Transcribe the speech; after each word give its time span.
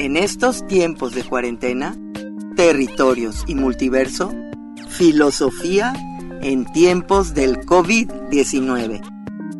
En 0.00 0.16
estos 0.16 0.66
tiempos 0.66 1.14
de 1.14 1.22
cuarentena, 1.24 1.94
territorios 2.56 3.44
y 3.46 3.54
multiverso, 3.54 4.32
filosofía 4.88 5.92
en 6.40 6.64
tiempos 6.72 7.34
del 7.34 7.58
COVID-19. 7.66 9.02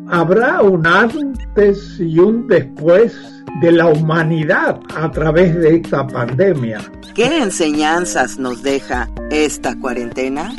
Habrá 0.07 0.63
un 0.63 0.87
antes 0.87 1.99
y 1.99 2.17
un 2.17 2.47
después 2.47 3.15
de 3.61 3.71
la 3.71 3.85
humanidad 3.85 4.79
a 4.95 5.11
través 5.11 5.53
de 5.53 5.75
esta 5.75 6.07
pandemia. 6.07 6.79
¿Qué 7.13 7.37
enseñanzas 7.37 8.39
nos 8.39 8.63
deja 8.63 9.09
esta 9.29 9.79
cuarentena? 9.79 10.55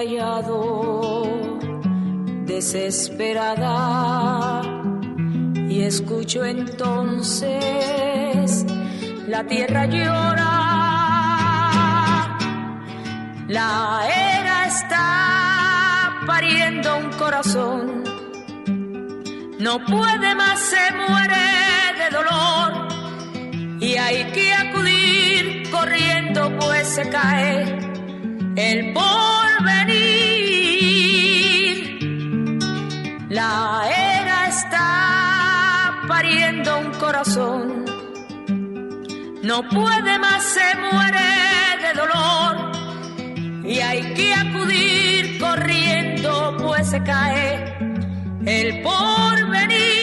Callado 0.00 1.28
desesperada 2.46 3.62
y 5.68 5.82
escucho 5.82 6.42
entonces 6.42 7.50
la 9.28 9.44
tierra 9.44 9.84
llora 9.84 10.70
la 13.46 14.08
era 14.08 14.66
está 14.68 16.22
pariendo 16.26 16.96
un 16.96 17.10
corazón. 17.18 18.04
No 19.58 19.84
puede 19.84 20.34
más, 20.34 20.60
se 20.60 20.92
muere 20.94 21.44
de 22.00 22.08
dolor. 22.16 22.88
Y 23.82 23.96
hay 23.96 24.24
que 24.32 24.54
acudir 24.54 25.68
corriendo, 25.70 26.56
pues 26.58 26.88
se 26.88 27.10
cae 27.10 27.90
el 28.56 28.92
porvenir. 29.60 30.48
La 33.28 33.82
era 33.86 34.48
está 34.48 36.04
pariendo 36.08 36.78
un 36.78 36.90
corazón. 36.92 37.84
No 39.42 39.68
puede 39.68 40.18
más, 40.18 40.42
se 40.44 40.76
muere 40.92 41.18
de 41.82 41.92
dolor 41.94 42.72
y 43.64 43.80
hay 43.80 44.14
que 44.14 44.34
acudir 44.34 45.38
corriendo, 45.38 46.56
pues 46.58 46.90
se 46.90 47.02
cae 47.02 47.74
el 48.46 48.82
porvenir. 48.82 49.99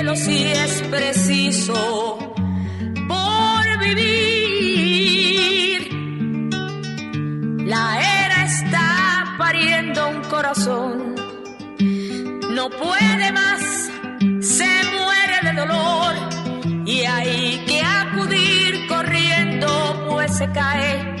Si 0.00 0.44
es 0.44 0.82
preciso 0.90 2.16
por 3.06 3.78
vivir. 3.84 4.98
La 7.66 8.00
era 8.00 8.44
está 8.44 9.36
pariendo 9.36 10.08
un 10.08 10.22
corazón. 10.22 11.14
No 12.54 12.70
puede 12.70 13.30
más, 13.32 13.90
se 14.40 14.70
muere 14.96 15.38
de 15.42 15.52
dolor 15.52 16.14
y 16.86 17.02
hay 17.02 17.62
que 17.66 17.82
acudir 17.82 18.86
corriendo, 18.88 20.06
pues 20.08 20.34
se 20.38 20.50
cae 20.50 21.14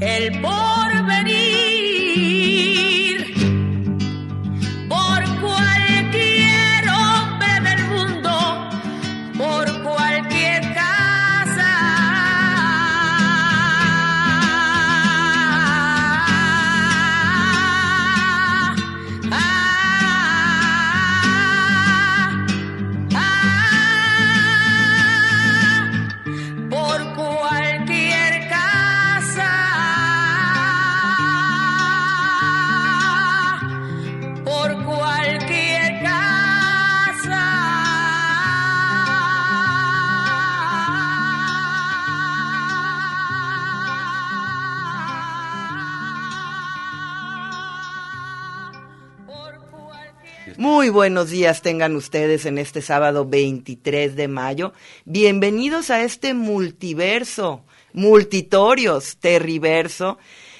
el 0.00 0.40
porvenir. 0.40 1.73
Buenos 50.94 51.30
días 51.30 51.60
tengan 51.60 51.96
ustedes 51.96 52.46
en 52.46 52.56
este 52.56 52.80
sábado 52.80 53.26
23 53.26 54.14
de 54.14 54.28
mayo. 54.28 54.72
Bienvenidos 55.04 55.90
a 55.90 56.04
este 56.04 56.34
multiverso, 56.34 57.64
multitorios, 57.92 59.16
terriverso, 59.16 60.18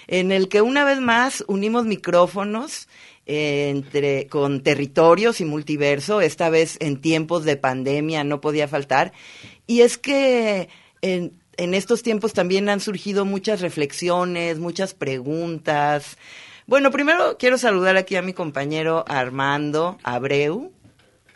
en 0.09 0.33
el 0.33 0.49
que 0.49 0.61
una 0.61 0.83
vez 0.83 0.99
más 0.99 1.45
unimos 1.47 1.85
micrófonos 1.85 2.89
eh, 3.27 3.69
entre 3.71 4.27
con 4.27 4.65
territorios 4.65 5.41
y 5.41 5.45
multiverso, 5.45 6.21
esta 6.21 6.51
vez 6.51 6.79
en 6.81 7.01
tiempos 7.01 7.45
de 7.45 7.57
pandemia 7.57 8.25
no 8.25 8.41
podía 8.41 8.67
faltar. 8.67 9.13
Y 9.69 9.83
es 9.83 9.99
que 9.99 10.69
en, 11.01 11.41
en 11.57 11.75
estos 11.75 12.03
tiempos 12.03 12.33
también 12.33 12.69
han 12.69 12.81
surgido 12.81 13.25
muchas 13.25 13.61
reflexiones, 13.61 14.59
muchas 14.59 14.95
preguntas. 14.95 16.19
Bueno, 16.67 16.91
primero 16.91 17.37
quiero 17.39 17.59
saludar 17.59 17.97
aquí 17.99 18.17
a 18.17 18.23
mi 18.23 18.33
compañero 18.33 19.05
Armando 19.07 19.99
Abreu. 20.03 20.74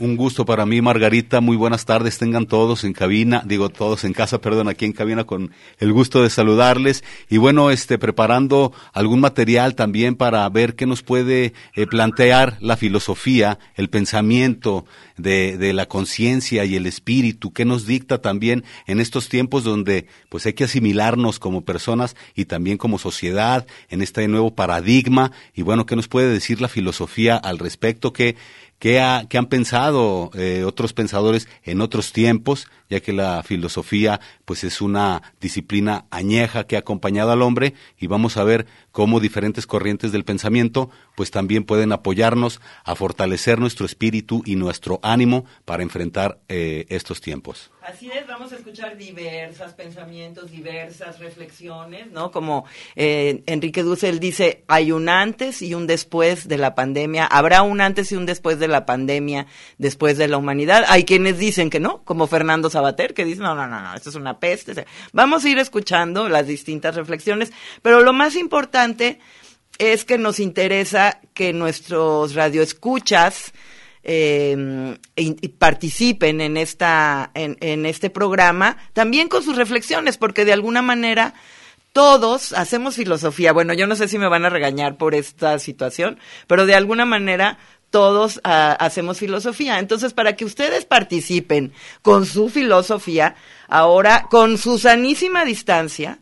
Un 0.01 0.15
gusto 0.15 0.45
para 0.45 0.65
mí, 0.65 0.81
Margarita. 0.81 1.41
Muy 1.41 1.57
buenas 1.57 1.85
tardes. 1.85 2.19
Tengan 2.19 2.47
todos 2.47 2.85
en 2.85 2.93
cabina, 2.93 3.43
digo 3.45 3.69
todos 3.69 4.05
en 4.05 4.13
casa, 4.13 4.41
perdón, 4.41 4.69
aquí 4.69 4.85
en 4.85 4.93
cabina 4.93 5.25
con 5.25 5.51
el 5.81 5.93
gusto 5.93 6.23
de 6.23 6.31
saludarles. 6.31 7.03
Y 7.29 7.39
bueno, 7.39 7.73
este, 7.73 7.99
preparando 7.99 8.73
algún 8.93 9.19
material 9.19 9.75
también 9.75 10.15
para 10.15 10.49
ver 10.51 10.77
qué 10.77 10.87
nos 10.87 11.03
puede 11.03 11.53
eh, 11.75 11.89
plantear 11.89 12.59
la 12.61 12.77
filosofía, 12.77 13.59
el 13.75 13.91
pensamiento 13.91 14.87
de, 15.17 15.59
de 15.59 15.73
la 15.73 15.87
conciencia 15.87 16.65
y 16.65 16.77
el 16.77 16.87
espíritu, 16.87 17.53
qué 17.53 17.65
nos 17.65 17.85
dicta 17.85 18.23
también 18.23 18.63
en 18.87 19.01
estos 19.01 19.29
tiempos 19.29 19.65
donde 19.65 20.07
pues 20.29 20.47
hay 20.47 20.53
que 20.53 20.63
asimilarnos 20.63 21.41
como 21.41 21.65
personas 21.65 22.15
y 22.37 22.45
también 22.45 22.79
como 22.79 23.01
sociedad 23.01 23.67
en 23.89 24.03
este 24.03 24.29
nuevo 24.29 24.55
paradigma. 24.55 25.33
Y 25.57 25.63
bueno, 25.63 25.87
qué 25.87 25.97
nos 25.97 26.07
puede 26.07 26.33
decir 26.33 26.61
la 26.61 26.69
filosofía 26.69 27.37
al 27.37 27.59
respecto, 27.59 28.13
que 28.13 28.37
qué, 28.79 29.01
ha, 29.01 29.27
qué 29.29 29.39
han 29.39 29.47
pensado 29.47 30.31
eh, 30.35 30.65
otros 30.65 30.93
pensadores 30.93 31.49
en 31.65 31.81
otros 31.81 32.13
tiempos, 32.13 32.69
ya 32.89 33.01
que 33.01 33.13
la 33.13 33.43
filosofía 33.43 34.21
pues 34.45 34.65
es 34.65 34.81
una 34.81 35.23
disciplina 35.41 36.07
añeja 36.11 36.65
que 36.65 36.77
ha 36.77 36.81
acompañado 36.81 37.33
al 37.33 37.43
hombre 37.43 37.75
y 37.99 38.07
vamos 38.07 38.37
a 38.37 38.45
ver 38.45 38.67
cómo 38.93 39.21
diferentes 39.21 39.67
corrientes 39.67 40.13
del 40.13 40.25
pensamiento 40.25 40.91
pues 41.17 41.31
también 41.31 41.65
pueden 41.65 41.93
apoyarnos 41.93 42.61
a 42.85 42.95
fortalecer 42.95 43.59
nuestro 43.59 43.87
espíritu 43.87 44.43
y 44.45 44.57
nuestro 44.57 45.01
ánimo 45.03 45.45
para 45.65 45.83
enfrentar 45.83 46.39
eh, 46.49 46.87
estos 46.89 47.21
tiempos. 47.21 47.71
Así 47.89 48.11
es, 48.11 48.27
vamos 48.27 48.53
a 48.53 48.57
escuchar 48.57 48.99
diversos 48.99 49.73
pensamientos, 49.73 50.51
diversas 50.51 51.19
reflexiones, 51.21 52.11
¿no? 52.13 52.31
Como 52.31 52.67
eh, 52.97 53.43
Enrique 53.47 53.83
Dussel 53.83 54.21
dice, 54.21 54.63
hay 54.69 54.93
un 54.93 55.09
antes 55.09 55.63
y 55.63 55.73
un 55.73 55.87
después 55.87 56.49
de 56.49 56.59
la 56.59 56.75
pandemia, 56.75 57.25
habrá 57.25 57.63
un 57.63 57.81
antes 57.81 58.13
y 58.13 58.17
un 58.17 58.27
después 58.27 58.59
de 58.59 58.69
la 58.69 58.85
pandemia, 58.85 59.47
después 59.79 60.19
de 60.19 60.29
la 60.29 60.37
humanidad. 60.37 60.85
Hay 60.89 61.05
quienes 61.05 61.39
dicen 61.39 61.71
que 61.71 61.81
no, 61.81 62.03
como 62.05 62.27
Fernando 62.27 62.69
Sabater, 62.79 63.13
que 63.13 63.25
dice, 63.25 63.43
no, 63.43 63.57
no, 63.57 63.67
no, 63.67 63.81
no, 63.81 63.95
esto 63.95 64.11
es 64.11 64.15
una 64.15 64.39
peste. 64.39 64.87
Vamos 65.13 65.45
a 65.45 65.49
ir 65.49 65.59
escuchando 65.59 66.29
las 66.29 66.47
distintas 66.47 66.95
reflexiones, 66.95 67.53
pero 67.83 68.03
lo 68.03 68.13
más 68.13 68.37
importante 68.37 69.19
es 69.79 70.05
que 70.05 70.17
nos 70.17 70.39
interesa 70.39 71.21
que 71.35 71.53
nuestros 71.53 72.35
radioescuchas 72.35 73.53
eh, 74.05 74.97
y, 75.17 75.49
participen 75.49 76.41
en 76.41 76.57
esta 76.57 77.33
en 77.35 77.85
este 77.85 78.11
programa 78.11 78.77
también 78.93 79.29
con 79.29 79.43
sus 79.43 79.57
reflexiones 79.57 80.17
porque 80.17 80.45
de 80.45 80.53
alguna 80.53 80.83
manera 80.83 81.35
todos 81.93 82.53
hacemos 82.53 82.95
filosofía. 82.95 83.53
Bueno, 83.53 83.75
yo 83.75 83.89
no 83.89 83.97
sé 83.97 84.07
si 84.07 84.19
me 84.19 84.29
van 84.29 84.45
a 84.45 84.51
regañar 84.51 84.97
por 84.97 85.17
esta 85.17 85.59
situación, 85.59 86.21
pero 86.47 86.65
de 86.65 86.77
alguna 86.77 87.05
manera 87.05 87.59
todos 87.91 88.41
ah, 88.45 88.77
hacemos 88.79 89.19
filosofía. 89.19 89.79
Entonces, 89.79 90.13
para 90.13 90.37
que 90.37 90.45
ustedes 90.45 90.85
participen 90.85 91.73
con 92.03 92.27
su 92.27 92.49
filosofía, 92.49 93.35
ahora 93.69 94.27
con 94.31 94.59
su 94.59 94.79
sanísima 94.79 95.45
distancia, 95.45 96.19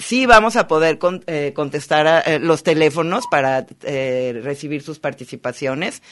sí 0.00 0.26
vamos 0.26 0.56
a 0.56 0.66
poder 0.66 0.98
eh, 1.26 1.52
contestar 1.54 2.24
eh, 2.26 2.38
los 2.38 2.62
teléfonos 2.62 3.24
para 3.30 3.66
eh, 3.82 4.40
recibir 4.42 4.82
sus 4.82 4.98
participaciones, 4.98 6.02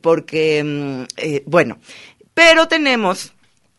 porque, 0.00 0.64
mm, 0.64 1.04
bueno, 1.46 1.78
pero 2.34 2.66
tenemos 2.66 3.32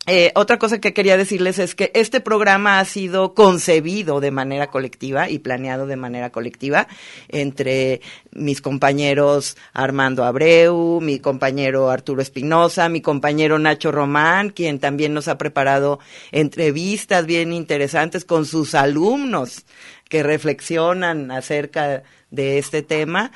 eh, 0.07 0.31
otra 0.35 0.57
cosa 0.57 0.79
que 0.79 0.93
quería 0.93 1.17
decirles 1.17 1.59
es 1.59 1.75
que 1.75 1.91
este 1.93 2.21
programa 2.21 2.79
ha 2.79 2.85
sido 2.85 3.33
concebido 3.33 4.21
de 4.21 4.31
manera 4.31 4.67
colectiva 4.67 5.29
y 5.29 5.39
planeado 5.39 5.85
de 5.85 5.97
manera 5.97 6.29
colectiva 6.29 6.87
entre 7.27 7.99
mis 8.31 8.61
compañeros 8.61 9.57
Armando 9.73 10.23
Abreu, 10.23 11.01
mi 11.01 11.19
compañero 11.19 11.89
Arturo 11.89 12.21
Espinosa, 12.21 12.87
mi 12.87 13.01
compañero 13.01 13.59
Nacho 13.59 13.91
Román, 13.91 14.51
quien 14.51 14.79
también 14.79 15.13
nos 15.13 15.27
ha 15.27 15.37
preparado 15.37 15.99
entrevistas 16.31 17.25
bien 17.25 17.51
interesantes 17.51 18.23
con 18.23 18.45
sus 18.45 18.75
alumnos 18.75 19.65
que 20.07 20.23
reflexionan 20.23 21.31
acerca 21.31 22.03
de 22.31 22.57
este 22.57 22.81
tema 22.81 23.31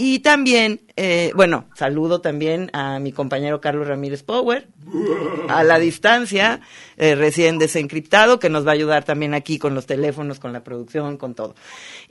y 0.00 0.20
también, 0.20 0.80
eh, 0.94 1.32
bueno, 1.34 1.66
saludo 1.74 2.20
también 2.20 2.70
a 2.72 3.00
mi 3.00 3.10
compañero 3.10 3.60
Carlos 3.60 3.88
Ramírez 3.88 4.22
Power, 4.22 4.68
a 5.48 5.64
la 5.64 5.80
distancia, 5.80 6.60
eh, 6.96 7.16
recién 7.16 7.58
desencriptado, 7.58 8.38
que 8.38 8.48
nos 8.48 8.64
va 8.64 8.70
a 8.70 8.74
ayudar 8.74 9.02
también 9.02 9.34
aquí 9.34 9.58
con 9.58 9.74
los 9.74 9.86
teléfonos, 9.86 10.38
con 10.38 10.52
la 10.52 10.62
producción, 10.62 11.16
con 11.16 11.34
todo. 11.34 11.56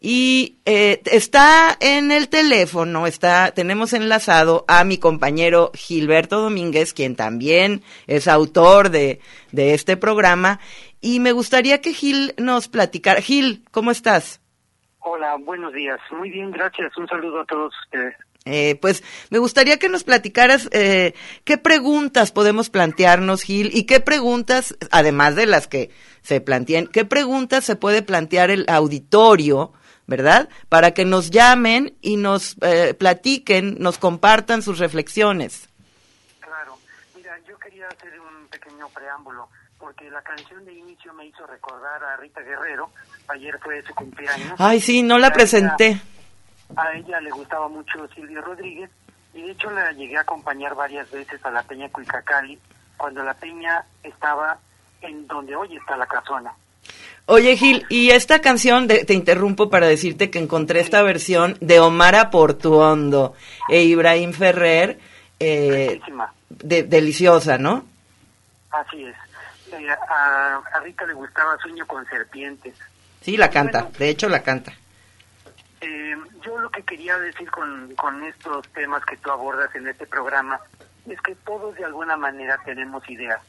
Y 0.02 0.58
eh, 0.66 1.02
está 1.06 1.78
en 1.80 2.12
el 2.12 2.28
teléfono, 2.28 3.08
está, 3.08 3.52
tenemos 3.52 3.94
enlazado 3.94 4.66
a 4.68 4.84
mi 4.84 4.98
compañero 4.98 5.72
Gilberto 5.74 6.42
Domínguez, 6.42 6.94
quien 6.94 7.16
también 7.16 7.84
es 8.06 8.28
autor 8.28 8.90
de, 8.90 9.22
de 9.54 9.76
este 9.76 9.96
programa. 9.96 10.60
Y 11.00 11.22
me 11.22 11.32
gustaría 11.32 11.80
que 11.80 11.94
Gil 11.94 12.34
nos 12.38 12.68
platicara. 12.68 13.22
Gil, 13.22 13.64
¿cómo 13.72 13.92
estás? 13.92 14.42
Hola, 15.10 15.38
buenos 15.40 15.72
días. 15.72 16.02
Muy 16.12 16.30
bien, 16.30 16.52
gracias. 16.52 16.98
Un 16.98 17.08
saludo 17.08 17.40
a 17.40 17.46
todos 17.46 17.74
ustedes. 17.86 18.14
Eh, 18.44 18.78
pues 18.82 19.06
me 19.30 19.40
gustaría 19.40 19.80
que 19.80 19.88
nos 19.88 20.04
platicaras 20.04 20.68
eh, 20.74 21.14
qué 21.46 21.58
preguntas 21.58 22.34
podemos 22.34 22.70
plantearnos, 22.70 23.42
Gil, 23.42 23.72
y 23.74 23.86
qué 23.86 24.02
preguntas, 24.02 24.76
además 24.92 25.38
de 25.38 25.46
las 25.46 25.70
que 25.70 25.92
se 26.24 26.42
plantean, 26.42 26.88
qué 26.88 27.06
preguntas 27.06 27.64
se 27.64 27.78
puede 27.78 28.02
plantear 28.02 28.52
el 28.52 28.66
auditorio, 28.68 29.72
¿verdad? 30.08 30.50
Para 30.68 30.92
que 30.92 31.06
nos 31.06 31.32
llamen 31.32 31.96
y 32.02 32.18
nos 32.18 32.58
eh, 32.62 32.94
platiquen, 32.94 33.78
nos 33.80 34.00
compartan 34.00 34.62
sus 34.62 34.78
reflexiones. 34.78 35.70
Claro, 36.42 36.78
mira, 37.16 37.40
yo 37.48 37.58
quería 37.58 37.88
hacer 37.88 38.20
un 38.20 38.48
pequeño 38.50 38.90
preámbulo, 38.90 39.48
porque 39.88 40.12
la 40.12 40.22
canción 40.22 40.66
de 40.66 40.74
inicio 40.74 41.14
me 41.14 41.26
hizo 41.26 41.48
recordar 41.48 42.04
a 42.04 42.18
Rita 42.18 42.42
Guerrero, 42.42 42.90
ayer 43.30 43.58
fue 43.64 43.82
su 43.84 43.96
cumpleaños. 43.96 44.54
Ay, 44.58 44.82
sí, 44.82 45.02
no 45.02 45.18
la 45.18 45.32
presenté. 45.32 45.98
a 46.76 46.94
ella 46.94 47.22
le 47.22 47.32
gustaba 47.32 47.70
mucho 47.70 48.06
Silvio 48.14 48.42
Rodríguez 48.42 48.90
y 49.34 49.44
de 49.44 49.52
hecho 49.52 49.72
la 49.72 49.94
llegué 49.94 50.18
a 50.18 50.22
acompañar 50.22 50.76
varias 50.76 51.10
veces 51.10 51.40
a 51.46 51.52
la 51.52 51.64
Peña 51.64 51.88
Cuicacali 51.88 52.60
cuando 52.98 53.24
la 53.24 53.34
Peña 53.36 53.86
estaba 54.04 54.60
en 55.02 55.26
donde 55.26 55.56
hoy 55.56 55.78
está 55.78 55.96
la 55.96 56.06
casona. 56.06 56.52
Oye 57.26 57.56
Gil, 57.56 57.86
y 57.88 58.10
esta 58.10 58.42
canción, 58.42 58.90
te 58.90 59.14
interrumpo 59.14 59.70
para 59.70 59.88
decirte 59.88 60.30
que 60.30 60.40
encontré 60.40 60.82
esta 60.82 61.02
versión 61.02 61.56
de 61.62 61.80
Omar 61.80 62.30
Portuondo 62.30 63.36
e 63.70 63.84
Ibrahim 63.84 64.34
Ferrer, 64.34 65.00
eh, 65.40 66.02
deliciosa, 66.50 67.58
¿no? 67.58 67.86
Así 68.70 69.02
es. 69.06 69.16
Eh, 69.72 69.90
a, 69.90 70.58
a 70.58 70.80
Rita 70.80 71.06
le 71.06 71.14
gustaba 71.14 71.58
Sueño 71.58 71.86
con 71.86 72.06
Serpientes. 72.06 72.76
Sí, 73.22 73.36
la 73.36 73.50
canta, 73.50 73.90
de 73.98 74.10
hecho 74.10 74.30
la 74.30 74.42
canta. 74.42 74.74
Eh, 75.82 76.16
yo 76.42 76.58
lo 76.60 76.70
que 76.72 76.84
quería 76.84 77.18
decir 77.20 77.52
con, 77.52 77.94
con 77.96 78.24
estos 78.24 78.68
temas 78.70 79.04
que 79.06 79.18
tú 79.18 79.30
abordas 79.32 79.74
en 79.76 79.88
este 79.88 80.08
programa 80.08 80.60
es 81.08 81.20
que 81.22 81.36
todos 81.36 81.76
de 81.76 81.86
alguna 81.86 82.18
manera 82.18 82.58
tenemos 82.66 83.08
ideas, 83.10 83.42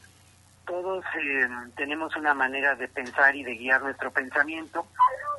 todos 0.65 1.03
eh, 1.15 1.47
tenemos 1.75 2.15
una 2.15 2.33
manera 2.33 2.75
de 2.75 2.87
pensar 2.87 3.35
y 3.35 3.43
de 3.43 3.55
guiar 3.55 3.81
nuestro 3.81 4.11
pensamiento. 4.11 4.85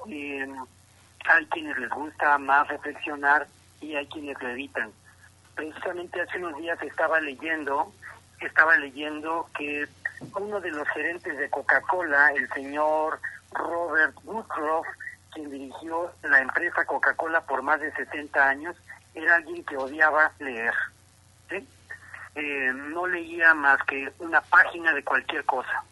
Eh, 0.08 0.48
hay 1.28 1.46
quienes 1.46 1.78
les 1.78 1.90
gusta 1.90 2.38
más 2.38 2.66
reflexionar 2.68 3.46
y 3.80 3.94
hay 3.94 4.06
quienes 4.06 4.40
lo 4.42 4.48
evitan. 4.48 4.90
Precisamente 5.54 6.20
hace 6.20 6.38
unos 6.38 6.56
días 6.58 6.82
estaba 6.82 7.20
leyendo, 7.20 7.92
estaba 8.40 8.76
leyendo 8.76 9.48
que 9.56 9.86
uno 10.34 10.60
de 10.60 10.70
los 10.70 10.88
gerentes 10.88 11.36
de 11.36 11.50
Coca-Cola, 11.50 12.32
el 12.32 12.48
señor 12.50 13.20
Robert 13.52 14.14
Woodruff, 14.24 14.86
quien 15.32 15.50
dirigió 15.50 16.12
la 16.22 16.40
empresa 16.40 16.84
Coca-Cola 16.84 17.40
por 17.42 17.62
más 17.62 17.80
de 17.80 17.92
60 17.92 18.48
años, 18.48 18.76
era 19.14 19.36
alguien 19.36 19.64
que 19.64 19.76
odiaba 19.76 20.32
leer. 20.38 20.74
Eh, 22.36 22.72
no 22.72 23.06
leía 23.06 23.54
más 23.54 23.82
que 23.84 24.12
una 24.20 24.40
página 24.40 24.92
de 24.92 25.02
cualquier 25.02 25.44
cosa. 25.44 25.82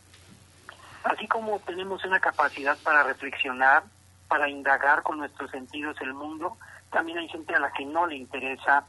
Así 1.02 1.26
como 1.26 1.58
tenemos 1.60 2.04
una 2.04 2.20
capacidad 2.20 2.76
para 2.84 3.02
reflexionar, 3.02 3.82
para 4.28 4.48
indagar 4.48 5.02
con 5.02 5.18
nuestros 5.18 5.50
sentidos 5.50 5.96
el 6.00 6.14
mundo, 6.14 6.56
también 6.90 7.18
hay 7.18 7.28
gente 7.28 7.54
a 7.54 7.60
la 7.60 7.72
que 7.72 7.84
no 7.84 8.06
le 8.06 8.16
interesa 8.16 8.84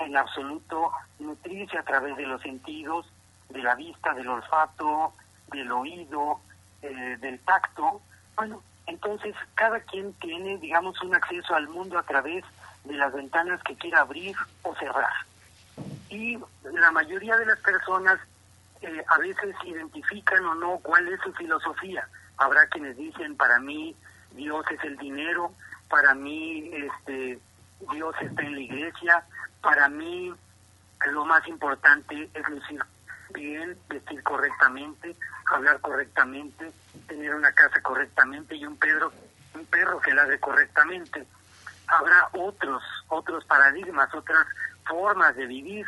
en 0.00 0.16
absoluto 0.16 0.90
nutrirse 1.18 1.78
a 1.78 1.82
través 1.82 2.16
de 2.16 2.26
los 2.26 2.40
sentidos, 2.42 3.06
de 3.48 3.62
la 3.62 3.74
vista, 3.74 4.14
del 4.14 4.28
olfato, 4.28 5.12
del 5.52 5.70
oído, 5.70 6.40
eh, 6.82 7.16
del 7.20 7.38
tacto. 7.40 8.00
Bueno, 8.36 8.62
entonces 8.86 9.34
cada 9.54 9.80
quien 9.80 10.12
tiene, 10.14 10.58
digamos, 10.58 11.00
un 11.02 11.14
acceso 11.14 11.54
al 11.54 11.68
mundo 11.68 11.98
a 11.98 12.02
través 12.02 12.44
de 12.84 12.94
las 12.94 13.12
ventanas 13.12 13.62
que 13.62 13.76
quiera 13.76 14.00
abrir 14.00 14.36
o 14.62 14.74
cerrar. 14.76 15.12
Y 16.08 16.38
la 16.62 16.90
mayoría 16.92 17.36
de 17.36 17.46
las 17.46 17.58
personas 17.60 18.18
eh, 18.82 19.04
a 19.08 19.18
veces 19.18 19.54
identifican 19.64 20.44
o 20.44 20.54
no 20.54 20.78
cuál 20.78 21.08
es 21.08 21.20
su 21.20 21.32
filosofía. 21.32 22.08
Habrá 22.38 22.66
quienes 22.68 22.96
dicen, 22.96 23.36
para 23.36 23.58
mí 23.58 23.96
Dios 24.32 24.64
es 24.70 24.82
el 24.84 24.96
dinero, 24.98 25.52
para 25.88 26.14
mí 26.14 26.70
este 26.72 27.40
Dios 27.92 28.14
está 28.20 28.42
en 28.42 28.54
la 28.54 28.60
iglesia, 28.60 29.24
para 29.60 29.88
mí 29.88 30.32
lo 31.12 31.24
más 31.24 31.46
importante 31.46 32.28
es 32.32 32.48
lucir 32.48 32.82
bien, 33.36 33.78
vestir 33.88 34.22
correctamente, 34.22 35.14
hablar 35.52 35.80
correctamente, 35.80 36.72
tener 37.06 37.34
una 37.34 37.52
casa 37.52 37.80
correctamente 37.80 38.56
y 38.56 38.66
un 38.66 38.76
perro, 38.76 39.12
un 39.54 39.64
perro 39.66 40.00
que 40.00 40.14
ladre 40.14 40.40
correctamente. 40.40 41.26
Habrá 41.86 42.28
otros, 42.32 42.82
otros 43.08 43.44
paradigmas, 43.44 44.12
otras 44.12 44.44
formas 44.84 45.36
de 45.36 45.46
vivir. 45.46 45.86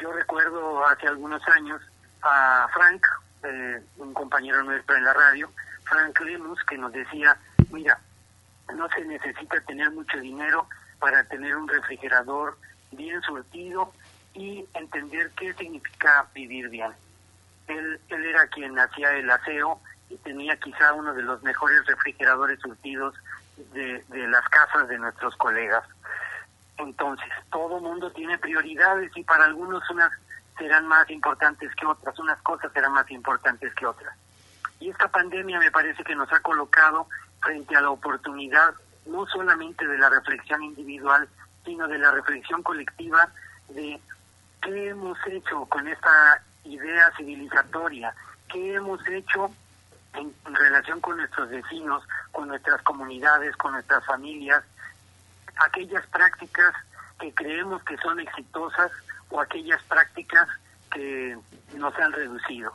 Yo 0.00 0.12
recuerdo 0.12 0.86
hace 0.86 1.06
algunos 1.06 1.46
años 1.48 1.82
a 2.22 2.68
Frank, 2.72 3.04
eh, 3.42 3.82
un 3.98 4.14
compañero 4.14 4.62
nuestro 4.62 4.96
en 4.96 5.04
la 5.04 5.12
radio, 5.12 5.50
Frank 5.84 6.18
Lemus, 6.20 6.62
que 6.64 6.78
nos 6.78 6.92
decía, 6.92 7.36
mira, 7.70 7.98
no 8.74 8.88
se 8.88 9.04
necesita 9.04 9.60
tener 9.60 9.90
mucho 9.90 10.18
dinero 10.18 10.68
para 10.98 11.24
tener 11.24 11.56
un 11.56 11.68
refrigerador 11.68 12.58
bien 12.92 13.20
surtido 13.22 13.92
y 14.36 14.68
entender 14.74 15.30
qué 15.36 15.54
significa 15.54 16.26
vivir 16.34 16.68
bien. 16.68 16.92
Él, 17.68 18.00
él 18.08 18.24
era 18.24 18.46
quien 18.48 18.78
hacía 18.78 19.12
el 19.12 19.28
aseo 19.30 19.80
y 20.10 20.16
tenía 20.18 20.56
quizá 20.58 20.92
uno 20.92 21.14
de 21.14 21.22
los 21.22 21.42
mejores 21.42 21.84
refrigeradores 21.86 22.60
surtidos 22.60 23.14
de, 23.72 24.04
de 24.08 24.28
las 24.28 24.46
casas 24.50 24.88
de 24.88 24.98
nuestros 24.98 25.34
colegas. 25.36 25.82
Entonces, 26.76 27.28
todo 27.50 27.80
mundo 27.80 28.12
tiene 28.12 28.36
prioridades 28.38 29.10
y 29.16 29.24
para 29.24 29.46
algunos 29.46 29.88
unas 29.90 30.12
serán 30.58 30.86
más 30.86 31.08
importantes 31.10 31.74
que 31.74 31.86
otras, 31.86 32.18
unas 32.18 32.40
cosas 32.42 32.70
serán 32.72 32.92
más 32.92 33.10
importantes 33.10 33.74
que 33.74 33.86
otras. 33.86 34.14
Y 34.80 34.90
esta 34.90 35.08
pandemia 35.08 35.58
me 35.58 35.70
parece 35.70 36.04
que 36.04 36.14
nos 36.14 36.30
ha 36.32 36.40
colocado 36.40 37.08
frente 37.40 37.74
a 37.74 37.80
la 37.80 37.90
oportunidad 37.90 38.74
no 39.06 39.26
solamente 39.26 39.86
de 39.86 39.98
la 39.98 40.10
reflexión 40.10 40.62
individual, 40.62 41.26
sino 41.64 41.88
de 41.88 41.98
la 41.98 42.10
reflexión 42.10 42.62
colectiva 42.62 43.30
de 43.68 44.00
qué 44.62 44.88
hemos 44.88 45.18
hecho 45.26 45.64
con 45.66 45.86
esta 45.88 46.42
idea 46.64 47.12
civilizatoria, 47.16 48.14
qué 48.48 48.74
hemos 48.74 49.06
hecho 49.08 49.50
en, 50.14 50.34
relación 50.54 51.00
con 51.00 51.16
nuestros 51.18 51.50
vecinos, 51.50 52.02
con 52.32 52.48
nuestras 52.48 52.80
comunidades, 52.82 53.56
con 53.56 53.72
nuestras 53.72 54.04
familias, 54.04 54.64
aquellas 55.56 56.06
prácticas 56.06 56.74
que 57.20 57.32
creemos 57.34 57.82
que 57.84 57.96
son 57.98 58.20
exitosas 58.20 58.90
o 59.30 59.40
aquellas 59.40 59.82
prácticas 59.84 60.48
que 60.90 61.36
nos 61.74 61.94
han 61.98 62.12
reducido. 62.12 62.72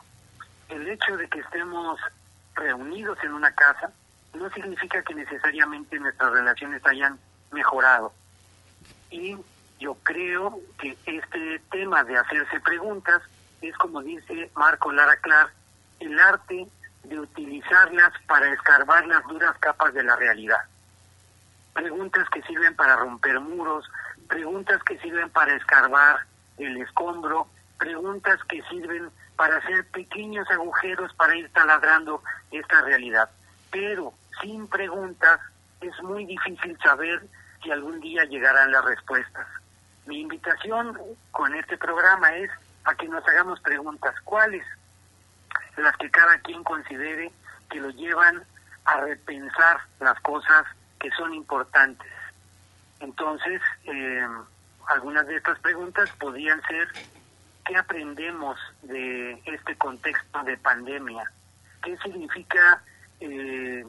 El 0.68 0.88
hecho 0.88 1.16
de 1.16 1.28
que 1.28 1.40
estemos 1.40 2.00
reunidos 2.54 3.18
en 3.22 3.32
una 3.32 3.52
casa 3.52 3.90
no 4.34 4.50
significa 4.50 5.02
que 5.02 5.14
necesariamente 5.14 5.98
nuestras 5.98 6.32
relaciones 6.32 6.84
hayan 6.86 7.18
mejorado. 7.50 8.12
Y 9.10 9.36
yo 9.82 9.96
creo 10.04 10.60
que 10.78 10.96
este 11.06 11.58
tema 11.72 12.04
de 12.04 12.16
hacerse 12.16 12.60
preguntas 12.60 13.20
es, 13.60 13.76
como 13.78 14.00
dice 14.00 14.48
Marco 14.54 14.92
Lara 14.92 15.16
Clark, 15.16 15.52
el 15.98 16.18
arte 16.20 16.68
de 17.02 17.18
utilizarlas 17.18 18.12
para 18.28 18.52
escarbar 18.52 19.04
las 19.08 19.24
duras 19.24 19.58
capas 19.58 19.92
de 19.92 20.04
la 20.04 20.14
realidad. 20.14 20.60
Preguntas 21.72 22.28
que 22.30 22.42
sirven 22.42 22.76
para 22.76 22.94
romper 22.94 23.40
muros, 23.40 23.90
preguntas 24.28 24.80
que 24.84 24.98
sirven 24.98 25.30
para 25.30 25.56
escarbar 25.56 26.26
el 26.58 26.76
escombro, 26.76 27.48
preguntas 27.76 28.38
que 28.48 28.62
sirven 28.70 29.10
para 29.34 29.56
hacer 29.56 29.84
pequeños 29.88 30.48
agujeros 30.48 31.12
para 31.14 31.34
ir 31.34 31.50
taladrando 31.52 32.22
esta 32.52 32.82
realidad. 32.82 33.28
Pero 33.72 34.14
sin 34.40 34.68
preguntas 34.68 35.40
es 35.80 36.00
muy 36.04 36.24
difícil 36.24 36.78
saber 36.84 37.26
si 37.64 37.72
algún 37.72 38.00
día 38.00 38.22
llegarán 38.24 38.70
las 38.70 38.84
respuestas. 38.84 39.46
Mi 40.12 40.20
invitación 40.20 40.98
con 41.30 41.54
este 41.54 41.78
programa 41.78 42.36
es 42.36 42.50
a 42.84 42.94
que 42.94 43.08
nos 43.08 43.26
hagamos 43.26 43.58
preguntas. 43.60 44.14
¿Cuáles? 44.24 44.62
Las 45.78 45.96
que 45.96 46.10
cada 46.10 46.38
quien 46.40 46.62
considere 46.64 47.32
que 47.70 47.80
lo 47.80 47.88
llevan 47.88 48.44
a 48.84 49.00
repensar 49.00 49.80
las 50.00 50.20
cosas 50.20 50.64
que 51.00 51.10
son 51.12 51.32
importantes. 51.32 52.12
Entonces, 53.00 53.62
eh, 53.84 54.28
algunas 54.88 55.26
de 55.28 55.36
estas 55.36 55.58
preguntas 55.60 56.10
podrían 56.20 56.60
ser, 56.64 56.88
¿qué 57.64 57.78
aprendemos 57.78 58.60
de 58.82 59.40
este 59.46 59.78
contexto 59.78 60.42
de 60.42 60.58
pandemia? 60.58 61.24
¿Qué 61.82 61.96
significa 62.04 62.82
eh, 63.18 63.82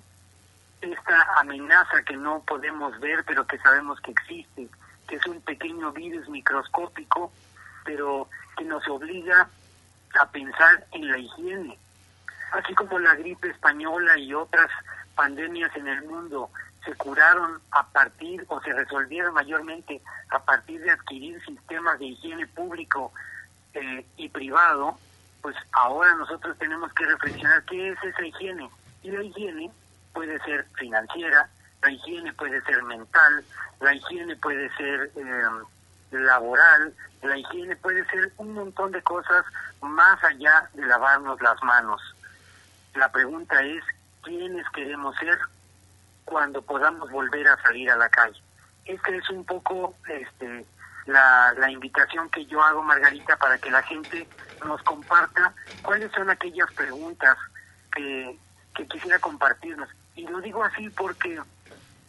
esta 0.79 1.39
amenaza 1.41 2.01
que 2.03 2.15
no 2.15 2.41
podemos 2.47 2.97
ver, 3.01 3.25
pero 3.25 3.45
que 3.45 3.57
sabemos 3.57 3.99
que 3.99 4.11
existe, 4.11 4.69
que 5.07 5.15
es 5.15 5.25
un 5.25 5.41
pequeño 5.41 5.91
virus 5.91 6.27
microscópico, 6.29 7.31
pero 7.85 8.27
que 8.57 8.63
nos 8.63 8.87
obliga 8.87 9.49
a 10.19 10.25
pensar 10.29 10.85
en 10.91 11.09
la 11.09 11.17
higiene? 11.17 11.77
Así 12.51 12.73
como 12.75 12.99
la 12.99 13.15
gripe 13.15 13.49
española 13.49 14.17
y 14.17 14.33
otras 14.33 14.69
pandemias 15.15 15.75
en 15.75 15.87
el 15.87 16.03
mundo 16.03 16.49
se 16.85 16.93
curaron 16.95 17.61
a 17.71 17.87
partir 17.87 18.45
o 18.47 18.61
se 18.61 18.73
resolvieron 18.73 19.33
mayormente 19.33 20.01
a 20.29 20.39
partir 20.39 20.81
de 20.81 20.91
adquirir 20.91 21.43
sistemas 21.45 21.97
de 21.99 22.05
higiene 22.05 22.45
público 22.47 23.13
eh, 23.73 24.05
y 24.17 24.29
privado, 24.29 24.97
pues 25.41 25.55
ahora 25.71 26.13
nosotros 26.15 26.57
tenemos 26.57 26.91
que 26.93 27.05
reflexionar 27.05 27.63
qué 27.65 27.89
es 27.89 28.03
esa 28.03 28.25
higiene. 28.25 28.69
Y 29.01 29.11
la 29.11 29.23
higiene 29.23 29.71
puede 30.13 30.39
ser 30.39 30.65
financiera, 30.75 31.49
la 31.83 31.91
higiene 31.91 32.33
puede 32.33 32.61
ser 32.63 32.81
mental, 32.83 33.43
la 33.79 33.93
higiene 33.93 34.35
puede 34.37 34.69
ser 34.75 35.11
eh, 35.15 35.43
laboral, 36.11 36.93
la 37.21 37.37
higiene 37.37 37.75
puede 37.75 38.05
ser 38.07 38.31
un 38.37 38.53
montón 38.53 38.91
de 38.91 39.01
cosas 39.03 39.45
más 39.81 40.23
allá 40.23 40.69
de 40.73 40.85
lavarnos 40.85 41.41
las 41.41 41.61
manos. 41.63 42.01
La 42.95 43.11
pregunta 43.11 43.61
es, 43.61 43.83
¿quiénes 44.23 44.65
queremos 44.69 45.15
ser 45.17 45.37
cuando 46.25 46.61
podamos 46.61 47.09
volver 47.11 47.47
a 47.47 47.61
salir 47.61 47.89
a 47.91 47.95
la 47.95 48.09
calle. 48.09 48.39
Esta 48.85 49.09
es 49.09 49.29
un 49.29 49.45
poco 49.45 49.95
este, 50.07 50.65
la, 51.05 51.53
la 51.57 51.71
invitación 51.71 52.29
que 52.29 52.45
yo 52.45 52.61
hago, 52.61 52.81
Margarita, 52.83 53.37
para 53.37 53.57
que 53.57 53.71
la 53.71 53.83
gente 53.83 54.27
nos 54.65 54.81
comparta 54.83 55.53
cuáles 55.81 56.11
son 56.11 56.29
aquellas 56.29 56.71
preguntas 56.73 57.37
que, 57.93 58.37
que 58.75 58.87
quisiera 58.87 59.19
compartirnos. 59.19 59.89
Y 60.15 60.27
lo 60.27 60.41
digo 60.41 60.63
así 60.63 60.89
porque 60.89 61.39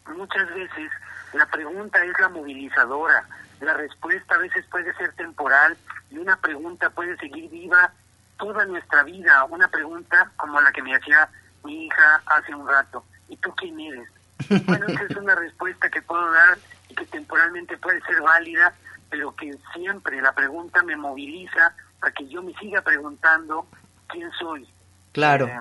muchas 0.06 0.48
veces 0.54 0.90
la 1.32 1.46
pregunta 1.46 2.04
es 2.04 2.18
la 2.20 2.28
movilizadora, 2.28 3.26
la 3.60 3.74
respuesta 3.74 4.34
a 4.34 4.38
veces 4.38 4.64
puede 4.70 4.94
ser 4.94 5.12
temporal 5.14 5.76
y 6.10 6.18
una 6.18 6.36
pregunta 6.36 6.90
puede 6.90 7.16
seguir 7.16 7.50
viva 7.50 7.92
toda 8.38 8.64
nuestra 8.66 9.02
vida. 9.04 9.44
Una 9.44 9.68
pregunta 9.68 10.30
como 10.36 10.60
la 10.60 10.72
que 10.72 10.82
me 10.82 10.94
hacía 10.94 11.28
mi 11.64 11.86
hija 11.86 12.22
hace 12.26 12.54
un 12.54 12.68
rato. 12.68 13.04
¿y 13.28 13.36
tú 13.38 13.52
quién 13.56 13.78
eres? 13.80 14.08
Bueno, 14.66 14.86
esa 14.88 15.04
es 15.04 15.16
una 15.16 15.34
respuesta 15.34 15.88
que 15.88 16.02
puedo 16.02 16.30
dar 16.30 16.58
y 16.88 16.94
que 16.94 17.06
temporalmente 17.06 17.78
puede 17.78 18.00
ser 18.02 18.20
válida, 18.20 18.74
pero 19.08 19.34
que 19.34 19.56
siempre 19.72 20.20
la 20.20 20.32
pregunta 20.32 20.82
me 20.82 20.96
moviliza 20.96 21.74
para 22.00 22.12
que 22.12 22.26
yo 22.28 22.42
me 22.42 22.52
siga 22.54 22.82
preguntando 22.82 23.66
quién 24.08 24.30
soy. 24.32 24.68
Claro. 25.12 25.46
Eh, 25.46 25.60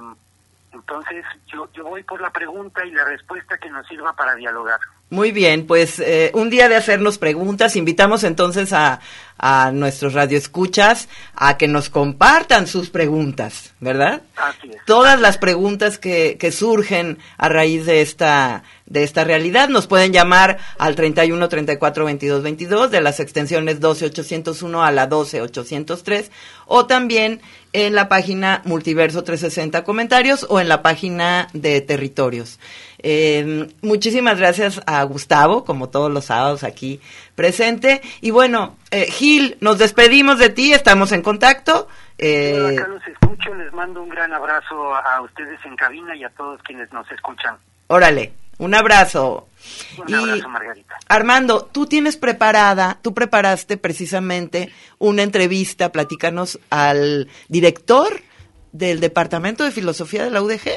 entonces, 0.73 1.23
yo, 1.47 1.69
yo 1.73 1.83
voy 1.83 2.03
por 2.03 2.19
la 2.19 2.31
pregunta 2.31 2.85
y 2.85 2.91
la 2.91 3.05
respuesta 3.05 3.57
que 3.57 3.69
nos 3.69 3.87
sirva 3.87 4.15
para 4.15 4.35
dialogar. 4.35 4.79
Muy 5.09 5.31
bien, 5.31 5.67
pues 5.67 5.99
eh, 5.99 6.31
un 6.33 6.49
día 6.49 6.69
de 6.69 6.75
hacernos 6.75 7.19
preguntas, 7.19 7.75
invitamos 7.75 8.23
entonces 8.23 8.73
a, 8.73 8.99
a 9.37 9.71
nuestros 9.71 10.13
radioescuchas 10.13 11.09
a 11.35 11.57
que 11.57 11.67
nos 11.67 11.89
compartan 11.89 12.67
sus 12.67 12.89
preguntas, 12.89 13.73
¿verdad? 13.79 14.21
Así 14.35 14.69
es. 14.69 14.77
Todas 14.85 15.19
las 15.19 15.37
preguntas 15.37 15.97
que, 15.97 16.37
que 16.39 16.51
surgen 16.51 17.17
a 17.37 17.49
raíz 17.49 17.85
de 17.85 18.01
esta 18.01 18.63
de 18.85 19.03
esta 19.03 19.23
realidad 19.23 19.69
nos 19.69 19.87
pueden 19.87 20.11
llamar 20.11 20.59
al 20.77 20.95
31 20.95 21.49
34 21.49 22.05
22 22.05 22.43
22 22.43 22.91
de 22.91 23.01
las 23.01 23.19
extensiones 23.19 23.79
12 23.79 24.05
801 24.05 24.83
a 24.83 24.91
la 24.91 25.07
12 25.07 25.41
803 25.41 26.31
o 26.67 26.85
también 26.85 27.41
en 27.71 27.95
la 27.95 28.07
página 28.07 28.61
Multiverso 28.65 29.23
360 29.23 29.83
comentarios 29.83 30.45
o 30.49 30.59
en 30.59 30.69
la 30.69 30.81
página 30.83 31.47
de 31.53 31.81
Territorios. 31.81 32.59
Eh, 32.99 33.67
muchísimas 33.81 34.37
gracias 34.37 34.79
a 34.85 35.03
Gustavo, 35.03 35.65
como 35.65 35.89
todos 35.89 36.11
los 36.11 36.25
sábados 36.25 36.63
aquí 36.63 37.01
presente. 37.35 38.01
Y 38.21 38.31
bueno, 38.31 38.77
eh, 38.91 39.07
Gil, 39.23 39.55
nos 39.61 39.77
despedimos 39.77 40.37
de 40.37 40.49
ti, 40.49 40.73
estamos 40.73 41.13
en 41.13 41.21
contacto. 41.21 41.87
Eh, 42.17 42.75
acá 42.77 42.89
los 42.89 43.07
escucho, 43.07 43.53
les 43.53 43.71
mando 43.71 44.03
un 44.03 44.09
gran 44.09 44.33
abrazo 44.33 44.93
a 44.93 45.21
ustedes 45.21 45.57
en 45.63 45.77
cabina 45.77 46.13
y 46.13 46.25
a 46.25 46.29
todos 46.31 46.61
quienes 46.63 46.91
nos 46.91 47.09
escuchan. 47.09 47.55
Órale, 47.87 48.33
un 48.57 48.75
abrazo. 48.75 49.47
Un 49.97 50.09
y, 50.09 50.13
abrazo, 50.13 50.49
Margarita. 50.49 50.95
Armando, 51.07 51.63
tú 51.63 51.85
tienes 51.85 52.17
preparada, 52.17 52.99
tú 53.01 53.13
preparaste 53.13 53.77
precisamente 53.77 54.73
una 54.99 55.23
entrevista, 55.23 55.93
platícanos 55.93 56.59
al 56.69 57.29
director 57.47 58.09
del 58.73 58.99
Departamento 58.99 59.63
de 59.63 59.71
Filosofía 59.71 60.25
de 60.25 60.31
la 60.31 60.41
UDG. 60.41 60.69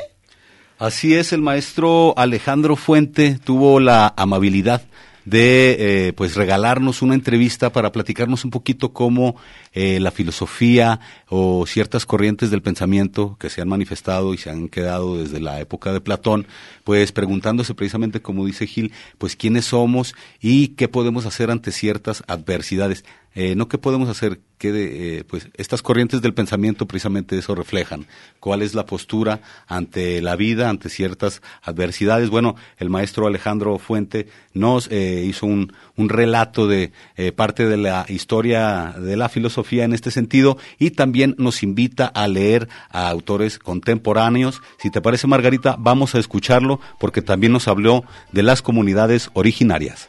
Así 0.78 1.16
es, 1.16 1.32
el 1.32 1.40
maestro 1.40 2.14
Alejandro 2.16 2.76
Fuente 2.76 3.40
tuvo 3.42 3.80
la 3.80 4.14
amabilidad 4.16 4.82
de 5.26 6.06
eh, 6.08 6.12
pues 6.14 6.36
regalarnos 6.36 7.02
una 7.02 7.14
entrevista 7.14 7.70
para 7.70 7.92
platicarnos 7.92 8.44
un 8.44 8.50
poquito 8.50 8.92
cómo 8.92 9.36
eh, 9.72 10.00
la 10.00 10.12
filosofía 10.12 11.00
o 11.28 11.66
ciertas 11.66 12.06
corrientes 12.06 12.50
del 12.50 12.62
pensamiento 12.62 13.36
que 13.38 13.50
se 13.50 13.60
han 13.60 13.68
manifestado 13.68 14.32
y 14.32 14.38
se 14.38 14.50
han 14.50 14.68
quedado 14.68 15.18
desde 15.18 15.40
la 15.40 15.60
época 15.60 15.92
de 15.92 16.00
Platón, 16.00 16.46
pues 16.84 17.12
preguntándose 17.12 17.74
precisamente, 17.74 18.22
como 18.22 18.46
dice 18.46 18.66
Gil, 18.66 18.92
pues 19.18 19.36
quiénes 19.36 19.66
somos 19.66 20.14
y 20.40 20.68
qué 20.68 20.88
podemos 20.88 21.26
hacer 21.26 21.50
ante 21.50 21.72
ciertas 21.72 22.22
adversidades. 22.28 23.04
Eh, 23.36 23.54
¿no 23.54 23.68
qué 23.68 23.78
podemos 23.78 24.08
hacer? 24.08 24.40
que 24.58 25.18
eh, 25.18 25.24
pues 25.24 25.48
estas 25.54 25.82
corrientes 25.82 26.22
del 26.22 26.34
pensamiento 26.34 26.86
precisamente 26.86 27.38
eso 27.38 27.54
reflejan. 27.54 28.06
¿Cuál 28.40 28.62
es 28.62 28.74
la 28.74 28.86
postura 28.86 29.40
ante 29.66 30.22
la 30.22 30.36
vida, 30.36 30.70
ante 30.70 30.88
ciertas 30.88 31.42
adversidades? 31.62 32.30
Bueno, 32.30 32.56
el 32.78 32.90
maestro 32.90 33.26
Alejandro 33.26 33.78
Fuente 33.78 34.28
nos 34.54 34.88
eh, 34.90 35.24
hizo 35.26 35.46
un, 35.46 35.72
un, 35.96 36.08
relato 36.08 36.66
de 36.66 36.92
eh, 37.16 37.32
parte 37.32 37.66
de 37.66 37.76
la 37.76 38.06
historia 38.08 38.94
de 38.98 39.16
la 39.16 39.28
filosofía 39.28 39.84
en 39.84 39.92
este 39.92 40.10
sentido 40.10 40.56
y 40.78 40.92
también 40.92 41.34
nos 41.38 41.62
invita 41.62 42.06
a 42.06 42.26
leer 42.28 42.68
a 42.90 43.08
autores 43.08 43.58
contemporáneos. 43.58 44.62
Si 44.78 44.90
te 44.90 45.02
parece, 45.02 45.26
Margarita, 45.26 45.76
vamos 45.78 46.14
a 46.14 46.18
escucharlo 46.18 46.80
porque 46.98 47.22
también 47.22 47.52
nos 47.52 47.68
habló 47.68 48.04
de 48.32 48.42
las 48.42 48.62
comunidades 48.62 49.30
originarias 49.34 50.08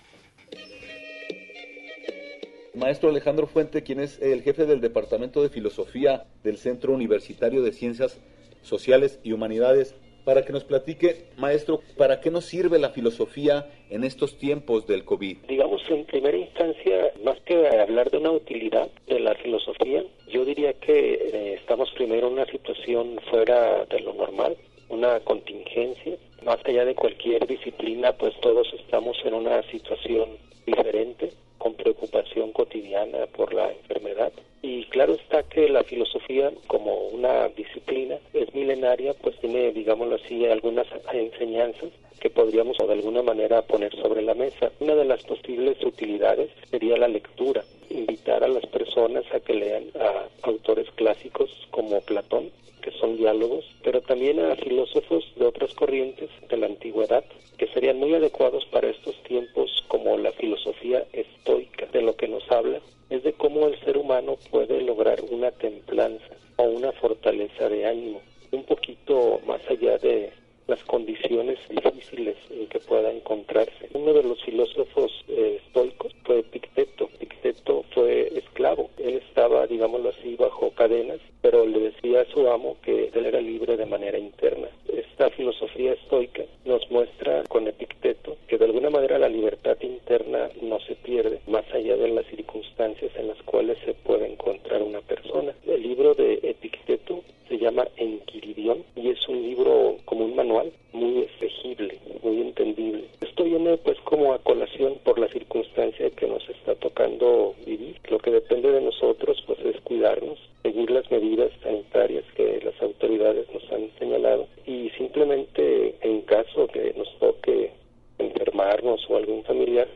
maestro 2.78 3.10
Alejandro 3.10 3.48
Fuente, 3.48 3.84
quien 3.84 4.00
es 4.00 4.22
el 4.22 4.44
jefe 4.44 4.66
del 4.66 4.82
Departamento 4.82 5.42
de 5.42 5.50
Filosofía 5.50 6.26
del 6.44 6.58
Centro 6.58 6.94
Universitario 6.94 7.64
de 7.64 7.72
Ciencias 7.72 8.22
Sociales 8.62 9.20
y 9.24 9.32
Humanidades, 9.32 9.96
para 10.24 10.44
que 10.44 10.52
nos 10.52 10.66
platique, 10.66 11.30
maestro, 11.38 11.80
¿para 11.98 12.20
qué 12.20 12.30
nos 12.30 12.46
sirve 12.46 12.80
la 12.80 12.90
filosofía 12.90 13.70
en 13.90 14.04
estos 14.04 14.38
tiempos 14.38 14.86
del 14.86 15.06
COVID? 15.06 15.38
Digamos, 15.48 15.82
en 15.90 16.06
primera 16.06 16.38
instancia, 16.38 17.12
más 17.24 17.40
que 17.46 17.68
hablar 17.68 18.12
de 18.12 18.18
una 18.18 18.32
utilidad 18.32 18.90
de 19.08 19.22
la 19.22 19.34
filosofía, 19.36 20.04
yo 20.28 20.44
diría 20.44 20.74
que 20.74 21.14
eh, 21.14 21.54
estamos 21.54 21.90
primero 21.92 22.28
en 22.28 22.34
una 22.34 22.46
situación 22.46 23.20
fuera 23.30 23.86
de 23.86 24.02
lo 24.02 24.14
normal, 24.14 24.58
una 24.90 25.20
contingencia. 25.22 26.18
Más 26.44 26.58
allá 26.66 26.84
de 26.84 26.94
cualquier 26.94 27.48
disciplina, 27.48 28.12
pues 28.12 28.34
todos 28.42 28.68
estamos 28.74 29.18
en 29.24 29.34
una 29.34 29.64
situación 29.72 30.38
diferente 30.66 31.32
con 31.58 31.74
preocupación 31.76 32.52
cotidiana 32.52 33.26
por 33.28 33.54
la 33.54 33.72
enfermedad. 33.72 34.32
Y 34.62 34.86
claro 34.86 35.14
está 35.14 35.44
que 35.44 35.70
la 35.70 35.84
filosofía 35.84 36.52
como 36.68 37.08
una 37.10 37.48
disciplina 37.50 38.18
es 38.34 38.54
milenaria, 38.56 39.14
pues 39.14 39.38
tiene, 39.40 39.72
digámoslo 39.72 40.16
así, 40.16 40.46
algunas 40.46 40.88
enseñanzas 41.14 41.90
que 42.20 42.30
podríamos 42.30 42.78
de 42.78 42.94
alguna 42.94 43.22
manera 43.22 43.62
poner 43.62 43.96
sobre 43.96 44.22
la 44.22 44.34
mesa. 44.34 44.72
Una 44.80 44.96
de 44.96 45.06
las 45.06 45.24
posibles 45.24 45.78
utilidades 45.84 46.50
sería 46.70 46.98
la 46.98 47.08
lectura, 47.08 47.64
invitar 47.90 48.44
a 48.44 48.48
las 48.48 48.66
personas 48.66 49.24
a 49.34 49.40
que 49.40 49.54
lean 49.54 49.86
a 50.00 50.28
autores 50.42 50.90
clásicos 50.96 51.50
como 51.72 52.02
Platón, 52.02 52.52
que 52.82 52.92
son 52.92 53.18
diálogos, 53.18 53.66
pero 53.84 54.02
también 54.02 54.40
a 54.40 54.56
filósofos 54.56 55.26
de 55.36 55.46
otras 55.46 55.74
corrientes 55.74 56.30
de 56.50 56.58
la 56.58 56.68
antigüedad 56.68 57.24
que 57.58 57.68
serían 57.68 57.98
muy 57.98 58.14
adecuados 58.14 58.66
para 58.66 58.90
estos 58.90 59.16
tiempos 59.24 59.84
como 59.88 60.18
la 60.18 60.32
filosofía 60.34 61.06
estoica. 61.14 61.88
De 61.88 62.02
lo 62.02 62.16
que 62.16 62.28
nos 62.28 62.50
habla 62.52 62.80
es 63.10 63.24
de 63.24 63.34
cómo 63.34 63.68
el 63.68 63.80
ser 63.82 63.98
humano 63.98 64.38
puede 64.52 64.82
lograr 64.82 65.20
una 65.32 65.52
templanza 65.52 66.36
o 66.58 66.64
una 66.64 66.92
fortaleza 66.94 67.70
de 67.70 67.86
ánimo, 67.86 68.22
un 68.52 68.64
poquito 68.64 69.40
más 69.46 69.62
allá 69.70 69.98
de 69.98 70.32
las 70.68 70.84
condiciones 70.84 71.58
difíciles 71.70 72.36
en 72.50 72.68
que 72.68 72.80
pueda 72.80 73.12
encontrarse. 73.12 73.90
Uno 73.94 74.14
de 74.14 74.24
los 74.24 74.44
filósofos 74.44 75.12
eh, 75.28 75.62
estoicos 75.66 76.14
fue 76.24 76.44
Picteto. 76.44 77.10
Picteto 77.20 77.84
fue 77.94 78.28
esclavo. 78.38 78.90
Él 78.98 79.22
estaba, 79.28 79.66
digámoslo 79.68 80.10
así, 80.10 80.36
bajo 80.36 80.72
cadenas, 80.72 81.20
pero 81.42 81.66
le 81.66 81.80
decía 81.80 82.22
a 82.22 82.26
su 82.26 82.48
amo 82.50 82.78
que 82.84 83.12
él 83.14 83.26
era 83.26 83.42
libre 83.42 83.78
de 83.78 83.86
manera 83.86 84.18
interna. 84.18 84.68
Esta 84.88 85.30
filosofía 85.32 85.94
estoica 85.94 86.44
nos 86.66 86.90
muestra 86.92 87.44
con 87.50 87.68
Epicteto 87.68 88.38
que 88.48 88.58
de 88.58 88.66
alguna 88.66 88.90
manera 88.90 89.18
la 89.18 89.30
libertad 89.30 89.78
interna 89.82 90.50
no 90.62 90.80
se 90.82 90.96
pierde, 90.96 91.40
más 91.48 91.66
allá 91.74 91.96
de 91.98 92.08
las 92.10 92.26
circunstancias 92.28 93.12
en 93.16 93.28
las 93.28 93.42
cuales 93.44 93.78
se 93.86 93.94
puede 93.94 94.32
encontrar 94.32 94.82
una 94.82 95.02
persona. 95.02 95.54
El 95.66 95.84
libro 95.84 96.14
de 96.14 96.40
Epicteto 96.44 97.24
se 97.48 97.58
llama 97.58 97.88
Enquiridión 97.98 98.84
y 98.96 99.10
es 99.10 99.28
un 99.28 99.42
libro 99.42 99.98
como 100.06 100.26
un 100.26 100.36
manual 100.36 100.57
muy 100.94 101.28
legible, 101.40 102.00
muy 102.24 102.42
entendible. 102.42 103.06
Esto 103.22 103.44
viene 103.44 103.78
pues 103.78 103.98
como 104.02 104.34
a 104.34 104.40
colación 104.40 104.96
por 105.04 105.20
la 105.20 105.28
circunstancia 105.30 106.10
que 106.12 106.28
nos 106.28 106.48
está 106.50 106.76
tocando 106.76 107.56
vivir. 107.66 108.00
Lo 108.10 108.20
que 108.20 108.32
depende 108.32 108.72
de 108.72 108.82
nosotros 108.82 109.44
pues 109.46 109.60
es 109.60 109.80
cuidarnos, 109.82 110.40
seguir 110.64 110.90
las 110.92 111.10
medidas 111.12 111.52
sanitarias 111.62 112.24
que 112.36 112.62
las 112.64 112.82
autoridades 112.82 113.48
nos 113.54 113.72
han 113.72 113.90
señalado 114.00 114.48
y 114.66 114.90
simplemente 114.98 115.96
en 116.02 116.22
caso 116.22 116.68
que 116.68 116.94
nos 116.98 117.12
toque 117.20 117.72
enfermarnos 118.18 119.08
o 119.10 119.18
algún 119.18 119.44
familiar, 119.44 119.88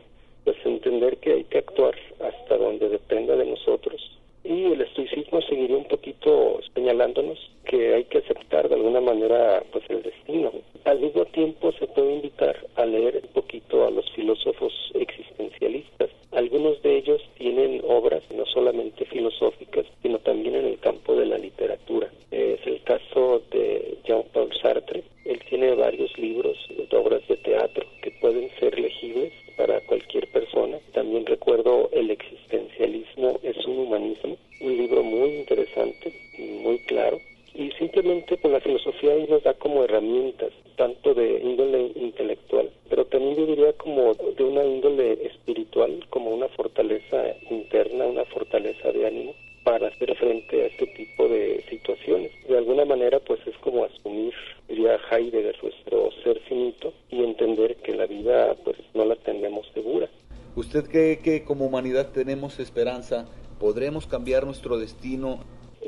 pues 0.44 0.56
entender 0.64 1.18
que 1.18 1.32
hay 1.32 1.44
que 1.44 1.58
actuar 1.58 1.94
hasta 2.20 2.56
donde 2.56 2.88
dependa 2.88 3.36
de 3.36 3.46
nosotros 3.46 4.12
y 4.44 4.64
el 4.64 4.80
estoicismo 4.80 5.40
seguiría 5.42 5.76
un 5.76 5.84
poquito 5.84 6.60
señalándonos 6.74 7.38
que 7.64 7.94
hay 7.94 8.04
que 8.04 8.18
aceptar 8.18 8.68
de 8.68 8.74
alguna 8.74 9.00
manera 9.00 9.62
pues 9.70 9.84
el 9.88 10.02
destino. 10.02 10.52
Al 10.84 11.00
mismo 11.00 11.24
tiempo 11.26 11.72
se 11.72 11.86
puede 11.86 12.14
invitar 12.14 12.56
a 12.74 12.84
leer 12.84 13.20
un 13.22 13.32
poquito 13.32 13.86
a 13.86 13.90
los 13.90 14.10
filósofos 14.12 14.72
existencialistas. 14.94 16.10
Algunos 16.32 16.82
de 16.82 16.96
ellos 16.96 17.22
tienen 17.38 17.82
obras 17.86 18.22
no 18.34 18.44
solamente 18.46 19.04
filosóficas, 19.04 19.86
sino 20.02 20.18
también 20.18 20.56
en 20.56 20.66
el 20.66 20.78
campo 20.80 21.14
de 21.14 21.26
la 21.26 21.38
literatura. 21.38 22.10
Es 22.30 22.66
el 22.66 22.82
caso 22.82 23.42
de 23.50 23.98
Jean-Paul 24.04 24.50
Sartre. 24.60 25.04
Él 25.24 25.40
tiene 25.48 25.74
varios 25.74 26.16
libros, 26.18 26.56
de 26.68 26.96
obras 26.96 27.26
de 27.28 27.36
teatro 27.36 27.86
que 28.02 28.10
pueden 28.20 28.50
ser 28.58 28.78
legibles 28.78 29.32
para 29.56 29.80
cualquier 29.86 30.26
persona. 30.32 30.78
También 30.92 31.26
recuerdo 31.26 31.88
El 31.92 32.10
existencialismo 32.10 33.38
es 33.42 33.56
un 33.66 33.78
humanismo, 33.78 34.36
un 34.60 34.76
libro 34.76 35.02
muy 35.02 35.30
interesante, 35.40 36.12
muy 36.38 36.78
claro. 36.86 37.18
Y 37.54 37.70
simplemente 37.72 38.38
con 38.38 38.52
la 38.52 38.60
filosofía 38.60 39.12
ahí 39.12 39.26
nos 39.28 39.42
da 39.42 39.54
como 39.54 39.84
herramientas, 39.84 40.52
tanto 40.76 41.12
de 41.12 41.38
índole 41.40 41.92
intelectual, 41.96 42.70
pero 42.88 43.04
también 43.04 43.36
yo 43.36 43.46
diría 43.46 43.72
como 43.74 44.14
de 44.14 44.42
una 44.42 44.64
índole 44.64 45.18
espiritual, 45.26 46.04
como 46.08 46.30
una 46.30 46.48
fortaleza 46.48 47.36
interna, 47.50 48.06
una 48.06 48.24
fortaleza 48.24 48.90
de 48.90 49.06
ánimo 49.06 49.34
para 49.64 49.88
hacer 49.88 50.14
frente 50.16 50.62
a 50.62 50.66
este 50.66 50.86
tipo 50.88 51.28
de 51.28 51.62
situaciones. 51.68 52.32
De 52.48 52.58
alguna 52.58 52.84
manera, 52.84 53.20
pues 53.20 53.40
es 53.46 53.56
como 53.58 53.84
asumir, 53.84 54.32
diría 54.68 54.98
Heidegger, 55.10 55.56
nuestro 55.62 56.10
ser 56.24 56.40
finito 56.48 56.92
y 57.10 57.22
entender 57.22 57.76
que 57.76 57.94
la 57.94 58.06
vida, 58.06 58.54
pues 58.64 58.76
no 58.94 59.04
la 59.04 59.16
tenemos 59.16 59.66
segura. 59.72 60.08
¿Usted 60.54 60.84
cree 60.84 61.18
que 61.18 61.41
como 61.52 61.66
humanidad 61.66 62.12
tenemos 62.12 62.58
esperanza? 62.60 63.28
¿Podremos 63.60 64.06
cambiar 64.06 64.46
nuestro 64.46 64.78
destino? 64.78 65.40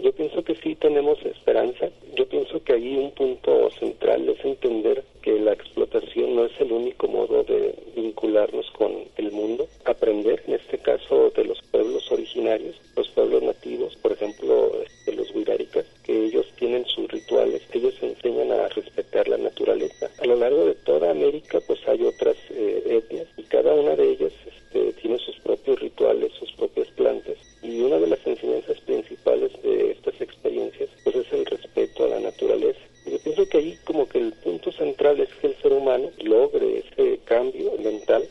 Yo 0.03 0.13
pienso 0.13 0.45
que 0.45 0.55
sí 0.57 0.75
tenemos 0.75 1.19
esperanza. 1.25 1.89
Yo 2.15 2.29
pienso 2.29 2.63
que 2.63 2.75
ahí 2.75 2.99
un 2.99 3.13
punto 3.13 3.71
central 3.81 4.29
es 4.29 4.45
entender 4.45 5.03
que 5.23 5.41
la 5.41 5.55
explotación 5.55 6.37
no 6.37 6.45
es 6.45 6.53
el 6.61 6.71
único 6.71 7.09
modo 7.09 7.45
de 7.45 7.75
vincularnos 7.97 8.71
con 8.73 8.93
el 9.17 9.33
mundo. 9.33 9.67
Aprender, 9.87 10.43
en 10.47 10.53
este 10.53 10.77
caso, 10.77 11.31
de 11.31 11.45
los 11.45 11.63
pueblos 11.71 12.13
originarios, 12.13 12.77
los 12.95 13.09
pueblos 13.09 13.43
nativos, 13.43 13.97
por 14.03 14.13
ejemplo, 14.13 14.71
de 15.07 15.13
los 15.15 15.35
Wiraricas, 15.35 15.87
que 16.05 16.27
ellos 16.27 16.47
tienen 16.59 16.85
sus 16.85 17.11
rituales, 17.11 17.63
ellos 17.73 17.95
enseñan 18.03 18.53
a 18.53 18.69
respetar 18.69 19.29
la 19.29 19.39
naturaleza. 19.39 20.11
A 20.21 20.27
lo 20.27 20.37
largo 20.37 20.67
de 20.67 20.75
toda 20.75 21.11
América, 21.11 21.59
pues 21.67 21.81
hay 21.89 22.03
otras 22.03 22.37
eh, 22.51 23.01
etnias 23.03 23.29
y 23.39 23.45
cada 23.45 23.73
una 23.73 23.97
de 23.97 24.11
ellas 24.11 24.33
este, 24.47 24.93
tiene 25.01 25.19
sus 25.19 25.37
propios 25.41 25.81
rituales, 25.81 26.33
sus 26.39 26.53
propias 26.53 26.89
plantas. 26.89 27.37
Y 27.63 27.81
una 27.81 27.99
de 27.99 28.09
las 28.09 28.27
enseñanzas 28.27 28.81
principales 28.81 29.51
de 29.63 29.93
estas 29.93 30.21
experiencias, 30.21 30.91
pues 31.03 31.17
es 31.17 31.33
el 31.33 31.47
respeto 31.47 32.05
a 32.05 32.09
la 32.09 32.21
naturaleza. 32.21 32.81
Yo 33.07 33.19
pienso 33.19 33.49
que 33.49 33.59
ahí 33.59 33.79
como 33.85 34.09
que 34.09 34.19
el 34.19 34.33
punto 34.33 34.73
central 34.73 35.21
es 35.21 35.29
que 35.41 35.49
el 35.49 35.57
ser 35.63 35.73
humano 35.73 36.11
logre 36.23 36.79
ese 36.79 37.19
cambio 37.25 37.73
mental 37.79 38.27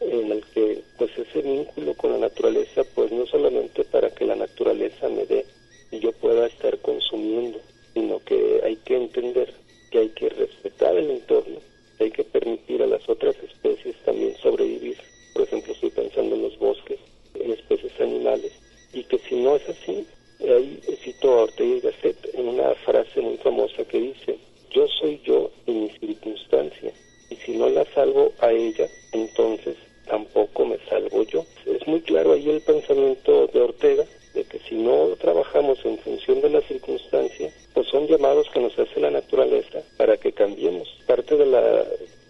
en 0.00 0.32
el 0.32 0.44
que 0.52 0.82
pues 0.98 1.10
ese 1.16 1.42
vínculo 1.42 1.94
con 1.94 2.12
la 2.12 2.18
naturaleza 2.18 2.82
pues 2.94 3.10
no 3.12 3.26
solamente 3.26 3.84
para 3.84 4.10
que 4.10 4.26
la 4.26 4.36
naturaleza 4.36 5.08
me 5.08 5.24
dé 5.26 5.46
y 5.90 6.00
yo 6.00 6.12
pueda 6.12 6.46
estar 6.46 6.78
consumiendo, 6.78 7.58
sino 7.94 8.18
que 8.24 8.60
hay 8.64 8.76
que 8.76 8.96
entender 8.96 9.52
que 9.90 9.98
hay 9.98 10.08
que 10.10 10.28
respetar 10.28 10.96
el 10.96 11.10
entorno, 11.10 11.60
hay 12.00 12.10
que 12.10 12.24
permitir 12.24 12.82
a 12.82 12.86
las 12.86 13.08
otras 13.08 13.36
especies 13.42 13.94
también 14.04 14.34
sobrevivir. 14.38 14.96
Por 15.34 15.42
ejemplo, 15.42 15.72
estoy 15.72 15.90
pensando 15.90 16.34
en 16.34 16.42
los 16.42 16.58
bosques, 16.58 16.98
en 17.34 17.52
especies 17.52 17.92
animales, 18.00 18.52
y 18.92 19.04
que 19.04 19.18
si 19.18 19.36
no 19.36 19.56
es 19.56 19.68
así, 19.68 20.06
ahí 20.40 20.80
cito 21.02 21.32
a 21.32 21.42
Ortega 21.42 21.76
y 21.76 21.80
Gasset 21.80 22.34
en 22.34 22.48
una 22.48 22.74
frase 22.86 23.20
muy 23.20 23.36
famosa 23.38 23.84
que 23.84 23.98
dice, 23.98 24.38
yo 24.70 24.86
soy 25.00 25.20
yo 25.24 25.50
en 25.66 25.84
mi 25.84 25.90
circunstancia, 25.90 26.92
y 27.30 27.36
si 27.36 27.56
no 27.56 27.68
la 27.68 27.84
salvo 27.94 28.32
a 28.40 28.52
ella, 28.52 28.88
entonces 29.12 29.76
tampoco 30.06 30.66
me 30.66 30.78
salvo 30.88 31.22
yo. 31.24 31.44
Es 31.66 31.86
muy 31.86 32.00
claro 32.02 32.32
ahí 32.32 32.48
el 32.50 32.60
pensamiento 32.60 33.46
de 33.48 33.60
Ortega, 33.60 34.04
de 34.34 34.44
que 34.44 34.58
si 34.68 34.74
no 34.74 35.14
trabajamos 35.20 35.78
en 35.84 35.98
función 35.98 36.40
de 36.40 36.50
la 36.50 36.60
circunstancia, 36.62 37.52
pues 37.72 37.86
son 37.88 38.06
llamados 38.06 38.48
que 38.52 38.60
nos 38.60 38.78
hace 38.78 39.00
la 39.00 39.10
naturaleza 39.10 39.80
para 39.96 40.16
que 40.16 40.32
cambiemos. 40.32 40.88
Parte 41.06 41.36
de 41.36 41.46
la 41.46 41.84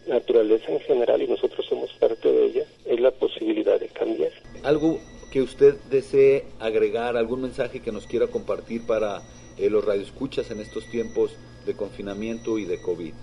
naturaleza 0.06 0.70
en 0.70 0.80
general, 0.80 1.22
y 1.22 1.28
nosotros 1.28 1.64
somos 1.66 1.90
parte 1.94 2.30
de 2.30 2.46
ella, 2.46 2.64
es 2.86 3.00
la 3.00 3.10
posibilidad 3.10 3.80
de 3.80 3.88
cambiar. 3.88 4.30
Algo 4.62 4.98
que 5.32 5.42
usted 5.42 5.74
desee 5.90 6.44
agregar, 6.60 7.16
algún 7.16 7.43
mensaje 7.54 7.78
que 7.78 7.92
nos 7.92 8.08
quiera 8.08 8.26
compartir 8.26 8.84
para 8.84 9.22
eh, 9.58 9.70
los 9.70 9.84
radioescuchas 9.84 10.50
en 10.50 10.58
estos 10.58 10.90
tiempos 10.90 11.36
de 11.64 11.76
confinamiento 11.76 12.58
y 12.58 12.64
de 12.64 12.82
COVID 12.82 13.14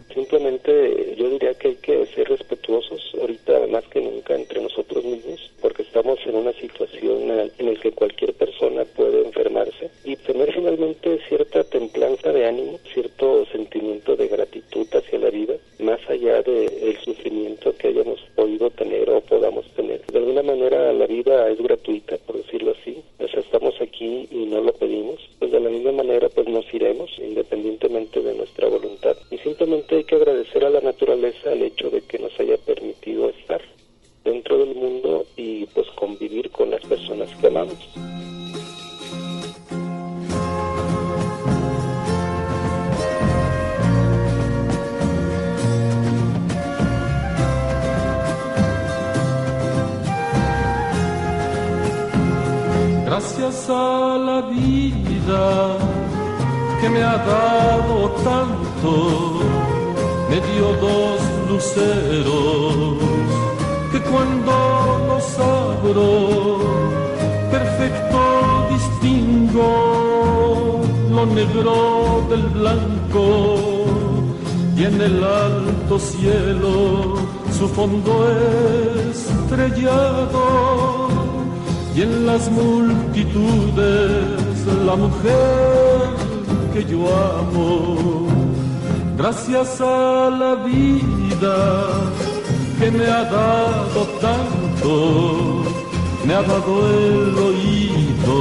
yo 1.22 1.30
diría 1.30 1.54
que 1.54 1.70
hay 1.70 1.76
que 1.76 2.06
ser 2.08 2.28
respetuosos 2.30 3.14
ahorita 3.20 3.68
más 3.68 3.84
que 3.90 4.02
nunca 4.02 4.36
entre 4.36 4.62
nosotros 4.62 5.04
mismos, 5.06 5.52
porque 5.62 5.84
estamos 5.84 6.20
en 6.26 6.36
una 6.36 6.52
situación 6.54 7.30
en 7.30 7.66
la 7.66 7.76
que 7.80 7.92
cualquier 7.92 8.34
persona 8.34 8.86
puede 8.86 9.26
enfermarse 9.26 9.90
y 10.04 10.16
tener 10.16 10.52
finalmente 10.54 11.20
cierta 11.30 11.64
templanza 11.64 12.32
de 12.32 12.48
ánimo, 12.48 12.80
cierto 12.94 13.46
sentimiento 13.52 14.16
de 14.16 14.28
gratitud 14.28 14.88
hacia 14.94 15.20
la 15.20 15.30
vida, 15.30 15.56
más 15.80 16.00
allá 16.10 16.42
del 16.42 16.98
sufrimiento 17.04 17.76
que 17.78 17.90
hayamos 17.90 18.20
podido 18.36 18.70
tener 18.72 19.10
o 19.10 19.22
podamos 19.22 19.66
tener. 19.76 20.02
De 20.08 20.18
alguna 20.18 20.44
manera 20.44 20.92
la 20.94 21.08
vida 21.08 21.50
es 21.50 21.60
gratuita, 21.62 22.18
por 22.26 22.38
decirlo 22.38 22.76
así. 22.80 23.02
O 23.20 23.28
sea, 23.28 23.40
estamos 23.40 23.80
aquí 23.82 24.28
y 24.32 24.46
no 24.46 24.62
lo 24.62 24.74
pedimos. 24.74 25.20
Pues 25.40 25.52
de 25.52 25.60
la 25.60 25.70
misma 25.70 25.92
manera 25.92 26.30
pues 26.30 26.48
nos 26.48 26.72
iremos, 26.74 27.10
independientemente 27.20 28.22
de 28.22 28.34
nuestra 28.34 28.68
voluntad. 28.68 29.16
Y 29.30 29.38
simplemente 29.40 29.98
hay 29.98 30.04
que 30.04 30.16
agradecer 30.16 30.66
a 30.66 30.70
la 30.70 30.82
naturaleza 30.82 31.52
el 31.52 31.64
hecho 31.64 31.90
de 31.90 32.02
que 32.02 32.20
nos 32.20 32.38
haya 32.40 32.58
permitido 32.58 33.30
estar 33.30 33.62
dentro 34.24 34.58
del 34.58 34.76
mundo 34.76 35.26
y 35.36 35.66
pues 35.68 35.88
convivir 36.02 36.50
con 36.50 36.72
las 36.72 36.82
personas 36.82 37.30
que 37.40 37.48
amamos. 37.48 37.78
Gracias 53.06 53.70
a 53.70 54.18
la 54.28 54.42
vida 54.50 55.78
que 56.82 56.90
me 56.90 57.04
ha 57.04 57.18
dado 57.18 58.10
tanto, 58.30 58.92
me 60.32 60.38
dio 60.50 60.66
dos 60.88 61.20
luceros 61.48 63.22
que 63.92 64.00
cuando 64.10 64.52
los 65.10 65.40
perfecto 67.52 68.20
distingo 68.70 69.70
lo 71.10 71.26
negro 71.26 72.26
del 72.30 72.44
blanco 72.58 73.26
y 74.78 74.84
en 74.86 75.02
el 75.02 75.24
alto 75.24 76.00
cielo 76.00 77.16
su 77.58 77.68
fondo 77.68 78.12
estrellado 79.12 80.42
y 81.96 82.02
en 82.02 82.26
las 82.26 82.50
multitudes 82.52 84.32
la 84.86 84.96
mujer 84.96 86.32
que 86.74 86.86
yo 86.86 87.00
amo. 87.40 88.28
Gracias 89.18 89.82
a 89.82 90.30
la 90.30 90.56
vida 90.56 91.58
que 92.80 92.90
me 92.92 93.06
ha 93.06 93.24
dado 93.26 94.02
tanto, 94.20 95.51
me 96.32 96.38
ha 96.38 96.44
dado 96.44 96.74
el 96.88 97.38
oído 97.50 98.36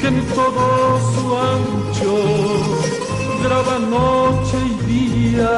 que 0.00 0.08
en 0.08 0.18
todo 0.36 0.64
su 1.14 1.24
ancho 1.54 2.14
graba 3.42 3.78
noche 3.78 4.56
y 4.72 4.74
día, 4.92 5.56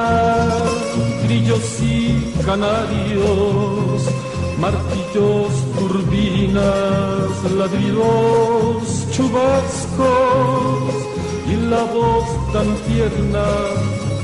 grillos 1.25 1.68
y 1.83 2.33
canarios, 2.46 3.99
martillos, 4.61 5.51
turbinas, 5.81 7.31
ladridos, 7.59 8.83
chubascos 9.11 10.94
y 11.53 11.57
la 11.73 11.83
voz 11.94 12.27
tan 12.53 12.68
tierna 12.87 13.46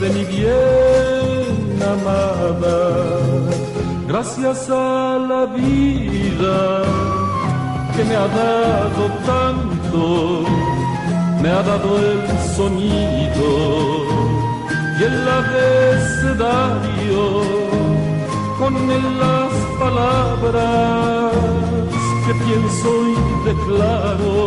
de 0.00 0.08
mi 0.10 0.24
bien 0.36 1.82
amada. 1.82 3.55
Gracias 4.18 4.70
a 4.70 5.18
la 5.28 5.44
vida 5.44 6.82
que 7.94 8.02
me 8.02 8.16
ha 8.16 8.26
dado 8.26 9.04
tanto, 9.26 10.42
me 11.42 11.48
ha 11.50 11.62
dado 11.62 11.98
el 11.98 12.22
sonido 12.56 13.50
y 14.98 15.00
el 15.02 15.28
abecedario 15.40 17.22
con 18.58 18.72
las 19.20 19.52
palabras 19.78 21.34
que 22.24 22.32
pienso 22.46 22.88
y 23.12 23.16
declaro. 23.50 24.46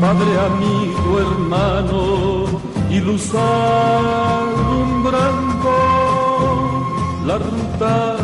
Padre, 0.00 0.32
amigo, 0.50 1.10
hermano 1.20 2.02
y 2.90 2.98
luz 2.98 3.30
alumbrando 3.32 4.74
la 7.26 7.38
ruta 7.38 8.23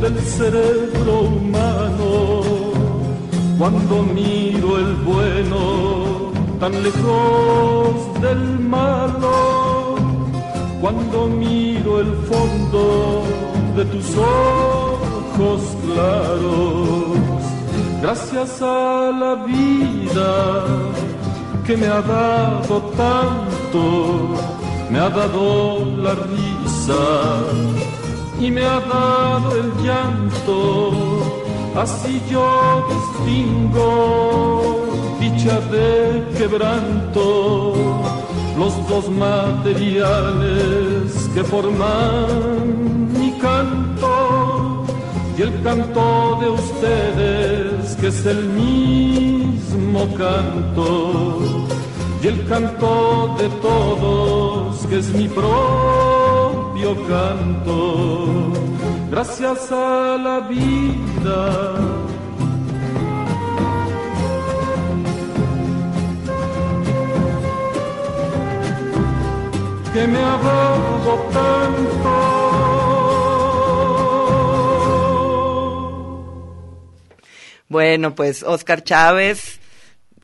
del 0.00 0.18
cerebro 0.20 1.20
humano, 1.20 2.42
cuando 3.58 4.02
miro 4.02 4.78
el 4.78 4.94
bueno 5.10 6.28
tan 6.60 6.72
lejos 6.82 8.20
del 8.20 8.58
malo, 8.60 9.96
cuando 10.80 11.26
miro 11.26 12.00
el 12.00 12.12
fondo 12.30 13.24
de 13.76 13.84
tus 13.84 14.06
ojos 14.16 15.60
claros. 15.84 17.18
Gracias 18.02 18.62
a 18.62 19.10
la 19.22 19.34
vida 19.44 20.64
que 21.66 21.76
me 21.76 21.86
ha 21.86 22.00
dado 22.00 22.80
tanto, 22.96 23.82
me 24.90 24.98
ha 24.98 25.10
dado 25.10 25.84
la 25.96 26.14
risa 26.14 27.02
y 28.40 28.50
me 28.50 28.64
ha 28.64 28.80
dado 28.80 29.54
el 29.56 29.70
llanto, 29.84 30.92
así 31.76 32.22
yo 32.30 32.86
distingo 32.88 34.88
dicha 35.20 35.60
de 35.72 36.24
quebranto, 36.36 37.74
los 38.56 38.88
dos 38.88 39.08
materiales 39.10 41.28
que 41.34 41.42
forman 41.44 43.12
mi 43.18 43.32
canto 43.38 44.84
y 45.36 45.42
el 45.42 45.62
canto 45.62 46.38
de 46.40 46.48
ustedes 46.50 47.94
que 47.96 48.06
es 48.08 48.26
el 48.26 48.44
mismo 48.48 50.08
canto. 50.16 51.66
Y 52.20 52.26
el 52.26 52.44
canto 52.48 53.36
de 53.38 53.48
todos 53.60 54.84
que 54.88 54.98
es 54.98 55.08
mi 55.14 55.28
propio 55.28 56.17
canto 57.06 58.52
gracias 59.10 59.72
a 59.72 60.16
la 60.16 60.40
vida. 60.40 61.74
Que 69.92 70.06
me 70.06 70.18
ha 70.18 70.36
dado 70.36 71.12
tanto. 71.32 72.48
Bueno, 77.68 78.14
pues 78.14 78.42
Oscar 78.42 78.82
Chávez, 78.82 79.57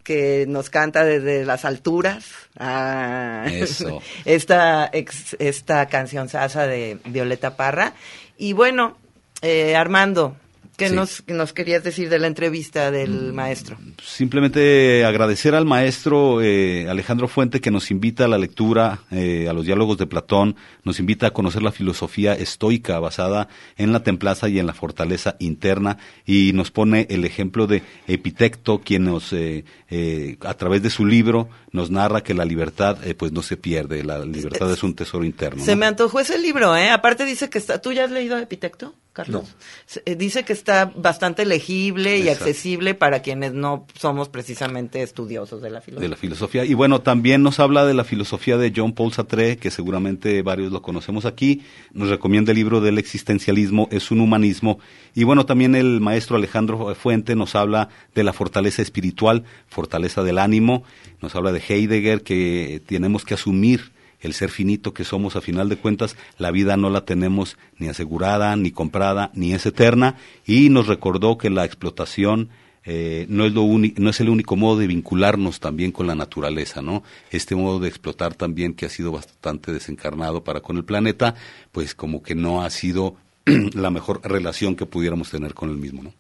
que 0.05 0.45
nos 0.47 0.71
canta 0.71 1.03
desde 1.05 1.45
las 1.45 1.65
alturas. 1.65 2.27
Ah, 2.59 3.47
Eso. 3.51 4.01
esta, 4.25 4.89
ex- 4.93 5.35
esta 5.41 5.87
canción 5.87 6.29
sasa 6.29 6.67
de 6.67 6.99
Violeta 7.07 7.57
Parra. 7.57 7.95
Y 8.39 8.53
bueno, 8.53 8.97
eh, 9.43 9.75
Armando, 9.75 10.37
¿qué 10.77 10.89
Sí. 10.89 10.95
nos, 10.95 11.23
nos 11.29 11.53
querías 11.53 11.83
decir 11.85 12.09
de 12.09 12.19
la 12.19 12.27
entrevista 12.27 12.91
del 12.91 13.33
Mm. 13.33 13.35
maestro? 13.35 13.77
Simplemente 14.03 15.05
agradecer 15.05 15.55
al 15.55 15.65
maestro 15.67 16.41
eh, 16.43 16.87
Alejandro 16.89 17.29
Fuente 17.29 17.61
que 17.61 17.71
nos 17.71 17.91
invita 17.91 18.25
a 18.25 18.29
la 18.29 18.39
lectura, 18.39 19.01
eh, 19.11 19.47
a 19.49 19.53
los 19.53 19.67
diálogos 19.67 19.99
de 19.99 20.07
Platón, 20.07 20.57
nos 20.83 20.99
invita 20.99 21.27
a 21.27 21.31
conocer 21.33 21.63
la 21.63 21.73
filosofía 21.73 22.35
estoica 22.35 22.99
basada 23.01 23.49
en 23.77 23.93
la 23.93 24.03
templanza 24.03 24.49
y 24.49 24.59
en 24.59 24.67
la 24.67 24.73
fortaleza 24.75 25.37
interna 25.41 25.99
y 26.27 26.53
nos 26.55 26.71
pone 26.71 27.07
el 27.11 27.25
ejemplo 27.25 27.67
de 27.67 27.83
Epitecto, 28.07 28.81
quien 28.81 29.05
nos, 29.05 29.33
eh, 29.33 29.65
eh, 29.91 30.37
a 30.41 30.55
través 30.55 30.83
de 30.83 30.91
su 30.91 31.05
libro, 31.07 31.49
nos 31.73 31.91
narra 31.91 32.23
que 32.23 32.35
la 32.35 32.45
libertad 32.45 32.99
eh, 33.07 33.15
pues 33.15 33.33
no 33.33 33.43
se 33.43 33.57
pierde, 33.57 34.03
la 34.05 34.25
libertad 34.25 34.73
es 34.73 34.83
un 34.83 34.95
tesoro 34.95 35.25
interno. 35.25 35.63
Se 35.65 35.73
¿no? 35.73 35.79
me 35.81 35.87
antojó 35.87 36.21
ese 36.21 36.39
libro, 36.39 36.77
¿eh? 36.77 36.91
Aparte 36.91 37.25
dice 37.25 37.51
que 37.51 37.59
está... 37.59 37.81
¿Tú 37.81 37.93
ya 37.93 38.05
has 38.05 38.11
leído 38.11 38.39
Epitecto, 38.39 38.95
Carlos? 39.15 39.55
Se- 39.87 40.03
eh, 40.05 40.17
Dice 40.17 40.43
que 40.45 40.53
está 40.53 40.93
bastante 40.95 41.47
legible 41.47 42.19
y 42.19 42.29
accesible 42.29 42.95
para 42.95 43.23
quienes 43.23 43.55
no 43.55 43.87
somos 43.99 44.29
precisamente 44.29 45.03
estudiosos 45.03 45.63
de 45.63 45.71
la 45.71 45.79
de 45.79 45.85
filosofía. 45.87 46.09
la 46.11 46.17
filosofía. 46.17 46.65
Y 46.67 46.75
bueno, 46.75 47.01
también 47.01 47.43
nos 47.43 47.61
habla 47.61 47.87
de 47.87 47.95
la 47.95 48.05
filosofía 48.05 48.59
de 48.59 48.73
John 48.77 48.93
Paul 48.93 49.13
Sartre, 49.13 49.57
que 49.57 49.71
seguramente 49.71 50.43
varios 50.43 50.73
lo 50.73 50.83
conocemos 50.83 51.25
aquí. 51.25 51.63
Nos 51.93 52.09
recomienda 52.11 52.53
el 52.53 52.57
libro 52.59 52.81
del 52.83 52.99
existencialismo, 52.99 53.89
es 53.93 54.11
un 54.11 54.21
humanismo. 54.21 54.79
Y 55.15 55.25
bueno, 55.25 55.47
también 55.47 55.75
el 55.77 56.01
maestro 56.01 56.37
Alejandro 56.37 56.95
Fuente 56.97 57.37
nos 57.37 57.55
habla 57.55 57.89
de 58.15 58.25
la 58.25 58.33
fortaleza 58.33 58.83
espiritual, 58.83 59.45
fortaleza 59.69 60.23
del 60.25 60.39
ánimo. 60.39 60.83
Nos 61.23 61.37
habla 61.37 61.53
de 61.53 61.63
Heidegger, 61.67 62.23
que 62.23 62.83
tenemos 62.85 63.25
que 63.25 63.35
asumir 63.35 63.94
el 64.25 64.35
ser 64.35 64.51
finito 64.51 64.95
que 64.95 65.05
somos 65.05 65.37
a 65.37 65.41
final 65.41 65.69
de 65.69 65.77
cuentas, 65.77 66.17
la 66.39 66.51
vida 66.51 66.77
no 66.77 66.91
la 66.91 67.05
tenemos 67.05 67.57
ni 67.79 67.89
asegurada, 67.89 68.57
ni 68.57 68.71
comprada, 68.71 69.31
ni 69.35 69.53
es 69.53 69.67
eterna, 69.67 70.17
y 70.47 70.71
nos 70.71 70.87
recordó 70.87 71.39
que 71.39 71.51
la 71.51 71.65
explotación 71.65 72.49
eh, 72.87 73.27
no 73.29 73.47
es 73.47 73.53
lo 73.53 73.65
no 73.65 74.11
es 74.11 74.21
el 74.21 74.29
único 74.29 74.57
modo 74.57 74.79
de 74.79 74.87
vincularnos 74.87 75.61
también 75.61 75.91
con 75.91 76.07
la 76.07 76.15
naturaleza, 76.15 76.83
¿no? 76.83 77.03
Este 77.31 77.55
modo 77.55 77.79
de 77.81 77.89
explotar 77.89 78.35
también 78.35 78.75
que 78.75 78.87
ha 78.87 78.91
sido 78.91 79.13
bastante 79.13 79.73
desencarnado 79.73 80.45
para 80.45 80.61
con 80.61 80.77
el 80.77 80.85
planeta, 80.85 81.35
pues 81.73 81.95
como 81.95 82.23
que 82.23 82.35
no 82.35 82.63
ha 82.63 82.71
sido 82.71 83.17
la 83.75 83.91
mejor 83.91 84.21
relación 84.23 84.77
que 84.77 84.87
pudiéramos 84.87 85.31
tener 85.31 85.55
con 85.55 85.71
el 85.71 85.77
mismo, 85.77 86.03
¿no? 86.03 86.13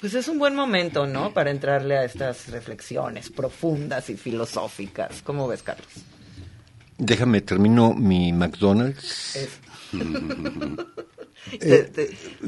Pues 0.00 0.14
es 0.14 0.28
un 0.28 0.38
buen 0.38 0.54
momento, 0.54 1.06
¿no? 1.06 1.34
Para 1.34 1.50
entrarle 1.50 1.98
a 1.98 2.04
estas 2.04 2.48
reflexiones 2.48 3.28
profundas 3.28 4.08
y 4.08 4.16
filosóficas. 4.16 5.20
¿Cómo 5.20 5.46
ves, 5.46 5.62
Carlos? 5.62 5.88
Déjame, 7.00 7.40
termino 7.40 7.94
mi 7.94 8.32
McDonald's. 8.32 9.38
Eh, 11.52 11.90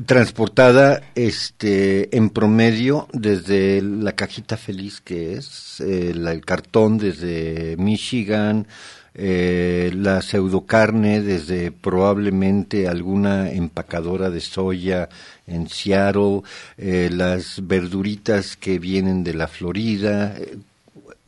transportada 0.06 1.02
este 1.16 2.14
en 2.16 2.28
promedio 2.30 3.08
desde 3.12 3.80
la 3.82 4.12
cajita 4.12 4.56
feliz 4.58 5.00
que 5.00 5.32
es 5.32 5.80
eh, 5.80 6.12
la- 6.14 6.30
el 6.32 6.44
cartón 6.44 6.98
desde 6.98 7.74
Michigan 7.78 8.66
eh, 9.14 9.90
la 9.96 10.20
pseudocarne 10.22 11.20
desde 11.22 11.72
probablemente 11.72 12.86
alguna 12.86 13.50
empacadora 13.50 14.28
de 14.30 14.40
soya 14.40 15.08
en 15.46 15.68
Seattle 15.68 16.42
eh, 16.76 17.08
las 17.10 17.66
verduritas 17.66 18.56
que 18.56 18.78
vienen 18.78 19.24
de 19.24 19.34
la 19.34 19.48
Florida 19.48 20.36
eh, 20.38 20.58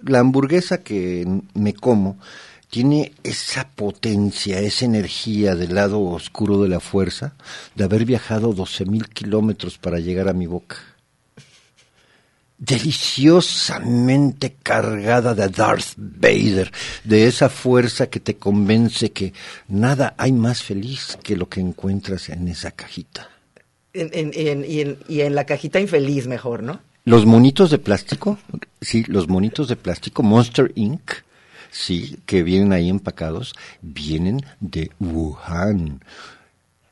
la 0.05 0.21
hamburguesa 0.21 0.83
que 0.83 1.27
me 1.55 1.73
como 1.73 2.19
tiene 2.75 3.13
esa 3.23 3.69
potencia, 3.69 4.59
esa 4.59 4.85
energía 4.85 5.55
del 5.55 5.77
lado 5.77 6.01
oscuro 6.01 6.61
de 6.61 6.69
la 6.69 6.81
fuerza 6.81 7.35
de 7.77 7.85
haber 7.85 8.05
viajado 8.05 8.53
12 8.53 8.85
mil 8.87 9.09
kilómetros 9.11 9.79
para 9.79 10.01
llegar 10.01 10.29
a 10.29 10.33
mi 10.33 10.49
boca. 10.49 10.79
Deliciosamente 12.59 14.57
cargada 14.61 15.37
de 15.37 15.49
Darth 15.51 15.93
Vader, 15.97 16.73
de 17.05 17.29
esa 17.29 17.49
fuerza 17.49 18.09
que 18.09 18.19
te 18.19 18.35
convence 18.39 19.13
que 19.13 19.33
nada 19.69 20.15
hay 20.19 20.33
más 20.33 20.65
feliz 20.65 21.17
que 21.23 21.37
lo 21.37 21.49
que 21.49 21.61
encuentras 21.61 22.29
en 22.29 22.49
esa 22.49 22.73
cajita. 22.73 23.31
en- 23.93 24.11
en- 24.13 24.33
en- 24.35 24.65
y, 24.69 24.81
en, 24.81 24.99
y 25.09 25.21
en 25.21 25.37
la 25.37 25.45
cajita 25.47 25.79
infeliz 25.79 26.27
mejor, 26.27 26.65
¿no? 26.65 26.81
Los 27.05 27.25
monitos 27.25 27.71
de 27.71 27.79
plástico, 27.79 28.37
sí, 28.81 29.05
los 29.07 29.29
monitos 29.29 29.69
de 29.69 29.77
plástico, 29.77 30.25
Monster 30.25 30.73
Inc., 30.75 31.13
sí, 31.75 32.19
que 32.25 32.43
vienen 32.43 32.73
ahí 32.73 32.89
empacados, 32.89 33.53
vienen 33.83 34.45
de 34.61 34.91
Wuhan. 35.01 36.01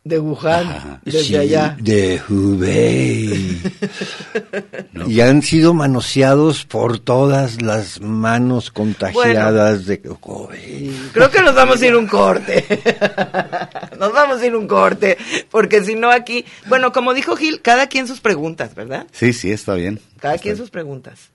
De 0.04 0.18
Wuhan, 0.18 1.00
desde 1.04 1.22
sí, 1.22 1.36
allá. 1.36 1.76
de 1.78 2.20
Hubei. 2.28 3.60
Y 5.06 5.20
han 5.20 5.42
sido 5.42 5.74
manoseados 5.74 6.64
por 6.64 6.98
todas 6.98 7.62
las 7.62 8.00
manos 8.00 8.72
contagiadas 8.72 9.86
de 9.86 10.00
COVID. 10.00 10.92
Creo 11.12 11.30
que 11.30 11.40
nos 11.42 11.54
vamos 11.54 11.80
a 11.80 11.86
ir 11.86 11.94
un 11.94 12.08
corte. 12.08 12.66
nos 13.98 14.12
vamos 14.12 14.40
a 14.40 14.46
ir 14.46 14.56
un 14.56 14.66
corte, 14.66 15.16
porque 15.50 15.84
si 15.84 15.94
no 15.94 16.10
aquí, 16.10 16.44
bueno, 16.66 16.92
como 16.92 17.14
dijo 17.14 17.36
Gil, 17.36 17.62
cada 17.62 17.86
quien 17.86 18.08
sus 18.08 18.20
preguntas, 18.20 18.74
¿verdad? 18.74 19.06
Sí, 19.12 19.32
sí, 19.32 19.52
está 19.52 19.74
bien. 19.74 20.00
Cada 20.18 20.36
quien 20.38 20.56
sus 20.56 20.70
preguntas. 20.70 21.30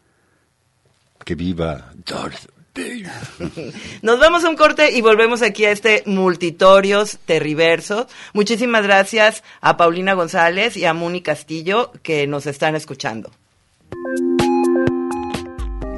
Que 1.24 1.36
viva 1.36 1.92
Darth 2.06 2.57
Nos 4.02 4.20
vamos 4.20 4.44
a 4.44 4.50
un 4.50 4.56
corte 4.56 4.92
y 4.92 5.02
volvemos 5.02 5.42
aquí 5.42 5.66
a 5.66 5.72
este 5.72 6.04
Multitorios 6.06 7.18
Terriversos. 7.26 8.08
Muchísimas 8.34 8.84
gracias 8.84 9.44
a 9.62 9.78
Paulina 9.78 10.14
González 10.14 10.78
y 10.78 10.86
a 10.86 10.94
Muni 10.94 11.22
Castillo 11.22 11.92
que 12.04 12.28
nos 12.28 12.46
están 12.46 12.76
escuchando. 12.76 13.32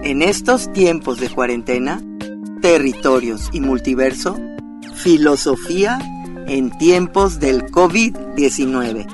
En 0.03 0.21
estos 0.21 0.71
tiempos 0.73 1.19
de 1.19 1.29
cuarentena, 1.29 2.01
territorios 2.61 3.49
y 3.51 3.61
multiverso, 3.61 4.39
filosofía 4.95 5.99
en 6.47 6.75
tiempos 6.77 7.39
del 7.39 7.63
COVID-19. 7.65 9.05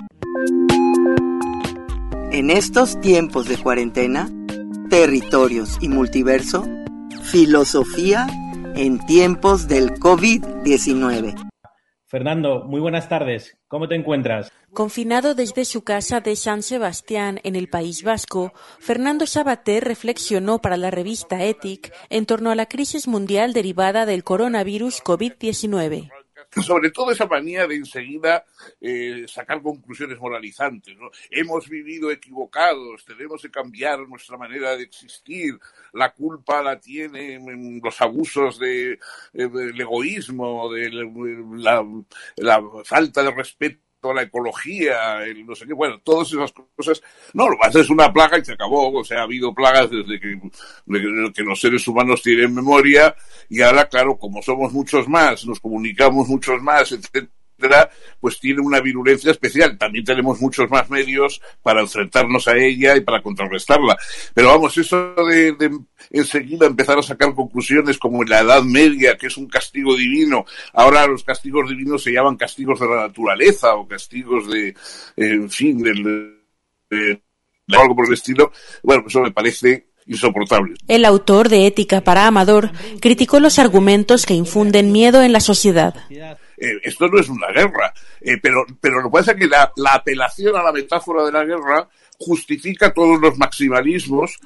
En 2.32 2.50
estos 2.50 3.00
tiempos 3.02 3.48
de 3.48 3.58
cuarentena, 3.58 4.30
territorios 4.90 5.78
y 5.82 5.90
multiverso, 5.90 6.66
filosofía 7.26 8.28
en 8.76 9.04
tiempos 9.06 9.68
del 9.68 9.92
COVID-19. 9.92 11.36
Fernando, 12.08 12.64
muy 12.64 12.80
buenas 12.80 13.10
tardes. 13.10 13.58
¿Cómo 13.68 13.88
te 13.88 13.96
encuentras? 13.96 14.52
Confinado 14.74 15.34
desde 15.36 15.66
su 15.66 15.84
casa 15.84 16.22
de 16.22 16.36
San 16.36 16.62
Sebastián 16.62 17.40
en 17.44 17.56
el 17.56 17.68
País 17.68 18.04
Vasco, 18.04 18.54
Fernando 18.80 19.26
Sabater 19.26 19.84
reflexionó 19.84 20.60
para 20.60 20.78
la 20.78 20.92
revista 20.92 21.44
Ethic 21.44 21.94
en 22.10 22.26
torno 22.26 22.52
a 22.52 22.56
la 22.56 22.68
crisis 22.68 23.08
mundial 23.08 23.54
derivada 23.54 24.06
del 24.06 24.24
coronavirus 24.24 25.02
COVID-19. 25.04 26.12
sobre 26.62 26.92
todo 26.92 27.12
esa 27.12 27.26
manía 27.26 27.68
de 27.68 27.76
enseguida 27.76 28.46
eh, 28.80 29.26
sacar 29.28 29.62
conclusiones 29.62 30.20
moralizantes. 30.20 30.96
¿no? 30.98 31.10
Hemos 31.30 31.68
vivido 31.68 32.12
equivocados, 32.12 33.04
tenemos 33.06 33.42
que 33.42 33.52
cambiar 33.52 34.00
nuestra 34.08 34.38
manera 34.38 34.78
de 34.78 34.84
existir, 34.84 35.60
la 35.96 36.14
culpa 36.14 36.62
la 36.62 36.80
tienen 36.80 37.82
los 37.82 38.02
abusos 38.02 38.60
de, 38.60 38.94
eh, 38.94 38.98
del 39.34 39.80
egoísmo, 39.80 40.72
de 40.72 40.90
la, 42.38 42.64
falta 42.84 43.24
de 43.24 43.32
respeto 43.32 43.80
la 44.14 44.22
ecología, 44.22 45.24
el 45.24 45.48
no 45.48 45.56
sé 45.56 45.66
qué, 45.66 45.74
bueno, 45.74 46.00
todas 46.04 46.32
esas 46.32 46.54
cosas. 46.76 47.02
No, 47.34 47.50
lo 47.50 47.58
más 47.58 47.76
es 47.76 47.90
una 47.90 48.14
plaga 48.14 48.38
y 48.38 48.46
se 48.46 48.54
acabó. 48.54 49.00
O 49.00 49.04
sea, 49.04 49.22
ha 49.22 49.24
habido 49.24 49.52
plagas 49.52 49.90
desde 49.90 50.20
que, 50.20 50.40
de 50.86 51.34
que 51.34 51.42
los 51.42 51.60
seres 51.60 51.88
humanos 51.88 52.22
tienen 52.22 52.54
memoria 52.54 53.16
y 53.50 53.62
ahora, 53.62 53.90
claro, 53.90 54.18
como 54.18 54.44
somos 54.44 54.72
muchos 54.74 55.08
más, 55.08 55.46
nos 55.48 55.60
comunicamos 55.60 56.28
muchos 56.28 56.62
más, 56.62 56.92
etcétera, 56.92 57.30
pues 58.20 58.40
tiene 58.40 58.62
una 58.62 58.80
virulencia 58.80 59.32
especial. 59.32 59.78
También 59.78 60.06
tenemos 60.06 60.40
muchos 60.40 60.70
más 60.70 60.90
medios 60.90 61.42
para 61.62 61.82
enfrentarnos 61.82 62.48
a 62.48 62.58
ella 62.58 62.96
y 62.96 63.02
para 63.02 63.22
contrarrestarla. 63.22 63.98
Pero 64.34 64.50
vamos, 64.50 64.78
eso 64.78 65.14
de, 65.16 65.56
enseguida 66.12 66.66
empezar 66.66 66.98
a 66.98 67.04
sacar 67.04 67.34
conclusiones 67.34 67.98
como 67.98 68.24
en 68.24 68.30
la 68.30 68.42
Edad 68.42 68.64
Media, 68.64 69.18
que 69.18 69.28
es 69.28 69.38
un 69.38 69.48
castigo 69.48 69.96
divino, 69.96 70.46
ahora 70.74 71.08
los 71.08 71.24
castigos 71.24 71.70
divinos 71.70 72.04
se 72.04 72.12
llaman 72.12 72.38
castigos 72.38 72.80
de 72.80 72.88
la 72.88 73.08
naturaleza 73.08 73.76
o 73.76 73.88
castigos 73.88 74.50
de, 74.50 74.76
en 75.18 75.50
fin, 75.50 75.82
del, 75.82 76.04
de, 76.90 77.22
de 77.68 77.78
algo 77.78 77.96
por 77.96 78.08
el 78.08 78.14
estilo. 78.14 78.52
Bueno, 78.84 79.06
eso 79.08 79.22
me 79.22 79.32
parece 79.32 79.88
insoportable. 80.08 80.76
El 80.88 81.06
autor 81.06 81.50
de 81.50 81.68
Ética 81.68 82.02
para 82.02 82.28
Amador 82.28 82.72
criticó 83.02 83.40
los 83.40 83.60
argumentos 83.60 84.26
que 84.26 84.34
infunden 84.34 84.92
miedo 84.92 85.22
en 85.24 85.34
la 85.34 85.40
sociedad. 85.40 85.96
Eh, 86.58 86.80
esto 86.84 87.08
no 87.08 87.20
es 87.20 87.30
una 87.30 87.48
guerra, 87.48 87.94
eh, 88.22 88.38
pero, 88.42 88.66
pero 88.80 89.02
lo 89.02 89.10
que 89.10 89.18
pasa 89.18 89.32
es 89.32 89.38
que 89.38 89.48
la, 89.48 89.72
la, 89.76 89.92
apelación 89.92 90.56
a 90.56 90.64
la 90.64 90.72
metáfora 90.72 91.26
de 91.26 91.32
la 91.32 91.44
guerra 91.44 91.88
justifica 92.18 92.94
todos 92.94 93.20
los 93.20 93.38
maximalismos, 93.38 94.40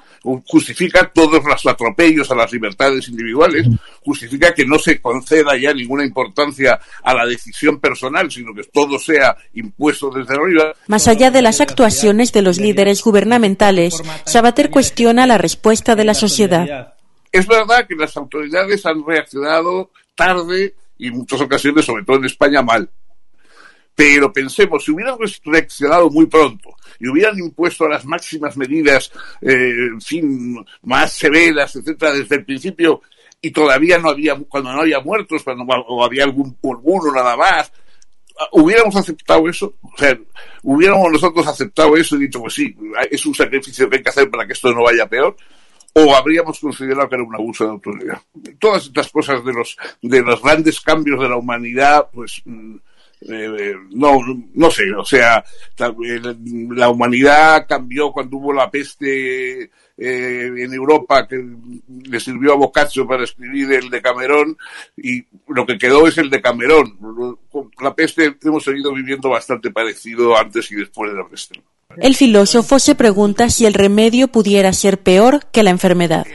justifica 0.47 1.09
todos 1.13 1.43
los 1.43 1.65
atropellos 1.65 2.31
a 2.31 2.35
las 2.35 2.51
libertades 2.51 3.07
individuales, 3.09 3.67
justifica 4.03 4.53
que 4.53 4.65
no 4.65 4.79
se 4.79 5.01
conceda 5.01 5.57
ya 5.57 5.73
ninguna 5.73 6.03
importancia 6.03 6.79
a 7.03 7.13
la 7.13 7.25
decisión 7.25 7.79
personal, 7.79 8.31
sino 8.31 8.53
que 8.53 8.63
todo 8.63 8.97
sea 8.97 9.35
impuesto 9.53 10.09
desde 10.09 10.33
arriba. 10.33 10.73
Más 10.87 11.07
allá 11.07 11.31
de 11.31 11.41
las 11.41 11.61
actuaciones 11.61 12.33
de 12.33 12.41
los 12.41 12.59
líderes 12.59 13.03
gubernamentales, 13.03 14.01
Sabater 14.25 14.69
cuestiona 14.69 15.27
la 15.27 15.37
respuesta 15.37 15.95
de 15.95 16.05
la 16.05 16.13
sociedad. 16.13 16.95
Es 17.31 17.45
verdad 17.45 17.85
que 17.87 17.95
las 17.95 18.17
autoridades 18.17 18.85
han 18.85 19.05
reaccionado 19.05 19.91
tarde 20.15 20.73
y 20.99 21.07
en 21.07 21.15
muchas 21.15 21.41
ocasiones, 21.41 21.85
sobre 21.85 22.03
todo 22.03 22.17
en 22.17 22.25
España, 22.25 22.61
mal. 22.61 22.87
Pero 23.95 24.31
pensemos, 24.31 24.83
si 24.83 24.91
hubieran 24.91 25.17
reaccionado 25.43 26.09
muy 26.09 26.27
pronto 26.27 26.69
y 26.99 27.07
hubieran 27.07 27.39
impuesto 27.39 27.87
las 27.87 28.05
máximas 28.05 28.55
medidas, 28.55 29.11
eh, 29.41 29.73
en 29.91 30.01
fin, 30.01 30.65
más 30.83 31.13
severas, 31.13 31.75
etcétera, 31.75 32.13
desde 32.13 32.35
el 32.35 32.45
principio, 32.45 33.01
y 33.41 33.51
todavía 33.51 33.97
no 33.97 34.09
había, 34.09 34.37
cuando 34.47 34.71
no 34.73 34.81
había 34.81 34.99
muertos, 34.99 35.43
cuando 35.43 35.63
o 35.63 36.03
había 36.03 36.25
algún 36.25 36.57
alguno 36.61 37.11
nada 37.13 37.35
más, 37.35 37.71
hubiéramos 38.51 38.95
aceptado 38.95 39.47
eso, 39.49 39.75
o 39.81 39.97
sea, 39.97 40.17
hubiéramos 40.63 41.11
nosotros 41.11 41.47
aceptado 41.47 41.95
eso 41.95 42.15
y 42.15 42.21
dicho, 42.21 42.41
pues 42.41 42.53
sí, 42.53 42.75
es 43.09 43.25
un 43.25 43.35
sacrificio 43.35 43.89
que 43.89 43.97
hay 43.97 44.03
que 44.03 44.09
hacer 44.09 44.29
para 44.29 44.45
que 44.45 44.53
esto 44.53 44.71
no 44.73 44.83
vaya 44.83 45.07
peor, 45.07 45.35
o 45.93 46.15
habríamos 46.15 46.59
considerado 46.59 47.09
que 47.09 47.15
era 47.15 47.23
un 47.23 47.35
abuso 47.35 47.65
de 47.65 47.71
autoridad. 47.71 48.21
Todas 48.59 48.85
estas 48.85 49.11
cosas 49.11 49.43
de 49.43 49.53
los, 49.53 49.77
de 50.01 50.21
los 50.21 50.41
grandes 50.41 50.79
cambios 50.81 51.19
de 51.19 51.29
la 51.29 51.37
humanidad, 51.37 52.09
pues, 52.13 52.41
mm, 52.45 52.75
eh, 53.21 53.73
no, 53.91 54.17
no 54.53 54.71
sé, 54.71 54.93
o 54.93 55.03
sea, 55.03 55.43
la 55.77 56.89
humanidad 56.89 57.65
cambió 57.67 58.11
cuando 58.11 58.37
hubo 58.37 58.53
la 58.53 58.71
peste 58.71 59.63
eh, 59.63 59.69
en 60.57 60.73
Europa 60.73 61.27
que 61.27 61.43
le 62.05 62.19
sirvió 62.21 62.53
a 62.53 62.55
Boccaccio 62.55 63.05
para 63.05 63.25
escribir 63.25 63.73
el 63.73 63.89
de 63.89 64.01
Camerón 64.01 64.57
y 64.95 65.25
lo 65.49 65.65
que 65.65 65.77
quedó 65.77 66.07
es 66.07 66.17
el 66.17 66.29
de 66.29 66.41
Camerón. 66.41 66.97
La 67.81 67.93
peste 67.93 68.37
hemos 68.43 68.63
seguido 68.63 68.93
viviendo 68.93 69.29
bastante 69.29 69.71
parecido 69.71 70.37
antes 70.37 70.71
y 70.71 70.75
después 70.75 71.11
de 71.11 71.17
la 71.17 71.27
peste. 71.27 71.61
El 71.97 72.15
filósofo 72.15 72.79
se 72.79 72.95
pregunta 72.95 73.49
si 73.49 73.65
el 73.65 73.73
remedio 73.73 74.29
pudiera 74.29 74.71
ser 74.71 74.99
peor 74.99 75.47
que 75.51 75.63
la 75.63 75.71
enfermedad. 75.71 76.25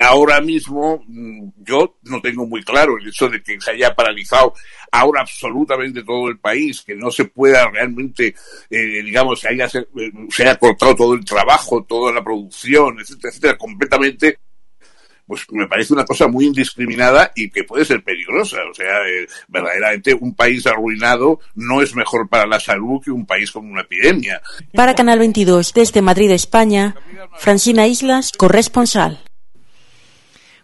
Ahora 0.00 0.40
mismo 0.40 1.02
mm, 1.06 1.48
yo 1.58 1.98
no 2.04 2.20
tengo 2.20 2.46
muy 2.46 2.62
claro 2.62 2.96
el 2.98 3.08
hecho 3.08 3.28
de 3.28 3.42
que 3.42 3.60
se 3.60 3.72
haya 3.72 3.94
paralizado 3.94 4.54
ahora 4.92 5.22
absolutamente 5.22 6.02
todo 6.04 6.28
el 6.28 6.38
país, 6.38 6.82
que 6.82 6.94
no 6.94 7.10
se 7.10 7.24
pueda 7.24 7.68
realmente, 7.70 8.34
eh, 8.70 9.02
digamos, 9.02 9.40
se 9.40 9.48
haya, 9.48 9.66
eh, 9.66 10.12
se 10.30 10.42
haya 10.42 10.56
cortado 10.56 10.94
todo 10.94 11.14
el 11.14 11.24
trabajo, 11.24 11.84
toda 11.84 12.12
la 12.12 12.22
producción, 12.22 12.98
etcétera, 13.00 13.30
etcétera, 13.30 13.58
completamente 13.58 14.38
pues 15.28 15.44
me 15.50 15.68
parece 15.68 15.92
una 15.92 16.06
cosa 16.06 16.26
muy 16.26 16.46
indiscriminada 16.46 17.30
y 17.36 17.50
que 17.50 17.62
puede 17.62 17.84
ser 17.84 18.02
peligrosa. 18.02 18.56
O 18.70 18.72
sea, 18.72 19.06
eh, 19.06 19.26
verdaderamente 19.46 20.14
un 20.14 20.34
país 20.34 20.66
arruinado 20.66 21.38
no 21.54 21.82
es 21.82 21.94
mejor 21.94 22.30
para 22.30 22.46
la 22.46 22.58
salud 22.58 23.02
que 23.04 23.10
un 23.10 23.26
país 23.26 23.52
con 23.52 23.70
una 23.70 23.82
epidemia. 23.82 24.40
Para 24.72 24.94
Canal 24.94 25.18
22, 25.18 25.74
desde 25.74 26.00
Madrid, 26.00 26.30
España, 26.30 26.96
Francina 27.36 27.86
Islas, 27.86 28.32
corresponsal. 28.32 29.20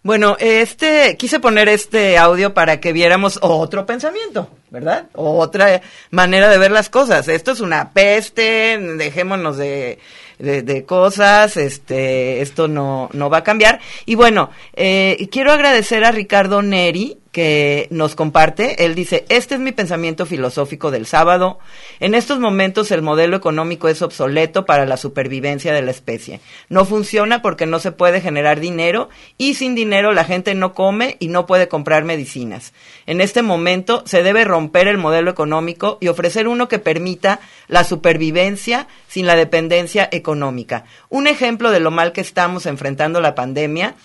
Bueno, 0.04 0.36
este, 0.38 1.16
quise 1.16 1.40
poner 1.40 1.68
este 1.68 2.18
audio 2.18 2.54
para 2.54 2.78
que 2.78 2.92
viéramos 2.92 3.38
otro 3.42 3.86
pensamiento, 3.86 4.48
¿verdad? 4.70 5.06
Otra 5.14 5.80
manera 6.10 6.48
de 6.48 6.58
ver 6.58 6.70
las 6.70 6.90
cosas. 6.90 7.26
Esto 7.26 7.52
es 7.52 7.60
una 7.60 7.92
peste, 7.92 8.78
dejémonos 8.78 9.56
de 9.56 9.98
de, 10.38 10.84
cosas, 10.84 11.56
este, 11.56 12.40
esto 12.42 12.68
no, 12.68 13.08
no 13.12 13.30
va 13.30 13.38
a 13.38 13.44
cambiar. 13.44 13.80
Y 14.06 14.14
bueno, 14.14 14.50
eh, 14.74 15.28
quiero 15.30 15.52
agradecer 15.52 16.04
a 16.04 16.12
Ricardo 16.12 16.62
Neri, 16.62 17.18
que 17.34 17.88
nos 17.90 18.14
comparte. 18.14 18.84
Él 18.84 18.94
dice, 18.94 19.26
este 19.28 19.56
es 19.56 19.60
mi 19.60 19.72
pensamiento 19.72 20.24
filosófico 20.24 20.92
del 20.92 21.04
sábado. 21.04 21.58
En 21.98 22.14
estos 22.14 22.38
momentos 22.38 22.92
el 22.92 23.02
modelo 23.02 23.36
económico 23.36 23.88
es 23.88 24.02
obsoleto 24.02 24.64
para 24.64 24.86
la 24.86 24.96
supervivencia 24.96 25.72
de 25.72 25.82
la 25.82 25.90
especie. 25.90 26.40
No 26.68 26.84
funciona 26.84 27.42
porque 27.42 27.66
no 27.66 27.80
se 27.80 27.90
puede 27.90 28.20
generar 28.20 28.60
dinero 28.60 29.08
y 29.36 29.54
sin 29.54 29.74
dinero 29.74 30.12
la 30.12 30.22
gente 30.22 30.54
no 30.54 30.74
come 30.74 31.16
y 31.18 31.26
no 31.26 31.44
puede 31.44 31.66
comprar 31.66 32.04
medicinas. 32.04 32.72
En 33.04 33.20
este 33.20 33.42
momento 33.42 34.04
se 34.06 34.22
debe 34.22 34.44
romper 34.44 34.86
el 34.86 34.96
modelo 34.96 35.28
económico 35.28 35.98
y 36.00 36.06
ofrecer 36.06 36.46
uno 36.46 36.68
que 36.68 36.78
permita 36.78 37.40
la 37.66 37.82
supervivencia 37.82 38.86
sin 39.08 39.26
la 39.26 39.34
dependencia 39.34 40.08
económica. 40.12 40.84
Un 41.08 41.26
ejemplo 41.26 41.72
de 41.72 41.80
lo 41.80 41.90
mal 41.90 42.12
que 42.12 42.20
estamos 42.20 42.66
enfrentando 42.66 43.20
la 43.20 43.34
pandemia 43.34 43.96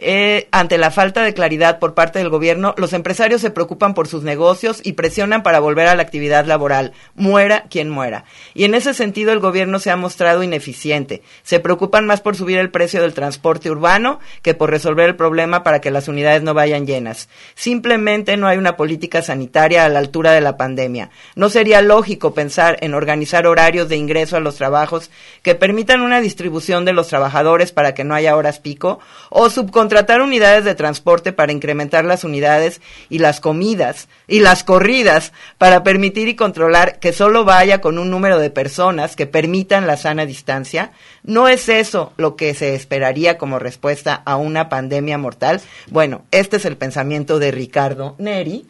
eh, 0.00 0.46
ante 0.52 0.78
la 0.78 0.92
falta 0.92 1.24
de 1.24 1.34
claridad 1.34 1.80
por 1.80 1.94
parte 1.94 2.20
del 2.20 2.28
gobierno, 2.28 2.72
los 2.76 2.92
empresarios 2.92 3.40
se 3.40 3.50
preocupan 3.50 3.94
por 3.94 4.06
sus 4.06 4.22
negocios 4.22 4.80
y 4.84 4.92
presionan 4.92 5.42
para 5.42 5.58
volver 5.58 5.88
a 5.88 5.96
la 5.96 6.02
actividad 6.02 6.46
laboral, 6.46 6.92
muera 7.16 7.64
quien 7.68 7.90
muera. 7.90 8.24
Y 8.54 8.62
en 8.62 8.74
ese 8.74 8.94
sentido 8.94 9.32
el 9.32 9.40
gobierno 9.40 9.80
se 9.80 9.90
ha 9.90 9.96
mostrado 9.96 10.44
ineficiente. 10.44 11.22
Se 11.42 11.58
preocupan 11.58 12.06
más 12.06 12.20
por 12.20 12.36
subir 12.36 12.58
el 12.58 12.70
precio 12.70 13.02
del 13.02 13.12
transporte 13.12 13.72
urbano 13.72 14.20
que 14.42 14.54
por 14.54 14.70
resolver 14.70 15.08
el 15.08 15.16
problema 15.16 15.64
para 15.64 15.80
que 15.80 15.90
las 15.90 16.06
unidades 16.06 16.42
no 16.42 16.54
vayan 16.54 16.86
llenas. 16.86 17.28
Simplemente 17.56 18.36
no 18.36 18.46
hay 18.46 18.56
una 18.56 18.76
política 18.76 19.20
sanitaria 19.20 19.84
a 19.84 19.88
la 19.88 19.98
altura 19.98 20.30
de 20.30 20.40
la 20.40 20.56
pandemia. 20.56 21.10
No 21.34 21.50
sería 21.50 21.82
lógico 21.82 22.34
pensar 22.34 22.76
en 22.82 22.94
organizar 22.94 23.48
horarios 23.48 23.88
de 23.88 23.96
ingreso 23.96 24.36
a 24.36 24.40
los 24.40 24.54
trabajos 24.54 25.10
que 25.42 25.56
permitan 25.56 26.02
una 26.02 26.20
distribución 26.20 26.84
de 26.84 26.92
los 26.92 27.08
trabajadores 27.08 27.72
para 27.72 27.94
que 27.94 28.04
no 28.04 28.14
haya 28.14 28.36
horas 28.36 28.60
pico 28.60 29.00
o 29.30 29.50
subcontratar 29.50 29.87
contratar 29.88 30.20
unidades 30.20 30.64
de 30.64 30.74
transporte 30.74 31.32
para 31.32 31.50
incrementar 31.50 32.04
las 32.04 32.22
unidades 32.22 32.82
y 33.08 33.20
las 33.20 33.40
comidas 33.40 34.06
y 34.26 34.40
las 34.40 34.62
corridas 34.62 35.32
para 35.56 35.82
permitir 35.82 36.28
y 36.28 36.36
controlar 36.36 36.98
que 36.98 37.14
solo 37.14 37.46
vaya 37.46 37.80
con 37.80 37.96
un 37.98 38.10
número 38.10 38.38
de 38.38 38.50
personas 38.50 39.16
que 39.16 39.26
permitan 39.26 39.86
la 39.86 39.96
sana 39.96 40.26
distancia, 40.26 40.92
¿no 41.22 41.48
es 41.48 41.70
eso 41.70 42.12
lo 42.18 42.36
que 42.36 42.52
se 42.52 42.74
esperaría 42.74 43.38
como 43.38 43.58
respuesta 43.58 44.12
a 44.26 44.36
una 44.36 44.68
pandemia 44.68 45.16
mortal? 45.16 45.62
Bueno, 45.90 46.26
este 46.32 46.58
es 46.58 46.66
el 46.66 46.76
pensamiento 46.76 47.38
de 47.38 47.50
Ricardo 47.50 48.14
Neri, 48.18 48.66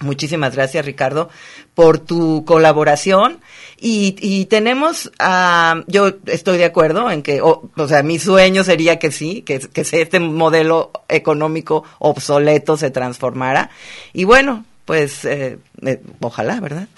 Muchísimas 0.00 0.54
gracias, 0.54 0.86
Ricardo, 0.86 1.28
por 1.74 1.98
tu 1.98 2.44
colaboración. 2.46 3.40
Y, 3.78 4.16
y 4.20 4.46
tenemos, 4.46 5.12
uh, 5.20 5.82
yo 5.88 6.12
estoy 6.26 6.56
de 6.56 6.64
acuerdo 6.64 7.10
en 7.10 7.22
que, 7.22 7.42
o, 7.42 7.70
sea, 7.86 8.02
mi 8.02 8.18
sueño 8.18 8.64
sería 8.64 8.98
que 8.98 9.10
sí, 9.10 9.42
que, 9.42 9.60
que 9.60 9.82
este 9.82 10.18
modelo 10.18 10.90
económico 11.08 11.84
obsoleto 11.98 12.78
se 12.78 12.90
transformara. 12.90 13.70
Y 14.14 14.24
bueno, 14.24 14.64
pues 14.86 15.26
eh, 15.26 15.58
eh, 15.84 16.02
ojalá, 16.20 16.60
¿verdad? 16.60 16.88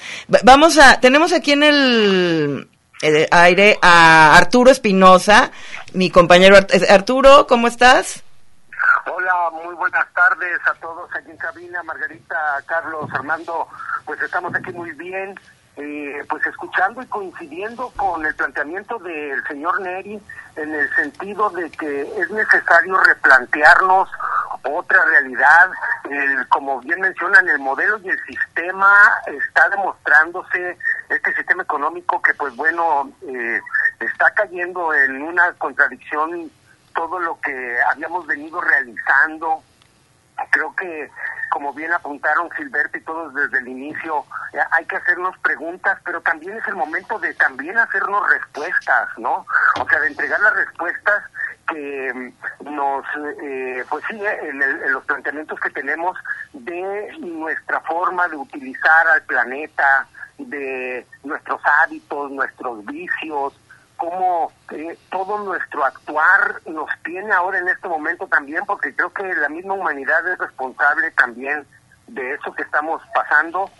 Vamos 0.45 0.79
a, 0.79 1.01
tenemos 1.01 1.33
aquí 1.33 1.53
en 1.53 1.65
el 1.65 2.69
aire 3.33 3.79
a 3.83 4.37
Arturo 4.37 4.71
Espinosa, 4.71 5.51
mi 5.93 6.09
compañero 6.09 6.57
Arturo, 6.88 7.49
¿cómo 7.49 7.67
estás? 7.67 8.23
Hola, 9.05 9.51
muy 9.51 9.75
buenas 9.75 10.07
tardes 10.15 10.61
a 10.65 10.75
todos 10.75 11.11
aquí 11.17 11.31
en 11.33 11.37
cabina, 11.37 11.83
Margarita, 11.83 12.62
Carlos, 12.67 13.11
Armando, 13.12 13.67
pues 14.05 14.23
estamos 14.23 14.55
aquí 14.55 14.73
muy 14.73 14.93
bien, 14.93 15.35
eh, 15.77 16.25
pues 16.29 16.47
escuchando 16.47 17.03
y 17.03 17.07
coincidiendo 17.07 17.91
con 17.97 18.25
el 18.25 18.33
planteamiento 18.37 19.01
del 19.01 19.43
señor 19.49 19.81
Neri 19.81 20.23
en 20.55 20.75
el 20.75 20.95
sentido 20.95 21.51
de 21.51 21.69
que 21.71 22.03
es 22.03 22.31
necesario 22.31 22.97
replantearnos 22.99 24.09
otra 24.65 25.05
realidad, 25.05 25.73
como 26.49 26.81
bien 26.81 27.01
mencionan, 27.01 27.49
el 27.49 27.59
modelo 27.59 27.99
y 27.99 28.09
el 28.09 28.25
sistema 28.25 28.95
está 29.27 29.69
demostrándose, 29.71 30.79
este 31.09 31.35
sistema 31.35 31.65
económico 31.65 32.23
que 32.23 32.35
pues 32.35 32.55
bueno, 32.55 33.11
eh, 33.27 33.61
está 33.99 34.33
cayendo 34.35 34.95
en 34.95 35.23
una 35.23 35.53
contradicción 35.55 36.53
todo 36.95 37.19
lo 37.19 37.39
que 37.41 37.79
habíamos 37.91 38.27
venido 38.27 38.61
realizando. 38.61 39.63
Creo 40.51 40.75
que, 40.75 41.11
como 41.51 41.73
bien 41.73 41.93
apuntaron 41.93 42.51
Gilberto 42.53 42.99
y 42.99 43.03
todos 43.03 43.35
desde 43.35 43.59
el 43.59 43.69
inicio, 43.69 44.25
eh, 44.53 44.59
hay 44.71 44.85
que 44.87 44.97
hacernos 44.97 45.37
preguntas, 45.39 45.99
pero 46.05 46.21
también 46.21 46.57
es 46.57 46.67
el 46.69 46.75
momento 46.75 47.19
de 47.19 47.35
también 47.35 47.79
hacernos 47.79 48.29
respuestas, 48.29 49.09
¿no? 49.19 49.47
O 49.81 49.89
sea, 49.89 50.01
de 50.01 50.09
entregar 50.09 50.41
las 50.41 50.55
respuestas 50.55 51.23
que 51.69 52.13
mm, 52.15 52.75
nos, 52.75 53.05
eh, 53.43 53.85
pues 53.88 54.05
sí, 54.09 54.17
eh, 54.17 54.49
en, 54.49 54.93
los 54.93 55.05
planteamientos 55.05 55.61
que 55.61 55.71
tenemos 55.71 56.17
de 56.53 57.17
nuestra 57.21 57.81
forma 57.81 58.29
de 58.29 58.37
utilizar 58.37 59.09
al 59.09 59.23
planeta, 59.23 60.07
de 60.38 61.07
nuestros 61.25 61.61
hábitos, 61.83 62.31
nuestros 62.31 62.85
vicios, 62.87 63.55
cómo 64.03 64.50
eh, 64.73 64.98
todo 65.13 65.38
nuestro 65.44 65.85
actuar 65.85 66.61
nos 66.67 66.90
tiene 67.05 67.31
ahora 67.33 67.61
en 67.61 67.69
este 67.69 67.87
momento 67.87 68.27
también, 68.27 68.65
porque 68.67 68.92
creo 68.96 69.13
que 69.13 69.23
la 69.35 69.48
misma 69.48 69.75
humanidad 69.75 70.29
es 70.29 70.38
responsable 70.38 71.13
también 71.13 71.65
de 72.09 72.35
eso 72.35 72.53
que 72.53 72.63
estamos 72.63 73.00
pasando. 73.15 73.71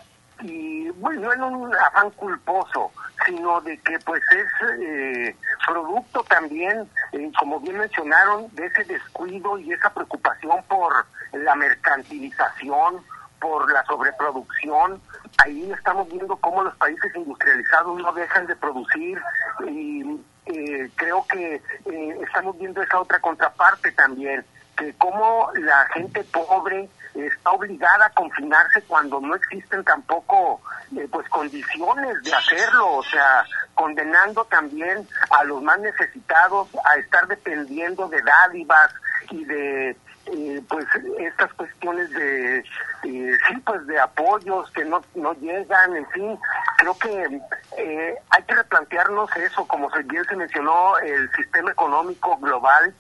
Y 0.41 0.91
bueno, 0.91 1.23
no 1.23 1.33
en 1.33 1.43
un 1.43 1.75
afán 1.75 2.11
culposo, 2.13 2.93
sino 3.27 3.61
de 3.63 3.77
que 3.79 3.99
pues 4.07 4.23
es 4.31 4.79
eh, 4.81 5.37
producto 5.67 6.23
también, 6.29 6.89
eh, 7.11 7.33
como 7.37 7.59
bien 7.59 7.79
mencionaron, 7.79 8.47
de 8.55 8.67
ese 8.67 8.85
descuido 8.85 9.59
y 9.59 9.73
esa 9.73 9.93
preocupación 9.93 10.63
por 10.69 11.05
la 11.33 11.57
mercantilización, 11.57 13.03
por 13.43 13.71
la 13.71 13.85
sobreproducción. 13.85 15.03
Ahí 15.45 15.71
estamos 15.73 16.09
viendo 16.09 16.37
cómo 16.37 16.63
los 16.63 16.77
países 16.77 17.15
industrializados 17.15 18.01
no 18.01 18.13
dejan 18.13 18.47
de 18.47 18.55
producir 18.55 19.21
y 19.67 20.03
eh, 20.47 20.89
creo 20.95 21.27
que 21.29 21.57
eh, 21.57 22.19
estamos 22.23 22.57
viendo 22.59 22.81
esa 22.81 23.01
otra 23.01 23.19
contraparte 23.19 23.91
también, 23.93 24.45
que 24.77 24.95
cómo 24.95 25.51
la 25.55 25.87
gente 25.93 26.23
pobre 26.25 26.89
está 27.15 27.51
obligada 27.51 28.07
a 28.07 28.11
confinarse 28.11 28.83
cuando 28.83 29.21
no 29.21 29.35
existen 29.35 29.85
tampoco 29.85 30.61
eh, 30.97 31.07
pues 31.11 31.29
condiciones 31.29 32.23
de 32.23 32.33
hacerlo, 32.33 32.97
o 32.97 33.03
sea, 33.03 33.45
condenando 33.75 34.45
también 34.45 35.07
a 35.31 35.45
los 35.45 35.61
más 35.63 35.79
necesitados 35.81 36.69
a 36.85 36.97
estar 36.97 37.27
dependiendo 37.27 38.09
de 38.09 38.23
dádivas 38.23 38.95
y 39.31 39.45
de 39.45 39.97
eh, 40.27 40.63
pues 40.69 40.87
estas 41.19 41.53
cuestiones 41.55 42.11
de 42.11 42.59
eh, 42.59 42.65
sí 43.03 43.57
pues 43.65 43.87
de 43.87 43.99
apoyos 43.99 44.71
que 44.71 44.85
no 44.85 45.03
no 45.15 45.33
llegan 45.35 45.97
en 45.97 46.09
fin 46.11 46.39
creo 46.79 46.97
que 46.99 47.41
eh, 47.79 48.15
hay 48.31 48.43
que 48.45 48.55
replantearnos 48.55 49.35
eso 49.37 49.67
como 49.67 49.91
bien 50.05 50.25
se 50.25 50.37
mencionó 50.37 50.97
el 50.99 51.31
sistema 51.33 51.73
económico 51.73 52.37
global 52.39 52.95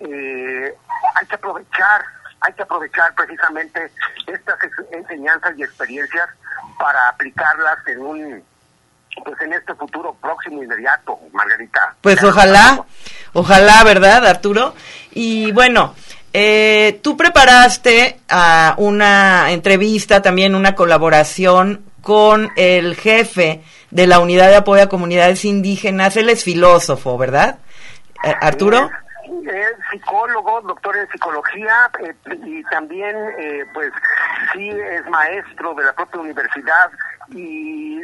eh, 0.00 0.74
hay 1.14 1.26
que 1.26 1.34
aprovechar 1.36 2.04
hay 2.40 2.52
que 2.52 2.62
aprovechar 2.62 3.14
precisamente 3.14 3.90
estas 4.26 4.58
enseñanzas 4.90 5.56
y 5.56 5.62
experiencias 5.62 6.28
para 6.78 7.08
aplicarlas 7.08 7.78
en 7.86 8.00
un 8.00 8.44
pues 9.24 9.40
en 9.42 9.52
este 9.52 9.74
futuro 9.74 10.14
próximo 10.20 10.62
inmediato 10.62 11.18
Margarita 11.32 11.94
Pues 12.00 12.22
ojalá, 12.24 12.84
ojalá, 13.32 13.84
¿verdad, 13.84 14.26
Arturo? 14.26 14.74
Y 15.12 15.52
bueno, 15.52 15.94
eh, 16.36 16.98
tú 17.00 17.16
preparaste 17.16 18.18
ah, 18.28 18.74
una 18.78 19.52
entrevista, 19.52 20.20
también 20.20 20.56
una 20.56 20.74
colaboración 20.74 21.84
con 22.02 22.50
el 22.56 22.96
jefe 22.96 23.62
de 23.92 24.08
la 24.08 24.18
Unidad 24.18 24.48
de 24.48 24.56
Apoyo 24.56 24.82
a 24.82 24.88
Comunidades 24.88 25.44
Indígenas. 25.44 26.16
Él 26.16 26.28
es 26.28 26.42
filósofo, 26.42 27.16
¿verdad? 27.16 27.60
Eh, 28.24 28.34
Arturo. 28.40 28.90
Es 29.46 29.76
psicólogo, 29.92 30.60
doctor 30.62 30.96
en 30.96 31.08
psicología 31.08 31.88
eh, 32.00 32.14
y 32.44 32.64
también, 32.64 33.14
eh, 33.38 33.64
pues, 33.72 33.92
sí 34.52 34.70
es 34.70 35.06
maestro 35.08 35.72
de 35.74 35.84
la 35.84 35.92
propia 35.92 36.20
universidad 36.20 36.90
y 37.30 38.02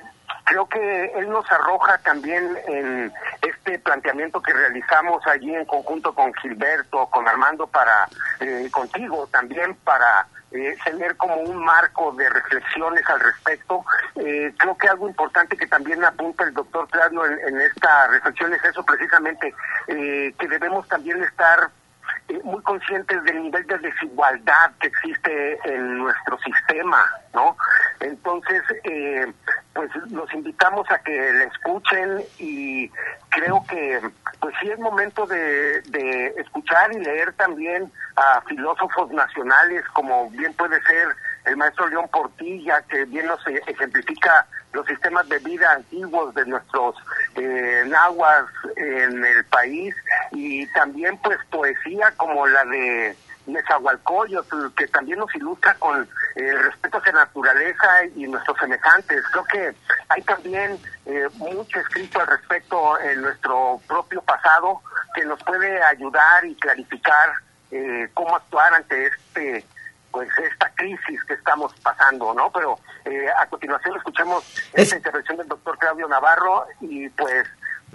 creo 0.50 0.66
que 0.66 1.04
él 1.14 1.30
nos 1.30 1.48
arroja 1.48 1.96
también 1.98 2.58
en 2.66 3.12
este 3.40 3.78
planteamiento 3.78 4.42
que 4.42 4.52
realizamos 4.52 5.24
allí 5.28 5.54
en 5.54 5.64
conjunto 5.64 6.12
con 6.12 6.34
Gilberto, 6.34 7.06
con 7.06 7.28
Armando, 7.28 7.68
para 7.68 8.08
eh, 8.40 8.68
contigo 8.72 9.28
también 9.30 9.76
para 9.84 10.26
eh, 10.50 10.76
tener 10.84 11.16
como 11.16 11.36
un 11.36 11.56
marco 11.56 12.10
de 12.12 12.28
reflexiones 12.28 13.08
al 13.08 13.20
respecto. 13.20 13.84
Eh, 14.16 14.52
creo 14.58 14.76
que 14.76 14.88
algo 14.88 15.08
importante 15.08 15.56
que 15.56 15.68
también 15.68 16.04
apunta 16.04 16.42
el 16.42 16.52
doctor 16.52 16.88
Claudio 16.88 17.26
en, 17.26 17.38
en 17.46 17.60
esta 17.60 18.08
reflexión 18.08 18.52
es 18.52 18.64
eso 18.64 18.84
precisamente, 18.84 19.54
eh, 19.86 20.34
que 20.36 20.48
debemos 20.48 20.88
también 20.88 21.22
estar 21.22 21.70
muy 22.44 22.62
conscientes 22.62 23.22
del 23.24 23.42
nivel 23.42 23.66
de 23.66 23.78
desigualdad 23.78 24.70
que 24.80 24.88
existe 24.88 25.58
en 25.64 25.98
nuestro 25.98 26.38
sistema, 26.38 27.10
¿no? 27.34 27.56
Entonces, 28.00 28.62
eh, 28.84 29.32
pues 29.74 29.90
los 30.10 30.32
invitamos 30.32 30.90
a 30.90 30.98
que 30.98 31.12
le 31.12 31.44
escuchen 31.44 32.22
y 32.38 32.90
creo 33.30 33.64
que 33.68 34.00
pues 34.40 34.54
sí 34.60 34.70
es 34.70 34.78
momento 34.78 35.26
de, 35.26 35.80
de 35.82 36.34
escuchar 36.38 36.92
y 36.92 37.00
leer 37.00 37.32
también 37.34 37.90
a 38.16 38.40
filósofos 38.42 39.10
nacionales 39.12 39.84
como 39.92 40.30
bien 40.30 40.52
puede 40.54 40.80
ser 40.82 41.08
el 41.44 41.56
maestro 41.56 41.88
León 41.88 42.08
Portilla, 42.12 42.82
que 42.82 43.04
bien 43.06 43.26
nos 43.26 43.44
e- 43.46 43.62
ejemplifica 43.66 44.46
los 44.72 44.86
sistemas 44.86 45.28
de 45.28 45.38
vida 45.38 45.72
antiguos 45.72 46.34
de 46.34 46.46
nuestros 46.46 46.94
eh, 47.34 47.82
nahuas 47.86 48.44
en 48.76 49.24
el 49.24 49.44
país 49.46 49.94
y 50.32 50.66
también 50.72 51.18
pues 51.18 51.38
poesía 51.50 52.12
como 52.16 52.46
la 52.46 52.64
de 52.64 53.16
Nezahualcóyotl, 53.46 54.74
que 54.76 54.86
también 54.88 55.18
nos 55.18 55.34
ilustra 55.34 55.74
con 55.74 56.08
el 56.36 56.64
respeto 56.64 56.98
hacia 56.98 57.12
la 57.12 57.24
naturaleza 57.24 58.04
y 58.14 58.26
nuestros 58.26 58.56
semejantes. 58.58 59.24
Creo 59.32 59.44
que 59.44 59.74
hay 60.08 60.22
también 60.22 60.78
eh, 61.06 61.26
mucho 61.34 61.80
escrito 61.80 62.20
al 62.20 62.28
respecto 62.28 63.00
en 63.00 63.22
nuestro 63.22 63.80
propio 63.88 64.22
pasado 64.22 64.80
que 65.14 65.24
nos 65.24 65.42
puede 65.42 65.82
ayudar 65.82 66.44
y 66.44 66.54
clarificar 66.56 67.32
eh, 67.70 68.08
cómo 68.14 68.36
actuar 68.36 68.74
ante 68.74 69.06
este 69.06 69.64
pues 70.10 70.28
esta 70.50 70.70
crisis 70.74 71.22
que 71.26 71.34
estamos 71.34 71.72
pasando, 71.82 72.32
¿no? 72.34 72.50
Pero 72.52 72.78
eh, 73.04 73.26
a 73.38 73.46
continuación 73.46 73.96
escuchemos 73.96 74.44
esta 74.74 74.96
intervención 74.96 75.36
del 75.38 75.48
doctor 75.48 75.78
Claudio 75.78 76.08
Navarro 76.08 76.66
y 76.80 77.08
pues... 77.10 77.46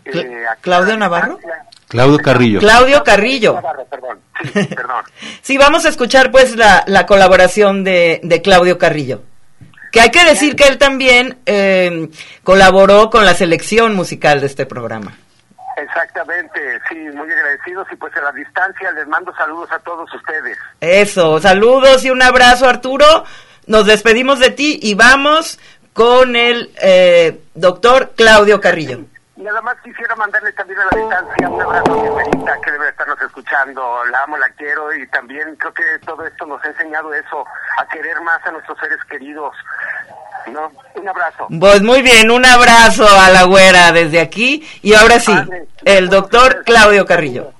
eh, 0.06 0.46
¿Claudio 0.62 0.98
Navarro? 0.98 1.40
Claudio 1.88 2.18
Carrillo. 2.20 2.60
Claudio 2.60 3.04
Carrillo. 3.04 3.54
Navarro, 3.56 3.86
perdón. 3.86 4.20
Sí, 4.54 4.64
perdón. 4.76 5.04
Sí, 5.42 5.58
vamos 5.58 5.86
a 5.86 5.90
escuchar 5.90 6.32
pues 6.32 6.56
la, 6.56 6.84
la 6.88 7.06
colaboración 7.06 7.84
de, 7.84 8.20
de 8.24 8.42
Claudio 8.42 8.78
Carrillo. 8.78 9.22
Que 9.92 10.02
hay 10.02 10.10
que 10.12 10.26
decir 10.26 10.56
que 10.58 10.66
él 10.68 10.78
también 10.78 11.38
eh, 11.46 12.10
colaboró 12.44 13.10
con 13.10 13.24
la 13.26 13.34
selección 13.34 13.96
musical 13.96 14.42
de 14.42 14.48
este 14.48 14.66
programa. 14.66 15.16
Exactamente, 15.78 16.60
sí, 16.90 16.96
muy 16.96 17.30
agradecidos 17.30 17.88
y 17.92 17.96
pues 17.96 18.16
a 18.16 18.22
la 18.22 18.32
distancia 18.32 18.92
les 18.92 19.08
mando 19.08 19.34
saludos 19.36 19.70
a 19.72 19.80
todos 19.80 20.10
ustedes. 20.14 20.58
Eso, 20.80 21.40
saludos 21.40 22.06
y 22.06 22.12
un 22.12 22.22
abrazo 22.22 22.68
Arturo. 22.68 23.26
Nos 23.68 23.86
despedimos 23.86 24.40
de 24.40 24.52
ti 24.52 24.80
y 24.82 24.94
vamos 24.94 25.60
con 25.92 26.36
el 26.36 26.72
eh, 26.82 27.42
doctor 27.56 28.14
Claudio 28.16 28.62
Carrillo. 28.62 29.06
Y 29.38 29.42
nada 29.42 29.62
más 29.62 29.76
quisiera 29.84 30.16
mandarle 30.16 30.52
también 30.54 30.80
a 30.80 30.86
la 30.86 31.02
distancia 31.02 31.50
un 31.50 31.62
abrazo 31.62 31.94
a 31.94 32.02
mi 32.02 32.08
abuelita 32.08 32.58
que 32.64 32.72
debe 32.72 32.90
estarnos 32.90 33.22
escuchando. 33.22 34.06
La 34.10 34.24
amo, 34.24 34.38
la 34.38 34.50
quiero 34.52 34.94
y 34.96 35.06
también 35.08 35.56
creo 35.58 35.74
que 35.74 35.84
todo 36.06 36.26
esto 36.26 36.46
nos 36.46 36.64
ha 36.64 36.70
enseñado 36.70 37.14
eso, 37.14 37.46
a 37.78 37.86
querer 37.88 38.22
más 38.22 38.40
a 38.46 38.52
nuestros 38.52 38.78
seres 38.80 39.00
queridos. 39.10 39.54
¿No? 40.54 40.72
Un 41.02 41.10
abrazo. 41.10 41.48
Pues 41.60 41.82
muy 41.82 42.02
bien, 42.02 42.32
un 42.32 42.46
abrazo 42.46 43.06
a 43.10 43.30
la 43.30 43.44
güera 43.44 43.92
desde 43.92 44.22
aquí 44.22 44.66
y 44.82 44.94
ahora 44.94 45.20
sí, 45.20 45.34
el 45.84 46.08
doctor 46.08 46.64
Claudio 46.64 47.06
Carrillo. 47.06 47.52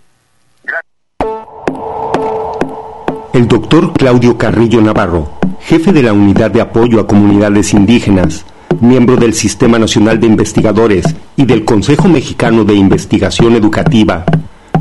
El 3.34 3.48
doctor 3.50 3.92
Claudio 3.92 4.38
Carrillo 4.38 4.80
Navarro, 4.80 5.40
jefe 5.60 5.92
de 5.92 6.04
la 6.04 6.14
Unidad 6.14 6.52
de 6.52 6.62
Apoyo 6.62 7.02
a 7.02 7.08
Comunidades 7.08 7.74
Indígenas, 7.74 8.46
miembro 8.82 9.16
del 9.16 9.34
Sistema 9.34 9.80
Nacional 9.80 10.20
de 10.20 10.28
Investigadores 10.28 11.06
y 11.36 11.46
del 11.46 11.66
Consejo 11.66 12.08
Mexicano 12.08 12.64
de 12.64 12.74
Investigación 12.74 13.56
Educativa, 13.56 14.26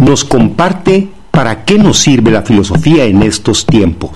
nos 0.03 0.25
comparte 0.25 1.09
para 1.31 1.65
qué 1.65 1.79
nos 1.79 1.99
sirve 1.99 2.31
la 2.31 2.43
filosofía 2.43 3.05
en 3.05 3.23
estos 3.23 3.67
tiempos. 3.67 4.13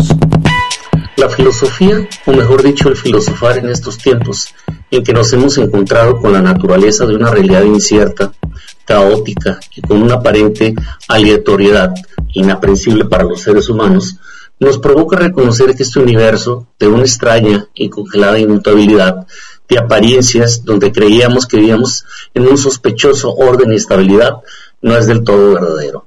La 1.16 1.28
filosofía, 1.28 2.08
o 2.26 2.32
mejor 2.32 2.62
dicho, 2.62 2.88
el 2.88 2.96
filosofar 2.96 3.58
en 3.58 3.68
estos 3.70 3.98
tiempos 3.98 4.54
en 4.90 5.02
que 5.02 5.12
nos 5.12 5.32
hemos 5.32 5.58
encontrado 5.58 6.20
con 6.20 6.32
la 6.32 6.40
naturaleza 6.40 7.06
de 7.06 7.16
una 7.16 7.30
realidad 7.30 7.64
incierta, 7.64 8.32
caótica 8.84 9.58
y 9.74 9.82
con 9.82 10.02
una 10.02 10.14
aparente 10.14 10.74
aleatoriedad 11.08 11.92
inaprensible 12.34 13.04
para 13.04 13.24
los 13.24 13.40
seres 13.40 13.68
humanos, 13.68 14.16
nos 14.60 14.78
provoca 14.78 15.16
reconocer 15.16 15.74
que 15.74 15.82
este 15.82 16.00
universo, 16.00 16.68
de 16.78 16.88
una 16.88 17.02
extraña 17.02 17.66
y 17.74 17.88
congelada 17.88 18.38
inmutabilidad, 18.38 19.26
de 19.68 19.78
apariencias 19.78 20.64
donde 20.64 20.92
creíamos 20.92 21.46
que 21.46 21.58
vivíamos 21.58 22.04
en 22.34 22.48
un 22.48 22.56
sospechoso 22.56 23.34
orden 23.34 23.72
y 23.72 23.76
estabilidad, 23.76 24.38
no 24.80 24.96
es 24.96 25.06
del 25.06 25.24
todo 25.24 25.54
verdadero. 25.54 26.06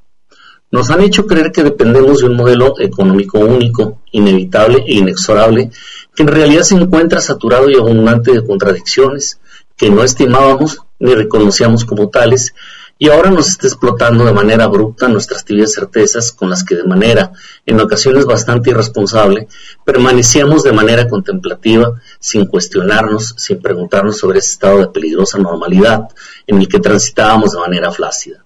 Nos 0.71 0.89
han 0.89 1.01
hecho 1.01 1.27
creer 1.27 1.51
que 1.51 1.63
dependemos 1.63 2.19
de 2.19 2.27
un 2.27 2.37
modelo 2.37 2.79
económico 2.79 3.39
único, 3.39 3.99
inevitable 4.11 4.85
e 4.87 4.93
inexorable, 4.93 5.69
que 6.15 6.23
en 6.23 6.29
realidad 6.29 6.63
se 6.63 6.75
encuentra 6.75 7.19
saturado 7.19 7.69
y 7.69 7.75
abundante 7.75 8.31
de 8.31 8.45
contradicciones, 8.45 9.39
que 9.75 9.89
no 9.89 10.03
estimábamos 10.03 10.79
ni 10.99 11.13
reconocíamos 11.13 11.83
como 11.83 12.09
tales, 12.09 12.53
y 13.01 13.09
ahora 13.09 13.31
nos 13.31 13.49
está 13.49 13.65
explotando 13.65 14.25
de 14.25 14.31
manera 14.31 14.65
abrupta 14.65 15.07
nuestras 15.07 15.43
tibias 15.43 15.73
certezas 15.73 16.31
con 16.31 16.51
las 16.51 16.63
que 16.63 16.75
de 16.75 16.83
manera, 16.83 17.31
en 17.65 17.79
ocasiones 17.79 18.27
bastante 18.27 18.69
irresponsable, 18.69 19.47
permanecíamos 19.83 20.61
de 20.61 20.71
manera 20.71 21.07
contemplativa, 21.07 21.99
sin 22.19 22.45
cuestionarnos, 22.45 23.33
sin 23.37 23.59
preguntarnos 23.59 24.19
sobre 24.19 24.37
ese 24.37 24.51
estado 24.51 24.77
de 24.77 24.89
peligrosa 24.89 25.39
normalidad 25.39 26.09
en 26.45 26.61
el 26.61 26.67
que 26.67 26.79
transitábamos 26.79 27.53
de 27.53 27.59
manera 27.59 27.91
flácida. 27.91 28.45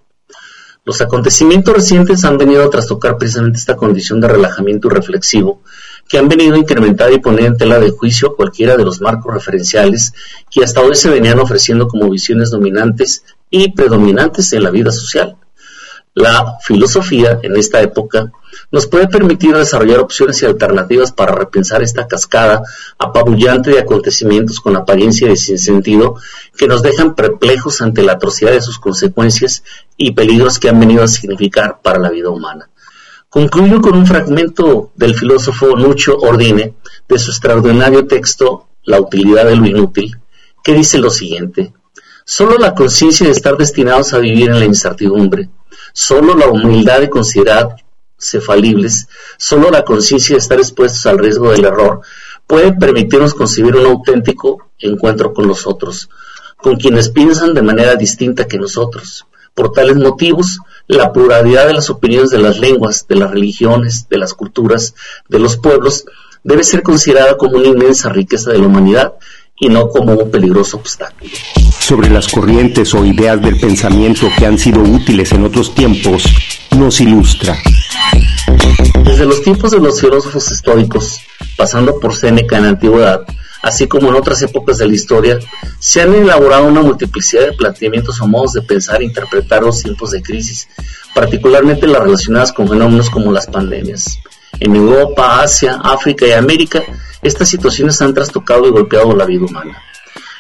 Los 0.86 1.02
acontecimientos 1.02 1.74
recientes 1.74 2.24
han 2.24 2.38
venido 2.38 2.64
a 2.64 2.70
trastocar 2.70 3.18
precisamente 3.18 3.60
esta 3.60 3.76
condición 3.76 4.22
de 4.22 4.30
relajamiento 4.30 4.88
reflexivo 4.88 5.64
que 6.08 6.18
han 6.18 6.30
venido 6.30 6.56
a 6.56 6.60
incrementar 6.60 7.12
y 7.12 7.20
poner 7.20 7.46
en 7.46 7.58
tela 7.58 7.80
de 7.80 7.90
juicio 7.90 8.36
cualquiera 8.36 8.78
de 8.78 8.86
los 8.86 9.02
marcos 9.02 9.34
referenciales 9.34 10.14
que 10.50 10.64
hasta 10.64 10.82
hoy 10.82 10.96
se 10.96 11.10
venían 11.10 11.40
ofreciendo 11.40 11.88
como 11.88 12.10
visiones 12.10 12.52
dominantes 12.52 13.24
y 13.50 13.72
predominantes 13.72 14.52
en 14.54 14.64
la 14.64 14.72
vida 14.72 14.92
social. 14.92 15.38
La 16.14 16.60
filosofía 16.62 17.40
en 17.44 17.58
esta 17.58 17.82
época 17.82 18.32
nos 18.72 18.88
puede 18.88 19.10
permitir 19.10 19.54
desarrollar 19.54 20.00
opciones 20.00 20.42
y 20.42 20.46
alternativas 20.46 21.12
para 21.12 21.36
repensar 21.36 21.84
esta 21.84 22.08
cascada 22.08 22.64
apabullante 22.98 23.72
de 23.72 23.80
acontecimientos 23.80 24.62
con 24.62 24.78
apariencia 24.78 25.28
de 25.28 25.36
sinsentido 25.36 26.16
que 26.56 26.68
nos 26.68 26.82
dejan 26.82 27.16
perplejos 27.16 27.82
ante 27.82 28.02
la 28.02 28.14
atrocidad 28.14 28.52
de 28.52 28.62
sus 28.62 28.80
consecuencias 28.80 29.64
y 29.98 30.14
peligros 30.14 30.58
que 30.58 30.70
han 30.70 30.80
venido 30.80 31.04
a 31.04 31.10
significar 31.10 31.82
para 31.82 32.00
la 32.00 32.10
vida 32.10 32.30
humana. 32.30 32.70
Concluyo 33.30 33.82
con 33.82 33.96
un 33.98 34.08
fragmento 34.08 34.94
del 34.96 35.16
filósofo 35.16 35.76
Nucho 35.76 36.18
Ordine 36.18 36.76
de 37.10 37.20
su 37.20 37.32
extraordinario 37.32 38.08
texto 38.08 38.70
La 38.86 39.02
utilidad 39.02 39.46
de 39.46 39.58
lo 39.58 39.66
inútil, 39.66 40.18
que 40.64 40.72
dice 40.72 40.98
lo 40.98 41.10
siguiente. 41.10 41.74
Solo 42.26 42.58
la 42.58 42.74
conciencia 42.74 43.26
de 43.28 43.32
estar 43.32 43.56
destinados 43.56 44.14
a 44.14 44.18
vivir 44.18 44.50
en 44.50 44.60
la 44.60 44.66
incertidumbre, 44.66 45.50
Solo 45.98 46.36
la 46.36 46.50
humildad 46.50 47.00
de 47.00 47.10
considerarse 47.10 48.42
falibles, 48.42 49.08
solo 49.38 49.72
la 49.72 49.86
conciencia 49.86 50.36
de 50.36 50.42
estar 50.42 50.58
expuestos 50.58 51.06
al 51.06 51.20
riesgo 51.20 51.52
del 51.52 51.64
error, 51.64 52.02
puede 52.46 52.74
permitirnos 52.74 53.34
concebir 53.34 53.78
un 53.78 53.86
auténtico 53.86 54.70
encuentro 54.78 55.34
con 55.34 55.48
los 55.48 55.66
otros, 55.66 56.10
con 56.58 56.76
quienes 56.76 57.08
piensan 57.08 57.54
de 57.54 57.62
manera 57.62 57.96
distinta 57.96 58.46
que 58.46 58.58
nosotros. 58.58 59.26
Por 59.54 59.72
tales 59.72 59.96
motivos, 59.96 60.60
la 60.88 61.14
pluralidad 61.14 61.66
de 61.68 61.74
las 61.74 61.90
opiniones 61.90 62.30
de 62.30 62.40
las 62.40 62.60
lenguas, 62.60 63.08
de 63.08 63.16
las 63.16 63.32
religiones, 63.32 64.10
de 64.10 64.18
las 64.18 64.34
culturas, 64.34 64.96
de 65.30 65.40
los 65.40 65.56
pueblos, 65.56 66.04
debe 66.44 66.66
ser 66.66 66.84
considerada 66.84 67.38
como 67.38 67.56
una 67.58 67.68
inmensa 67.68 68.10
riqueza 68.10 68.52
de 68.52 68.60
la 68.60 68.68
humanidad 68.68 69.14
y 69.58 69.70
no 69.70 69.90
como 69.90 70.14
un 70.14 70.32
peligroso 70.32 70.78
obstáculo. 70.78 71.32
Sobre 71.80 72.10
las 72.10 72.28
corrientes 72.28 72.94
o 72.94 73.06
ideas 73.06 73.42
del 73.42 73.60
pensamiento 73.60 74.28
que 74.38 74.46
han 74.46 74.58
sido 74.58 74.82
útiles 74.82 75.32
en 75.32 75.46
otros 75.46 75.74
tiempos, 75.74 76.24
nos 76.76 77.00
ilustra. 77.00 77.58
Desde 79.04 79.26
los 79.26 79.42
tiempos 79.42 79.72
de 79.72 79.80
los 79.80 80.02
filósofos 80.02 80.52
estoicos, 80.52 81.20
pasando 81.58 82.00
por 82.00 82.16
Séneca 82.16 82.58
en 82.58 82.64
la 82.64 82.70
antigüedad, 82.70 83.22
así 83.62 83.88
como 83.88 84.10
en 84.10 84.16
otras 84.16 84.42
épocas 84.42 84.78
de 84.78 84.88
la 84.88 84.94
historia, 84.94 85.40
se 85.80 86.02
han 86.02 86.14
elaborado 86.14 86.68
una 86.68 86.82
multiplicidad 86.82 87.46
de 87.46 87.54
planteamientos 87.54 88.20
o 88.22 88.28
modos 88.28 88.54
de 88.54 88.62
pensar 88.62 89.02
e 89.02 89.06
interpretar 89.06 89.64
los 89.64 89.82
tiempos 89.82 90.12
de 90.12 90.22
crisis, 90.22 90.68
particularmente 91.14 91.88
las 91.88 92.04
relacionadas 92.04 92.52
con 92.52 92.68
fenómenos 92.68 93.10
como 93.10 93.32
las 93.32 93.48
pandemias. 93.48 94.20
En 94.60 94.76
Europa, 94.76 95.42
Asia, 95.42 95.80
África 95.84 96.28
y 96.28 96.32
América 96.32 96.84
estas 97.26 97.50
situaciones 97.50 98.00
han 98.02 98.14
trastocado 98.14 98.68
y 98.68 98.72
golpeado 98.72 99.16
la 99.16 99.26
vida 99.26 99.46
humana. 99.46 99.82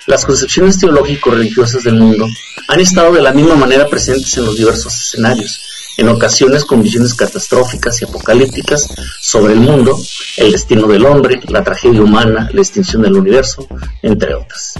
Las 0.05 0.23
concepciones 0.23 0.79
teológico-religiosas 0.79 1.83
del 1.83 1.95
mundo 1.95 2.27
han 2.67 2.79
estado 2.79 3.13
de 3.13 3.23
la 3.23 3.31
misma 3.31 3.55
manera 3.55 3.87
presentes 3.87 4.37
en 4.37 4.45
los 4.45 4.55
diversos 4.55 4.93
escenarios, 4.93 5.59
en 5.97 6.09
ocasiones 6.09 6.63
con 6.63 6.83
visiones 6.83 7.15
catastróficas 7.15 7.99
y 8.01 8.05
apocalípticas 8.05 8.87
sobre 9.19 9.53
el 9.53 9.61
mundo, 9.61 9.99
el 10.37 10.51
destino 10.51 10.87
del 10.87 11.05
hombre, 11.05 11.41
la 11.47 11.63
tragedia 11.63 12.03
humana, 12.03 12.49
la 12.53 12.61
extinción 12.61 13.01
del 13.01 13.15
universo, 13.15 13.67
entre 14.03 14.35
otras. 14.35 14.75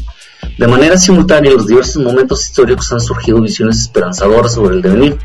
De 0.58 0.68
manera 0.68 0.98
simultánea, 0.98 1.52
en 1.52 1.58
los 1.58 1.68
diversos 1.68 2.02
momentos 2.02 2.46
históricos 2.46 2.92
han 2.94 3.02
surgido 3.02 3.42
visiones 3.42 3.80
esperanzadoras 3.80 4.54
sobre 4.54 4.76
el 4.76 4.82
devenir. 4.82 5.18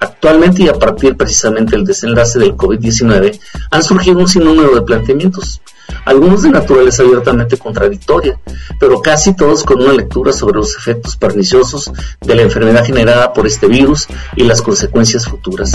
Actualmente 0.00 0.64
y 0.64 0.68
a 0.68 0.74
partir 0.74 1.16
precisamente 1.16 1.76
del 1.76 1.86
desenlace 1.86 2.38
del 2.38 2.56
COVID-19, 2.56 3.40
han 3.70 3.82
surgido 3.82 4.18
un 4.18 4.28
sinnúmero 4.28 4.74
de 4.74 4.82
planteamientos, 4.82 5.62
algunos 6.04 6.42
de 6.42 6.50
naturaleza 6.50 7.02
abiertamente 7.02 7.56
contradictoria, 7.56 8.38
pero 8.78 9.00
casi 9.00 9.34
todos 9.34 9.64
con 9.64 9.82
una 9.82 9.94
lectura 9.94 10.32
sobre 10.32 10.58
los 10.58 10.76
efectos 10.76 11.16
perniciosos 11.16 11.90
de 12.20 12.34
la 12.34 12.42
enfermedad 12.42 12.84
generada 12.84 13.32
por 13.32 13.46
este 13.46 13.68
virus 13.68 14.06
y 14.36 14.44
las 14.44 14.60
consecuencias 14.60 15.26
futuras. 15.26 15.72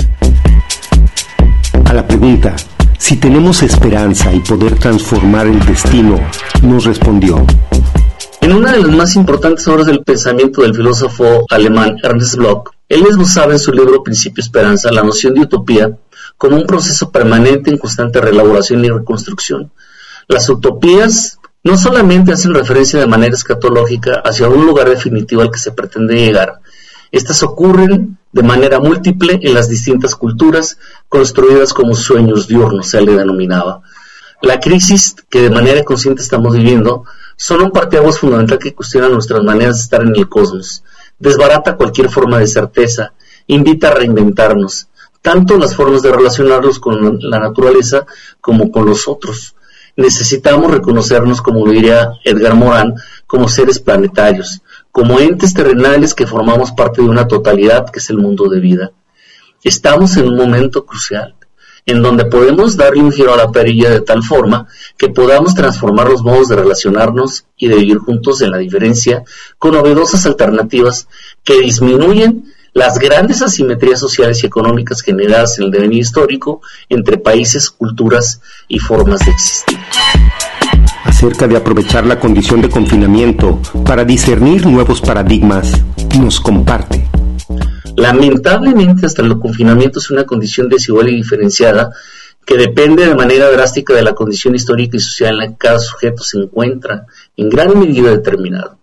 A 1.86 1.94
la 1.94 2.08
pregunta, 2.08 2.56
si 3.00 3.18
tenemos 3.18 3.64
esperanza 3.64 4.32
y 4.32 4.40
poder 4.42 4.76
transformar 4.76 5.48
el 5.48 5.60
destino, 5.66 6.20
nos 6.62 6.86
respondió. 6.86 7.44
En 8.52 8.58
una 8.58 8.74
de 8.74 8.82
las 8.82 8.92
más 8.94 9.16
importantes 9.16 9.66
obras 9.70 9.88
del 9.88 10.04
pensamiento 10.04 10.62
del 10.62 10.76
filósofo 10.76 11.46
alemán 11.50 11.96
Ernst 12.04 12.36
Bloch, 12.36 12.72
él 12.90 13.06
esbozaba 13.10 13.54
en 13.54 13.60
su 13.60 13.72
libro 13.72 14.04
Principio 14.04 14.44
Esperanza 14.44 14.92
la 14.92 15.04
noción 15.04 15.36
de 15.36 15.40
utopía 15.44 15.98
como 16.38 16.58
un 16.58 16.66
proceso 16.66 17.12
permanente 17.12 17.72
en 17.72 17.78
constante 17.78 18.20
reelaboración 18.20 18.84
y 18.84 18.90
reconstrucción, 18.90 19.72
las 20.28 20.50
utopías 20.50 21.40
no 21.64 21.78
solamente 21.78 22.34
hacen 22.34 22.54
referencia 22.54 23.00
de 23.00 23.08
manera 23.08 23.34
escatológica 23.34 24.22
hacia 24.22 24.50
un 24.50 24.66
lugar 24.66 24.90
definitivo 24.90 25.44
al 25.44 25.50
que 25.50 25.58
se 25.58 25.72
pretende 25.72 26.16
llegar, 26.16 26.60
estas 27.14 27.44
ocurren 27.44 28.18
de 28.34 28.44
manera 28.44 28.82
múltiple 28.82 29.40
en 29.42 29.54
las 29.54 29.70
distintas 29.70 30.14
culturas 30.14 30.78
construidas 31.08 31.74
como 31.74 31.96
sueños 31.96 32.50
diurnos, 32.50 32.90
se 32.90 33.02
le 33.02 33.16
denominaba. 33.16 33.82
La 34.42 34.60
crisis 34.60 35.16
que 35.30 35.42
de 35.42 35.52
manera 35.52 35.86
consciente 35.86 36.22
estamos 36.22 36.54
viviendo 36.54 37.06
son 37.42 37.64
un 37.64 37.72
parteaguas 37.72 38.20
fundamental 38.20 38.60
que 38.60 38.76
cuestiona 38.76 39.10
nuestras 39.10 39.44
maneras 39.44 39.78
de 39.78 39.82
estar 39.82 40.04
en 40.04 40.16
el 40.16 40.30
cosmos, 40.30 40.84
desbarata 41.18 41.76
cualquier 41.76 42.08
forma 42.08 42.38
de 42.38 42.46
certeza, 42.46 43.14
invita 43.48 43.88
a 43.88 43.96
reinventarnos, 43.96 44.90
tanto 45.24 45.58
las 45.58 45.76
formas 45.76 46.04
de 46.04 46.12
relacionarnos 46.12 46.80
con 46.80 47.18
la 47.20 47.40
naturaleza 47.40 48.06
como 48.42 48.72
con 48.72 48.86
los 48.86 49.08
otros. 49.08 49.56
Necesitamos 49.96 50.70
reconocernos, 50.70 51.42
como 51.42 51.68
diría 51.68 52.12
Edgar 52.24 52.54
Morán, 52.54 52.94
como 53.26 53.50
seres 53.50 53.80
planetarios, 53.80 54.62
como 54.92 55.20
entes 55.20 55.56
terrenales 55.56 56.14
que 56.14 56.28
formamos 56.28 56.72
parte 56.74 57.02
de 57.02 57.10
una 57.10 57.28
totalidad 57.28 57.90
que 57.90 57.98
es 57.98 58.10
el 58.12 58.20
mundo 58.20 58.50
de 58.50 58.60
vida. 58.60 58.92
Estamos 59.64 60.16
en 60.16 60.28
un 60.28 60.38
momento 60.38 60.86
crucial, 60.86 61.34
en 61.86 62.02
donde 62.02 62.26
podemos 62.26 62.78
darle 62.78 63.02
un 63.02 63.12
giro 63.12 63.34
a 63.34 63.38
la 63.38 63.52
perilla 63.52 63.90
de 63.90 64.02
tal 64.02 64.24
forma 64.24 64.68
que 64.98 65.10
podamos 65.10 65.56
transformar 65.56 66.10
los 66.10 66.24
modos 66.24 66.48
de 66.50 66.56
relacionarnos 66.56 67.46
y 67.58 67.68
de 67.68 67.76
vivir 67.76 67.98
juntos 67.98 68.42
en 68.42 68.52
la 68.52 68.58
diferencia 68.58 69.24
con 69.58 69.74
novedosas 69.74 70.26
alternativas 70.26 71.08
que 71.44 71.60
disminuyen 71.60 72.54
las 72.74 73.00
grandes 73.00 73.42
asimetrías 73.42 74.00
sociales 74.00 74.44
y 74.44 74.48
económicas 74.48 75.02
generadas 75.02 75.60
en 75.60 75.66
el 75.66 75.72
devenir 75.72 76.00
histórico 76.00 76.62
entre 76.90 77.18
países, 77.18 77.70
culturas 77.70 78.42
y 78.68 78.80
formas 78.80 79.26
de 79.26 79.32
existir. 79.32 79.78
Acerca 81.04 81.48
de 81.48 81.58
aprovechar 81.58 82.06
la 82.06 82.20
condición 82.20 82.62
de 82.62 82.70
confinamiento 82.70 83.60
para 83.86 84.06
discernir 84.06 84.66
nuevos 84.66 85.02
paradigmas, 85.02 85.82
nos 86.18 86.40
comparte. 86.40 87.21
Lamentablemente, 87.96 89.06
hasta 89.06 89.22
el 89.22 89.38
confinamiento 89.40 90.00
es 90.00 90.10
una 90.12 90.26
condición 90.26 90.70
desigual 90.70 91.10
y 91.10 91.16
diferenciada 91.16 91.92
que 92.46 92.58
depende 92.58 93.06
de 93.06 93.16
manera 93.16 93.52
drástica 93.52 93.94
de 93.94 94.02
la 94.02 94.16
condición 94.16 94.56
histórica 94.56 94.98
y 94.98 95.00
social 95.00 95.32
en 95.32 95.38
la 95.38 95.48
que 95.50 95.58
cada 95.58 95.80
sujeto 95.80 96.24
se 96.24 96.38
encuentra 96.40 97.06
en 97.38 97.50
gran 97.50 97.78
medida 97.80 98.10
determinado. 98.10 98.78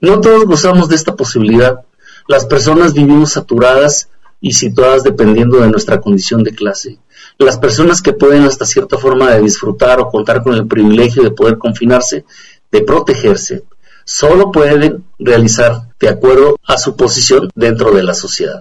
No 0.00 0.20
todos 0.20 0.44
gozamos 0.44 0.88
de 0.88 0.96
esta 0.96 1.16
posibilidad, 1.16 1.80
las 2.28 2.46
personas 2.46 2.94
vivimos 2.94 3.32
saturadas 3.32 4.08
y 4.40 4.52
situadas 4.52 5.02
dependiendo 5.02 5.58
de 5.60 5.68
nuestra 5.68 6.00
condición 6.00 6.42
de 6.42 6.54
clase. 6.54 6.98
Las 7.38 7.58
personas 7.58 8.02
que 8.02 8.12
pueden 8.12 8.44
hasta 8.44 8.66
cierta 8.66 8.98
forma 8.98 9.30
de 9.30 9.40
disfrutar 9.40 10.00
o 10.00 10.08
contar 10.08 10.42
con 10.42 10.54
el 10.54 10.66
privilegio 10.66 11.22
de 11.22 11.30
poder 11.30 11.58
confinarse, 11.58 12.24
de 12.70 12.80
protegerse, 12.82 13.64
solo 14.04 14.52
pueden 14.52 15.04
realizar 15.18 15.88
de 15.98 16.08
acuerdo 16.08 16.56
a 16.66 16.78
su 16.78 16.96
posición 16.96 17.50
dentro 17.54 17.92
de 17.92 18.02
la 18.02 18.14
sociedad. 18.14 18.60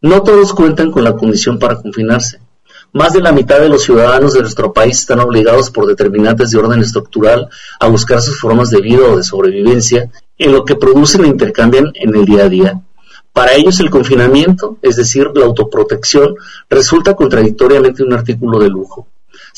No 0.00 0.22
todos 0.22 0.52
cuentan 0.52 0.90
con 0.90 1.04
la 1.04 1.16
condición 1.16 1.58
para 1.58 1.80
confinarse. 1.80 2.40
Más 2.92 3.12
de 3.12 3.20
la 3.20 3.32
mitad 3.32 3.60
de 3.60 3.68
los 3.68 3.82
ciudadanos 3.82 4.32
de 4.32 4.40
nuestro 4.40 4.72
país 4.72 4.98
están 4.98 5.20
obligados 5.20 5.70
por 5.70 5.86
determinantes 5.86 6.50
de 6.50 6.58
orden 6.58 6.80
estructural 6.80 7.48
a 7.78 7.88
buscar 7.88 8.22
sus 8.22 8.40
formas 8.40 8.70
de 8.70 8.80
vida 8.80 9.04
o 9.04 9.16
de 9.16 9.22
sobrevivencia 9.22 10.10
en 10.38 10.52
lo 10.52 10.64
que 10.64 10.76
producen 10.76 11.24
e 11.24 11.28
intercambian 11.28 11.92
en 11.94 12.14
el 12.14 12.24
día 12.24 12.44
a 12.44 12.48
día. 12.48 12.80
Para 13.32 13.52
ellos 13.52 13.80
el 13.80 13.90
confinamiento, 13.90 14.78
es 14.80 14.96
decir, 14.96 15.30
la 15.34 15.44
autoprotección, 15.44 16.36
resulta 16.70 17.14
contradictoriamente 17.14 18.02
un 18.02 18.14
artículo 18.14 18.58
de 18.60 18.70
lujo. 18.70 19.08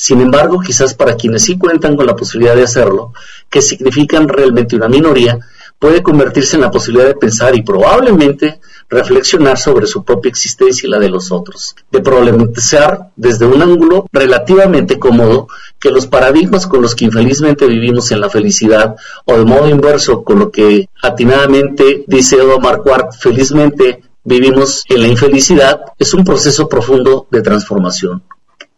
Sin 0.01 0.21
embargo, 0.21 0.61
quizás 0.61 0.95
para 0.95 1.17
quienes 1.17 1.43
sí 1.43 1.59
cuentan 1.59 1.97
con 1.97 2.07
la 2.07 2.15
posibilidad 2.15 2.55
de 2.55 2.63
hacerlo, 2.63 3.13
que 3.51 3.61
significan 3.61 4.29
realmente 4.29 4.77
una 4.77 4.87
minoría, 4.87 5.41
puede 5.77 6.05
convertirse 6.05 6.55
en 6.55 6.63
la 6.63 6.71
posibilidad 6.71 7.09
de 7.09 7.17
pensar 7.17 7.57
y 7.57 7.63
probablemente 7.63 8.61
reflexionar 8.89 9.59
sobre 9.59 9.89
su 9.89 10.05
propia 10.05 10.29
existencia 10.29 10.87
y 10.87 10.91
la 10.91 11.01
de 11.01 11.09
los 11.09 11.33
otros, 11.33 11.75
de 11.91 11.99
problematizar 11.99 13.11
desde 13.17 13.47
un 13.47 13.61
ángulo 13.61 14.07
relativamente 14.13 15.01
cómodo 15.01 15.49
que 15.81 15.91
los 15.91 16.07
paradigmas 16.07 16.69
con 16.69 16.81
los 16.81 16.95
que 16.95 17.07
infelizmente 17.07 17.67
vivimos 17.67 18.13
en 18.13 18.21
la 18.21 18.31
felicidad 18.31 18.95
o 19.25 19.37
de 19.37 19.45
modo 19.45 19.69
inverso 19.69 20.23
con 20.23 20.39
lo 20.39 20.53
que 20.53 20.89
atinadamente 21.03 22.05
dice 22.07 22.37
Edo 22.37 22.61
Marquardt, 22.61 23.17
felizmente 23.19 24.05
vivimos 24.23 24.85
en 24.89 25.03
la 25.03 25.09
infelicidad, 25.09 25.81
es 25.99 26.15
un 26.15 26.23
proceso 26.23 26.69
profundo 26.69 27.27
de 27.33 27.43
transformación 27.43 28.23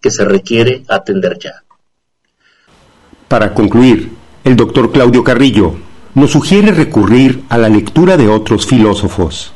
que 0.01 0.11
se 0.11 0.25
requiere 0.25 0.83
atender 0.89 1.39
ya. 1.39 1.63
Para 3.29 3.55
concluir, 3.55 4.11
el 4.45 4.57
doctor 4.57 4.91
Claudio 4.91 5.23
Carrillo 5.23 5.75
nos 6.15 6.33
sugiere 6.33 6.73
recurrir 6.73 7.45
a 7.49 7.59
la 7.59 7.69
lectura 7.69 8.17
de 8.17 8.29
otros 8.29 8.67
filósofos. 8.67 9.53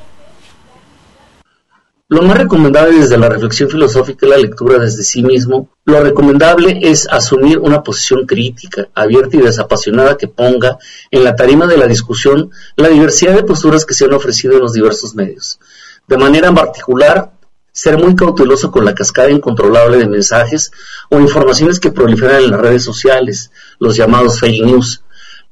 Lo 2.08 2.22
más 2.22 2.36
recomendable 2.36 3.00
desde 3.00 3.16
la 3.16 3.30
reflexión 3.30 3.70
filosófica 3.70 4.26
es 4.26 4.30
la 4.30 4.36
lectura 4.36 4.78
desde 4.78 5.02
sí 5.02 5.22
mismo. 5.22 5.70
Lo 5.86 6.00
recomendable 6.00 6.78
es 6.82 7.08
asumir 7.10 7.58
una 7.58 7.82
posición 7.82 8.26
crítica, 8.26 8.88
abierta 8.94 9.38
y 9.38 9.40
desapasionada 9.40 10.16
que 10.16 10.28
ponga 10.28 10.78
en 11.10 11.24
la 11.24 11.34
tarima 11.34 11.66
de 11.66 11.78
la 11.78 11.86
discusión 11.86 12.50
la 12.76 12.88
diversidad 12.88 13.34
de 13.34 13.42
posturas 13.42 13.86
que 13.86 13.94
se 13.94 14.04
han 14.04 14.12
ofrecido 14.12 14.54
en 14.54 14.60
los 14.60 14.74
diversos 14.74 15.14
medios. 15.14 15.58
De 16.06 16.18
manera 16.18 16.52
particular, 16.52 17.32
ser 17.74 17.98
muy 17.98 18.14
cauteloso 18.14 18.70
con 18.70 18.84
la 18.84 18.94
cascada 18.94 19.30
incontrolable 19.30 19.98
de 19.98 20.08
mensajes 20.08 20.70
o 21.10 21.18
informaciones 21.18 21.80
que 21.80 21.90
proliferan 21.90 22.44
en 22.44 22.50
las 22.52 22.60
redes 22.60 22.84
sociales, 22.84 23.50
los 23.80 23.96
llamados 23.96 24.38
fake 24.38 24.64
news, 24.64 25.02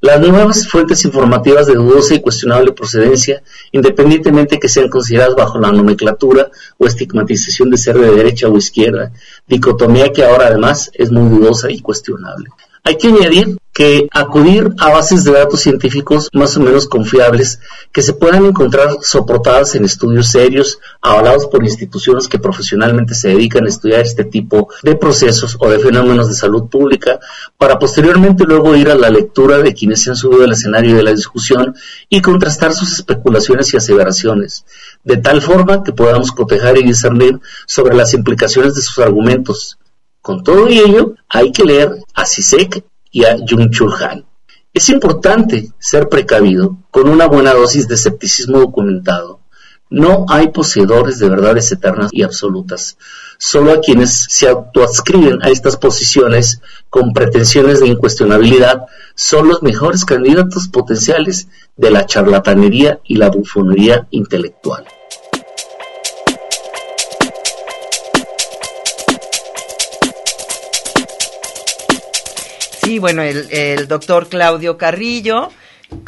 las 0.01 0.21
nuevas 0.21 0.69
fuentes 0.69 1.05
informativas 1.05 1.67
de 1.67 1.75
dudosa 1.75 2.15
y 2.15 2.21
cuestionable 2.21 2.73
procedencia, 2.73 3.43
independientemente 3.73 4.61
que 4.61 4.69
sean 4.69 4.89
consideradas 4.89 5.35
bajo 5.35 5.59
la 5.59 5.73
nomenclatura 5.73 6.49
o 6.79 6.87
estigmatización 6.87 7.71
de 7.71 7.77
ser 7.77 7.99
de 7.99 8.11
derecha 8.13 8.49
o 8.49 8.57
izquierda, 8.57 9.13
dicotomía 9.49 10.13
que 10.13 10.25
ahora 10.25 10.47
además 10.47 10.93
es 10.95 11.11
muy 11.11 11.29
dudosa 11.29 11.71
y 11.73 11.81
cuestionable. 11.81 12.51
Hay 12.85 12.99
que 12.99 13.09
añadir 13.09 13.59
que 13.73 14.09
acudir 14.13 14.75
a 14.79 14.91
bases 14.91 15.23
de 15.23 15.33
datos 15.33 15.61
científicos 15.61 16.29
más 16.33 16.57
o 16.57 16.61
menos 16.61 16.89
confiables 16.89 17.61
que 17.93 18.03
se 18.03 18.13
puedan 18.13 18.45
encontrar 18.45 18.99
soportadas 19.03 19.75
en 19.77 19.85
estudios 19.85 20.27
serios, 20.27 20.79
avalados 21.01 21.47
por 21.47 21.65
instituciones 21.65 22.27
que 22.27 22.41
profesionalmente 22.41 23.15
se 23.15 23.29
dedican 23.29 23.65
a 23.65 23.69
estudiar 23.69 24.01
este 24.01 24.25
tipo 24.25 24.69
de 24.83 24.97
procesos 24.97 25.57
o 25.61 25.71
de 25.71 25.79
fenómenos 25.79 26.29
de 26.29 26.35
salud 26.35 26.69
pública, 26.69 27.21
para 27.57 27.79
posteriormente 27.79 28.45
luego 28.45 28.75
ir 28.75 28.91
a 28.91 28.97
la 28.97 29.11
lectura 29.11 29.59
de 29.59 29.73
quienes 29.73 30.03
se 30.03 30.11
han 30.11 30.17
subido 30.17 30.45
al 30.45 30.53
escenario 30.53 30.97
de 30.97 31.05
la 31.05 31.13
discusión 31.13 31.75
y 32.09 32.21
contrastar 32.21 32.75
sus 32.75 32.93
especulaciones 32.93 33.73
y 33.73 33.77
aseveraciones, 33.77 34.65
de 35.05 35.17
tal 35.19 35.41
forma 35.41 35.83
que 35.83 35.93
podamos 35.93 36.33
cotejar 36.33 36.77
y 36.79 36.83
discernir 36.83 37.41
sobre 37.67 37.95
las 37.95 38.13
implicaciones 38.13 38.75
de 38.75 38.83
sus 38.83 38.99
argumentos, 38.99 39.79
con 40.23 40.45
todo 40.45 40.69
ello, 40.69 41.17
hay 41.29 41.51
que 41.51 41.65
leer 41.65 41.97
a 42.15 42.25
Sisek 42.25 42.85
y 43.11 43.25
a 43.25 43.37
Jung-Chul 43.37 43.93
Han. 44.01 44.25
Es 44.73 44.89
importante 44.89 45.73
ser 45.79 46.09
precavido 46.09 46.79
con 46.91 47.09
una 47.09 47.27
buena 47.27 47.53
dosis 47.53 47.89
de 47.89 47.97
escepticismo 47.97 48.61
documentado. 48.61 49.41
No 49.91 50.25
hay 50.31 50.49
poseedores 50.49 51.19
de 51.19 51.29
verdades 51.29 51.71
eternas 51.73 52.09
y 52.13 52.23
absolutas. 52.23 52.97
Solo 53.37 53.73
a 53.73 53.81
quienes 53.81 54.27
se 54.31 54.49
autoadscriben 54.49 55.43
a 55.43 55.51
estas 55.51 55.77
posiciones 55.77 56.63
con 56.89 57.13
pretensiones 57.13 57.81
de 57.81 57.89
incuestionabilidad 57.89 58.87
son 59.15 59.49
los 59.49 59.63
mejores 59.63 60.07
candidatos 60.07 60.69
potenciales 60.69 61.49
de 61.77 61.91
la 61.91 62.07
charlatanería 62.07 63.01
y 63.05 63.17
la 63.17 63.29
bufonería 63.29 64.07
intelectual. 64.11 64.87
Sí, 72.93 72.99
bueno, 72.99 73.23
el, 73.23 73.89
doctor 73.89 74.29
Claudio 74.29 74.77
Carrillo, 74.77 75.49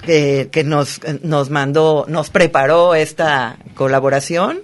que, 0.05 0.51
nos, 0.67 1.01
nos 1.23 1.49
mandó, 1.49 2.05
nos 2.09 2.29
preparó 2.29 2.95
esta 2.95 3.57
colaboración. 3.75 4.61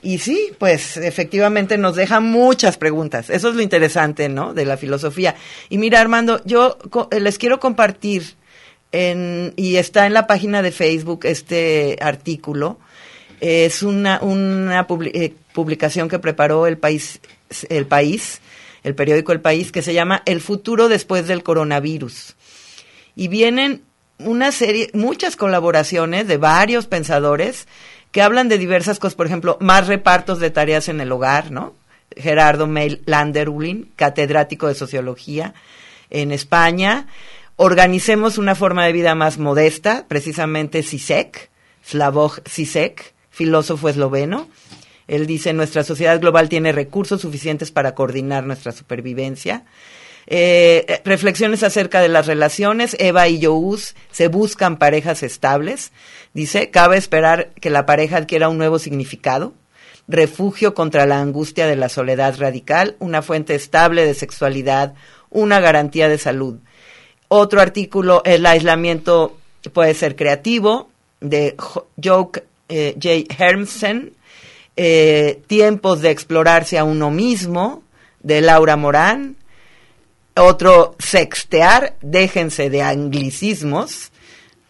Y 0.00 0.16
sí, 0.16 0.52
pues 0.58 0.96
efectivamente 0.96 1.76
nos 1.76 1.94
deja 1.94 2.20
muchas 2.20 2.78
preguntas. 2.78 3.28
Eso 3.28 3.50
es 3.50 3.54
lo 3.54 3.60
interesante, 3.60 4.30
¿no? 4.30 4.54
De 4.54 4.64
la 4.64 4.78
filosofía. 4.78 5.34
Y 5.68 5.76
mira, 5.76 6.00
Armando, 6.00 6.40
yo 6.46 6.78
les 7.10 7.36
quiero 7.36 7.60
compartir 7.60 8.36
en, 8.90 9.52
y 9.56 9.76
está 9.76 10.06
en 10.06 10.14
la 10.14 10.26
página 10.26 10.62
de 10.62 10.72
Facebook 10.72 11.26
este 11.26 11.98
artículo. 12.00 12.78
Es 13.42 13.82
una, 13.82 14.20
una 14.22 14.86
eh, 15.12 15.34
publicación 15.52 16.08
que 16.08 16.18
preparó 16.18 16.66
el 16.66 16.78
país, 16.78 17.20
el 17.68 17.84
país 17.84 18.40
el 18.82 18.94
periódico 18.94 19.32
El 19.32 19.40
País, 19.40 19.72
que 19.72 19.82
se 19.82 19.94
llama 19.94 20.22
El 20.26 20.40
futuro 20.40 20.88
después 20.88 21.26
del 21.26 21.42
coronavirus. 21.42 22.36
Y 23.14 23.28
vienen 23.28 23.82
una 24.18 24.52
serie, 24.52 24.90
muchas 24.94 25.36
colaboraciones 25.36 26.26
de 26.26 26.36
varios 26.36 26.86
pensadores 26.86 27.66
que 28.10 28.22
hablan 28.22 28.48
de 28.48 28.58
diversas 28.58 28.98
cosas, 28.98 29.14
por 29.14 29.26
ejemplo, 29.26 29.58
más 29.60 29.86
repartos 29.86 30.40
de 30.40 30.50
tareas 30.50 30.88
en 30.88 31.00
el 31.00 31.12
hogar, 31.12 31.50
¿no? 31.50 31.74
Gerardo 32.16 32.66
Meil 32.66 33.02
Landerulin, 33.04 33.92
catedrático 33.96 34.66
de 34.66 34.74
sociología 34.74 35.54
en 36.10 36.32
España. 36.32 37.06
Organicemos 37.56 38.38
una 38.38 38.54
forma 38.54 38.86
de 38.86 38.92
vida 38.92 39.14
más 39.14 39.38
modesta, 39.38 40.06
precisamente 40.08 40.82
Sisek, 40.82 41.50
Slavoj 41.84 42.38
Sisek, 42.46 43.14
filósofo 43.30 43.88
esloveno. 43.88 44.48
Él 45.08 45.26
dice, 45.26 45.52
nuestra 45.52 45.82
sociedad 45.82 46.20
global 46.20 46.48
tiene 46.48 46.70
recursos 46.70 47.22
suficientes 47.22 47.70
para 47.70 47.94
coordinar 47.94 48.44
nuestra 48.44 48.72
supervivencia. 48.72 49.64
Eh, 50.26 51.00
reflexiones 51.06 51.62
acerca 51.62 52.02
de 52.02 52.08
las 52.08 52.26
relaciones. 52.26 52.94
Eva 53.00 53.26
y 53.28 53.42
Joús 53.42 53.94
se 54.12 54.28
buscan 54.28 54.78
parejas 54.78 55.22
estables. 55.22 55.90
Dice, 56.34 56.70
cabe 56.70 56.98
esperar 56.98 57.50
que 57.60 57.70
la 57.70 57.86
pareja 57.86 58.18
adquiera 58.18 58.50
un 58.50 58.58
nuevo 58.58 58.78
significado. 58.78 59.54
Refugio 60.06 60.74
contra 60.74 61.06
la 61.06 61.20
angustia 61.20 61.66
de 61.66 61.76
la 61.76 61.88
soledad 61.88 62.38
radical, 62.38 62.96
una 62.98 63.22
fuente 63.22 63.54
estable 63.54 64.04
de 64.04 64.14
sexualidad, 64.14 64.94
una 65.30 65.60
garantía 65.60 66.08
de 66.08 66.18
salud. 66.18 66.58
Otro 67.28 67.60
artículo, 67.60 68.22
el 68.24 68.44
aislamiento 68.46 69.38
puede 69.72 69.94
ser 69.94 70.16
creativo, 70.16 70.90
de 71.20 71.56
Joke 72.02 72.44
eh, 72.68 72.94
J. 72.94 73.34
Hermsen, 73.42 74.12
eh, 74.80 75.42
Tiempos 75.48 76.02
de 76.02 76.12
explorarse 76.12 76.78
a 76.78 76.84
uno 76.84 77.10
mismo, 77.10 77.82
de 78.22 78.40
Laura 78.40 78.76
Morán. 78.76 79.34
Otro, 80.36 80.94
Sextear, 81.00 81.96
déjense 82.00 82.70
de 82.70 82.82
anglicismos. 82.82 84.12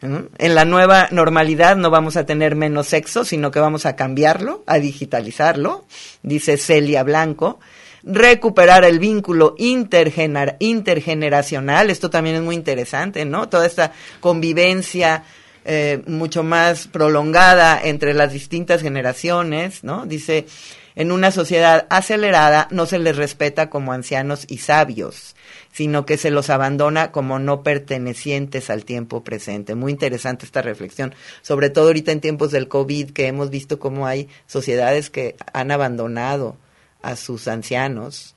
En 0.00 0.54
la 0.54 0.64
nueva 0.64 1.08
normalidad 1.10 1.76
no 1.76 1.90
vamos 1.90 2.16
a 2.16 2.24
tener 2.24 2.54
menos 2.54 2.86
sexo, 2.86 3.26
sino 3.26 3.50
que 3.50 3.60
vamos 3.60 3.84
a 3.84 3.96
cambiarlo, 3.96 4.64
a 4.66 4.78
digitalizarlo, 4.78 5.84
dice 6.22 6.56
Celia 6.56 7.02
Blanco. 7.02 7.60
Recuperar 8.02 8.86
el 8.86 8.98
vínculo 8.98 9.56
intergeneracional, 9.58 11.90
esto 11.90 12.08
también 12.08 12.36
es 12.36 12.42
muy 12.42 12.54
interesante, 12.54 13.26
¿no? 13.26 13.50
Toda 13.50 13.66
esta 13.66 13.92
convivencia 14.20 15.24
eh, 15.70 16.02
mucho 16.06 16.42
más 16.42 16.88
prolongada 16.88 17.78
entre 17.78 18.14
las 18.14 18.32
distintas 18.32 18.80
generaciones, 18.80 19.84
¿no? 19.84 20.06
Dice, 20.06 20.46
en 20.94 21.12
una 21.12 21.30
sociedad 21.30 21.86
acelerada 21.90 22.68
no 22.70 22.86
se 22.86 22.98
les 22.98 23.14
respeta 23.14 23.68
como 23.68 23.92
ancianos 23.92 24.46
y 24.48 24.58
sabios, 24.58 25.36
sino 25.70 26.06
que 26.06 26.16
se 26.16 26.30
los 26.30 26.48
abandona 26.48 27.12
como 27.12 27.38
no 27.38 27.62
pertenecientes 27.62 28.70
al 28.70 28.86
tiempo 28.86 29.22
presente. 29.22 29.74
Muy 29.74 29.92
interesante 29.92 30.46
esta 30.46 30.62
reflexión, 30.62 31.14
sobre 31.42 31.68
todo 31.68 31.88
ahorita 31.88 32.12
en 32.12 32.22
tiempos 32.22 32.50
del 32.50 32.68
COVID, 32.68 33.10
que 33.10 33.26
hemos 33.26 33.50
visto 33.50 33.78
cómo 33.78 34.06
hay 34.06 34.26
sociedades 34.46 35.10
que 35.10 35.36
han 35.52 35.70
abandonado 35.70 36.56
a 37.02 37.14
sus 37.14 37.46
ancianos, 37.46 38.36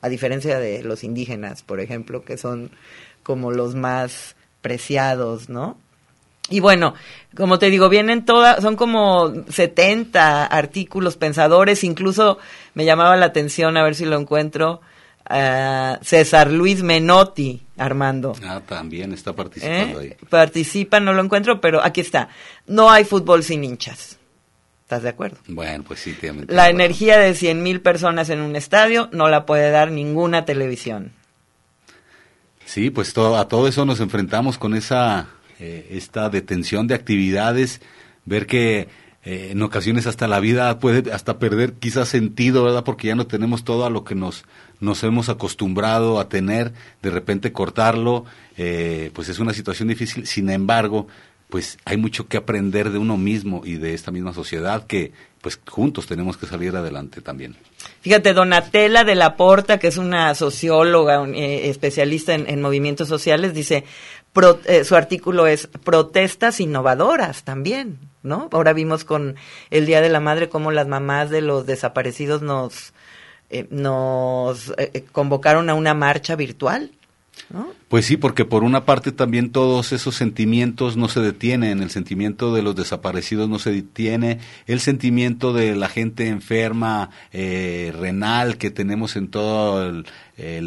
a 0.00 0.08
diferencia 0.08 0.58
de 0.58 0.82
los 0.82 1.04
indígenas, 1.04 1.62
por 1.62 1.80
ejemplo, 1.80 2.24
que 2.24 2.38
son 2.38 2.70
como 3.22 3.50
los 3.50 3.74
más 3.74 4.34
preciados, 4.62 5.50
¿no? 5.50 5.76
Y 6.50 6.60
bueno, 6.60 6.94
como 7.34 7.58
te 7.58 7.70
digo, 7.70 7.88
vienen 7.88 8.24
todas, 8.24 8.62
son 8.62 8.76
como 8.76 9.32
70 9.48 10.44
artículos 10.46 11.16
pensadores, 11.16 11.84
incluso 11.84 12.38
me 12.74 12.84
llamaba 12.84 13.16
la 13.16 13.26
atención, 13.26 13.76
a 13.76 13.82
ver 13.82 13.94
si 13.94 14.04
lo 14.04 14.18
encuentro, 14.18 14.82
uh, 15.30 15.96
César 16.02 16.50
Luis 16.50 16.82
Menotti, 16.82 17.62
Armando. 17.78 18.34
Ah, 18.44 18.60
también 18.66 19.12
está 19.12 19.32
participando 19.32 20.00
¿Eh? 20.02 20.16
ahí. 20.20 20.26
Participa, 20.28 21.00
no 21.00 21.14
lo 21.14 21.22
encuentro, 21.22 21.62
pero 21.62 21.82
aquí 21.82 22.02
está. 22.02 22.28
No 22.66 22.90
hay 22.90 23.04
fútbol 23.04 23.42
sin 23.42 23.64
hinchas. 23.64 24.18
¿Estás 24.82 25.02
de 25.02 25.08
acuerdo? 25.08 25.38
Bueno, 25.48 25.82
pues 25.88 26.00
sí. 26.00 26.12
Te, 26.12 26.30
la 26.48 26.68
energía 26.68 27.18
de 27.18 27.34
100 27.34 27.62
mil 27.62 27.80
personas 27.80 28.28
en 28.28 28.42
un 28.42 28.54
estadio 28.54 29.08
no 29.12 29.28
la 29.28 29.46
puede 29.46 29.70
dar 29.70 29.90
ninguna 29.90 30.44
televisión. 30.44 31.12
Sí, 32.66 32.90
pues 32.90 33.14
todo, 33.14 33.38
a 33.38 33.48
todo 33.48 33.66
eso 33.66 33.86
nos 33.86 34.00
enfrentamos 34.00 34.58
con 34.58 34.74
esa 34.74 35.28
eh, 35.60 35.88
esta 35.90 36.28
detención 36.30 36.86
de 36.86 36.94
actividades, 36.94 37.80
ver 38.24 38.46
que 38.46 38.88
eh, 39.24 39.48
en 39.52 39.62
ocasiones 39.62 40.06
hasta 40.06 40.28
la 40.28 40.38
vida 40.38 40.78
puede 40.78 41.10
hasta 41.12 41.38
perder 41.38 41.74
quizás 41.74 42.08
sentido, 42.08 42.64
¿verdad? 42.64 42.84
Porque 42.84 43.08
ya 43.08 43.14
no 43.14 43.26
tenemos 43.26 43.64
todo 43.64 43.86
a 43.86 43.90
lo 43.90 44.04
que 44.04 44.14
nos, 44.14 44.44
nos 44.80 45.02
hemos 45.02 45.30
acostumbrado 45.30 46.20
a 46.20 46.28
tener, 46.28 46.72
de 47.02 47.10
repente 47.10 47.52
cortarlo, 47.52 48.26
eh, 48.58 49.10
pues 49.14 49.30
es 49.30 49.38
una 49.38 49.54
situación 49.54 49.88
difícil, 49.88 50.26
sin 50.26 50.50
embargo, 50.50 51.06
pues 51.48 51.78
hay 51.84 51.96
mucho 51.96 52.26
que 52.26 52.36
aprender 52.36 52.90
de 52.90 52.98
uno 52.98 53.16
mismo 53.16 53.62
y 53.64 53.76
de 53.76 53.94
esta 53.94 54.10
misma 54.10 54.34
sociedad 54.34 54.86
que 54.86 55.12
pues 55.40 55.60
juntos 55.68 56.06
tenemos 56.06 56.36
que 56.36 56.46
salir 56.46 56.74
adelante 56.74 57.20
también. 57.20 57.54
Fíjate, 58.00 58.32
Donatella 58.32 59.04
de 59.04 59.14
la 59.14 59.36
Porta, 59.36 59.78
que 59.78 59.88
es 59.88 59.98
una 59.98 60.34
socióloga 60.34 61.26
especialista 61.34 62.34
en, 62.34 62.62
movimientos 62.62 63.08
sociales, 63.08 63.52
dice, 63.54 63.84
eh, 64.64 64.84
su 64.84 64.96
artículo 64.96 65.46
es 65.46 65.66
protestas 65.66 66.60
innovadoras 66.60 67.44
también, 67.44 67.98
¿no? 68.22 68.48
Ahora 68.52 68.72
vimos 68.72 69.04
con 69.04 69.36
el 69.70 69.86
Día 69.86 70.00
de 70.00 70.08
la 70.08 70.20
Madre 70.20 70.48
cómo 70.48 70.72
las 70.72 70.88
mamás 70.88 71.30
de 71.30 71.40
los 71.40 71.66
desaparecidos 71.66 72.42
nos, 72.42 72.92
eh, 73.50 73.66
nos 73.70 74.72
convocaron 75.12 75.70
a 75.70 75.74
una 75.74 75.94
marcha 75.94 76.36
virtual 76.36 76.90
pues 77.94 78.06
sí, 78.06 78.16
porque 78.16 78.44
por 78.44 78.64
una 78.64 78.84
parte 78.84 79.12
también 79.12 79.50
todos 79.50 79.92
esos 79.92 80.16
sentimientos 80.16 80.96
no 80.96 81.06
se 81.06 81.20
detienen, 81.20 81.80
el 81.80 81.92
sentimiento 81.92 82.52
de 82.52 82.60
los 82.60 82.74
desaparecidos 82.74 83.48
no 83.48 83.60
se 83.60 83.70
detiene, 83.70 84.40
el 84.66 84.80
sentimiento 84.80 85.52
de 85.52 85.76
la 85.76 85.88
gente 85.88 86.26
enferma 86.26 87.10
eh, 87.32 87.94
renal 87.96 88.58
que 88.58 88.72
tenemos 88.72 89.14
en 89.14 89.28
todo 89.28 89.88
el, 89.88 90.04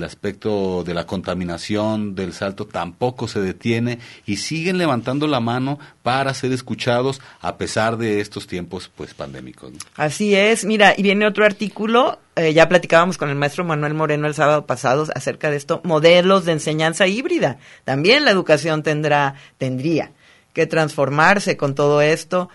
aspecto 0.02 0.86
de 0.86 0.94
la 0.94 1.06
contaminación 1.06 2.16
del 2.16 2.32
salto 2.32 2.66
tampoco 2.66 3.28
se 3.28 3.42
detiene 3.42 4.00
y 4.26 4.38
siguen 4.38 4.78
levantando 4.78 5.28
la 5.28 5.42
mano 5.42 5.78
para 6.04 6.34
ser 6.34 6.54
escuchados 6.54 7.20
a 7.42 7.58
pesar 7.58 7.98
de 7.98 8.22
estos 8.22 8.48
tiempos 8.48 8.90
pues 8.96 9.14
pandémicos. 9.14 9.74
Así 9.98 10.34
es, 10.34 10.64
mira, 10.64 10.94
y 10.96 11.04
viene 11.04 11.28
otro 11.28 11.44
artículo, 11.44 12.20
eh, 12.38 12.54
ya 12.54 12.70
platicábamos 12.70 13.18
con 13.18 13.30
el 13.30 13.36
maestro 13.36 13.66
Manuel 13.66 13.94
Moreno 13.94 14.28
el 14.28 14.36
sábado 14.36 14.66
pasado 14.66 15.06
acerca 15.14 15.50
de 15.50 15.58
esto, 15.58 15.82
modelos 15.84 16.46
de 16.46 16.54
enseñanza 16.54 17.08
híbrida. 17.18 17.57
También 17.84 18.26
la 18.26 18.32
educación 18.32 18.84
tendrá, 18.84 19.36
tendría 19.57 20.11
que 20.53 20.65
transformarse 20.68 21.57
con 21.57 21.76
todo 21.76 22.01
esto. 22.01 22.49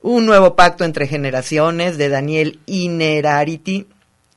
Un 0.00 0.26
nuevo 0.26 0.56
pacto 0.56 0.84
entre 0.84 1.06
generaciones 1.06 1.98
de 1.98 2.08
Daniel 2.08 2.60
Inerarity 2.66 3.86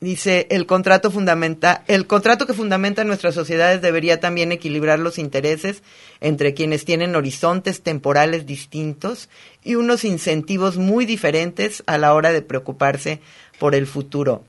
Dice, 0.02 0.48
el 0.50 0.66
contrato 0.66 1.12
fundamenta, 1.12 1.84
el 1.86 2.08
contrato 2.08 2.44
que 2.44 2.54
fundamenta 2.54 3.04
nuestras 3.04 3.36
sociedades 3.36 3.80
debería 3.82 4.18
también 4.18 4.50
equilibrar 4.50 4.98
los 4.98 5.16
intereses 5.16 5.84
entre 6.20 6.54
quienes 6.54 6.84
tienen 6.84 7.14
horizontes 7.14 7.84
temporales 7.84 8.44
distintos 8.44 9.28
y 9.62 9.76
unos 9.76 10.04
incentivos 10.04 10.76
muy 10.76 11.06
diferentes 11.06 11.84
a 11.86 11.98
la 11.98 12.14
hora 12.14 12.32
de 12.32 12.42
preocuparse 12.42 13.20
por 13.60 13.76
el 13.76 13.86
futuro. 13.86 14.42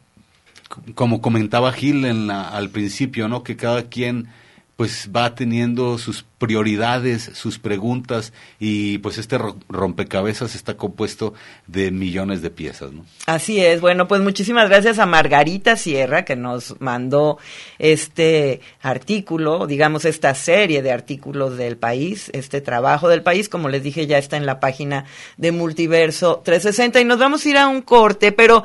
Como 0.95 1.21
comentaba 1.21 1.71
Gil 1.71 2.03
en 2.05 2.25
la, 2.25 2.49
al 2.49 2.71
principio, 2.71 3.27
¿no? 3.27 3.43
Que 3.43 3.55
cada 3.55 3.83
quien 3.89 4.29
pues 4.75 5.09
va 5.15 5.35
teniendo 5.35 5.99
sus 5.99 6.25
prioridades, 6.39 7.29
sus 7.35 7.59
preguntas 7.59 8.33
y 8.59 8.97
pues 8.97 9.17
este 9.17 9.37
rompecabezas 9.69 10.55
está 10.55 10.75
compuesto 10.75 11.33
de 11.67 11.91
millones 11.91 12.41
de 12.41 12.49
piezas, 12.49 12.91
¿no? 12.91 13.05
Así 13.27 13.63
es. 13.63 13.81
Bueno, 13.81 14.07
pues 14.07 14.21
muchísimas 14.21 14.67
gracias 14.67 14.97
a 14.97 15.05
Margarita 15.05 15.77
Sierra 15.77 16.25
que 16.25 16.35
nos 16.35 16.81
mandó 16.81 17.37
este 17.77 18.61
artículo, 18.81 19.67
digamos 19.67 20.05
esta 20.05 20.33
serie 20.33 20.81
de 20.81 20.91
artículos 20.91 21.55
del 21.55 21.77
país, 21.77 22.29
este 22.33 22.59
trabajo 22.59 23.07
del 23.07 23.21
país, 23.21 23.49
como 23.49 23.69
les 23.69 23.83
dije 23.83 24.07
ya 24.07 24.17
está 24.17 24.37
en 24.37 24.47
la 24.47 24.59
página 24.59 25.05
de 25.37 25.51
Multiverso 25.51 26.41
360 26.43 26.99
y 26.99 27.05
nos 27.05 27.19
vamos 27.19 27.45
a 27.45 27.49
ir 27.49 27.57
a 27.57 27.67
un 27.67 27.83
corte, 27.83 28.31
pero 28.31 28.63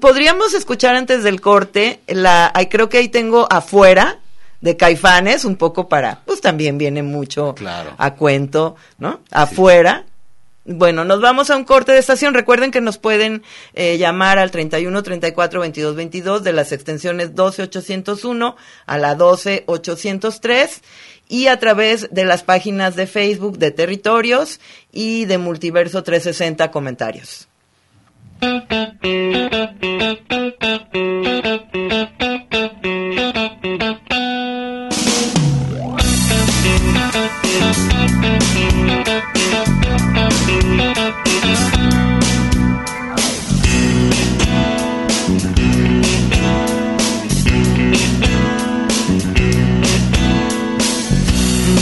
podríamos 0.00 0.54
escuchar 0.54 0.94
antes 0.94 1.24
del 1.24 1.40
corte 1.40 2.00
la 2.06 2.52
creo 2.70 2.88
que 2.88 2.98
ahí 2.98 3.08
tengo 3.08 3.46
afuera 3.50 4.20
de 4.60 4.76
Caifanes, 4.76 5.44
un 5.44 5.56
poco 5.56 5.88
para, 5.88 6.20
pues 6.24 6.40
también 6.40 6.78
viene 6.78 7.02
mucho 7.02 7.54
a 7.96 8.14
cuento, 8.14 8.76
¿no? 8.98 9.20
Afuera. 9.30 10.04
Bueno, 10.66 11.04
nos 11.04 11.20
vamos 11.20 11.50
a 11.50 11.56
un 11.56 11.64
corte 11.64 11.92
de 11.92 11.98
estación. 11.98 12.34
Recuerden 12.34 12.70
que 12.70 12.82
nos 12.82 12.98
pueden 12.98 13.42
eh, 13.74 13.96
llamar 13.96 14.38
al 14.38 14.50
31 14.50 15.02
34 15.02 15.60
22 15.60 15.96
22 15.96 16.44
de 16.44 16.52
las 16.52 16.72
extensiones 16.72 17.34
12 17.34 17.62
801 17.62 18.56
a 18.86 18.98
la 18.98 19.14
12 19.14 19.64
803 19.66 20.82
y 21.28 21.46
a 21.46 21.58
través 21.58 22.08
de 22.12 22.24
las 22.24 22.42
páginas 22.42 22.94
de 22.94 23.06
Facebook 23.06 23.56
de 23.58 23.70
Territorios 23.70 24.60
y 24.92 25.24
de 25.24 25.38
Multiverso 25.38 26.02
360 26.02 26.70
Comentarios. 26.70 27.48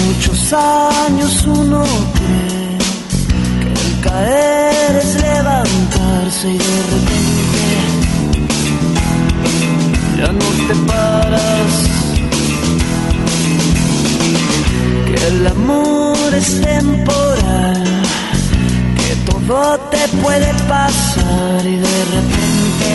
Muchos 0.06 0.52
años 0.52 1.46
uno 1.46 1.84
cree 2.14 2.78
que 3.58 3.80
el 3.80 4.00
caer 4.02 4.96
es 4.96 5.14
levantarse 5.22 6.50
y 6.50 6.58
de 6.58 6.82
repente 6.90 7.58
ya 10.18 10.32
no 10.32 10.46
te 10.66 10.74
paras 10.86 11.97
el 15.26 15.46
amor 15.46 16.34
es 16.34 16.60
temporal, 16.60 17.84
que 18.96 19.16
todo 19.30 19.78
te 19.90 20.08
puede 20.22 20.52
pasar 20.68 21.66
y 21.66 21.76
de 21.76 22.04
repente 22.14 22.90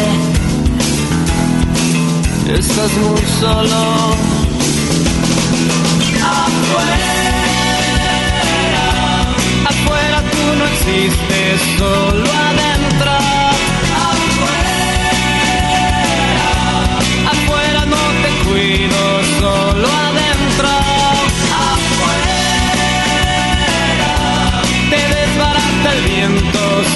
estás 2.60 2.92
muy 2.94 3.22
solo. 3.40 4.16
Afuera, 6.24 7.12
afuera 9.70 10.18
tú 10.32 10.44
no 10.60 10.66
existes, 10.66 11.62
solo 11.78 12.30
adentro. 12.50 13.12
Afuera, 14.12 14.78
afuera 17.32 17.82
no 17.86 18.04
te 18.24 18.30
cuido, 18.48 19.00
solo 19.40 19.88
adentro. 19.88 20.03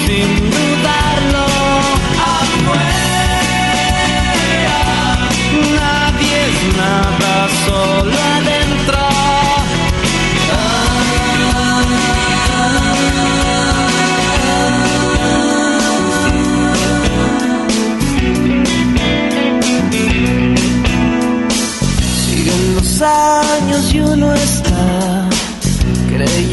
Viento 0.08 0.58
sin 0.58 0.67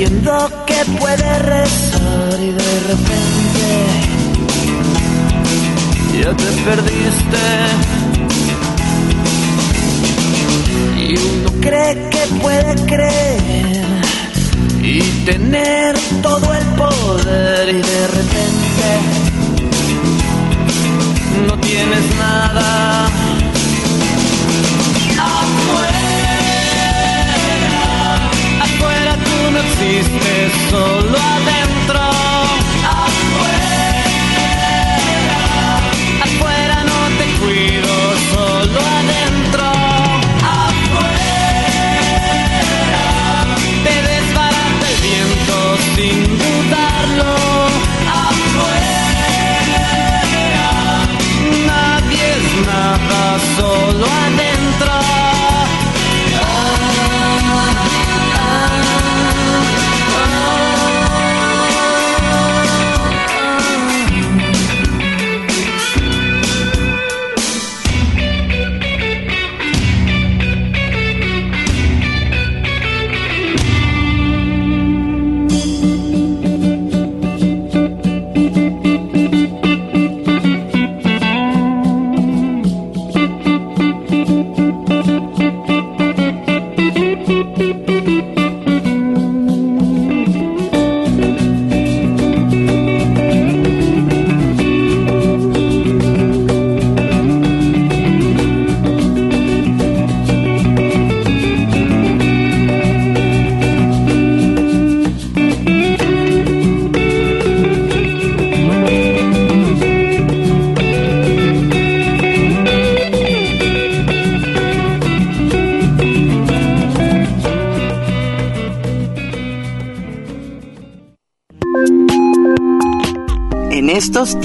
creyendo 0.05 0.49
que 0.65 0.85
puede 0.99 1.39
rezar 1.39 2.39
y 2.39 2.51
de 2.51 2.79
repente 2.87 3.85
ya 6.21 6.31
te 6.35 6.45
perdiste. 6.63 7.43
Y 10.97 11.17
uno 11.17 11.51
cree 11.61 12.09
que 12.09 12.27
puede 12.41 12.75
creer 12.85 13.85
y 14.81 15.01
tener 15.25 15.97
todo 16.21 16.53
el 16.53 16.65
poder 16.75 17.69
y 17.69 17.81
de 17.81 18.07
repente 18.07 18.87
no 21.47 21.59
tienes 21.59 22.15
nada. 22.17 23.24
Existe 29.85 30.49
solo 30.69 31.17
adentro. 31.17 32.14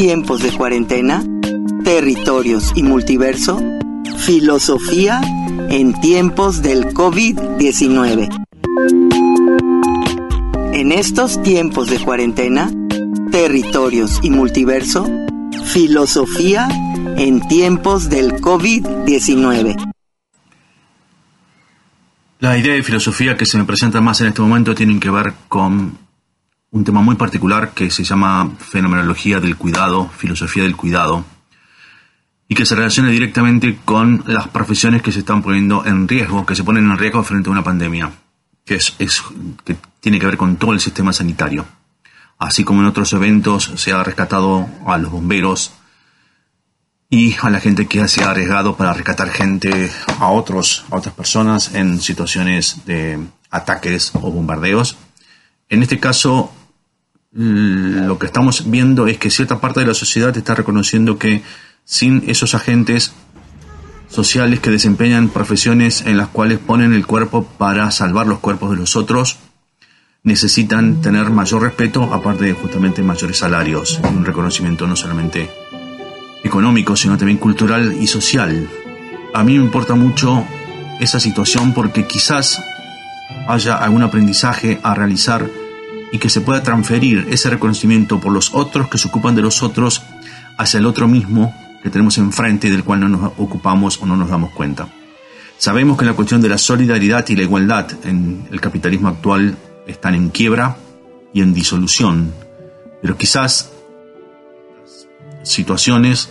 Tiempos 0.01 0.41
de 0.41 0.51
cuarentena, 0.51 1.23
territorios 1.85 2.73
y 2.75 2.83
multiverso, 2.83 3.61
filosofía 4.17 5.21
en 5.69 5.93
tiempos 6.01 6.63
del 6.63 6.87
COVID-19. 6.87 8.47
En 10.73 10.93
estos 10.93 11.43
tiempos 11.43 11.91
de 11.91 11.99
cuarentena, 11.99 12.71
territorios 13.31 14.21
y 14.23 14.31
multiverso, 14.31 15.07
filosofía 15.67 16.67
en 17.19 17.47
tiempos 17.47 18.09
del 18.09 18.41
COVID-19. 18.41 19.93
La 22.39 22.57
idea 22.57 22.73
de 22.73 22.83
filosofía 22.83 23.37
que 23.37 23.45
se 23.45 23.59
me 23.59 23.67
presenta 23.67 24.01
más 24.01 24.23
en 24.23 24.29
este 24.29 24.41
momento 24.41 24.75
tienen 24.75 24.99
que 24.99 25.11
ver 25.11 25.35
con 25.49 25.99
un 26.73 26.85
tema 26.85 27.03
muy 27.03 27.16
particular 27.16 27.73
que 27.73 27.91
se 27.91 28.05
llama 28.05 28.53
fenomenología 28.59 29.41
del 29.41 29.57
cuidado, 29.57 30.09
filosofía 30.16 30.62
del 30.62 30.77
cuidado, 30.77 31.25
y 32.49 32.55
que 32.55 32.66
se 32.66 32.75
relaciona 32.75 33.11
directamente 33.11 33.79
con 33.85 34.25
las 34.27 34.49
profesiones 34.49 35.03
que 35.03 35.12
se 35.12 35.21
están 35.21 35.43
poniendo 35.43 35.85
en 35.85 36.09
riesgo, 36.09 36.47
que 36.47 36.57
se 36.57 36.64
ponen 36.64 36.91
en 36.91 36.99
riesgo 36.99 37.23
frente 37.23 37.49
a 37.49 37.53
una 37.53 37.64
pandemia, 37.64 38.11
que, 38.64 38.75
es, 38.75 38.95
que 39.64 39.77
tiene 40.01 40.18
que 40.18 40.27
ver 40.27 40.37
con 40.37 40.57
todo 40.57 40.73
el 40.73 40.81
sistema 40.81 41.12
sanitario. 41.12 41.66
Así 42.39 42.64
como 42.64 42.81
en 42.81 42.87
otros 42.87 43.12
eventos 43.12 43.71
se 43.77 43.93
ha 43.93 44.03
rescatado 44.03 44.68
a 44.87 44.97
los 44.99 45.11
bomberos 45.11 45.73
y 47.09 47.37
a 47.43 47.51
la 47.51 47.61
gente 47.61 47.87
que 47.87 48.07
se 48.09 48.23
ha 48.23 48.31
arriesgado 48.31 48.77
para 48.77 48.95
rescatar 48.95 49.31
gente 49.31 49.91
a 50.18 50.29
otros, 50.29 50.85
a 50.91 50.97
otras 50.97 51.14
personas 51.14 51.75
en 51.75 52.01
situaciones 52.01 52.85
de 52.87 53.18
ataques 53.51 54.12
o 54.14 54.31
bombardeos. 54.31 54.97
En 55.68 55.83
este 55.83 56.01
caso, 56.01 56.53
lo 57.33 58.18
que 58.18 58.26
estamos 58.26 58.70
viendo 58.70 59.07
es 59.07 59.18
que 59.18 59.31
cierta 59.31 59.61
parte 59.61 59.81
de 59.81 59.87
la 59.87 59.95
sociedad 59.95 60.37
está 60.37 60.55
reconociendo 60.55 61.18
que 61.18 61.43
sin 61.85 62.24
esos 62.26 62.55
agentes 62.55 63.12
sociales 64.09 64.59
que 64.59 64.70
desempeñan 64.70 65.28
profesiones 65.28 66.03
en 66.07 66.16
las 66.16 66.28
cuales 66.28 66.59
ponen 66.59 66.93
el 66.93 67.07
cuerpo 67.07 67.45
para 67.45 67.91
salvar 67.93 68.26
los 68.26 68.41
cuerpos 68.41 68.70
de 68.70 68.76
los 68.76 68.97
otros, 68.97 69.39
necesitan 70.24 71.01
tener 71.01 71.31
mayor 71.31 71.62
respeto, 71.62 72.12
aparte 72.12 72.45
de 72.45 72.53
justamente 72.53 73.03
mayores 73.03 73.39
salarios, 73.39 74.01
un 74.03 74.24
reconocimiento 74.24 74.87
no 74.87 74.97
solamente 74.97 75.49
económico, 76.43 76.97
sino 76.97 77.16
también 77.16 77.39
cultural 77.39 77.97
y 78.01 78.07
social. 78.07 78.68
A 79.33 79.45
mí 79.45 79.57
me 79.57 79.64
importa 79.64 79.95
mucho 79.95 80.45
esa 80.99 81.20
situación 81.20 81.72
porque 81.72 82.07
quizás 82.07 82.61
haya 83.47 83.76
algún 83.76 84.03
aprendizaje 84.03 84.81
a 84.83 84.95
realizar 84.95 85.49
y 86.13 86.19
que 86.19 86.29
se 86.29 86.41
pueda 86.41 86.63
transferir 86.63 87.27
ese 87.31 87.51
reconocimiento 87.51 88.21
por 88.21 88.33
los 88.33 88.55
otros 88.55 88.89
que 88.89 88.99
se 88.99 89.09
ocupan 89.09 89.35
de 89.35 89.43
los 89.43 89.63
otros 89.63 90.03
hacia 90.59 90.79
el 90.79 90.87
otro 90.87 91.09
mismo 91.09 91.55
que 91.83 91.91
tenemos 91.91 92.19
enfrente 92.19 92.69
y 92.69 92.71
del 92.71 92.85
cual 92.85 93.01
no 93.01 93.09
nos 93.09 93.33
ocupamos 93.39 94.01
o 94.03 94.07
no 94.07 94.17
nos 94.17 94.29
damos 94.29 94.51
cuenta. 94.53 94.89
Sabemos 95.57 95.99
que 95.99 96.05
la 96.05 96.15
cuestión 96.15 96.41
de 96.41 96.49
la 96.49 96.59
solidaridad 96.59 97.29
y 97.29 97.37
la 97.37 97.43
igualdad 97.43 97.87
en 98.05 98.47
el 98.51 98.61
capitalismo 98.61 99.09
actual 99.09 99.57
están 99.87 100.15
en 100.15 100.31
quiebra 100.31 100.77
y 101.33 101.43
en 101.43 101.55
disolución, 101.55 102.33
pero 103.01 103.17
quizás 103.17 103.73
situaciones 105.43 106.31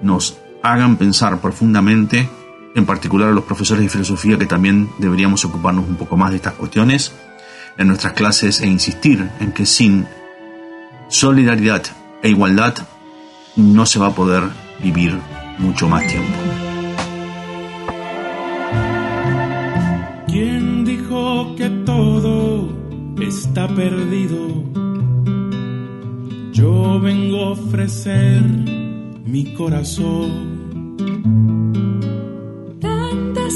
nos 0.00 0.38
hagan 0.62 0.96
pensar 0.96 1.40
profundamente, 1.40 2.28
en 2.74 2.86
particular 2.86 3.28
a 3.28 3.32
los 3.32 3.44
profesores 3.44 3.82
de 3.82 3.88
filosofía 3.88 4.38
que 4.38 4.46
también 4.46 4.90
deberíamos 4.98 5.44
ocuparnos 5.44 5.88
un 5.88 5.96
poco 5.96 6.16
más 6.16 6.30
de 6.30 6.36
estas 6.36 6.54
cuestiones 6.54 7.12
en 7.78 7.88
nuestras 7.88 8.12
clases 8.12 8.60
e 8.60 8.66
insistir 8.66 9.28
en 9.40 9.52
que 9.52 9.64
sin 9.64 10.06
solidaridad 11.08 11.82
e 12.22 12.28
igualdad 12.28 12.74
no 13.56 13.86
se 13.86 13.98
va 13.98 14.08
a 14.08 14.14
poder 14.14 14.42
vivir 14.82 15.18
mucho 15.58 15.88
más 15.88 16.06
tiempo. 16.06 16.38
¿Quién 20.26 20.84
dijo 20.84 21.56
que 21.56 21.70
todo 21.86 22.68
está 23.20 23.66
perdido? 23.68 24.64
Yo 26.52 27.00
vengo 27.00 27.44
a 27.44 27.50
ofrecer 27.50 28.42
mi 29.24 29.54
corazón. 29.54 30.96
Tanta 32.80 33.50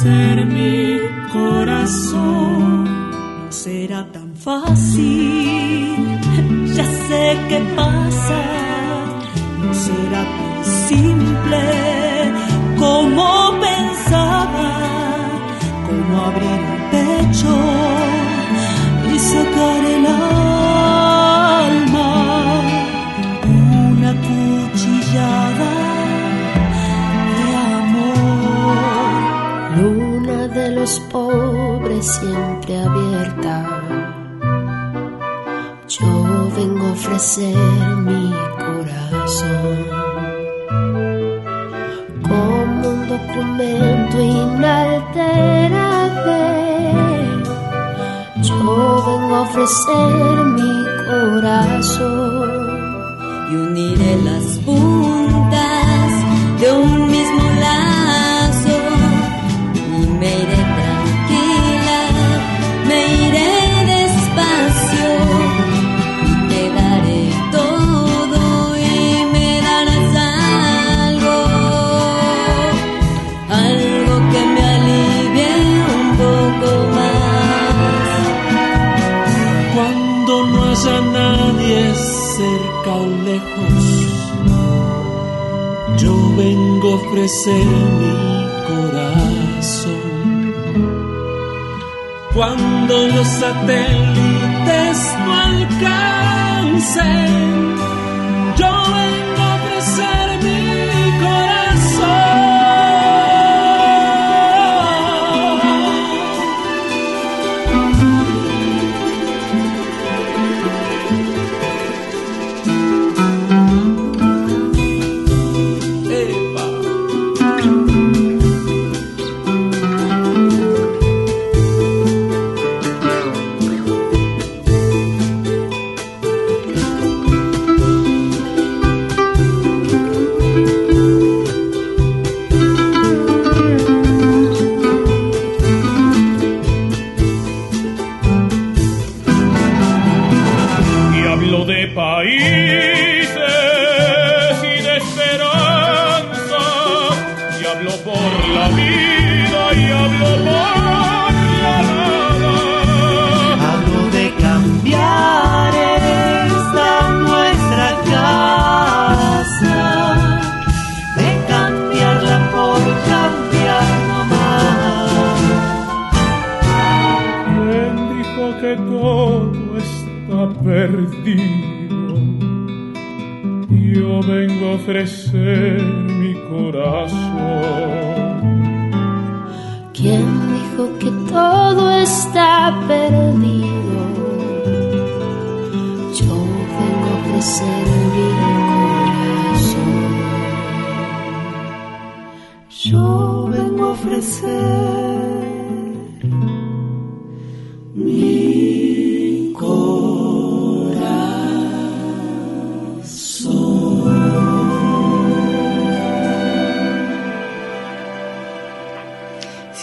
ofrecer 0.00 0.46
mi 0.46 0.98
corazón. 1.32 2.84
No 3.44 3.52
será 3.52 4.06
tan 4.12 4.34
fácil, 4.34 6.18
ya 6.74 6.84
sé 6.84 7.38
qué 7.48 7.60
pasa. 7.76 8.40
No 9.62 9.74
será 9.74 10.22
tan 10.38 10.64
simple 10.88 11.62
como 12.78 13.52
pensaba, 13.60 14.68
como 15.86 16.24
abrir 16.26 16.60
el 16.72 16.82
pecho 16.92 17.79
pobres 31.10 32.06
siempre 32.06 32.78
abierta. 32.78 33.54
Yo 35.88 36.48
vengo 36.56 36.86
a 36.86 36.92
ofrecer 36.92 37.56
mi 37.96 38.32
corazón 38.64 39.76
como 42.22 42.88
un 42.88 43.08
documento 43.08 44.20
inalterable. 44.20 44.82
Yo 48.42 48.56
vengo 49.06 49.36
a 49.36 49.40
ofrecer 49.42 50.36
mi 50.58 50.74
corazón 51.10 52.50
y 53.50 53.54
uniré 53.56 54.16
las 54.22 54.59
ofrecer 87.20 87.66
mi 87.66 88.48
corazón. 88.66 90.10
Cuando 92.32 93.08
los 93.08 93.26
satélites 93.26 94.98
no 95.24 95.32
alcancen, 95.34 97.10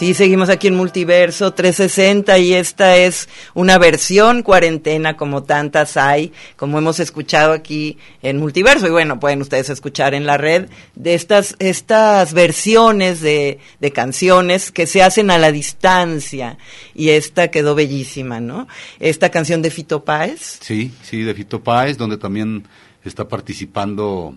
Sí, 0.08 0.14
seguimos 0.14 0.48
aquí 0.48 0.68
en 0.68 0.74
Multiverso 0.74 1.52
360 1.52 2.38
y 2.38 2.54
esta 2.54 2.96
es 2.96 3.28
una 3.52 3.76
versión 3.76 4.42
cuarentena 4.42 5.18
como 5.18 5.42
tantas 5.42 5.98
hay, 5.98 6.32
como 6.56 6.78
hemos 6.78 6.98
escuchado 6.98 7.52
aquí 7.52 7.98
en 8.22 8.38
Multiverso 8.38 8.86
y 8.86 8.90
bueno, 8.90 9.20
pueden 9.20 9.42
ustedes 9.42 9.68
escuchar 9.68 10.14
en 10.14 10.24
la 10.24 10.38
red 10.38 10.70
de 10.94 11.12
estas 11.12 11.56
estas 11.58 12.32
versiones 12.32 13.20
de, 13.20 13.58
de 13.80 13.92
canciones 13.92 14.70
que 14.70 14.86
se 14.86 15.02
hacen 15.02 15.30
a 15.30 15.36
la 15.36 15.52
distancia 15.52 16.56
y 16.94 17.10
esta 17.10 17.48
quedó 17.48 17.74
bellísima, 17.74 18.40
¿no? 18.40 18.66
Esta 19.00 19.28
canción 19.28 19.60
de 19.60 19.70
Fito 19.70 20.06
Páez. 20.06 20.58
Sí, 20.62 20.90
sí, 21.02 21.20
de 21.20 21.34
Fito 21.34 21.62
Páez, 21.62 21.98
donde 21.98 22.16
también 22.16 22.66
está 23.04 23.28
participando 23.28 24.34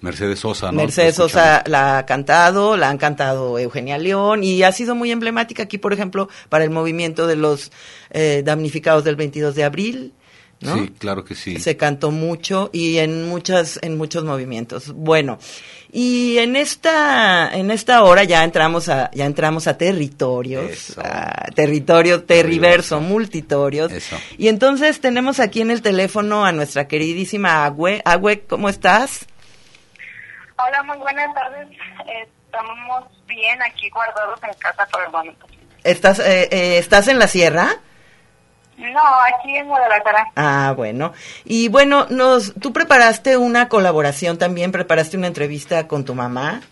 Mercedes 0.00 0.38
Sosa, 0.40 0.70
¿no? 0.70 0.78
Mercedes. 0.78 1.16
Sosa 1.16 1.64
la 1.66 1.98
ha 1.98 2.06
cantado, 2.06 2.76
la 2.76 2.88
han 2.88 2.98
cantado 2.98 3.58
Eugenia 3.58 3.98
León 3.98 4.44
y 4.44 4.62
ha 4.62 4.70
sido 4.70 4.94
muy 4.94 5.10
emblemática 5.10 5.64
aquí, 5.64 5.78
por 5.78 5.92
ejemplo, 5.92 6.28
para 6.48 6.64
el 6.64 6.70
movimiento 6.70 7.26
de 7.26 7.36
los 7.36 7.72
eh, 8.10 8.42
damnificados 8.44 9.02
del 9.04 9.16
22 9.16 9.56
de 9.56 9.64
abril, 9.64 10.12
¿no? 10.60 10.76
Sí, 10.76 10.92
claro 10.98 11.24
que 11.24 11.34
sí. 11.34 11.58
Se 11.58 11.76
cantó 11.76 12.12
mucho 12.12 12.70
y 12.72 12.98
en 12.98 13.28
muchas 13.28 13.80
en 13.82 13.96
muchos 13.96 14.24
movimientos. 14.24 14.92
Bueno, 14.94 15.38
y 15.90 16.38
en 16.38 16.54
esta 16.54 17.50
en 17.52 17.72
esta 17.72 18.04
hora 18.04 18.22
ya 18.22 18.44
entramos 18.44 18.88
a 18.88 19.10
ya 19.12 19.26
entramos 19.26 19.66
a 19.66 19.76
territorios, 19.76 20.96
a 20.98 21.50
territorio 21.54 22.22
terriverso, 22.22 23.00
multitorios. 23.00 23.92
Y 24.36 24.46
entonces 24.46 25.00
tenemos 25.00 25.40
aquí 25.40 25.60
en 25.60 25.72
el 25.72 25.82
teléfono 25.82 26.44
a 26.44 26.52
nuestra 26.52 26.86
queridísima 26.86 27.64
Agüe. 27.64 28.00
Agüe, 28.04 28.44
¿cómo 28.46 28.68
estás? 28.68 29.26
Hola, 30.66 30.82
muy 30.82 30.98
buenas 30.98 31.32
tardes. 31.34 31.68
Estamos 32.06 33.04
bien 33.26 33.62
aquí 33.62 33.88
guardados 33.90 34.40
en 34.42 34.54
casa 34.58 34.86
por 34.90 35.04
el 35.04 35.10
momento. 35.10 35.46
¿Estás 35.84 36.18
eh, 36.18 36.48
eh, 36.50 36.78
estás 36.78 37.06
en 37.06 37.18
la 37.18 37.28
sierra? 37.28 37.68
No, 38.76 39.00
aquí 39.34 39.56
en 39.56 39.68
Guadalajara. 39.68 40.26
Ah, 40.36 40.72
bueno. 40.76 41.12
Y 41.44 41.68
bueno, 41.68 42.06
nos, 42.10 42.54
tú 42.54 42.72
preparaste 42.72 43.36
una 43.36 43.68
colaboración 43.68 44.38
también, 44.38 44.72
preparaste 44.72 45.16
una 45.16 45.26
entrevista 45.28 45.86
con 45.86 46.04
tu 46.04 46.14
mamá, 46.14 46.62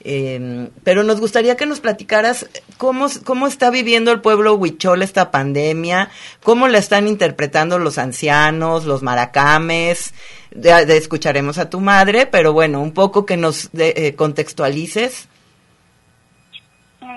eh, 0.00 0.68
pero 0.84 1.02
nos 1.02 1.20
gustaría 1.20 1.56
que 1.56 1.64
nos 1.64 1.80
platicaras 1.80 2.46
cómo, 2.76 3.06
cómo 3.24 3.46
está 3.46 3.70
viviendo 3.70 4.12
el 4.12 4.20
pueblo 4.20 4.54
Huichol 4.54 5.02
esta 5.02 5.30
pandemia, 5.30 6.10
cómo 6.42 6.68
la 6.68 6.78
están 6.78 7.08
interpretando 7.08 7.78
los 7.78 7.96
ancianos, 7.98 8.84
los 8.84 9.02
maracames. 9.02 10.14
De, 10.50 10.86
de 10.86 10.96
escucharemos 10.96 11.58
a 11.58 11.68
tu 11.68 11.80
madre, 11.80 12.26
pero 12.26 12.52
bueno, 12.52 12.80
un 12.80 12.94
poco 12.94 13.26
que 13.26 13.36
nos 13.36 13.72
de, 13.72 13.92
eh, 13.96 14.14
contextualices. 14.14 15.28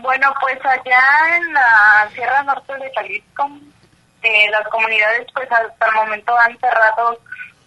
Bueno, 0.01 0.33
pues 0.41 0.57
allá 0.65 1.35
en 1.35 1.53
la 1.53 2.09
Sierra 2.15 2.41
Norte 2.41 2.73
de 2.73 2.91
Jalisco, 2.95 3.47
eh, 4.23 4.49
las 4.49 4.67
comunidades 4.69 5.27
pues 5.35 5.47
hasta 5.51 5.85
el 5.85 5.93
momento 5.93 6.35
han 6.35 6.57
cerrado 6.57 7.19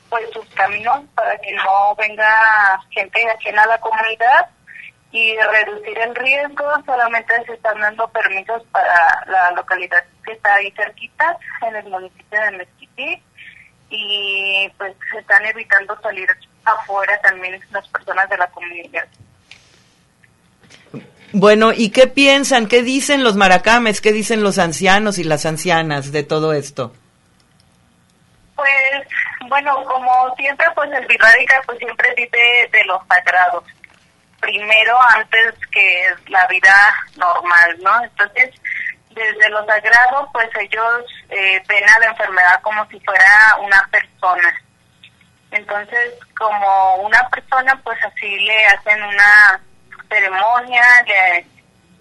pues 0.08 0.28
sus 0.32 0.44
caminos 0.56 1.04
para 1.14 1.38
que 1.38 1.52
no 1.52 1.94
venga 1.96 2.80
gente 2.90 3.24
ajena 3.30 3.62
a 3.62 3.66
la 3.66 3.78
comunidad 3.78 4.48
y 5.12 5.36
reducir 5.36 5.98
el 5.98 6.14
riesgo 6.14 6.64
solamente 6.86 7.34
se 7.44 7.54
están 7.54 7.80
dando 7.80 8.06
permisos 8.08 8.62
para 8.70 9.24
la 9.26 9.50
localidad 9.52 10.04
que 10.24 10.32
está 10.32 10.54
ahí 10.54 10.70
cerquita 10.72 11.36
en 11.66 11.76
el 11.76 11.88
municipio 11.88 12.40
de 12.40 12.50
Mezquití 12.52 13.22
y 13.90 14.72
pues 14.78 14.94
se 15.10 15.18
están 15.18 15.44
evitando 15.46 16.00
salir 16.00 16.28
afuera 16.64 17.20
también 17.22 17.60
las 17.72 17.88
personas 17.88 18.28
de 18.30 18.36
la 18.38 18.46
comunidad. 18.48 19.08
Bueno, 21.32 21.72
¿y 21.72 21.90
qué 21.90 22.06
piensan? 22.06 22.66
¿Qué 22.66 22.82
dicen 22.82 23.22
los 23.22 23.36
maracames? 23.36 24.00
¿Qué 24.00 24.12
dicen 24.12 24.42
los 24.42 24.58
ancianos 24.58 25.18
y 25.18 25.24
las 25.24 25.46
ancianas 25.46 26.12
de 26.12 26.22
todo 26.22 26.52
esto? 26.52 26.92
Pues, 28.56 28.68
bueno, 29.48 29.84
como 29.84 30.34
siempre, 30.36 30.66
pues 30.74 30.90
el 30.92 31.06
Virrádica 31.06 31.62
pues 31.66 31.78
siempre 31.78 32.08
dice 32.16 32.68
de 32.72 32.84
los 32.84 33.00
sagrados. 33.06 33.64
Primero, 34.40 34.98
antes 35.16 35.54
que 35.70 36.14
la 36.28 36.46
vida 36.46 36.74
normal, 37.16 37.76
¿no? 37.82 38.02
Entonces, 38.02 38.50
desde 39.10 39.50
lo 39.50 39.64
sagrado, 39.66 40.28
pues 40.32 40.48
ellos 40.58 41.04
eh, 41.28 41.62
ven 41.68 41.84
a 41.84 41.98
la 42.00 42.06
enfermedad 42.06 42.60
como 42.62 42.86
si 42.86 42.98
fuera 43.00 43.56
una 43.60 43.88
persona. 43.90 44.62
Entonces, 45.50 46.14
como 46.38 46.96
una 46.96 47.18
persona, 47.28 47.78
pues 47.82 47.98
así 48.04 48.38
le 48.40 48.66
hacen 48.66 49.02
una 49.02 49.60
ceremonia, 50.08 50.84
le, 51.06 51.46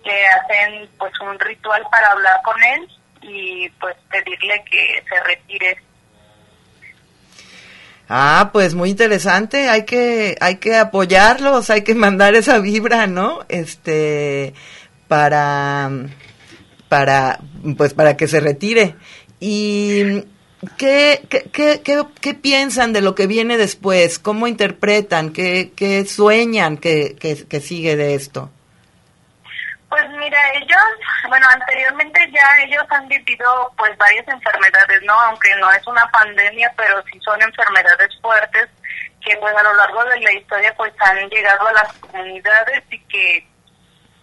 le 0.03 0.27
hacen 0.27 0.89
pues 0.97 1.11
un 1.19 1.39
ritual 1.39 1.85
para 1.91 2.11
hablar 2.11 2.39
con 2.43 2.61
él 2.63 2.89
y 3.21 3.69
pues 3.71 3.95
pedirle 4.09 4.63
que 4.65 5.03
se 5.07 5.23
retire. 5.23 5.81
Ah, 8.09 8.49
pues 8.51 8.73
muy 8.73 8.89
interesante, 8.89 9.69
hay 9.69 9.85
que 9.85 10.35
hay 10.41 10.55
que 10.55 10.75
apoyarlos, 10.75 11.69
hay 11.69 11.83
que 11.83 11.93
mandar 11.93 12.33
esa 12.33 12.57
vibra, 12.57 13.05
¿no? 13.05 13.45
Este 13.49 14.53
para 15.07 15.91
para 16.89 17.39
pues 17.77 17.93
para 17.93 18.17
que 18.17 18.27
se 18.27 18.39
retire. 18.39 18.95
Y 19.39 20.23
¿Qué, 20.77 21.21
qué, 21.29 21.49
qué, 21.53 22.03
qué, 22.19 22.33
piensan 22.33 22.91
de 22.91 22.99
lo 22.99 23.15
que 23.15 23.27
viene 23.27 23.57
después? 23.57 24.19
¿Cómo 24.19 24.45
interpretan? 24.45 25.31
¿Qué, 25.31 25.71
qué 25.73 26.03
sueñan 26.05 26.75
que, 26.75 27.15
que, 27.17 27.45
que 27.47 27.61
sigue 27.61 27.95
de 27.95 28.13
esto? 28.15 28.49
Pues 29.89 30.07
mira, 30.11 30.37
ellos, 30.53 30.83
bueno, 31.27 31.47
anteriormente 31.49 32.29
ya 32.31 32.63
ellos 32.63 32.85
han 32.89 33.07
vivido 33.07 33.73
pues 33.75 33.97
varias 33.97 34.27
enfermedades, 34.27 35.01
¿no? 35.03 35.13
Aunque 35.13 35.49
no 35.55 35.71
es 35.71 35.85
una 35.87 36.05
pandemia, 36.11 36.71
pero 36.77 37.01
sí 37.11 37.19
son 37.21 37.41
enfermedades 37.41 38.09
fuertes 38.21 38.69
que 39.21 39.35
pues 39.37 39.53
a 39.55 39.63
lo 39.63 39.73
largo 39.73 40.05
de 40.05 40.19
la 40.19 40.31
historia 40.33 40.73
pues 40.77 40.93
han 40.99 41.27
llegado 41.29 41.67
a 41.67 41.73
las 41.73 41.93
comunidades 41.93 42.83
y 42.91 42.99
que 43.05 43.47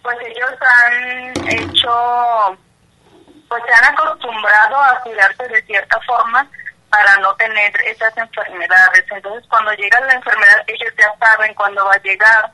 pues 0.01 0.17
ellos 0.25 0.51
han 0.61 1.49
hecho 1.49 2.57
pues 3.47 3.63
se 3.65 3.73
han 3.73 3.93
acostumbrado 3.93 4.77
a 4.77 4.99
cuidarse 5.01 5.47
de 5.47 5.61
cierta 5.63 5.99
forma 6.01 6.49
para 6.89 7.17
no 7.17 7.33
tener 7.35 7.73
esas 7.81 8.15
enfermedades. 8.17 9.05
Entonces, 9.11 9.47
cuando 9.49 9.71
llega 9.73 9.99
la 10.01 10.13
enfermedad, 10.13 10.63
ellos 10.67 10.93
ya 10.97 11.13
saben 11.19 11.53
cuándo 11.53 11.85
va 11.85 11.93
a 11.93 12.01
llegar. 12.01 12.51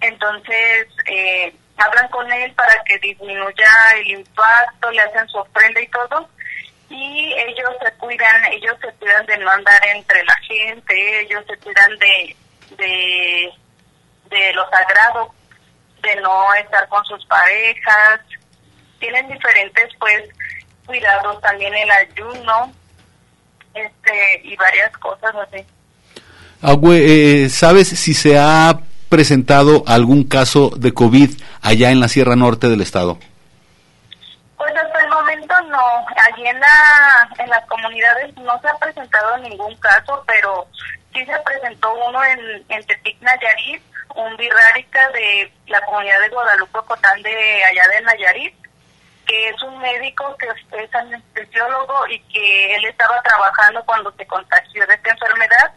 Entonces, 0.00 0.86
eh, 1.06 1.54
hablan 1.78 2.08
con 2.08 2.30
él 2.32 2.52
para 2.54 2.74
que 2.84 2.98
disminuya 2.98 3.70
el 3.96 4.06
impacto, 4.08 4.90
le 4.90 5.00
hacen 5.00 5.28
su 5.28 5.38
ofrenda 5.38 5.80
y 5.80 5.88
todo. 5.88 6.28
Y 6.90 7.34
ellos 7.34 7.70
se 7.84 7.92
cuidan, 7.98 8.44
ellos 8.52 8.76
se 8.80 8.90
cuidan 8.94 9.26
de 9.26 9.38
no 9.38 9.50
andar 9.50 9.80
entre 9.94 10.24
la 10.24 10.34
gente, 10.46 11.20
ellos 11.20 11.44
se 11.46 11.56
cuidan 11.58 11.98
de, 11.98 12.36
de, 12.76 13.52
de 14.30 14.52
lo 14.54 14.68
sagrado, 14.70 15.34
de 16.02 16.16
no 16.16 16.54
estar 16.54 16.88
con 16.88 17.04
sus 17.04 17.24
parejas, 17.26 18.20
tienen 18.98 19.28
diferentes 19.28 19.88
pues 19.98 20.24
cuidados 20.86 21.40
también 21.42 21.74
el 21.74 21.90
ayuno 21.90 22.72
este 23.74 24.40
y 24.42 24.56
varias 24.56 24.90
cosas 24.96 25.34
así 25.36 25.64
Agüe, 26.60 27.44
eh, 27.44 27.48
¿sabes 27.50 27.88
si 27.88 28.14
se 28.14 28.38
ha 28.38 28.80
presentado 29.08 29.84
algún 29.86 30.24
caso 30.24 30.70
de 30.76 30.92
COVID 30.92 31.30
allá 31.68 31.90
en 31.90 32.00
la 32.00 32.08
Sierra 32.08 32.34
Norte 32.34 32.68
del 32.68 32.80
estado? 32.80 33.18
pues 34.56 34.74
hasta 34.74 35.00
el 35.04 35.08
momento 35.10 35.54
no 35.70 36.06
allí 36.26 36.46
en 36.46 36.58
la 36.58 37.28
en 37.38 37.48
las 37.48 37.64
comunidades 37.66 38.36
no 38.38 38.60
se 38.60 38.68
ha 38.68 38.74
presentado 38.76 39.36
ningún 39.38 39.74
caso 39.76 40.24
pero 40.26 40.66
sí 41.12 41.24
se 41.24 41.38
presentó 41.44 41.94
uno 41.94 42.24
en, 42.24 42.40
en 42.68 42.84
Tepic 42.86 43.20
Nayarit 43.20 43.82
un 44.16 44.36
birrárica 44.36 45.10
de 45.10 45.52
la 45.66 45.80
comunidad 45.82 46.20
de 46.20 46.28
Guadalupe 46.30 46.78
Cotán 46.86 47.22
de 47.22 47.64
allá 47.64 47.86
de 47.88 48.00
Nayarit 48.00 48.54
que 49.26 49.48
es 49.50 49.62
un 49.62 49.78
médico 49.78 50.36
que 50.38 50.48
es 50.82 50.94
anestesiólogo 50.94 52.08
y 52.08 52.18
que 52.32 52.74
él 52.74 52.84
estaba 52.86 53.20
trabajando 53.22 53.84
cuando 53.84 54.10
se 54.12 54.26
contagió 54.26 54.86
de 54.86 54.94
esta 54.94 55.10
enfermedad 55.10 55.72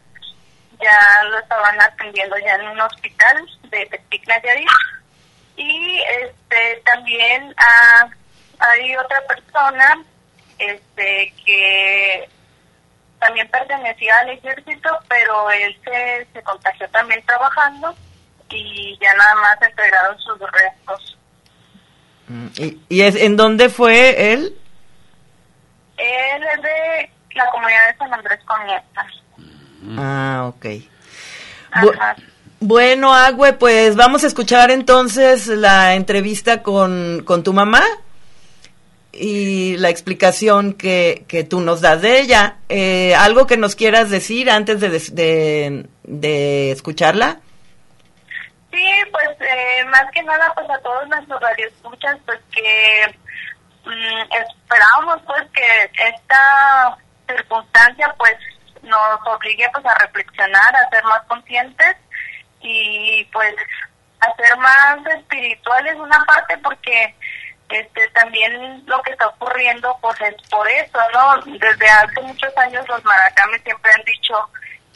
ya 0.82 1.24
lo 1.30 1.38
estaban 1.38 1.80
atendiendo 1.80 2.36
ya 2.40 2.56
en 2.56 2.68
un 2.70 2.82
hospital 2.82 3.48
de 3.70 3.86
Tepic 3.86 4.28
Nayarit. 4.28 4.68
Y 5.64 6.00
este 6.24 6.82
también 6.86 7.54
ah, 7.58 8.10
hay 8.60 8.96
otra 8.98 9.22
persona 9.28 10.04
este 10.58 11.34
que 11.46 12.28
también 13.20 13.48
pertenecía 13.50 14.18
al 14.20 14.30
ejército, 14.32 14.90
pero 15.08 15.52
él 15.52 15.78
se, 15.84 16.28
se 16.34 16.42
contagió 16.44 16.90
también 16.90 17.24
trabajando 17.26 17.96
y 18.50 18.98
ya 19.00 19.14
nada 19.14 19.36
más 19.36 19.62
entregaron 19.62 20.18
sus 20.20 20.40
restos. 20.40 21.18
Mm, 22.28 22.48
¿Y, 22.58 22.80
y 22.90 23.02
es, 23.04 23.16
en 23.16 23.38
dónde 23.38 23.70
fue 23.70 24.34
él? 24.34 24.58
Él 25.98 26.44
es 26.56 26.62
de 26.64 27.12
la 27.36 27.46
comunidad 27.52 27.92
de 27.92 27.98
San 27.98 28.14
Andrés 28.14 28.40
Conieta. 28.46 29.08
Ah, 29.98 30.46
ok. 30.48 30.66
Bu- 31.74 32.16
bueno, 32.62 33.12
Agüe, 33.12 33.54
pues 33.54 33.96
vamos 33.96 34.24
a 34.24 34.28
escuchar 34.28 34.70
entonces 34.70 35.48
la 35.48 35.96
entrevista 35.96 36.62
con, 36.62 37.24
con 37.26 37.44
tu 37.44 37.54
mamá 37.54 37.84
y 39.12 39.78
la 39.78 39.90
explicación 39.90 40.74
que, 40.74 41.26
que 41.28 41.44
tú 41.44 41.60
nos 41.60 41.82
das 41.82 42.04
de 42.04 42.20
ella. 42.20 42.58
Eh, 42.70 43.16
¿Algo 43.16 43.48
que 43.48 43.58
nos 43.58 43.76
quieras 43.76 44.12
decir 44.12 44.52
antes 44.52 44.80
de, 44.80 44.90
de, 44.90 45.88
de 46.04 46.72
escucharla? 46.72 47.40
Sí, 48.72 48.86
pues 49.12 49.30
eh, 49.40 49.84
más 49.86 50.06
que 50.12 50.22
nada 50.22 50.54
pues 50.54 50.70
a 50.70 50.78
todos 50.84 51.08
nuestros 51.08 51.42
radioescuchas 51.42 52.18
pues 52.28 52.40
que 52.52 53.16
mm, 53.86 54.34
esperábamos 54.40 55.20
pues 55.26 55.42
que 55.52 55.92
esta 56.08 56.96
circunstancia 57.28 58.14
pues 58.20 58.36
nos 58.84 59.36
obligue 59.36 59.68
pues 59.74 59.84
a 59.84 59.96
reflexionar, 59.96 60.76
a 60.76 60.90
ser 60.92 61.04
más 61.06 61.24
conscientes 61.28 61.98
y 62.62 63.24
pues 63.32 63.56
a 64.20 64.36
ser 64.36 64.58
más 64.58 64.98
espirituales 65.18 65.96
una 65.96 66.24
parte 66.26 66.58
porque 66.60 67.16
este 67.70 68.08
también 68.10 68.84
lo 68.86 69.02
que 69.02 69.12
está 69.12 69.28
ocurriendo 69.28 69.98
pues 70.02 70.20
es 70.22 70.36
por 70.50 70.68
eso, 70.70 71.00
¿no? 71.14 71.38
Desde 71.58 71.90
hace 71.90 72.22
muchos 72.22 72.56
años 72.58 72.88
los 72.88 73.04
maracames 73.04 73.62
siempre 73.64 73.92
han 73.92 74.04
dicho 74.04 74.50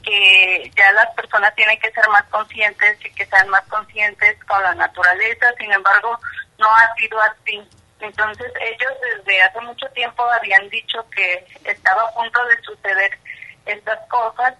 que 0.03 0.71
ya 0.75 0.91
las 0.91 1.09
personas 1.15 1.53
tienen 1.55 1.79
que 1.79 1.91
ser 1.91 2.07
más 2.09 2.23
conscientes 2.25 2.97
y 3.03 3.11
que 3.11 3.25
sean 3.25 3.49
más 3.49 3.63
conscientes 3.67 4.37
con 4.45 4.61
la 4.61 4.75
naturaleza, 4.75 5.47
sin 5.57 5.71
embargo, 5.71 6.19
no 6.59 6.67
ha 6.67 6.93
sido 6.95 7.19
así. 7.21 7.67
Entonces, 7.99 8.51
ellos 8.61 8.91
desde 9.01 9.41
hace 9.41 9.61
mucho 9.61 9.87
tiempo 9.89 10.23
habían 10.23 10.69
dicho 10.69 11.03
que 11.09 11.47
estaba 11.63 12.03
a 12.03 12.13
punto 12.13 12.45
de 12.45 12.61
suceder 12.61 13.17
estas 13.65 13.99
cosas 14.09 14.53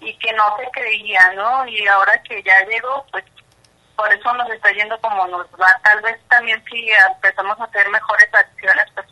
y 0.00 0.16
que 0.18 0.32
no 0.32 0.56
se 0.58 0.70
creía, 0.70 1.32
¿no? 1.34 1.66
Y 1.66 1.86
ahora 1.86 2.22
que 2.22 2.42
ya 2.42 2.64
llegó, 2.66 3.04
pues 3.10 3.24
por 3.96 4.12
eso 4.12 4.32
nos 4.34 4.48
está 4.50 4.70
yendo 4.72 4.98
como 5.00 5.26
nos 5.28 5.46
va. 5.60 5.80
Tal 5.82 6.00
vez 6.02 6.18
también 6.28 6.62
si 6.70 6.90
empezamos 6.90 7.58
a 7.58 7.64
hacer 7.64 7.88
mejores 7.88 8.28
acciones, 8.32 8.84
pues 8.94 9.06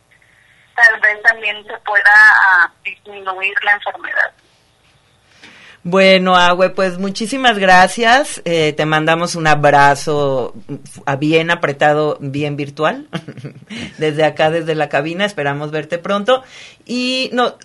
tal 0.74 1.00
vez 1.00 1.22
también 1.22 1.64
se 1.66 1.76
pueda 1.78 2.12
ah, 2.14 2.70
disminuir 2.82 3.54
la 3.64 3.72
enfermedad. 3.72 4.32
Bueno, 5.86 6.34
Agüe, 6.34 6.70
pues 6.70 6.96
muchísimas 6.96 7.58
gracias. 7.58 8.40
Eh, 8.46 8.72
te 8.72 8.86
mandamos 8.86 9.34
un 9.34 9.46
abrazo 9.46 10.54
a 11.04 11.16
bien 11.16 11.50
apretado, 11.50 12.16
bien 12.20 12.56
virtual, 12.56 13.06
desde 13.98 14.24
acá, 14.24 14.50
desde 14.50 14.74
la 14.74 14.88
cabina. 14.88 15.26
Esperamos 15.26 15.70
verte 15.70 15.98
pronto. 15.98 16.42
Y 16.86 17.28
no, 17.34 17.56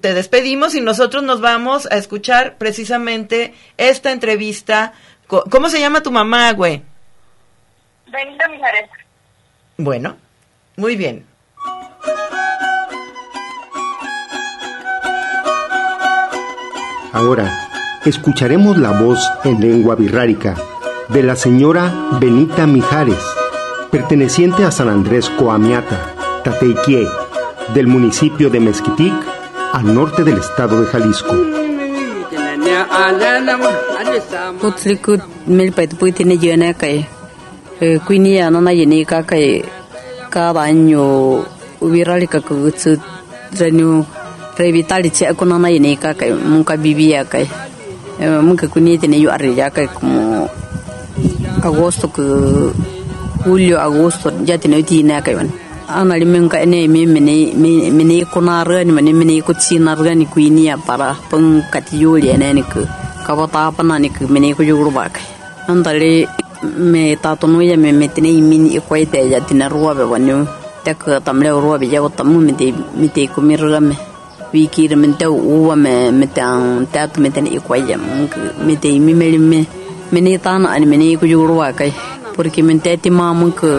te 0.00 0.14
despedimos 0.14 0.74
y 0.74 0.80
nosotros 0.80 1.22
nos 1.22 1.42
vamos 1.42 1.86
a 1.92 1.98
escuchar 1.98 2.56
precisamente 2.56 3.52
esta 3.76 4.10
entrevista. 4.10 4.94
¿Cómo 5.26 5.68
se 5.68 5.80
llama 5.80 6.02
tu 6.02 6.10
mamá, 6.10 6.48
Agüe? 6.48 6.82
Benita 8.10 8.48
Mijares. 8.48 8.88
Bueno, 9.76 10.16
muy 10.76 10.96
bien. 10.96 11.29
Ahora, 17.20 17.68
escucharemos 18.06 18.78
la 18.78 18.92
voz 18.92 19.18
en 19.44 19.60
lengua 19.60 19.94
birrárica 19.94 20.56
de 21.10 21.22
la 21.22 21.36
señora 21.36 21.92
Benita 22.18 22.66
Mijares, 22.66 23.22
perteneciente 23.90 24.64
a 24.64 24.70
San 24.70 24.88
Andrés 24.88 25.28
Coamiata, 25.28 26.14
Tateiquie, 26.42 27.06
del 27.74 27.88
municipio 27.88 28.48
de 28.48 28.60
Mezquitic, 28.60 29.12
al 29.74 29.94
norte 29.94 30.24
del 30.24 30.38
estado 30.38 30.80
de 30.80 30.86
Jalisco. 30.86 31.36
Revitali 44.60 45.10
che 45.10 45.24
ko 45.34 45.44
nana 45.44 45.68
yene 45.74 45.96
ka 45.96 46.12
kai 46.12 46.32
munka 46.32 46.76
vivía 46.76 47.24
kai. 47.24 47.48
Munka 48.20 48.68
kuni 48.68 48.98
tiene 49.00 49.16
yo 49.16 49.32
arriba 49.32 49.70
kai 49.70 49.88
como 49.88 50.46
agosto 51.62 52.12
que 52.12 52.22
julio 53.44 53.80
agosto 53.80 54.30
ya 54.44 54.58
tiene 54.58 54.82
tiene 54.82 55.22
kai 55.24 55.34
man. 55.34 55.48
Ana 55.88 56.14
limenka 56.20 56.60
ene 56.60 56.86
mi 56.86 57.06
mene 57.06 57.34
mene 57.56 58.24
kuna 58.32 58.62
rani 58.62 58.92
mene 58.92 59.12
mene 59.14 59.40
kutsina 59.40 59.96
rani 59.96 60.26
kuini 60.26 60.66
ya 60.68 60.76
para 60.76 61.16
peng 61.30 61.64
katiyuli 61.72 62.28
ene 62.28 62.52
ni 62.52 62.62
ku 62.62 62.84
kabata 63.24 63.72
pana 63.72 63.98
ni 63.98 64.10
ku 64.10 64.28
mene 64.28 64.54
ku 64.54 64.62
juguru 64.62 64.92
bakai. 64.92 65.24
Andale 65.66 66.28
me 66.76 67.16
tato 67.16 67.46
no 67.46 67.60
ya 67.60 67.76
me 67.76 67.90
metine 67.92 68.28
imini 68.28 68.76
ikwai 68.76 69.08
te 69.08 69.18
ya 69.32 69.40
tina 69.40 69.66
ruwa 69.68 69.94
be 69.96 70.04
wanu 70.04 70.46
te 70.84 70.92
ka 70.94 71.20
tamle 71.20 71.48
ruwa 71.48 71.78
be 71.80 71.86
ya 71.88 72.06
tamu 72.10 72.38
me 72.38 72.52
te 72.52 72.74
me 73.00 73.08
te 73.08 73.26
ku 73.32 73.40
mirga 73.40 73.80
me 73.80 73.96
wiki 74.52 74.88
de 74.90 74.96
mente 75.02 75.26
uwa 75.26 75.74
me 75.84 76.10
me 76.18 76.26
te 76.26 76.40
an 76.40 76.86
te 76.92 76.98
at 77.04 77.18
me 77.22 77.28
te 77.34 77.40
ikwai 77.40 77.82
ya 77.90 77.96
me 78.66 78.74
te 78.82 78.88
mi 79.06 79.12
me 79.20 79.26
me 79.50 79.60
me 80.12 80.20
ni 80.20 80.38
tana 80.38 80.66
ani 80.74 80.86
me 80.90 80.96
ni 80.96 81.16
ku 81.20 81.26
juguru 81.32 81.54
bakai 81.62 81.92
porque 82.34 82.60
me 82.68 82.74
te 82.84 82.96
ti 83.02 83.10
mamu 83.10 83.46
ku 83.60 83.72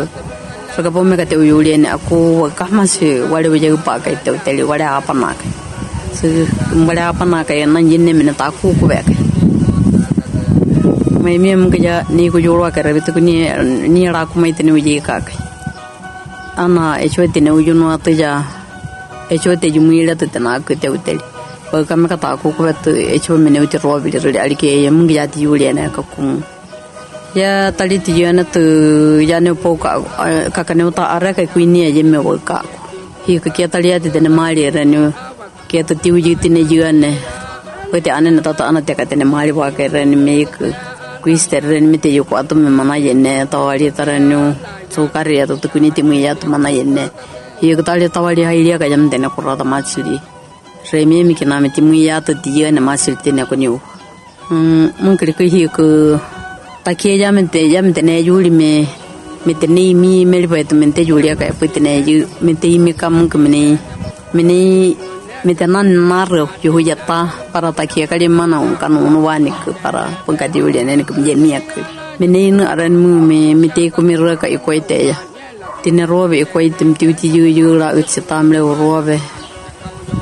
Saka 0.71 0.87
po 0.87 1.03
me 1.03 1.19
ka 1.19 1.25
te 1.27 1.35
uyuli 1.35 1.75
ni 1.75 1.87
aku 1.95 2.47
kahma 2.55 2.87
si 2.87 3.19
wale 3.31 3.51
wajah 3.51 3.75
pa 3.85 3.99
kai 3.99 4.15
te 4.23 4.31
teli 4.39 4.63
wale 4.63 4.87
apa 4.87 5.11
nak. 5.11 5.35
So 6.15 6.31
wale 6.87 7.03
apa 7.11 7.27
nak 7.27 7.43
kai 7.47 7.67
nan 7.67 7.83
jinne 7.91 8.11
me 8.15 8.23
ta 8.31 8.47
ku 8.55 8.71
ku 8.79 8.87
be 8.87 8.95
kai. 9.07 9.17
mai 11.21 11.37
mi 11.37 11.53
mun 11.55 11.69
kaja 11.69 11.95
ni 12.09 12.31
ku 12.33 12.41
jorwa 12.41 12.73
ka 12.73 12.81
rabi 12.81 13.01
tu 13.05 13.11
ni 13.21 13.45
ni 13.93 14.01
ra 14.15 14.25
ku 14.29 14.39
mai 14.41 14.53
tene 14.57 14.71
uji 14.73 14.93
ka 15.07 15.15
kai 15.27 15.37
ana 16.63 16.85
e 17.05 17.07
chwe 17.13 17.27
tene 17.33 17.51
uju 17.57 17.73
no 17.77 17.87
echote 19.33 19.67
jumuila 19.75 20.13
to 20.19 20.25
tanaka 20.27 20.75
te 20.75 20.87
uteli 20.95 21.23
wa 21.71 21.79
kama 21.87 22.07
ka 22.11 22.17
taku 22.19 22.51
ko 22.51 22.67
to 22.83 22.91
echo 23.15 23.37
mene 23.43 23.59
uti 23.63 23.77
robi 23.79 24.11
to 24.11 24.19
ali 24.45 24.55
ke 24.61 24.83
yam 24.85 24.97
ngi 25.03 25.15
jati 25.19 25.37
yuli 25.45 25.71
na 25.77 25.87
ka 25.95 26.03
kum 26.11 26.43
ya 27.39 27.71
tali 27.71 27.97
ti 28.05 28.11
yana 28.21 28.43
to 28.43 28.63
ya 29.23 29.39
ne 29.39 29.55
po 29.55 29.79
ka 29.83 29.91
ka 30.55 30.61
ka 30.67 30.73
ne 30.75 30.83
uta 30.83 31.03
ara 31.15 31.31
ka 31.37 31.47
kuini 31.53 31.87
ya 31.87 31.89
jeme 31.95 32.19
ko 32.25 32.35
ka 32.49 32.59
hi 33.25 33.39
ka 33.43 33.49
ke 33.55 33.71
tali 33.71 33.95
ati 33.95 34.11
tene 34.11 34.27
mali 34.39 34.67
ra 34.77 34.83
ne 34.83 34.99
kia 35.71 35.87
to 35.87 35.95
ti 35.95 36.11
uji 36.11 36.35
ti 36.35 36.49
ne 36.55 36.67
jiyane 36.67 37.11
ko 37.89 37.95
te 38.03 38.11
ane 38.17 38.29
na 38.35 38.41
tata 38.47 38.67
ana 38.67 38.83
te 38.87 38.99
ka 38.99 39.07
tene 39.07 39.23
mali 39.33 39.55
wa 39.55 39.71
ka 39.77 39.87
ra 39.95 40.03
ne 40.11 40.17
me 40.25 40.35
ku 40.55 40.67
kuister 41.23 41.63
ra 41.71 41.79
ne 41.79 41.87
me 41.93 41.97
te 42.03 42.11
yo 42.17 42.27
ko 42.27 42.35
ato 42.41 42.53
me 42.63 42.67
mana 42.79 42.99
yene 43.07 43.47
tawari 43.47 43.87
taranu 43.95 44.39
tsukari 44.91 45.39
ya 45.39 45.47
to 45.47 45.67
kuni 45.71 45.95
ti 45.95 46.03
mana 46.03 46.67
yo 47.69 47.73
ko 47.77 47.83
tali 47.87 48.09
tawali 48.15 48.41
ha 48.47 48.51
ilia 48.59 48.81
ka 48.81 48.89
jam 48.91 49.03
dena 49.11 49.27
ko 49.33 49.39
rada 49.47 49.65
machiri 49.73 50.17
re 50.91 51.05
me 51.09 51.17
mi 51.27 51.33
kina 51.39 51.55
me 51.63 51.69
ti 51.75 51.81
ya 52.07 52.15
to 52.25 52.33
ti 52.43 52.49
ne 52.75 52.81
machiri 52.87 53.17
te 53.23 53.31
ne 53.37 53.43
ko 53.49 53.55
niu 53.61 53.75
mm 54.51 54.85
mun 55.03 55.15
kri 55.19 55.33
ko 55.37 55.43
hi 55.53 55.61
ko 55.77 55.85
ta 56.85 56.91
ke 56.99 57.11
jam 57.21 57.35
te 57.53 57.59
jam 57.73 57.87
te 57.95 58.01
ne 58.07 58.15
yuli 58.29 58.51
me. 58.61 58.73
Me 59.43 59.53
te 59.55 59.65
ne 59.65 59.93
mi 60.01 60.23
me 60.23 60.37
le 60.41 60.63
to 60.69 60.75
me 60.75 60.85
te 60.91 61.01
yuli 61.01 61.27
ka 61.39 61.45
pu 61.57 61.65
te 61.75 61.79
ne 61.85 61.91
yu 62.07 62.27
me 62.45 62.53
te 62.61 62.67
mi 62.77 62.91
ka 62.93 63.07
ko 63.31 63.37
me 63.43 63.49
ne 63.49 63.61
me 64.35 64.43
ne 64.49 64.59
me 65.45 65.53
te 65.59 65.65
nan 65.65 65.87
narro 66.09 66.45
yo 66.63 66.77
ya 66.89 66.95
ta 67.07 67.19
para 67.51 67.69
ta 67.77 67.83
kia 67.91 68.05
kali 68.11 68.27
mana 68.27 68.57
un 68.67 68.75
kanu 68.81 68.99
un 69.07 69.15
wani 69.25 69.51
para 69.81 70.03
pengkati 70.25 70.61
ulian 70.61 70.85
ne 70.97 71.03
ke 71.07 71.13
menjen 71.15 71.41
miak 71.43 71.65
ke. 71.73 71.81
Me 72.19 72.25
ne 72.33 72.41
aran 72.71 72.93
mu 73.01 73.11
me 73.29 73.39
me 73.61 73.67
te 73.75 73.89
ko 73.89 73.99
mi 74.07 74.13
ra 74.15 74.35
ka 74.41 74.47
ya 74.47 75.15
tine 75.83 76.03
robe 76.13 76.35
ikoi 76.43 76.69
tem 76.77 76.89
tiu 76.99 77.11
ti 77.19 77.27
ju 77.35 77.43
ju 77.57 77.67
la 77.81 77.87
ut 77.99 78.07
se 78.13 78.21
tam 78.29 78.45
le 78.53 78.59
robe 78.81 79.15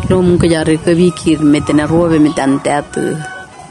lo 0.09 0.15
mun 0.25 0.37
ke 0.41 0.47
jare 0.53 0.75
ke 0.83 0.91
vikir 0.99 1.39
me 1.51 1.59
te 1.67 1.73
robe 1.93 2.17
me 2.25 2.29
tan 2.37 2.51
te 2.63 2.69
at 2.79 2.93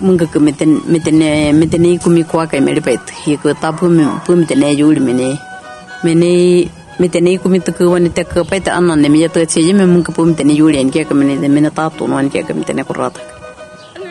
mun 0.05 0.19
ke 0.21 0.27
ke 0.33 0.39
me 0.47 0.53
te 0.59 0.65
me 0.93 0.99
te 1.05 1.11
ne 1.21 1.31
me 1.59 1.67
te 1.73 1.79
ne 1.85 1.91
ku 2.03 2.09
mi 2.17 2.23
kwa 2.31 2.43
ka 2.51 2.57
me 2.67 2.73
le 2.77 2.81
pet. 2.89 3.05
Hi 3.23 3.37
ko 3.43 3.47
ta 3.63 3.69
pu 3.79 3.85
me 3.97 4.05
pu 4.25 4.31
me 4.41 4.45
te 4.51 4.55
ne 4.63 4.69
ju 4.79 4.87
me 5.07 5.13
ne. 5.21 5.29
Me 6.05 6.13
ne 6.23 6.33
me 7.01 7.07
te 7.09 7.21
nei 7.21 7.37
ku 7.43 7.49
mi 7.53 7.59
te 7.67 7.71
ku 7.77 7.85
wani 7.93 8.11
te 8.17 8.23
ku 8.31 8.43
pai 8.51 8.61
te 8.67 8.71
ana 8.79 8.95
ne 9.03 9.09
mi 9.15 9.19
te 9.35 9.41
che 9.53 9.73
me 9.79 9.85
mun 9.93 10.03
ka 10.07 10.11
pum 10.17 10.31
te 10.39 10.43
ne 10.49 10.55
yuli 10.61 10.79
en 10.83 10.91
ke 10.95 11.01
ka 11.09 11.15
me 11.19 11.25
ne 11.43 11.49
me 11.55 11.61
na 11.65 11.71
ta 11.71 11.85
to 11.97 12.07
no 12.11 12.19
en 12.23 12.29
ke 12.33 12.43
ka 12.47 12.53
me 12.59 12.65
te 12.69 12.73
ne 12.75 12.83
ku 12.89 12.93
rata 13.01 13.21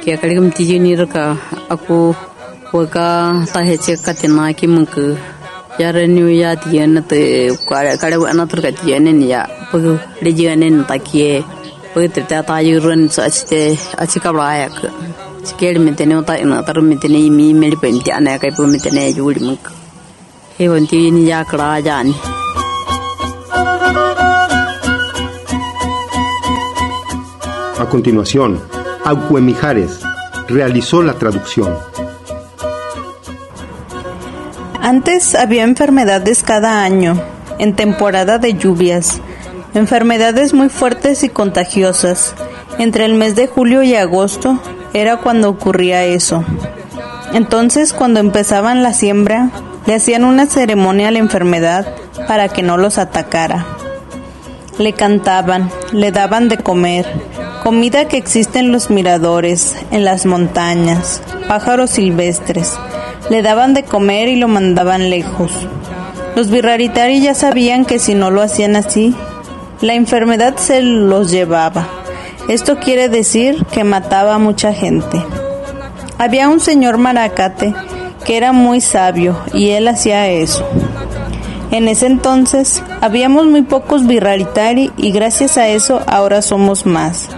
kia 0.01 0.15
kali 0.19 0.33
kam 0.37 0.47
tiji 0.55 0.79
ni 0.83 0.91
raka 1.01 1.23
aku 1.73 1.97
waka 2.77 3.07
ta 3.53 3.59
heche 3.69 3.93
katina 4.05 4.43
ki 4.57 4.67
mungku 4.73 5.05
yaranyu 5.79 6.27
ya 6.41 6.55
tiyan 6.55 7.03
te 7.09 7.49
kare 7.69 8.17
anak 8.31 8.49
tur 8.49 8.59
ka 8.65 8.71
tiyanen 8.71 9.21
ya. 9.21 9.45
Pugu 9.71 9.99
rejianen 10.23 10.87
takie 10.87 11.43
pugu 11.97 12.07
tirta 12.13 12.39
ta 12.45 12.55
yurun 12.61 13.09
so 13.09 13.21
achite 13.27 13.73
achika 14.03 14.29
blaya 14.35 14.69
ka 14.69 14.87
skel 15.47 15.75
ya 15.75 15.81
mitene 15.85 16.13
uta 16.21 16.33
ina 16.43 16.61
tar 16.67 16.77
mitene 16.89 17.19
mi 17.37 17.47
meli 17.61 17.77
penti 17.83 18.11
ana 18.17 18.37
kai 18.41 18.51
pu 18.55 18.63
mitene 18.73 19.03
yuli 19.17 19.41
muk 19.47 19.63
he 20.57 20.65
honti 20.71 20.99
ni 21.15 21.23
ya, 21.29 21.39
ya 21.39 21.49
kra 21.49 21.67
ya 21.75 21.81
jan 21.87 22.07
A 27.83 27.85
continuación, 27.93 28.51
Agüe 29.05 29.39
Mijares 29.39 30.01
realizó 30.49 31.03
la 31.03 31.13
traducción. 31.13 31.71
Antes 34.87 35.35
había 35.35 35.65
enfermedades 35.65 36.43
cada 36.43 36.81
año, 36.81 37.21
en 37.59 37.75
temporada 37.75 38.37
de 38.37 38.53
lluvias, 38.53 39.19
enfermedades 39.73 40.53
muy 40.53 40.69
fuertes 40.69 41.23
y 41.23 41.29
contagiosas. 41.29 42.33
Entre 42.77 43.03
el 43.03 43.15
mes 43.15 43.35
de 43.35 43.47
julio 43.47 43.83
y 43.83 43.95
agosto 43.95 44.61
era 44.93 45.17
cuando 45.17 45.49
ocurría 45.49 46.05
eso. 46.05 46.45
Entonces, 47.33 47.91
cuando 47.91 48.21
empezaban 48.21 48.81
la 48.81 48.93
siembra, 48.93 49.49
le 49.85 49.95
hacían 49.95 50.23
una 50.23 50.45
ceremonia 50.45 51.09
a 51.09 51.11
la 51.11 51.19
enfermedad 51.19 51.93
para 52.25 52.47
que 52.47 52.63
no 52.63 52.77
los 52.77 52.97
atacara. 52.97 53.65
Le 54.77 54.93
cantaban, 54.93 55.69
le 55.91 56.13
daban 56.13 56.47
de 56.47 56.59
comer, 56.59 57.05
comida 57.61 58.07
que 58.07 58.15
existe 58.15 58.59
en 58.59 58.71
los 58.71 58.89
miradores, 58.89 59.75
en 59.91 60.05
las 60.05 60.25
montañas, 60.25 61.21
pájaros 61.49 61.89
silvestres. 61.89 62.79
Le 63.29 63.41
daban 63.41 63.73
de 63.73 63.83
comer 63.83 64.27
y 64.27 64.35
lo 64.35 64.47
mandaban 64.47 65.09
lejos. 65.09 65.51
Los 66.35 66.49
birraritari 66.49 67.21
ya 67.21 67.33
sabían 67.33 67.85
que 67.85 67.99
si 67.99 68.13
no 68.13 68.31
lo 68.31 68.41
hacían 68.41 68.75
así, 68.75 69.15
la 69.81 69.93
enfermedad 69.93 70.55
se 70.57 70.81
los 70.81 71.31
llevaba. 71.31 71.87
Esto 72.47 72.77
quiere 72.77 73.09
decir 73.09 73.65
que 73.71 73.83
mataba 73.83 74.35
a 74.35 74.39
mucha 74.39 74.73
gente. 74.73 75.21
Había 76.17 76.49
un 76.49 76.59
señor 76.59 76.97
maracate 76.97 77.73
que 78.25 78.37
era 78.37 78.51
muy 78.51 78.81
sabio 78.81 79.37
y 79.53 79.69
él 79.69 79.87
hacía 79.87 80.27
eso. 80.29 80.65
En 81.71 81.87
ese 81.87 82.05
entonces 82.05 82.81
habíamos 83.01 83.45
muy 83.45 83.61
pocos 83.61 84.07
birraritari 84.07 84.91
y 84.97 85.11
gracias 85.11 85.57
a 85.57 85.67
eso 85.67 86.01
ahora 86.07 86.41
somos 86.41 86.85
más, 86.85 87.29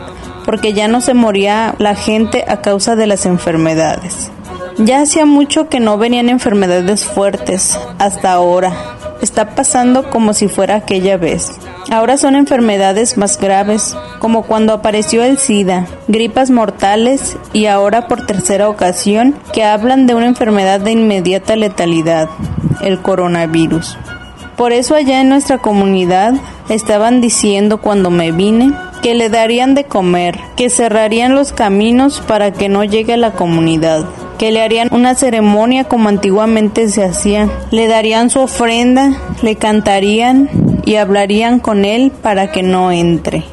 porque 0.46 0.74
ya 0.74 0.88
no 0.88 1.02
se 1.02 1.14
moría 1.14 1.74
la 1.80 1.96
gente 1.96 2.46
a 2.48 2.62
causa 2.62 2.96
de 2.96 3.08
las 3.08 3.26
enfermedades. 3.26 4.32
Ya 4.82 5.02
hacía 5.02 5.26
mucho 5.26 5.68
que 5.68 5.82
no 5.82 5.98
venían 5.98 6.30
enfermedades 6.30 7.04
fuertes, 7.04 7.78
hasta 7.98 8.32
ahora. 8.32 8.72
Está 9.22 9.54
pasando 9.54 10.10
como 10.10 10.34
si 10.34 10.48
fuera 10.48 10.76
aquella 10.76 11.18
vez. 11.18 11.52
Ahora 11.92 12.16
son 12.16 12.36
enfermedades 12.36 13.18
más 13.18 13.38
graves, 13.38 13.98
como 14.20 14.44
cuando 14.44 14.72
apareció 14.72 15.22
el 15.22 15.38
SIDA, 15.38 15.86
gripas 16.08 16.50
mortales 16.50 17.36
y 17.52 17.66
ahora 17.66 18.08
por 18.08 18.26
tercera 18.26 18.70
ocasión 18.70 19.36
que 19.52 19.66
hablan 19.66 20.08
de 20.08 20.16
una 20.16 20.28
enfermedad 20.28 20.80
de 20.80 20.92
inmediata 20.92 21.58
letalidad, 21.58 22.30
el 22.82 23.02
coronavirus. 23.02 23.98
Por 24.56 24.72
eso 24.72 24.96
allá 24.96 25.20
en 25.20 25.28
nuestra 25.28 25.58
comunidad 25.58 26.36
estaban 26.70 27.20
diciendo 27.20 27.82
cuando 27.82 28.12
me 28.12 28.32
vine 28.32 28.72
que 29.02 29.14
le 29.14 29.30
darían 29.30 29.76
de 29.76 29.84
comer, 29.84 30.40
que 30.56 30.70
cerrarían 30.70 31.36
los 31.36 31.52
caminos 31.52 32.22
para 32.22 32.54
que 32.54 32.70
no 32.70 32.86
llegue 32.86 33.14
a 33.14 33.18
la 33.18 33.32
comunidad, 33.32 34.06
que 34.40 34.52
le 34.54 34.62
harían 34.62 34.88
una 34.92 35.16
ceremonia 35.16 35.84
como 35.84 36.08
antiguamente 36.08 36.88
se 36.88 37.04
hacía, 37.04 37.50
le 37.72 37.88
darían 37.88 38.30
su 38.30 38.40
ofrenda, 38.40 39.12
le 39.42 39.58
cantarían 39.58 40.50
y 40.86 40.96
hablarían 40.96 41.60
con 41.60 41.84
él 41.84 42.12
para 42.24 42.50
que 42.50 42.64
no 42.64 42.92
entre. 42.92 43.44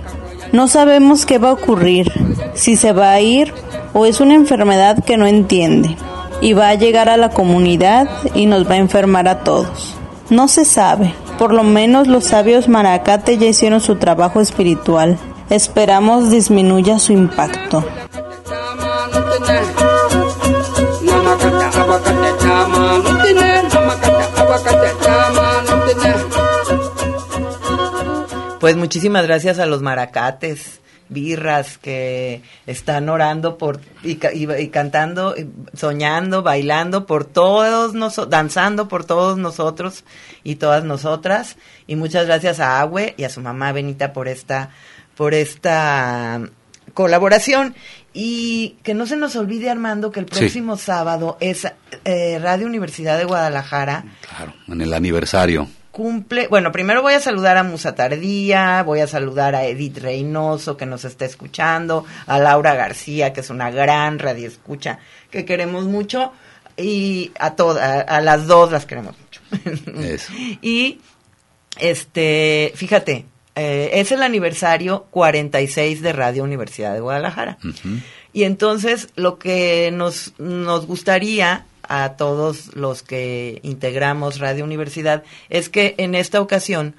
No 0.52 0.68
sabemos 0.68 1.26
qué 1.26 1.38
va 1.38 1.50
a 1.50 1.54
ocurrir, 1.54 2.12
si 2.54 2.76
se 2.76 2.92
va 2.92 3.10
a 3.10 3.20
ir 3.20 3.52
o 3.92 4.06
es 4.06 4.20
una 4.20 4.34
enfermedad 4.34 5.04
que 5.04 5.16
no 5.16 5.26
entiende 5.26 5.96
y 6.40 6.52
va 6.52 6.68
a 6.68 6.74
llegar 6.74 7.08
a 7.08 7.16
la 7.16 7.30
comunidad 7.30 8.08
y 8.34 8.46
nos 8.46 8.70
va 8.70 8.74
a 8.74 8.78
enfermar 8.78 9.26
a 9.26 9.40
todos. 9.40 9.96
No 10.30 10.46
se 10.46 10.64
sabe. 10.64 11.12
Por 11.36 11.52
lo 11.52 11.64
menos 11.64 12.06
los 12.06 12.24
sabios 12.24 12.68
maracate 12.68 13.38
ya 13.38 13.46
hicieron 13.46 13.80
su 13.80 13.96
trabajo 13.96 14.40
espiritual. 14.40 15.18
Esperamos 15.50 16.30
disminuya 16.30 17.00
su 17.00 17.12
impacto. 17.12 17.84
Pues 28.66 28.74
muchísimas 28.76 29.24
gracias 29.24 29.60
a 29.60 29.66
los 29.66 29.80
maracates, 29.80 30.80
birras 31.08 31.78
que 31.78 32.42
están 32.66 33.08
orando 33.08 33.58
por 33.58 33.80
y, 34.02 34.18
y- 34.34 34.52
y 34.58 34.68
cantando, 34.70 35.36
y 35.36 35.48
soñando, 35.76 36.42
bailando 36.42 37.06
por 37.06 37.24
todos 37.26 37.94
nosotros, 37.94 38.28
danzando 38.28 38.88
por 38.88 39.04
todos 39.04 39.38
nosotros 39.38 40.02
y 40.42 40.56
todas 40.56 40.82
nosotras. 40.82 41.56
Y 41.86 41.94
muchas 41.94 42.26
gracias 42.26 42.58
a 42.58 42.80
Agüe 42.80 43.14
y 43.16 43.22
a 43.22 43.28
su 43.28 43.40
mamá 43.40 43.70
Benita 43.70 44.12
por 44.12 44.26
esta, 44.26 44.70
por 45.16 45.32
esta 45.32 46.40
colaboración. 46.92 47.76
Y 48.12 48.78
que 48.82 48.94
no 48.94 49.06
se 49.06 49.14
nos 49.16 49.36
olvide, 49.36 49.70
Armando, 49.70 50.10
que 50.10 50.18
el 50.18 50.26
Sí. 50.26 50.40
próximo 50.40 50.76
sábado 50.76 51.36
es 51.38 51.68
eh, 52.04 52.40
Radio 52.42 52.66
Universidad 52.66 53.16
de 53.16 53.26
Guadalajara 53.26 54.06
Claro, 54.28 54.54
en 54.66 54.80
el 54.80 54.92
aniversario. 54.92 55.68
Cumple, 55.96 56.46
bueno, 56.48 56.72
primero 56.72 57.00
voy 57.00 57.14
a 57.14 57.20
saludar 57.20 57.56
a 57.56 57.62
Musa 57.62 57.94
Tardía, 57.94 58.82
voy 58.82 59.00
a 59.00 59.06
saludar 59.06 59.54
a 59.54 59.64
Edith 59.64 59.96
Reynoso 59.96 60.76
que 60.76 60.84
nos 60.84 61.06
está 61.06 61.24
escuchando, 61.24 62.04
a 62.26 62.38
Laura 62.38 62.74
García 62.74 63.32
que 63.32 63.40
es 63.40 63.48
una 63.48 63.70
gran 63.70 64.18
radioescucha 64.18 64.98
que 65.30 65.46
queremos 65.46 65.86
mucho 65.86 66.32
y 66.76 67.32
a 67.38 67.56
todas, 67.56 68.04
a, 68.06 68.20
las 68.20 68.46
dos 68.46 68.70
las 68.72 68.84
queremos 68.84 69.14
mucho. 69.18 69.40
Eso. 70.02 70.34
y 70.60 71.00
este, 71.78 72.72
fíjate, 72.74 73.24
eh, 73.54 73.88
es 73.94 74.12
el 74.12 74.22
aniversario 74.22 75.06
46 75.12 76.02
de 76.02 76.12
Radio 76.12 76.44
Universidad 76.44 76.92
de 76.92 77.00
Guadalajara. 77.00 77.56
Y 78.34 78.42
entonces 78.42 79.08
lo 79.16 79.38
que 79.38 79.90
nos, 79.94 80.34
nos 80.36 80.86
gustaría 80.86 81.64
a 81.88 82.16
todos 82.16 82.74
los 82.74 83.02
que 83.02 83.60
integramos 83.62 84.38
Radio 84.38 84.64
Universidad 84.64 85.22
es 85.48 85.68
que 85.68 85.94
en 85.98 86.14
esta 86.14 86.40
ocasión 86.40 86.94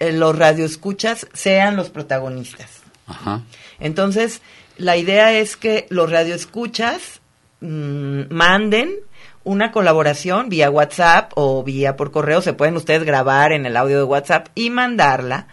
eh, 0.00 0.12
los 0.12 0.36
radioescuchas 0.36 1.26
sean 1.32 1.76
los 1.76 1.90
protagonistas. 1.90 2.82
Ajá. 3.06 3.42
Entonces, 3.78 4.42
la 4.76 4.96
idea 4.96 5.32
es 5.32 5.56
que 5.56 5.86
los 5.90 6.10
radioescuchas 6.10 7.20
mm, 7.60 8.22
manden 8.30 8.90
una 9.44 9.70
colaboración 9.70 10.48
vía 10.48 10.70
WhatsApp 10.70 11.30
o 11.36 11.62
vía 11.62 11.96
por 11.96 12.10
correo. 12.10 12.42
Se 12.42 12.52
pueden 12.52 12.76
ustedes 12.76 13.04
grabar 13.04 13.52
en 13.52 13.64
el 13.64 13.76
audio 13.76 13.98
de 13.98 14.04
WhatsApp 14.04 14.48
y 14.54 14.70
mandarla 14.70 15.46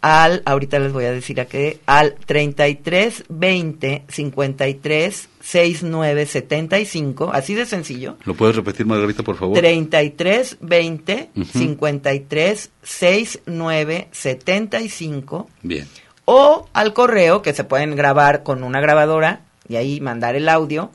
al, 0.00 0.42
ahorita 0.44 0.78
les 0.78 0.92
voy 0.92 1.04
a 1.06 1.12
decir 1.12 1.40
a 1.40 1.46
qué, 1.46 1.80
al 1.86 2.14
33 2.26 3.24
20 3.28 4.04
53 4.08 5.28
69 5.40 6.26
75, 6.26 7.30
así 7.32 7.54
de 7.54 7.66
sencillo. 7.66 8.16
¿Lo 8.24 8.34
puedes 8.34 8.54
repetir, 8.56 8.86
Margarita, 8.86 9.22
por 9.22 9.36
favor? 9.36 9.58
33 9.58 10.58
20 10.60 11.30
Ujú. 11.34 11.58
53 11.58 12.70
69 12.82 14.08
75 14.12 15.48
Bien. 15.62 15.86
o 16.24 16.68
al 16.72 16.92
correo 16.92 17.42
que 17.42 17.54
se 17.54 17.64
pueden 17.64 17.96
grabar 17.96 18.42
con 18.42 18.62
una 18.62 18.80
grabadora 18.80 19.40
y 19.68 19.76
ahí 19.76 20.00
mandar 20.00 20.36
el 20.36 20.48
audio 20.48 20.90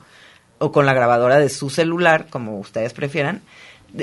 o 0.58 0.72
con 0.72 0.86
la 0.86 0.94
grabadora 0.94 1.38
de 1.38 1.48
su 1.48 1.68
celular, 1.68 2.26
como 2.30 2.58
ustedes 2.58 2.92
prefieran, 2.94 3.42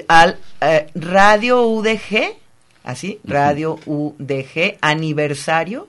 al 0.07 0.37
eh, 0.61 0.87
Radio 0.95 1.63
UDG, 1.67 2.35
así, 2.83 3.19
Radio 3.23 3.79
UDG 3.85 4.77
aniversario, 4.81 5.87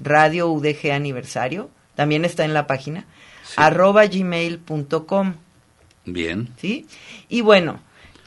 Radio 0.00 0.48
UDG 0.50 0.90
aniversario, 0.92 1.70
también 1.94 2.24
está 2.24 2.44
en 2.44 2.54
la 2.54 2.66
página, 2.66 3.04
arroba 3.56 4.06
gmail.com. 4.06 5.34
Bien. 6.06 6.48
¿sí? 6.60 6.86
Y 7.28 7.40
bueno, 7.42 7.80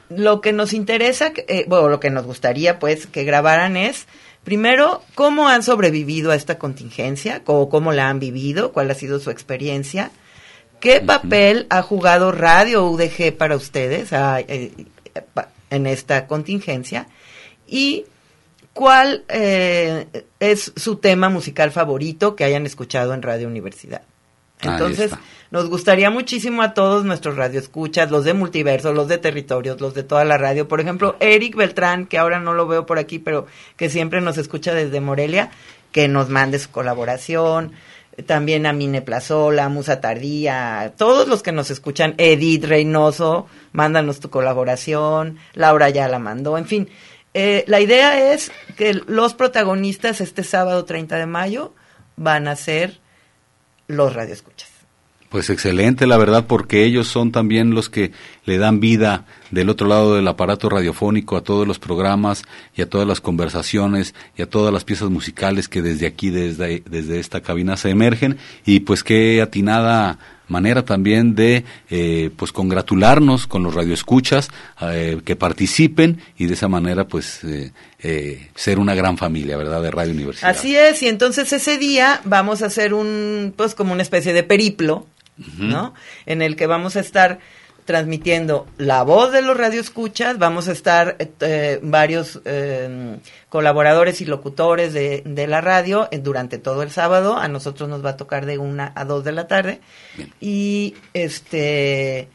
lo 0.10 0.42
que 0.42 0.54
nos 0.54 0.74
interesa, 0.74 1.34
eh, 1.48 1.66
bueno, 1.68 1.90
lo 1.90 2.00
que 2.00 2.10
nos 2.10 2.26
gustaría 2.26 2.80
pues 2.80 3.08
que 3.08 3.24
grabaran 3.24 3.78
es, 3.78 4.06
primero, 4.44 5.02
cómo 5.16 5.48
han 5.50 5.64
sobrevivido 5.64 6.32
a 6.32 6.36
esta 6.36 6.58
contingencia, 6.60 7.42
o 7.46 7.70
cómo 7.70 7.92
la 7.94 8.10
han 8.10 8.20
vivido, 8.20 8.72
cuál 8.74 8.92
ha 8.92 8.96
sido 8.96 9.20
su 9.20 9.32
experiencia, 9.32 10.12
qué 10.80 11.00
papel 11.02 11.66
ha 11.70 11.82
jugado 11.82 12.32
Radio 12.32 12.86
UDG 12.86 13.36
para 13.38 13.56
ustedes 13.56 14.14
ah, 14.14 14.40
eh, 14.42 14.72
pa- 15.34 15.50
en 15.70 15.88
esta 15.88 16.28
contingencia 16.28 17.08
y 17.74 18.06
cuál 18.72 19.24
eh, 19.30 20.06
es 20.40 20.72
su 20.76 20.98
tema 20.98 21.30
musical 21.30 21.72
favorito 21.72 22.36
que 22.36 22.44
hayan 22.44 22.68
escuchado 22.68 23.16
en 23.16 23.24
Radio 23.24 23.48
Universidad. 23.48 24.04
Entonces, 24.62 25.12
nos 25.50 25.70
gustaría 25.70 26.12
muchísimo 26.12 26.62
a 26.62 26.76
todos 26.76 27.04
nuestros 27.04 27.36
radioescuchas, 27.36 28.12
los 28.12 28.26
de 28.26 28.34
multiverso, 28.34 28.94
los 28.94 29.08
de 29.08 29.18
territorios, 29.18 29.82
los 29.82 29.96
de 29.96 30.04
toda 30.04 30.24
la 30.24 30.38
radio. 30.38 30.68
Por 30.68 30.80
ejemplo, 30.80 31.18
Eric 31.20 31.56
Beltrán, 31.56 32.06
que 32.06 32.20
ahora 32.20 32.40
no 32.40 32.54
lo 32.54 32.68
veo 32.68 32.86
por 32.86 33.00
aquí, 33.00 33.18
pero 33.18 33.48
que 33.76 33.90
siempre 33.90 34.22
nos 34.22 34.38
escucha 34.38 34.74
desde 34.74 35.02
Morelia, 35.02 35.50
que 35.92 36.08
nos 36.08 36.30
mande 36.30 36.60
su 36.60 36.70
colaboración. 36.70 37.74
También 38.28 38.68
a 38.68 38.74
Mine 38.74 39.02
Plazola, 39.02 39.68
Musa 39.70 40.00
Tardía, 40.00 40.94
todos 40.96 41.28
los 41.28 41.42
que 41.42 41.52
nos 41.52 41.72
escuchan, 41.72 42.14
Edith 42.20 42.66
Reynoso, 42.66 43.48
mándanos 43.72 44.20
tu 44.20 44.30
colaboración, 44.30 45.40
Laura 45.56 45.90
ya 45.90 46.08
la 46.08 46.20
mandó, 46.20 46.60
en 46.60 46.66
fin. 46.66 46.90
Eh, 47.34 47.64
la 47.68 47.80
idea 47.80 48.34
es 48.34 48.52
que 48.78 48.94
los 48.94 49.34
protagonistas 49.34 50.22
este 50.22 50.44
sábado 50.44 50.86
30 50.86 51.18
de 51.18 51.26
mayo 51.26 51.74
van 52.16 52.48
a 52.48 52.56
ser 52.56 53.00
los 53.88 54.14
radioescuchas. 54.14 54.74
Pues 55.34 55.50
excelente, 55.50 56.06
la 56.06 56.18
verdad, 56.18 56.46
porque 56.46 56.84
ellos 56.84 57.08
son 57.08 57.32
también 57.32 57.74
los 57.74 57.90
que 57.90 58.12
le 58.46 58.60
dan 58.60 58.80
vida 58.80 59.26
del 59.50 59.70
otro 59.70 59.88
lado 59.88 60.14
del 60.14 60.28
aparato 60.28 60.70
radiofónico 60.70 61.36
a 61.36 61.42
todos 61.42 61.68
los 61.68 61.80
programas 61.80 62.44
y 62.76 62.84
a 62.84 62.90
todas 62.90 63.08
las 63.08 63.20
conversaciones 63.20 64.14
y 64.38 64.44
a 64.44 64.50
todas 64.50 64.72
las 64.72 64.84
piezas 64.84 65.10
musicales 65.10 65.68
que 65.68 65.82
desde 65.82 66.06
aquí, 66.06 66.30
desde, 66.30 66.84
desde 66.88 67.20
esta 67.20 67.42
cabina 67.42 67.78
se 67.78 67.90
emergen. 67.90 68.38
Y 68.64 68.82
pues 68.82 69.04
qué 69.04 69.42
atinada 69.42 70.20
manera 70.48 70.84
también 70.84 71.36
de 71.36 71.64
eh, 71.90 72.30
pues 72.36 72.52
congratularnos 72.52 73.48
con 73.48 73.64
los 73.64 73.74
radioescuchas 73.74 74.50
eh, 74.82 75.22
que 75.24 75.36
participen 75.36 76.22
y 76.38 76.48
de 76.48 76.54
esa 76.54 76.68
manera 76.68 77.08
pues 77.08 77.44
eh, 77.44 77.72
eh, 78.00 78.50
ser 78.56 78.80
una 78.80 78.96
gran 78.96 79.18
familia, 79.18 79.58
¿verdad? 79.58 79.82
De 79.82 79.92
Radio 79.92 80.14
Universidad. 80.14 80.52
Así 80.52 80.76
es, 80.76 81.02
y 81.04 81.08
entonces 81.08 81.52
ese 81.54 81.78
día 81.78 82.22
vamos 82.26 82.62
a 82.62 82.68
hacer 82.68 82.94
un, 82.94 83.54
pues 83.56 83.76
como 83.76 83.94
una 83.94 84.02
especie 84.02 84.34
de 84.34 84.44
periplo, 84.44 85.08
¿no? 85.58 85.94
En 86.26 86.42
el 86.42 86.56
que 86.56 86.68
vamos 86.68 86.96
a 86.96 87.00
estar 87.00 87.40
transmitiendo 87.86 88.66
la 88.78 89.04
voz 89.04 89.32
de 89.32 89.42
los 89.42 89.58
radioescuchas, 89.58 90.38
vamos 90.38 90.68
a 90.68 90.72
estar 90.72 91.16
eh, 91.20 91.32
eh, 91.42 91.80
varios 91.82 92.40
eh, 92.46 93.18
colaboradores 93.50 94.22
y 94.22 94.26
locutores 94.26 94.94
de, 94.94 95.24
de 95.26 95.48
la 95.48 95.62
radio 95.62 96.08
eh, 96.12 96.20
durante 96.20 96.58
todo 96.58 96.84
el 96.84 96.92
sábado, 96.92 97.38
a 97.38 97.48
nosotros 97.48 97.90
nos 97.90 98.04
va 98.04 98.12
a 98.12 98.18
tocar 98.18 98.46
de 98.46 98.58
una 98.58 98.92
a 98.96 99.06
dos 99.06 99.24
de 99.24 99.32
la 99.32 99.48
tarde. 99.48 99.82
Y 100.40 100.96
este 101.14 102.30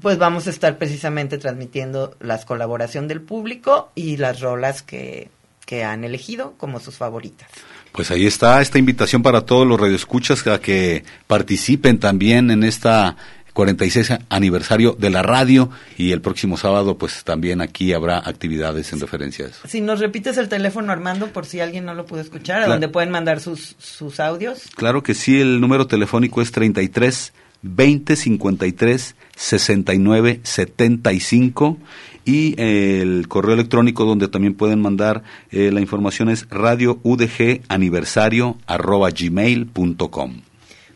pues 0.00 0.18
vamos 0.18 0.46
a 0.46 0.50
estar 0.50 0.76
precisamente 0.76 1.38
transmitiendo 1.38 2.16
las 2.20 2.44
colaboración 2.44 3.08
del 3.08 3.22
público 3.22 3.90
y 3.94 4.18
las 4.18 4.40
rolas 4.40 4.82
que, 4.82 5.30
que 5.64 5.84
han 5.84 6.04
elegido 6.04 6.54
como 6.58 6.80
sus 6.80 6.96
favoritas. 6.96 7.48
Pues 7.92 8.10
ahí 8.10 8.26
está 8.26 8.60
esta 8.60 8.78
invitación 8.78 9.22
para 9.22 9.40
todos 9.42 9.66
los 9.66 9.80
radioescuchas 9.80 10.46
a 10.46 10.60
que 10.60 11.02
participen 11.26 11.98
también 11.98 12.50
en 12.50 12.62
esta 12.62 13.16
46 13.56 14.12
aniversario 14.28 14.94
de 14.98 15.08
la 15.08 15.22
radio 15.22 15.70
y 15.96 16.12
el 16.12 16.20
próximo 16.20 16.58
sábado 16.58 16.98
pues 16.98 17.24
también 17.24 17.62
aquí 17.62 17.94
habrá 17.94 18.18
actividades 18.18 18.92
en 18.92 19.00
referencia 19.00 19.46
a 19.46 19.48
eso. 19.48 19.66
Si 19.66 19.80
nos 19.80 19.98
repites 19.98 20.36
el 20.36 20.50
teléfono, 20.50 20.92
Armando, 20.92 21.28
por 21.28 21.46
si 21.46 21.60
alguien 21.60 21.86
no 21.86 21.94
lo 21.94 22.04
pudo 22.04 22.20
escuchar, 22.20 22.56
a 22.56 22.58
Claro. 22.66 22.72
donde 22.72 22.88
pueden 22.88 23.10
mandar 23.10 23.40
sus, 23.40 23.74
sus 23.78 24.20
audios. 24.20 24.64
Claro 24.76 25.02
que 25.02 25.14
sí, 25.14 25.40
el 25.40 25.58
número 25.58 25.86
telefónico 25.86 26.42
es 26.42 26.52
33 26.52 27.32
20 27.62 28.16
53 28.16 29.16
69 29.34 30.40
75 30.42 31.78
y 32.26 32.60
el 32.60 33.26
correo 33.26 33.54
electrónico 33.54 34.04
donde 34.04 34.28
también 34.28 34.52
pueden 34.52 34.82
mandar 34.82 35.22
eh, 35.50 35.70
la 35.72 35.80
información 35.80 36.28
es 36.28 36.46
radioudganiversario 36.50 38.58
arroba 38.66 39.08
gmail.com. 39.10 40.42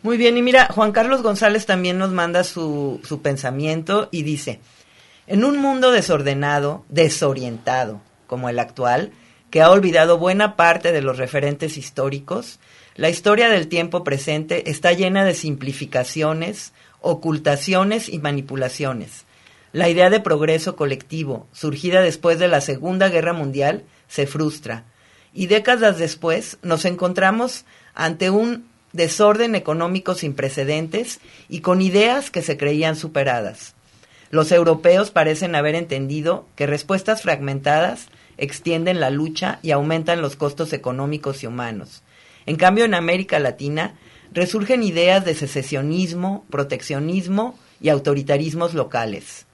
Muy 0.03 0.17
bien, 0.17 0.39
y 0.39 0.43
mira, 0.43 0.69
Juan 0.73 0.93
Carlos 0.93 1.23
González 1.23 1.67
también 1.67 1.99
nos 1.99 2.11
manda 2.11 2.43
su, 2.43 3.01
su 3.05 3.21
pensamiento 3.21 4.09
y 4.11 4.23
dice, 4.23 4.61
en 5.27 5.45
un 5.45 5.59
mundo 5.59 5.91
desordenado, 5.91 6.85
desorientado, 6.89 8.01
como 8.27 8.49
el 8.49 8.59
actual, 8.59 9.13
que 9.51 9.61
ha 9.61 9.71
olvidado 9.71 10.17
buena 10.17 10.57
parte 10.57 10.93
de 10.93 11.03
los 11.03 11.19
referentes 11.19 11.77
históricos, 11.77 12.61
la 12.95 13.11
historia 13.11 13.49
del 13.51 13.69
tiempo 13.69 14.03
presente 14.03 14.71
está 14.71 14.93
llena 14.93 15.25
de 15.25 15.35
simplificaciones, 15.35 16.73
ocultaciones 17.01 18.09
y 18.09 18.19
manipulaciones. 18.19 19.25
La 19.73 19.89
idea 19.89 20.11
de 20.11 20.21
progreso 20.21 20.77
colectivo, 20.77 21.47
surgida 21.53 22.01
después 22.01 22.39
de 22.39 22.49
la 22.49 22.61
Segunda 22.61 23.09
Guerra 23.09 23.33
Mundial, 23.33 23.85
se 24.09 24.27
frustra. 24.27 24.85
Y 25.33 25.47
décadas 25.47 25.99
después 25.99 26.59
nos 26.63 26.85
encontramos 26.85 27.65
ante 27.95 28.31
un 28.31 28.70
desorden 28.93 29.55
económico 29.55 30.15
sin 30.15 30.35
precedentes 30.35 31.21
y 31.49 31.61
con 31.61 31.81
ideas 31.81 32.31
que 32.31 32.43
se 32.43 32.57
creían 32.57 32.97
superadas. 32.97 33.75
Los 34.31 34.53
europeos 34.53 35.11
parecen 35.11 35.55
haber 35.55 35.75
entendido 35.75 36.47
que 36.57 36.67
respuestas 36.67 37.23
fragmentadas 37.23 38.09
extienden 38.37 39.01
la 39.01 39.11
lucha 39.11 39.59
y 39.63 39.73
aumentan 39.73 40.23
los 40.23 40.37
costos 40.37 40.73
económicos 40.73 41.43
y 41.43 41.47
humanos. 41.47 42.03
En 42.47 42.57
cambio, 42.57 42.85
en 42.85 42.95
América 42.95 43.39
Latina 43.39 43.95
resurgen 44.33 44.83
ideas 44.83 45.25
de 45.25 45.35
secesionismo, 45.35 46.47
proteccionismo 46.49 47.59
y 47.81 47.89
autoritarismos 47.89 48.75
locales. 48.75 49.47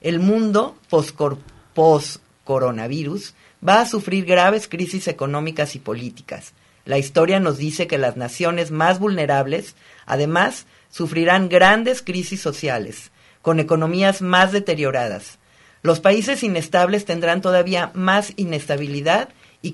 El 0.00 0.18
mundo 0.18 0.76
post-cor- 0.90 1.38
post-coronavirus 1.74 3.34
va 3.66 3.80
a 3.80 3.86
sufrir 3.86 4.24
graves 4.24 4.68
crisis 4.68 5.08
económicas 5.08 5.76
y 5.76 5.78
políticas. 5.78 6.52
La 6.86 6.98
historia 6.98 7.40
nos 7.40 7.58
dice 7.58 7.88
que 7.88 7.98
las 7.98 8.16
naciones 8.16 8.70
más 8.70 9.00
vulnerables, 9.00 9.74
además, 10.06 10.66
sufrirán 10.88 11.48
grandes 11.48 12.00
crisis 12.00 12.40
sociales, 12.40 13.10
con 13.42 13.60
economías 13.60 14.22
más 14.22 14.52
deterioradas. 14.52 15.38
Los 15.82 15.98
países 16.00 16.44
inestables 16.44 17.04
tendrán 17.04 17.42
todavía 17.42 17.90
más 17.92 18.32
inestabilidad 18.36 19.28
y, 19.62 19.72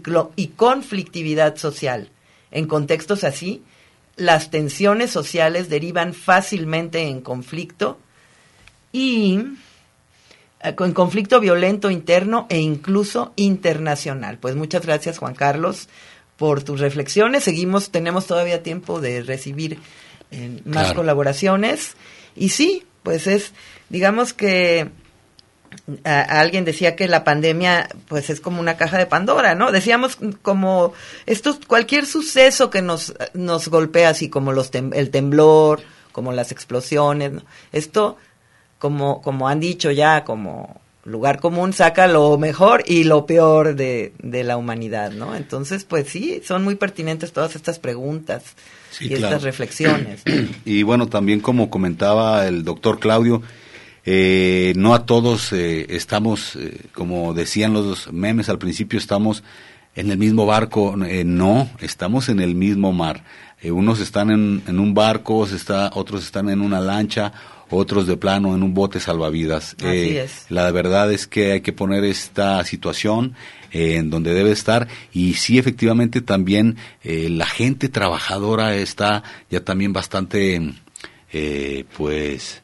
conflictividad 0.56 1.56
social. 1.56 2.08
En 2.50 2.66
contextos 2.66 3.24
así, 3.24 3.62
las 4.16 4.50
tensiones 4.50 5.10
sociales 5.10 5.68
derivan 5.68 6.14
fácilmente 6.14 7.08
en 7.08 7.20
conflicto 7.20 7.98
y 8.90 9.38
eh, 10.62 10.74
en 10.78 10.92
conflicto 10.92 11.40
violento 11.40 11.90
interno 11.90 12.46
e 12.48 12.58
incluso 12.58 13.34
internacional. 13.36 14.38
Pues 14.38 14.54
muchas 14.54 14.86
gracias 14.86 15.18
Juan 15.18 15.34
Carlos 15.34 15.88
por 16.42 16.64
tus 16.64 16.80
reflexiones. 16.80 17.44
Seguimos, 17.44 17.92
tenemos 17.92 18.26
todavía 18.26 18.64
tiempo 18.64 19.00
de 19.00 19.22
recibir 19.22 19.78
eh, 20.32 20.60
más 20.64 20.86
Claro. 20.86 20.96
colaboraciones. 20.96 21.94
Y 22.34 22.48
sí, 22.48 22.82
pues 23.04 23.28
es, 23.28 23.52
digamos 23.90 24.32
que 24.32 24.90
a- 26.02 26.10
a 26.18 26.40
alguien 26.40 26.64
decía 26.64 26.96
que 26.96 27.06
la 27.06 27.22
pandemia 27.22 27.88
pues 28.08 28.28
es 28.28 28.40
como 28.40 28.58
una 28.58 28.76
caja 28.76 28.98
de 28.98 29.06
Pandora, 29.06 29.54
¿no? 29.54 29.70
Decíamos 29.70 30.18
como 30.42 30.94
esto 31.26 31.56
cualquier 31.68 32.06
suceso 32.06 32.70
que 32.70 32.82
nos 32.82 33.14
nos 33.34 33.68
golpea 33.68 34.08
así 34.08 34.28
como 34.28 34.50
los 34.52 34.72
tem- 34.72 34.90
el 34.96 35.10
temblor, 35.10 35.80
como 36.10 36.32
las 36.32 36.50
explosiones, 36.50 37.30
¿no? 37.34 37.42
Esto 37.70 38.16
como 38.80 39.22
como 39.22 39.46
han 39.48 39.60
dicho 39.60 39.92
ya 39.92 40.24
como 40.24 40.81
lugar 41.04 41.40
común 41.40 41.72
saca 41.72 42.06
lo 42.06 42.38
mejor 42.38 42.84
y 42.86 43.04
lo 43.04 43.26
peor 43.26 43.74
de, 43.74 44.12
de 44.22 44.44
la 44.44 44.56
humanidad, 44.56 45.10
¿no? 45.12 45.34
Entonces, 45.34 45.84
pues 45.84 46.08
sí, 46.08 46.40
son 46.44 46.62
muy 46.64 46.76
pertinentes 46.76 47.32
todas 47.32 47.56
estas 47.56 47.78
preguntas 47.78 48.42
Sí, 48.90 49.06
y 49.06 49.08
claro. 49.08 49.26
estas 49.26 49.42
reflexiones. 49.42 50.22
Y 50.64 50.82
bueno, 50.82 51.08
también 51.08 51.40
como 51.40 51.70
comentaba 51.70 52.46
el 52.46 52.62
doctor 52.62 53.00
Claudio, 53.00 53.42
eh, 54.04 54.72
no 54.76 54.94
a 54.94 55.06
todos 55.06 55.52
eh, 55.52 55.86
estamos, 55.90 56.56
eh, 56.56 56.78
como 56.92 57.34
decían 57.34 57.72
los 57.72 58.12
memes 58.12 58.48
al 58.48 58.58
principio, 58.58 58.98
estamos 58.98 59.42
en 59.94 60.10
el 60.10 60.18
mismo 60.18 60.46
barco. 60.46 60.94
Eh, 61.04 61.24
no, 61.24 61.70
estamos 61.80 62.28
en 62.28 62.40
el 62.40 62.54
mismo 62.54 62.92
mar. 62.92 63.24
Eh, 63.60 63.70
unos 63.70 64.00
están 64.00 64.30
en, 64.30 64.62
en 64.66 64.78
un 64.78 64.94
barco, 64.94 65.46
se 65.46 65.56
está, 65.56 65.90
otros 65.94 66.24
están 66.24 66.48
en 66.48 66.60
una 66.60 66.80
lancha, 66.80 67.32
otros 67.74 68.06
de 68.06 68.16
plano 68.16 68.54
en 68.54 68.62
un 68.62 68.74
bote 68.74 69.00
salvavidas. 69.00 69.74
Así 69.78 69.86
Eh, 69.86 70.22
es. 70.24 70.46
La 70.48 70.70
verdad 70.70 71.12
es 71.12 71.26
que 71.26 71.52
hay 71.52 71.60
que 71.60 71.72
poner 71.72 72.04
esta 72.04 72.64
situación 72.64 73.34
eh, 73.72 73.96
en 73.96 74.10
donde 74.10 74.34
debe 74.34 74.52
estar 74.52 74.88
y 75.12 75.34
sí 75.34 75.58
efectivamente 75.58 76.20
también 76.20 76.76
eh, 77.02 77.28
la 77.30 77.46
gente 77.46 77.88
trabajadora 77.88 78.74
está 78.76 79.22
ya 79.50 79.60
también 79.64 79.92
bastante 79.92 80.60
eh, 81.32 81.84
pues 81.96 82.62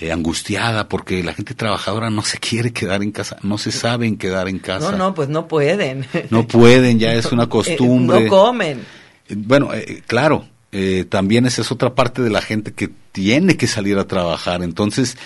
eh, 0.00 0.12
angustiada 0.12 0.88
porque 0.88 1.22
la 1.22 1.34
gente 1.34 1.54
trabajadora 1.54 2.10
no 2.10 2.22
se 2.22 2.38
quiere 2.38 2.72
quedar 2.72 3.02
en 3.02 3.10
casa, 3.12 3.36
no 3.42 3.58
se 3.58 3.72
saben 3.72 4.16
quedar 4.16 4.48
en 4.48 4.58
casa. 4.58 4.90
No, 4.92 4.96
no, 4.98 5.14
pues 5.14 5.28
no 5.28 5.46
pueden. 5.48 6.06
No 6.30 6.46
pueden, 6.46 6.98
ya 6.98 7.12
es 7.14 7.26
una 7.32 7.44
Eh, 7.44 7.48
costumbre. 7.48 8.20
no 8.24 8.28
comen. 8.30 8.84
Bueno, 9.30 9.74
eh, 9.74 10.02
claro, 10.06 10.46
eh, 10.72 11.04
también 11.08 11.46
esa 11.46 11.62
es 11.62 11.72
otra 11.72 11.94
parte 11.94 12.22
de 12.22 12.30
la 12.30 12.42
gente 12.42 12.72
que 12.72 12.90
tiene 13.12 13.56
que 13.56 13.66
salir 13.66 13.98
a 13.98 14.06
trabajar. 14.06 14.62
Entonces, 14.62 15.16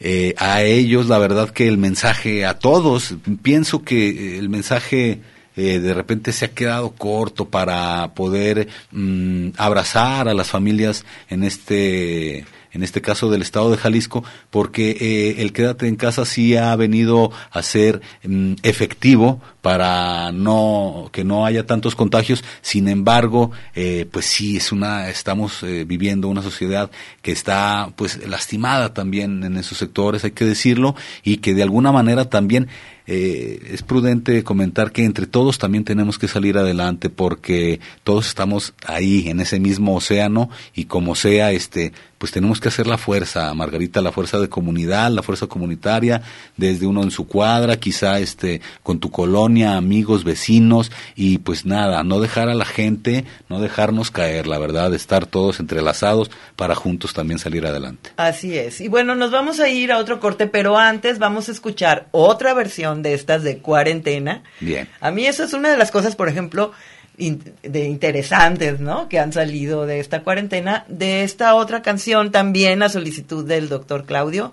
eh, 0.00 0.34
a 0.38 0.62
ellos, 0.62 1.08
la 1.08 1.18
verdad 1.18 1.50
que 1.50 1.66
el 1.66 1.78
mensaje, 1.78 2.46
a 2.46 2.58
todos, 2.58 3.16
pienso 3.42 3.82
que 3.82 4.08
eh, 4.08 4.38
el 4.38 4.48
mensaje 4.48 5.20
eh, 5.56 5.80
de 5.80 5.92
repente 5.92 6.32
se 6.32 6.44
ha 6.44 6.50
quedado 6.52 6.90
corto 6.90 7.46
para 7.46 8.14
poder 8.14 8.68
mm, 8.92 9.48
abrazar 9.56 10.28
a 10.28 10.34
las 10.34 10.48
familias 10.48 11.04
en 11.28 11.42
este 11.42 12.46
en 12.78 12.84
este 12.84 13.02
caso 13.02 13.28
del 13.28 13.42
estado 13.42 13.72
de 13.72 13.76
Jalisco, 13.76 14.22
porque 14.50 14.90
eh, 15.00 15.42
el 15.42 15.52
quédate 15.52 15.88
en 15.88 15.96
casa 15.96 16.24
sí 16.24 16.56
ha 16.56 16.76
venido 16.76 17.32
a 17.50 17.60
ser 17.64 18.00
mm, 18.22 18.52
efectivo 18.62 19.40
para 19.62 20.30
no 20.30 21.10
que 21.12 21.24
no 21.24 21.44
haya 21.44 21.66
tantos 21.66 21.96
contagios. 21.96 22.44
Sin 22.60 22.86
embargo, 22.86 23.50
eh, 23.74 24.06
pues 24.08 24.26
sí 24.26 24.58
es 24.58 24.70
una 24.70 25.08
estamos 25.08 25.64
eh, 25.64 25.84
viviendo 25.84 26.28
una 26.28 26.40
sociedad 26.40 26.88
que 27.20 27.32
está 27.32 27.90
pues 27.96 28.24
lastimada 28.28 28.94
también 28.94 29.42
en 29.42 29.56
esos 29.56 29.78
sectores, 29.78 30.22
hay 30.22 30.30
que 30.30 30.44
decirlo, 30.44 30.94
y 31.24 31.38
que 31.38 31.54
de 31.54 31.64
alguna 31.64 31.90
manera 31.90 32.26
también 32.26 32.68
eh, 33.08 33.70
es 33.72 33.82
prudente 33.82 34.44
comentar 34.44 34.92
que 34.92 35.04
entre 35.04 35.26
todos 35.26 35.58
también 35.58 35.84
tenemos 35.84 36.18
que 36.18 36.28
salir 36.28 36.58
adelante 36.58 37.10
porque 37.10 37.80
todos 38.04 38.28
estamos 38.28 38.74
ahí 38.86 39.28
en 39.28 39.40
ese 39.40 39.58
mismo 39.58 39.96
océano 39.96 40.50
y 40.74 40.84
como 40.84 41.14
sea 41.14 41.50
este 41.52 41.92
pues 42.18 42.32
tenemos 42.32 42.60
que 42.60 42.68
hacer 42.68 42.86
la 42.86 42.98
fuerza 42.98 43.52
Margarita 43.54 44.02
la 44.02 44.12
fuerza 44.12 44.38
de 44.38 44.48
comunidad 44.48 45.10
la 45.10 45.22
fuerza 45.22 45.46
comunitaria 45.46 46.22
desde 46.56 46.86
uno 46.86 47.02
en 47.02 47.10
su 47.10 47.26
cuadra 47.26 47.76
quizá 47.78 48.20
este 48.20 48.60
con 48.82 49.00
tu 49.00 49.10
colonia 49.10 49.76
amigos 49.76 50.22
vecinos 50.22 50.92
y 51.16 51.38
pues 51.38 51.64
nada 51.64 52.04
no 52.04 52.20
dejar 52.20 52.48
a 52.48 52.54
la 52.54 52.64
gente 52.64 53.24
no 53.48 53.60
dejarnos 53.60 54.10
caer 54.10 54.46
la 54.46 54.58
verdad 54.58 54.94
estar 54.94 55.26
todos 55.26 55.60
entrelazados 55.60 56.30
para 56.56 56.74
juntos 56.74 57.14
también 57.14 57.38
salir 57.38 57.66
adelante 57.66 58.10
Así 58.28 58.58
es. 58.58 58.80
Y 58.80 58.88
bueno, 58.88 59.14
nos 59.14 59.30
vamos 59.30 59.60
a 59.60 59.68
ir 59.68 59.92
a 59.92 59.98
otro 59.98 60.20
corte, 60.20 60.46
pero 60.46 60.76
antes 60.76 61.18
vamos 61.18 61.48
a 61.48 61.52
escuchar 61.52 62.08
otra 62.10 62.52
versión 62.52 62.97
de 63.02 63.14
estas 63.14 63.42
de 63.42 63.58
cuarentena. 63.58 64.42
bien 64.60 64.88
A 65.00 65.10
mí 65.10 65.26
eso 65.26 65.44
es 65.44 65.52
una 65.52 65.70
de 65.70 65.76
las 65.76 65.90
cosas, 65.90 66.16
por 66.16 66.28
ejemplo, 66.28 66.72
in- 67.16 67.42
de 67.62 67.84
interesantes, 67.86 68.80
¿no? 68.80 69.08
Que 69.08 69.18
han 69.18 69.32
salido 69.32 69.86
de 69.86 70.00
esta 70.00 70.22
cuarentena. 70.22 70.84
De 70.88 71.22
esta 71.24 71.54
otra 71.54 71.82
canción 71.82 72.30
también 72.30 72.82
a 72.82 72.88
solicitud 72.88 73.44
del 73.46 73.68
doctor 73.68 74.04
Claudio, 74.04 74.52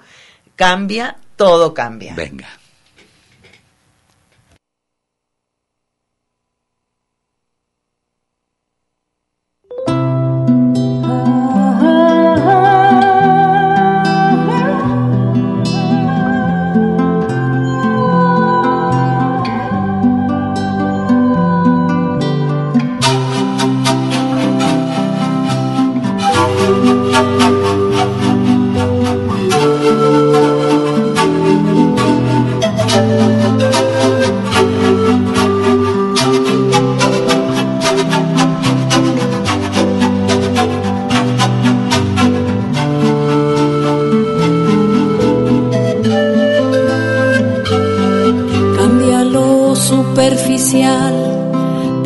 Cambia, 0.56 1.18
todo 1.36 1.74
cambia. 1.74 2.14
venga 2.16 2.48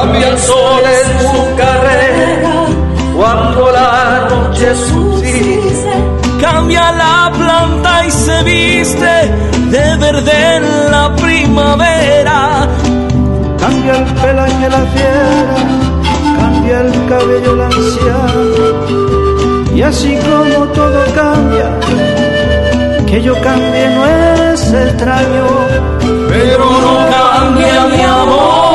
Cambia 0.00 0.28
el 0.28 0.38
sol 0.38 0.82
en 0.84 1.08
su 1.28 1.56
carrera 1.56 2.66
cuando 3.16 3.72
la 3.72 4.28
noche 4.30 4.72
subsiste. 4.76 5.92
Cambia 6.40 6.92
la 6.92 7.32
planta 7.36 8.06
y 8.06 8.10
se 8.12 8.42
viste 8.44 9.14
de 9.74 9.96
verde 9.96 10.56
en 10.56 10.90
la 10.92 11.16
primavera. 11.16 12.68
Cambia 13.58 13.96
el 13.96 14.04
pelaje 14.22 14.68
la 14.70 14.82
fiera, 14.94 15.56
cambia 16.38 16.80
el 16.80 17.08
cabello 17.08 17.56
la 17.56 17.66
anciana. 17.66 18.32
Y 19.74 19.82
así 19.82 20.16
como 20.18 20.64
todo 20.74 21.04
cambia, 21.12 21.70
que 23.04 23.20
yo 23.20 23.34
cambie 23.42 23.88
no 23.96 24.06
es 24.52 24.72
extraño. 24.72 25.46
Pero 26.28 26.64
no 26.84 26.94
cambia 27.10 27.86
mi 27.86 28.02
amor, 28.02 28.67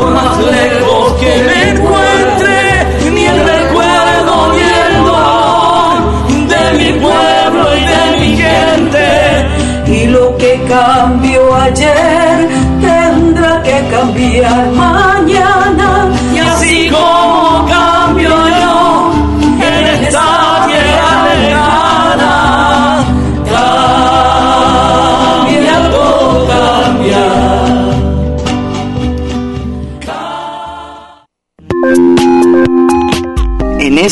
por 0.00 0.10
más 0.12 0.38
lejos 0.38 1.12
que 1.20 1.32
me 1.44 1.70
encuentre, 1.70 3.10
ni 3.12 3.26
el 3.26 3.38
recuerdo 3.44 4.52
ni 4.52 4.60
el 4.60 5.04
dolor 5.04 5.96
de 6.48 6.78
mi 6.78 6.90
pueblo 7.00 7.76
y 7.76 7.84
de 7.92 8.02
mi 8.20 8.36
gente. 8.36 9.06
Y 9.86 10.06
lo 10.06 10.36
que 10.38 10.62
cambió 10.68 11.54
ayer 11.54 12.48
tendrá 12.80 13.62
que 13.62 13.86
cambiar 13.90 14.70
mañana. 14.72 15.69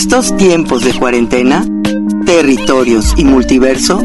Estos 0.00 0.36
tiempos 0.36 0.84
de 0.84 0.96
cuarentena, 0.96 1.66
territorios 2.24 3.14
y 3.16 3.24
multiverso, 3.24 4.00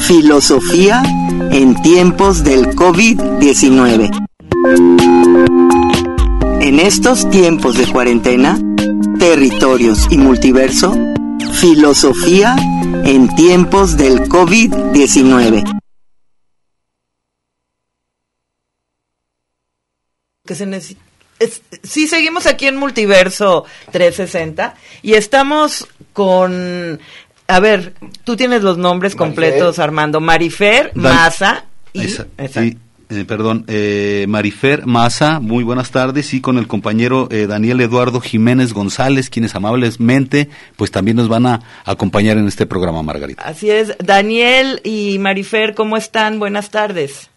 filosofía 0.00 1.00
en 1.52 1.80
tiempos 1.80 2.42
del 2.42 2.74
COVID-19. 2.74 4.10
En 6.60 6.80
estos 6.80 7.30
tiempos 7.30 7.78
de 7.78 7.86
cuarentena, 7.86 8.58
territorios 9.20 10.08
y 10.10 10.18
multiverso, 10.18 10.92
filosofía 11.52 12.56
en 13.04 13.32
tiempos 13.36 13.96
del 13.96 14.22
COVID-19. 14.28 15.80
Que 20.44 20.54
se 20.56 20.66
necesita. 20.66 21.07
Sí, 21.82 22.06
seguimos 22.06 22.46
aquí 22.46 22.66
en 22.66 22.76
Multiverso 22.76 23.64
360 23.92 24.74
y 25.02 25.14
estamos 25.14 25.86
con... 26.12 27.00
A 27.46 27.60
ver, 27.60 27.94
tú 28.24 28.36
tienes 28.36 28.62
los 28.62 28.76
nombres 28.76 29.16
completos, 29.16 29.78
Armando. 29.78 30.20
Marifer, 30.20 30.92
Maza 30.94 31.64
y... 31.92 32.06
Eh, 33.10 33.24
perdón, 33.24 33.64
eh, 33.68 34.26
Marifer 34.28 34.84
Maza, 34.84 35.40
muy 35.40 35.64
buenas 35.64 35.90
tardes, 35.90 36.34
y 36.34 36.42
con 36.42 36.58
el 36.58 36.68
compañero 36.68 37.26
eh, 37.30 37.46
Daniel 37.46 37.80
Eduardo 37.80 38.20
Jiménez 38.20 38.74
González, 38.74 39.30
quienes 39.30 39.54
amablemente, 39.54 40.50
pues 40.76 40.90
también 40.90 41.16
nos 41.16 41.26
van 41.26 41.46
a 41.46 41.60
acompañar 41.86 42.36
en 42.36 42.46
este 42.46 42.66
programa, 42.66 43.02
Margarita. 43.02 43.42
Así 43.42 43.70
es, 43.70 43.96
Daniel 43.98 44.82
y 44.84 45.18
Marifer, 45.20 45.74
¿cómo 45.74 45.96
están? 45.96 46.38
Buenas 46.38 46.70
tardes. 46.70 47.30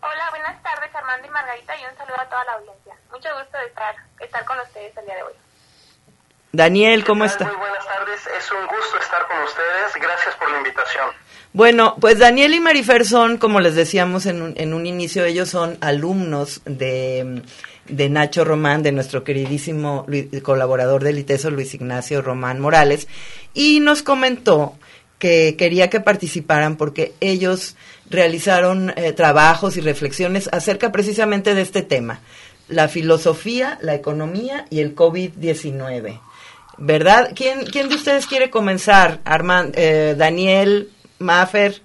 Hola, 0.00 0.30
buenas 0.30 0.60
tardes, 0.64 0.92
Armando 0.92 1.28
y 1.28 1.30
Margarita, 1.30 1.74
y 1.76 1.84
un 1.88 1.96
saludo 1.96 2.20
a 2.20 2.28
toda 2.28 2.44
la 2.46 2.52
audiencia. 2.54 2.83
Mucho 3.24 3.36
gusto 3.38 3.56
de 3.56 3.66
estar, 3.68 3.94
estar 4.20 4.44
con 4.44 4.58
ustedes 4.60 4.94
el 4.98 5.04
día 5.06 5.14
de 5.14 5.22
hoy. 5.22 5.32
Daniel, 6.52 7.04
¿cómo 7.04 7.24
está? 7.24 7.46
Muy 7.46 7.56
buenas 7.56 7.86
tardes, 7.86 8.20
es 8.36 8.50
un 8.50 8.66
gusto 8.66 8.98
estar 9.00 9.26
con 9.26 9.42
ustedes, 9.44 9.94
gracias 9.98 10.34
por 10.36 10.50
la 10.50 10.58
invitación. 10.58 11.06
Bueno, 11.54 11.96
pues 11.98 12.18
Daniel 12.18 12.52
y 12.52 12.60
Marifer 12.60 13.06
son, 13.06 13.38
como 13.38 13.60
les 13.60 13.76
decíamos 13.76 14.26
en 14.26 14.42
un, 14.42 14.54
en 14.58 14.74
un 14.74 14.84
inicio, 14.84 15.24
ellos 15.24 15.48
son 15.48 15.78
alumnos 15.80 16.60
de, 16.66 17.42
de 17.86 18.08
Nacho 18.10 18.44
Román, 18.44 18.82
de 18.82 18.92
nuestro 18.92 19.24
queridísimo 19.24 20.04
colaborador 20.42 21.02
del 21.02 21.18
ITESO, 21.18 21.50
Luis 21.50 21.72
Ignacio 21.72 22.20
Román 22.20 22.60
Morales, 22.60 23.08
y 23.54 23.80
nos 23.80 24.02
comentó 24.02 24.76
que 25.18 25.56
quería 25.56 25.88
que 25.88 26.00
participaran 26.00 26.76
porque 26.76 27.14
ellos 27.20 27.76
realizaron 28.10 28.92
eh, 28.96 29.12
trabajos 29.12 29.78
y 29.78 29.80
reflexiones 29.80 30.50
acerca 30.52 30.92
precisamente 30.92 31.54
de 31.54 31.62
este 31.62 31.80
tema, 31.80 32.20
la 32.68 32.88
filosofía, 32.88 33.78
la 33.80 33.94
economía 33.94 34.66
y 34.70 34.80
el 34.80 34.94
COVID-19. 34.94 36.20
¿Verdad? 36.76 37.30
¿Quién, 37.34 37.64
¿Quién 37.66 37.88
de 37.88 37.94
ustedes 37.94 38.26
quiere 38.26 38.50
comenzar? 38.50 39.20
Armand, 39.24 39.74
eh, 39.76 40.14
Daniel, 40.16 40.92
Mafer. 41.18 41.80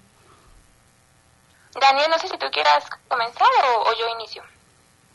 Daniel, 1.80 2.08
no 2.10 2.18
sé 2.20 2.28
si 2.28 2.38
tú 2.38 2.48
quieras 2.52 2.84
comenzar 3.08 3.48
o, 3.86 3.92
yo 4.00 4.06
inicio. 4.20 4.42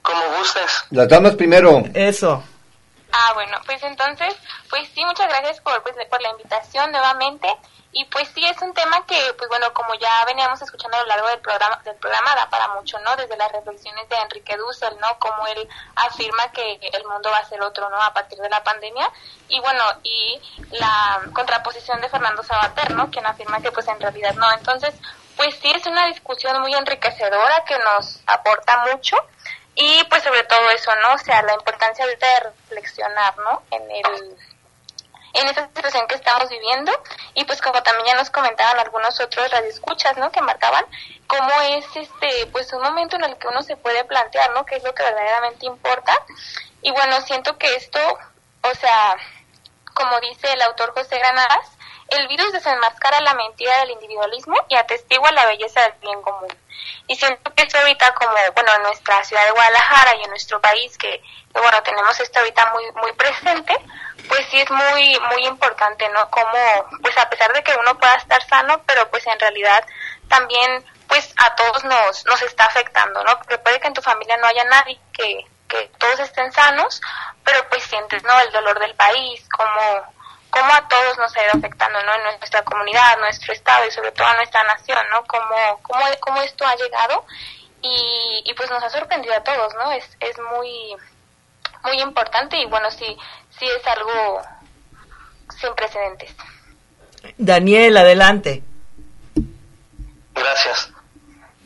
Como 0.03 0.21
gustes. 0.39 0.85
Las 0.91 1.09
damas 1.09 1.35
primero. 1.35 1.83
Eso. 1.95 2.43
Ah, 3.17 3.33
bueno, 3.35 3.57
pues 3.65 3.81
entonces, 3.85 4.35
pues 4.69 4.89
sí, 4.93 5.05
muchas 5.05 5.29
gracias 5.29 5.61
por, 5.61 5.81
pues, 5.85 5.95
por 6.11 6.21
la 6.21 6.31
invitación 6.31 6.91
nuevamente. 6.91 7.49
Y 7.93 8.05
pues 8.07 8.29
sí, 8.35 8.45
es 8.45 8.61
un 8.61 8.75
tema 8.75 9.07
que, 9.07 9.35
pues 9.39 9.49
bueno, 9.49 9.73
como 9.73 9.95
ya 9.95 10.25
veníamos 10.25 10.61
escuchando 10.61 10.97
a 10.97 11.03
lo 11.03 11.07
largo 11.07 11.29
del 11.29 11.39
programa, 11.39 11.81
del 11.85 11.95
programa 11.95 12.35
da 12.35 12.51
para 12.51 12.67
mucho, 12.75 12.99
¿no? 12.99 13.15
Desde 13.15 13.37
las 13.37 13.53
reflexiones 13.53 14.09
de 14.09 14.17
Enrique 14.17 14.57
Dussel, 14.57 14.99
¿no? 15.01 15.17
Como 15.21 15.47
él 15.47 15.69
afirma 15.95 16.51
que 16.51 16.81
el 16.93 17.07
mundo 17.07 17.31
va 17.31 17.39
a 17.39 17.45
ser 17.45 17.63
otro, 17.63 17.89
¿no? 17.89 18.03
A 18.03 18.13
partir 18.13 18.37
de 18.39 18.51
la 18.51 18.65
pandemia. 18.65 19.09
Y 19.47 19.61
bueno, 19.61 19.85
y 20.03 20.41
la 20.73 21.21
contraposición 21.33 22.01
de 22.01 22.09
Fernando 22.09 22.43
Sabater, 22.43 22.91
¿no? 22.97 23.13
Quien 23.13 23.27
afirma 23.27 23.61
que 23.61 23.71
pues 23.71 23.87
en 23.87 24.01
realidad 24.01 24.35
no. 24.35 24.51
Entonces, 24.55 24.93
pues 25.37 25.55
sí, 25.63 25.71
es 25.71 25.87
una 25.87 26.09
discusión 26.09 26.61
muy 26.63 26.75
enriquecedora 26.75 27.63
que 27.65 27.79
nos 27.79 28.19
aporta 28.27 28.87
mucho. 28.91 29.17
Y 29.75 30.05
pues 30.05 30.23
sobre 30.23 30.45
todo 30.45 30.71
eso, 30.71 30.95
¿no? 30.97 31.15
O 31.15 31.19
sea, 31.19 31.43
la 31.43 31.55
importancia 31.55 32.07
de 32.07 32.17
reflexionar, 32.41 33.37
¿no? 33.39 33.63
En 33.71 33.91
el 33.91 34.37
en 35.35 35.49
esta 35.49 35.67
situación 35.67 36.07
que 36.07 36.15
estamos 36.15 36.49
viviendo 36.49 36.93
y 37.35 37.45
pues 37.45 37.61
como 37.61 37.83
también 37.83 38.07
ya 38.07 38.15
nos 38.15 38.31
comentaban 38.31 38.79
algunos 38.79 39.19
otros 39.21 39.51
radioescuchas, 39.51 40.17
¿no? 40.17 40.31
Que 40.31 40.41
marcaban 40.41 40.87
cómo 41.27 41.51
es 41.63 41.85
este 41.97 42.47
pues 42.53 42.73
un 42.73 42.83
momento 42.83 43.17
en 43.17 43.25
el 43.25 43.37
que 43.37 43.49
uno 43.49 43.63
se 43.63 43.77
puede 43.77 44.05
plantear, 44.05 44.53
¿no? 44.53 44.65
qué 44.65 44.77
es 44.77 44.85
lo 44.85 44.95
que 44.95 45.03
verdaderamente 45.03 45.67
importa. 45.67 46.17
Y 46.83 46.93
bueno, 46.93 47.21
siento 47.23 47.59
que 47.59 47.75
esto, 47.75 47.99
o 48.63 48.75
sea, 48.75 49.17
como 49.93 50.21
dice 50.21 50.53
el 50.53 50.63
autor 50.63 50.93
José 50.95 51.19
Granadas, 51.19 51.71
el 52.09 52.29
virus 52.29 52.53
desenmascara 52.53 53.21
la 53.21 53.35
mentira 53.35 53.81
del 53.81 53.91
individualismo 53.91 54.55
y 54.69 54.77
atestigua 54.77 55.33
la 55.33 55.47
belleza 55.47 55.81
del 55.83 55.95
bien 55.95 56.23
común. 56.23 56.49
Y 57.07 57.17
siento 57.17 57.53
que 57.55 57.63
esto 57.63 57.79
ahorita 57.79 58.15
como, 58.15 58.33
bueno, 58.55 58.73
en 58.77 58.83
nuestra 58.83 59.23
ciudad 59.25 59.45
de 59.45 59.53
Guadalajara 59.53 60.17
y 60.17 60.25
en 60.25 60.31
nuestro 60.31 60.61
país, 60.61 60.97
que, 60.97 61.21
que 61.53 61.61
bueno, 61.61 61.83
tenemos 61.83 62.19
esto 62.19 62.39
ahorita 62.39 62.73
muy, 62.73 62.85
muy 63.03 63.13
presente, 63.13 63.77
pues 64.29 64.47
sí 64.51 64.61
es 64.61 64.71
muy, 64.71 65.19
muy 65.31 65.47
importante, 65.47 66.09
¿no? 66.11 66.31
Como, 66.31 66.89
pues 67.03 67.17
a 67.19 67.29
pesar 67.29 67.53
de 67.53 67.63
que 67.63 67.75
uno 67.79 67.99
pueda 67.99 68.15
estar 68.15 68.43
sano, 68.47 68.83
pero 68.87 69.09
pues 69.11 69.27
en 69.27 69.39
realidad 69.39 69.85
también, 70.29 70.85
pues 71.09 71.35
a 71.37 71.55
todos 71.55 71.85
nos, 71.85 72.25
nos 72.25 72.43
está 72.43 72.67
afectando, 72.67 73.23
¿no? 73.25 73.37
Porque 73.39 73.59
puede 73.59 73.81
que 73.81 73.89
en 73.89 73.95
tu 73.95 74.03
familia 74.03 74.37
no 74.39 74.47
haya 74.47 74.65
nadie 74.65 74.99
que, 75.13 75.47
que 75.69 75.91
todos 75.99 76.21
estén 76.21 76.53
sanos, 76.53 77.01
pero 77.45 77.69
pues 77.69 77.83
sientes, 77.83 78.23
¿no? 78.25 78.41
El 78.41 78.53
dolor 78.53 78.79
del 78.79 78.95
país, 78.95 79.47
como, 79.51 80.15
como 80.55 80.73
a 80.73 80.87
todos 80.87 81.19
nos 81.19 81.37
ha 81.37 81.43
ido 81.43 81.51
afectando, 81.59 82.01
¿no? 82.05 82.15
En 82.15 82.39
nuestra 82.39 82.63
comunidad, 82.63 83.19
nuestro 83.19 83.53
estado 83.53 83.87
y 83.87 83.91
sobre 83.91 84.13
todo 84.13 84.29
a 84.29 84.37
nuestra 84.37 84.63
nación, 84.63 85.05
¿no? 85.11 85.25
Como, 85.25 85.81
cómo, 85.83 86.05
cómo 86.21 86.43
esto 86.43 86.65
ha 86.65 86.77
llegado 86.77 87.27
y, 87.83 88.43
y 88.45 88.55
pues 88.55 88.71
nos 88.71 88.83
ha 88.85 88.89
sorprendido 88.89 89.35
a 89.35 89.43
todos, 89.43 89.75
¿no? 89.75 89.91
Es, 89.91 90.09
es 90.21 90.39
muy, 90.53 90.95
muy 91.83 92.01
importante 92.01 92.57
y 92.57 92.67
bueno, 92.67 92.89
sí, 92.93 93.17
sí 93.59 93.67
es 93.67 93.85
algo 93.85 94.43
sin 95.61 95.75
precedentes. 95.75 96.33
Daniel, 97.37 97.97
adelante. 97.97 98.63
Gracias. 100.35 100.93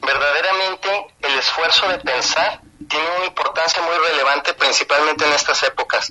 Verdaderamente 0.00 1.14
el 1.20 1.38
esfuerzo 1.38 1.88
de 1.88 1.98
pensar 1.98 2.62
tiene 2.88 3.06
una 3.18 3.26
importancia 3.26 3.82
muy 3.82 3.96
relevante 3.98 4.54
principalmente 4.54 5.26
en 5.26 5.32
estas 5.34 5.62
épocas. 5.64 6.10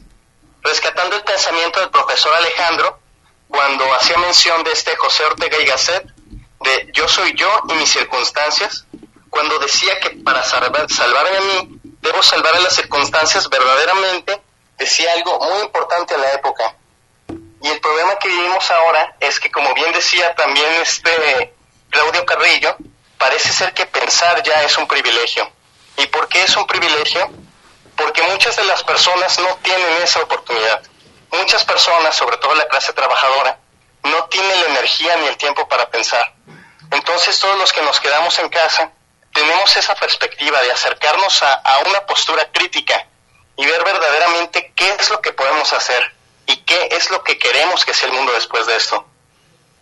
Rescatando 0.67 1.15
el 1.15 1.21
pensamiento 1.23 1.79
del 1.79 1.89
profesor 1.89 2.35
Alejandro, 2.35 2.99
cuando 3.47 3.85
hacía 3.93 4.17
mención 4.17 4.65
de 4.65 4.73
este 4.73 4.97
José 4.97 5.23
Ortega 5.23 5.57
y 5.61 5.65
Gasset, 5.65 6.05
de 6.59 6.89
yo 6.91 7.07
soy 7.07 7.33
yo 7.35 7.49
y 7.69 7.73
mis 7.75 7.89
circunstancias, 7.89 8.85
cuando 9.29 9.59
decía 9.59 9.97
que 10.01 10.09
para 10.09 10.43
salvar, 10.43 10.91
salvarme 10.91 11.37
a 11.37 11.41
mí, 11.41 11.79
debo 12.01 12.21
salvar 12.21 12.53
a 12.53 12.59
las 12.59 12.75
circunstancias 12.75 13.47
verdaderamente, 13.47 14.41
decía 14.77 15.09
algo 15.13 15.39
muy 15.39 15.63
importante 15.63 16.15
en 16.15 16.21
la 16.21 16.33
época. 16.33 16.75
Y 17.61 17.69
el 17.69 17.79
problema 17.79 18.17
que 18.19 18.27
vivimos 18.27 18.69
ahora 18.69 19.15
es 19.21 19.39
que, 19.39 19.49
como 19.49 19.73
bien 19.73 19.93
decía 19.93 20.35
también 20.35 20.67
este 20.81 21.55
Claudio 21.89 22.25
Carrillo, 22.25 22.75
parece 23.17 23.53
ser 23.53 23.73
que 23.73 23.85
pensar 23.85 24.43
ya 24.43 24.63
es 24.63 24.77
un 24.77 24.85
privilegio. 24.85 25.49
¿Y 25.95 26.07
por 26.07 26.27
qué 26.27 26.43
es 26.43 26.57
un 26.57 26.67
privilegio? 26.67 27.31
Porque 27.97 28.21
muchas 28.21 28.55
de 28.55 28.63
las 28.65 28.83
personas 28.83 29.39
no 29.39 29.57
tienen 29.57 30.01
esa 30.03 30.21
oportunidad. 30.21 30.81
Muchas 31.31 31.65
personas, 31.65 32.15
sobre 32.15 32.37
todo 32.37 32.55
la 32.55 32.67
clase 32.67 32.93
trabajadora, 32.93 33.59
no 34.03 34.25
tienen 34.25 34.61
la 34.61 34.67
energía 34.67 35.17
ni 35.17 35.27
el 35.27 35.35
tiempo 35.35 35.67
para 35.67 35.89
pensar. 35.89 36.33
Entonces 36.91 37.37
todos 37.39 37.57
los 37.57 37.73
que 37.73 37.81
nos 37.81 37.99
quedamos 37.99 38.37
en 38.39 38.49
casa 38.49 38.91
tenemos 39.33 39.75
esa 39.75 39.95
perspectiva 39.95 40.61
de 40.61 40.71
acercarnos 40.71 41.43
a, 41.43 41.53
a 41.55 41.79
una 41.79 42.05
postura 42.05 42.49
crítica 42.51 43.07
y 43.57 43.65
ver 43.65 43.83
verdaderamente 43.83 44.71
qué 44.75 44.89
es 44.99 45.09
lo 45.09 45.19
que 45.19 45.33
podemos 45.33 45.73
hacer 45.73 46.15
y 46.45 46.57
qué 46.57 46.89
es 46.91 47.09
lo 47.09 47.23
que 47.23 47.37
queremos 47.37 47.83
que 47.83 47.93
sea 47.93 48.07
el 48.09 48.15
mundo 48.15 48.31
después 48.33 48.65
de 48.67 48.75
esto. 48.75 49.05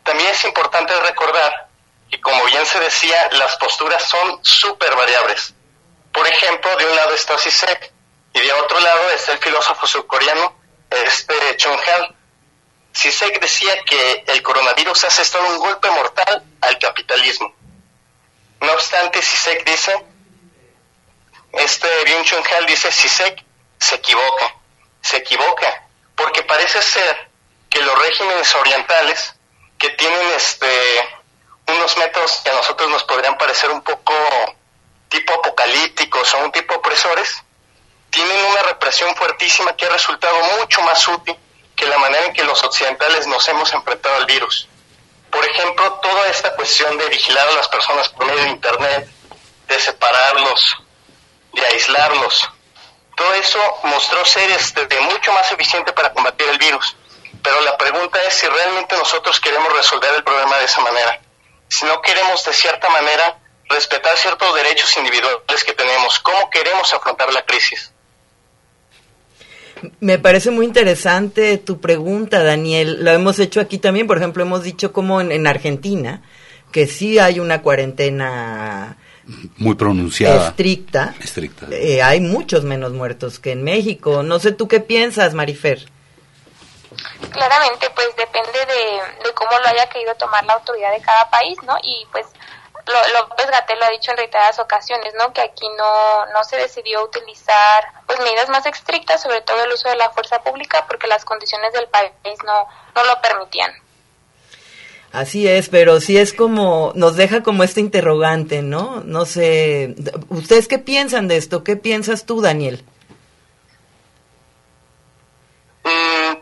También 0.03 0.29
es 0.29 0.43
importante 0.45 0.97
recordar 1.01 1.67
que, 2.09 2.19
como 2.21 2.43
bien 2.45 2.65
se 2.65 2.79
decía, 2.79 3.29
las 3.31 3.55
posturas 3.57 4.03
son 4.03 4.39
súper 4.43 4.95
variables. 4.95 5.53
Por 6.11 6.27
ejemplo, 6.27 6.75
de 6.77 6.85
un 6.85 6.95
lado 6.95 7.13
está 7.13 7.37
Sisek 7.37 7.91
y 8.35 8.41
de 8.41 8.51
otro 8.51 8.79
lado 8.81 9.09
está 9.11 9.31
el 9.31 9.39
filósofo 9.39 9.87
surcoreano 9.87 10.55
este 10.89 11.55
Chung 11.55 11.79
Han. 11.79 12.15
Sisek 12.91 13.39
decía 13.39 13.73
que 13.85 14.25
el 14.27 14.43
coronavirus 14.43 15.05
hace 15.05 15.21
esto 15.21 15.41
un 15.47 15.57
golpe 15.57 15.89
mortal 15.91 16.43
al 16.61 16.77
capitalismo. 16.77 17.53
No 18.59 18.71
obstante, 18.73 19.21
Sisek 19.21 19.63
dice, 19.65 20.05
este 21.53 21.87
Byung 22.05 22.25
Chun 22.25 22.43
Han 22.57 22.65
dice, 22.65 22.91
Sisek 22.91 23.43
se 23.79 23.95
equivoca, 23.95 24.55
se 25.01 25.17
equivoca, 25.17 25.87
porque 26.15 26.43
parece 26.43 26.81
ser 26.81 27.29
que 27.69 27.81
los 27.81 27.97
regímenes 27.99 28.53
orientales, 28.55 29.33
que 29.77 29.89
tienen 29.91 30.27
este 30.35 30.67
unos 31.67 31.97
métodos 31.97 32.41
que 32.43 32.49
a 32.49 32.53
nosotros 32.53 32.89
nos 32.89 33.03
podrían 33.05 33.37
parecer 33.37 33.71
un 33.71 33.81
poco 33.81 34.13
tipo 35.09 35.33
apocalípticos 35.33 36.33
o 36.33 36.39
un 36.39 36.51
tipo 36.51 36.75
opresores, 36.75 37.44
tienen 38.15 38.45
una 38.45 38.63
represión 38.63 39.13
fuertísima 39.17 39.75
que 39.75 39.85
ha 39.85 39.89
resultado 39.89 40.37
mucho 40.57 40.81
más 40.83 41.05
útil 41.05 41.35
que 41.75 41.85
la 41.85 41.97
manera 41.97 42.25
en 42.25 42.33
que 42.33 42.45
los 42.45 42.63
occidentales 42.63 43.27
nos 43.27 43.45
hemos 43.49 43.73
enfrentado 43.73 44.15
al 44.15 44.25
virus. 44.25 44.69
Por 45.29 45.45
ejemplo, 45.45 45.91
toda 45.95 46.29
esta 46.29 46.55
cuestión 46.55 46.97
de 46.97 47.09
vigilar 47.09 47.45
a 47.45 47.51
las 47.51 47.67
personas 47.67 48.07
por 48.07 48.25
medio 48.25 48.41
de 48.43 48.49
Internet, 48.51 49.09
de 49.67 49.79
separarlos, 49.81 50.77
de 51.51 51.65
aislarlos, 51.65 52.49
todo 53.17 53.33
eso 53.33 53.59
mostró 53.83 54.23
ser 54.23 54.49
este, 54.51 54.87
mucho 55.01 55.33
más 55.33 55.51
eficiente 55.51 55.91
para 55.91 56.13
combatir 56.13 56.47
el 56.47 56.57
virus. 56.57 56.95
Pero 57.43 57.59
la 57.61 57.77
pregunta 57.77 58.21
es 58.23 58.33
si 58.33 58.47
realmente 58.47 58.95
nosotros 58.95 59.41
queremos 59.41 59.73
resolver 59.73 60.15
el 60.15 60.23
problema 60.23 60.57
de 60.57 60.65
esa 60.65 60.79
manera. 60.79 61.19
Si 61.67 61.83
no 61.83 62.01
queremos 62.01 62.45
de 62.45 62.53
cierta 62.53 62.87
manera 62.87 63.39
respetar 63.67 64.15
ciertos 64.17 64.55
derechos 64.55 64.95
individuales 64.95 65.63
que 65.65 65.73
tenemos, 65.73 66.19
¿cómo 66.19 66.49
queremos 66.49 66.93
afrontar 66.93 67.33
la 67.33 67.43
crisis? 67.43 67.91
Me 69.99 70.17
parece 70.19 70.51
muy 70.51 70.65
interesante 70.65 71.57
tu 71.57 71.79
pregunta, 71.79 72.43
Daniel. 72.43 73.03
Lo 73.03 73.11
hemos 73.11 73.39
hecho 73.39 73.59
aquí 73.59 73.77
también, 73.77 74.07
por 74.07 74.17
ejemplo, 74.17 74.43
hemos 74.43 74.63
dicho 74.63 74.91
como 74.93 75.21
en, 75.21 75.31
en 75.31 75.47
Argentina, 75.47 76.21
que 76.71 76.87
sí 76.87 77.19
hay 77.19 77.39
una 77.39 77.61
cuarentena 77.61 78.97
Muy 79.57 79.75
pronunciada. 79.75 80.49
estricta. 80.49 81.15
Estricta. 81.21 81.67
Eh, 81.71 82.01
hay 82.01 82.19
muchos 82.21 82.63
menos 82.63 82.91
muertos 82.93 83.39
que 83.39 83.51
en 83.51 83.63
México. 83.63 84.23
No 84.23 84.39
sé 84.39 84.51
tú 84.51 84.67
qué 84.67 84.79
piensas, 84.79 85.33
Marifer. 85.33 85.85
Claramente, 87.31 87.87
pues 87.93 88.07
depende 88.17 88.59
de, 88.59 89.27
de 89.27 89.33
cómo 89.33 89.51
lo 89.51 89.67
haya 89.67 89.87
querido 89.89 90.13
tomar 90.15 90.45
la 90.45 90.53
autoridad 90.53 90.93
de 90.93 91.01
cada 91.01 91.29
país, 91.29 91.57
¿no? 91.65 91.75
Y 91.83 92.05
pues 92.11 92.25
López 92.85 93.49
Gatel 93.49 93.79
lo 93.79 93.85
ha 93.85 93.89
dicho 93.89 94.11
en 94.11 94.17
reiteradas 94.17 94.59
ocasiones, 94.59 95.13
¿no? 95.17 95.33
Que 95.33 95.41
aquí 95.41 95.67
no, 95.77 96.25
no 96.27 96.43
se 96.43 96.57
decidió 96.57 97.03
utilizar 97.03 97.83
pues 98.05 98.19
medidas 98.19 98.49
más 98.49 98.65
estrictas, 98.65 99.21
sobre 99.21 99.41
todo 99.41 99.63
el 99.63 99.71
uso 99.71 99.89
de 99.89 99.95
la 99.95 100.11
fuerza 100.11 100.43
pública, 100.43 100.85
porque 100.87 101.07
las 101.07 101.25
condiciones 101.25 101.73
del 101.73 101.87
país 101.87 102.11
no, 102.45 102.67
no 102.95 103.03
lo 103.03 103.21
permitían. 103.21 103.71
Así 105.11 105.47
es, 105.47 105.69
pero 105.69 106.01
sí 106.01 106.17
es 106.17 106.33
como, 106.33 106.91
nos 106.93 107.15
deja 107.15 107.41
como 107.41 107.63
este 107.63 107.79
interrogante, 107.79 108.61
¿no? 108.61 109.01
No 109.05 109.25
sé, 109.25 109.95
¿ustedes 110.29 110.67
qué 110.67 110.77
piensan 110.77 111.27
de 111.27 111.37
esto? 111.37 111.63
¿Qué 111.63 111.77
piensas 111.77 112.25
tú, 112.25 112.41
Daniel? 112.41 112.83
Mm, 115.85 116.33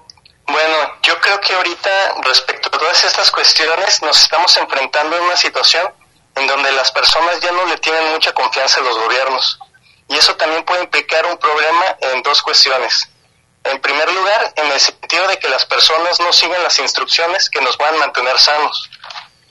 bueno, 0.51 0.75
yo 1.03 1.19
creo 1.21 1.39
que 1.39 1.53
ahorita 1.53 2.15
respecto 2.23 2.69
a 2.69 2.79
todas 2.79 3.03
estas 3.03 3.29
cuestiones 3.29 4.01
nos 4.01 4.23
estamos 4.23 4.57
enfrentando 4.57 5.17
a 5.17 5.21
una 5.21 5.37
situación 5.37 5.93
en 6.35 6.47
donde 6.47 6.71
las 6.71 6.91
personas 6.91 7.39
ya 7.39 7.51
no 7.51 7.65
le 7.65 7.77
tienen 7.77 8.11
mucha 8.11 8.33
confianza 8.33 8.79
a 8.79 8.83
los 8.83 8.97
gobiernos. 8.97 9.59
Y 10.09 10.17
eso 10.17 10.35
también 10.35 10.63
puede 10.63 10.83
implicar 10.83 11.25
un 11.25 11.37
problema 11.37 11.97
en 12.01 12.21
dos 12.23 12.41
cuestiones. 12.41 13.09
En 13.63 13.79
primer 13.79 14.11
lugar, 14.11 14.53
en 14.57 14.71
el 14.71 14.79
sentido 14.79 15.27
de 15.27 15.37
que 15.39 15.49
las 15.49 15.65
personas 15.65 16.19
no 16.19 16.33
siguen 16.33 16.61
las 16.63 16.77
instrucciones 16.79 17.49
que 17.49 17.61
nos 17.61 17.77
van 17.77 17.95
a 17.95 17.99
mantener 17.99 18.37
sanos. 18.37 18.89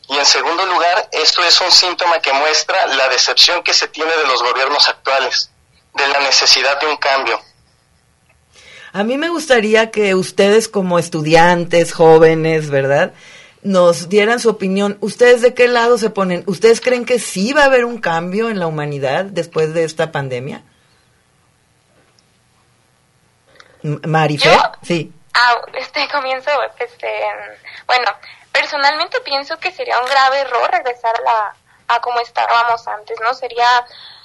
Y 0.09 0.19
en 0.19 0.27
segundo 0.27 0.67
lugar, 0.67 1.09
esto 1.13 1.43
es 1.43 1.61
un 1.61 1.73
síntoma 1.73 2.21
que 2.21 2.33
muestra 2.33 2.87
la 2.89 3.09
decepción 3.09 3.63
que 3.63 3.73
se 3.73 3.89
tiene 3.89 4.15
de 4.15 4.27
los 4.27 4.43
gobiernos 4.43 4.87
actuales, 4.89 5.51
de 5.95 6.07
la 6.09 6.21
necesidad 6.21 6.79
de 6.81 6.87
un 6.89 6.97
cambio. 6.97 7.41
A 8.93 9.05
mí 9.05 9.17
me 9.17 9.31
gustaría 9.31 9.91
que 9.91 10.15
ustedes 10.15 10.69
como 10.69 10.99
estudiantes, 10.99 11.95
jóvenes, 11.95 12.69
¿verdad? 12.69 13.15
Nos 13.63 14.09
dieran 14.09 14.41
su 14.41 14.51
opinión. 14.51 14.99
¿Ustedes 15.01 15.41
de 15.41 15.55
qué 15.55 15.69
lado 15.69 15.97
se 15.97 16.11
ponen? 16.11 16.43
¿Ustedes 16.47 16.81
creen 16.81 17.05
que 17.05 17.19
sí 17.21 17.53
va 17.53 17.63
a 17.63 17.67
haber 17.67 17.85
un 17.85 17.99
cambio 18.01 18.49
en 18.51 18.59
la 18.59 18.67
humanidad 18.67 19.25
después 19.25 19.73
de 19.73 19.85
esta 19.85 20.11
pandemia? 20.11 20.63
M- 23.85 24.01
Marifer, 24.07 24.59
sí. 24.83 25.13
Ah, 25.35 25.57
este 25.75 26.09
comienzo, 26.13 26.51
este, 26.79 27.09
bueno, 27.87 28.11
personalmente 28.53 29.21
pienso 29.21 29.59
que 29.59 29.73
sería 29.73 29.99
un 30.01 30.07
grave 30.07 30.41
error 30.41 30.71
regresar 30.71 31.15
a 31.17 31.23
la, 31.23 31.57
a 31.97 32.01
como 32.01 32.21
estábamos 32.21 32.87
antes, 32.89 33.17
¿no? 33.23 33.33
Sería, 33.35 33.67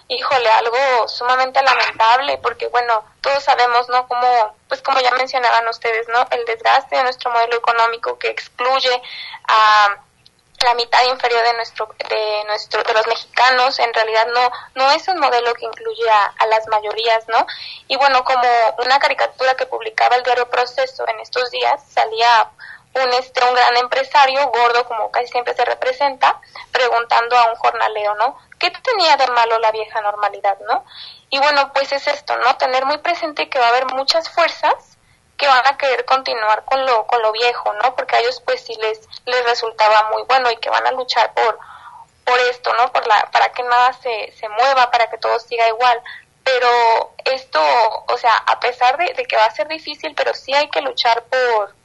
híjole, 0.08 0.50
algo 0.50 1.08
sumamente 1.08 1.62
lamentable, 1.62 2.38
porque 2.38 2.68
bueno, 2.68 3.04
todos 3.22 3.44
sabemos, 3.44 3.90
¿no? 3.90 4.08
Como, 4.08 4.56
pues 4.68 4.82
como 4.82 5.00
ya 5.02 5.12
mencionaban 5.12 5.68
ustedes, 5.68 6.08
¿no? 6.10 6.26
El 6.32 6.46
desgaste 6.46 6.96
de 6.96 7.04
nuestro 7.04 7.32
modelo 7.32 7.58
económico 7.58 8.18
que 8.18 8.30
excluye 8.30 9.02
a 9.48 9.98
la 10.66 10.74
mitad 10.74 11.04
inferior 11.04 11.44
de 11.44 11.54
nuestro 11.54 11.88
de 12.10 12.44
nuestro 12.48 12.82
de 12.84 12.94
los 12.94 13.06
mexicanos 13.06 13.78
en 13.78 13.94
realidad 13.94 14.28
no 14.34 14.52
no 14.74 14.92
es 14.92 15.08
un 15.08 15.20
modelo 15.20 15.54
que 15.54 15.66
incluye 15.66 16.10
a, 16.10 16.34
a 16.36 16.48
las 16.48 16.68
mayorías 16.68 17.28
no 17.28 17.46
y 17.88 17.96
bueno 17.98 18.24
como 18.24 18.48
una 18.84 18.98
caricatura 18.98 19.54
que 19.56 19.68
publicaba 19.68 20.16
el 20.16 20.24
diario 20.24 20.50
Proceso 20.50 21.08
en 21.08 21.20
estos 21.20 21.52
días 21.52 21.80
salía 21.88 22.50
un 22.96 23.14
este 23.14 23.44
un 23.44 23.54
gran 23.54 23.78
empresario 23.78 24.48
gordo 24.48 24.84
como 24.86 25.12
casi 25.12 25.28
siempre 25.28 25.54
se 25.54 25.64
representa 25.64 26.42
preguntando 26.72 27.38
a 27.38 27.52
un 27.52 27.56
jornalero 27.58 28.16
no 28.16 28.38
qué 28.60 28.72
tenía 28.72 29.18
de 29.18 29.28
malo 29.28 29.60
la 29.60 29.72
vieja 29.72 30.02
normalidad 30.02 30.58
no 30.68 30.86
y 31.30 31.40
bueno 31.40 31.72
pues 31.74 31.92
es 31.92 32.08
esto 32.08 32.38
no 32.38 32.58
tener 32.58 32.86
muy 32.86 32.98
presente 33.00 33.50
que 33.50 33.60
va 33.60 33.66
a 33.66 33.70
haber 33.70 33.86
muchas 33.94 34.30
fuerzas 34.30 34.98
que 35.38 35.48
van 35.48 35.66
a 35.68 35.78
querer 35.78 36.04
continuar 36.06 36.66
con 36.66 36.86
lo 36.86 37.06
con 37.06 37.22
lo 37.22 37.32
viejo, 37.32 37.72
¿no? 37.74 37.96
Porque 37.96 38.16
a 38.16 38.20
ellos 38.20 38.42
pues 38.46 38.62
sí 38.62 38.76
les 38.82 39.00
les 39.26 39.46
resultaba 39.46 40.10
muy 40.12 40.24
bueno 40.24 40.52
y 40.52 40.58
que 40.58 40.70
van 40.70 40.86
a 40.88 40.92
luchar 40.92 41.34
por 41.34 41.60
por 42.26 42.40
esto, 42.40 42.74
¿no? 42.74 42.92
Por 42.92 43.08
la 43.08 43.30
para 43.32 43.50
que 43.50 43.64
nada 43.64 43.94
se 43.94 44.32
se 44.32 44.50
mueva, 44.50 44.92
para 44.92 45.10
que 45.10 45.18
todo 45.18 45.40
siga 45.40 45.68
igual. 45.68 46.02
Pero 46.44 47.14
esto, 47.26 47.60
o 48.08 48.18
sea, 48.18 48.36
a 48.38 48.60
pesar 48.60 48.98
de, 48.98 49.14
de 49.14 49.26
que 49.26 49.36
va 49.36 49.46
a 49.46 49.52
ser 49.52 49.68
difícil, 49.68 50.16
pero 50.16 50.34
sí 50.34 50.54
hay 50.54 50.70
que 50.70 50.82
luchar 50.82 51.24
por 51.24 51.76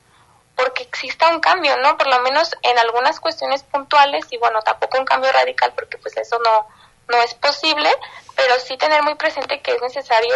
porque 0.56 0.82
exista 0.82 1.28
un 1.28 1.40
cambio, 1.40 1.76
¿no? 1.78 1.96
Por 1.96 2.06
lo 2.08 2.20
menos 2.20 2.54
en 2.62 2.78
algunas 2.78 3.20
cuestiones 3.20 3.62
puntuales 3.62 4.24
y 4.30 4.38
bueno, 4.38 4.60
tampoco 4.62 4.98
un 4.98 5.04
cambio 5.04 5.32
radical 5.32 5.72
porque 5.74 5.98
pues 5.98 6.16
eso 6.16 6.38
no 6.44 6.66
no 7.08 7.20
es 7.22 7.34
posible, 7.34 7.90
pero 8.36 8.54
sí 8.60 8.76
tener 8.78 9.02
muy 9.02 9.14
presente 9.16 9.60
que 9.60 9.72
es 9.72 9.82
necesario 9.82 10.34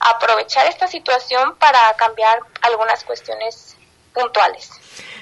aprovechar 0.00 0.66
esta 0.66 0.86
situación 0.88 1.54
para 1.56 1.94
cambiar 1.94 2.40
algunas 2.62 3.04
cuestiones 3.04 3.76
puntuales. 4.12 4.70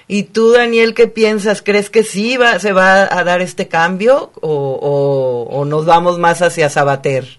¿Y 0.08 0.24
tú, 0.24 0.52
Daniel, 0.52 0.94
qué 0.94 1.06
piensas? 1.06 1.60
¿Crees 1.62 1.90
que 1.90 2.02
sí 2.02 2.36
va, 2.38 2.58
se 2.58 2.72
va 2.72 3.02
a 3.02 3.22
dar 3.22 3.42
este 3.42 3.68
cambio 3.68 4.32
o, 4.40 4.50
o, 4.50 5.58
o 5.60 5.64
nos 5.66 5.84
vamos 5.84 6.18
más 6.18 6.40
hacia 6.40 6.70
Sabater? 6.70 7.38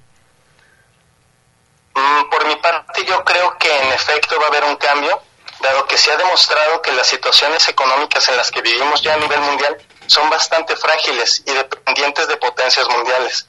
Mm, 1.95 2.29
Por 2.29 2.47
mi 2.47 2.55
parte, 2.57 3.03
yo 3.05 3.23
creo 3.25 3.57
que 3.57 3.75
en 3.81 3.91
efecto 3.93 4.35
va 4.39 4.45
a 4.45 4.49
haber 4.49 4.63
un 4.65 4.75
cambio, 4.75 5.19
dado 5.61 5.85
que 5.85 5.97
se 5.97 6.11
ha 6.11 6.17
demostrado 6.17 6.81
que 6.81 6.91
las 6.91 7.07
situaciones 7.07 7.67
económicas 7.67 8.27
en 8.29 8.37
las 8.37 8.51
que 8.51 8.61
vivimos 8.61 9.01
ya 9.01 9.13
a 9.13 9.17
nivel 9.17 9.39
mundial 9.41 9.77
son 10.07 10.29
bastante 10.29 10.75
frágiles 10.75 11.43
y 11.45 11.51
dependientes 11.51 12.27
de 12.27 12.37
potencias 12.37 12.87
mundiales. 12.89 13.47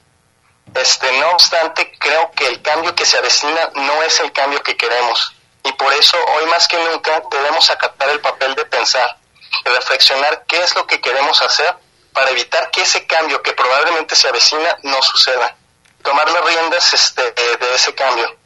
Este, 0.73 1.11
no 1.19 1.31
obstante, 1.31 1.91
creo 1.99 2.31
que 2.31 2.47
el 2.47 2.61
cambio 2.61 2.95
que 2.95 3.05
se 3.05 3.17
avecina 3.17 3.71
no 3.75 4.03
es 4.03 4.19
el 4.19 4.31
cambio 4.31 4.61
que 4.63 4.77
queremos. 4.77 5.33
Y 5.63 5.71
por 5.73 5.91
eso, 5.93 6.17
hoy 6.35 6.45
más 6.47 6.67
que 6.67 6.77
nunca, 6.77 7.23
debemos 7.29 7.69
acatar 7.69 8.09
el 8.09 8.21
papel 8.21 8.55
de 8.55 8.65
pensar 8.65 9.17
y 9.65 9.69
reflexionar 9.69 10.45
qué 10.47 10.61
es 10.61 10.75
lo 10.75 10.87
que 10.87 11.01
queremos 11.01 11.41
hacer 11.41 11.75
para 12.13 12.29
evitar 12.31 12.71
que 12.71 12.81
ese 12.81 13.05
cambio 13.05 13.41
que 13.41 13.53
probablemente 13.53 14.15
se 14.15 14.27
avecina 14.27 14.77
no 14.83 15.01
suceda. 15.01 15.55
Tomar 16.03 16.29
las 16.31 16.45
riendas 16.45 16.93
este, 16.93 17.31
de 17.31 17.75
ese 17.75 17.93
cambio. 17.93 18.40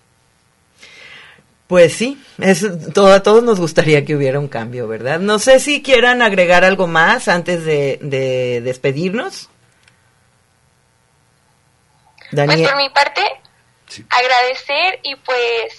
Pues 1.68 1.96
sí, 1.96 2.24
es, 2.38 2.64
todo, 2.94 3.12
a 3.12 3.24
todos 3.24 3.44
nos 3.44 3.60
gustaría 3.60 4.06
que 4.06 4.16
hubiera 4.16 4.40
un 4.40 4.48
cambio, 4.48 4.88
¿verdad? 4.88 5.20
No 5.20 5.40
sé 5.40 5.60
si 5.60 5.82
quieran 5.82 6.22
agregar 6.22 6.64
algo 6.64 6.86
más 6.86 7.28
antes 7.28 7.66
de, 7.66 7.98
de 8.02 8.62
despedirnos. 8.62 9.50
Pues 12.20 12.48
Daniel. 12.48 12.70
por 12.70 12.78
mi 12.78 12.90
parte, 12.90 13.22
agradecer 14.10 15.00
y 15.04 15.16
pues, 15.16 15.78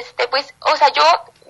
este, 0.00 0.26
pues, 0.28 0.52
o 0.60 0.76
sea, 0.76 0.92
yo, 0.92 1.02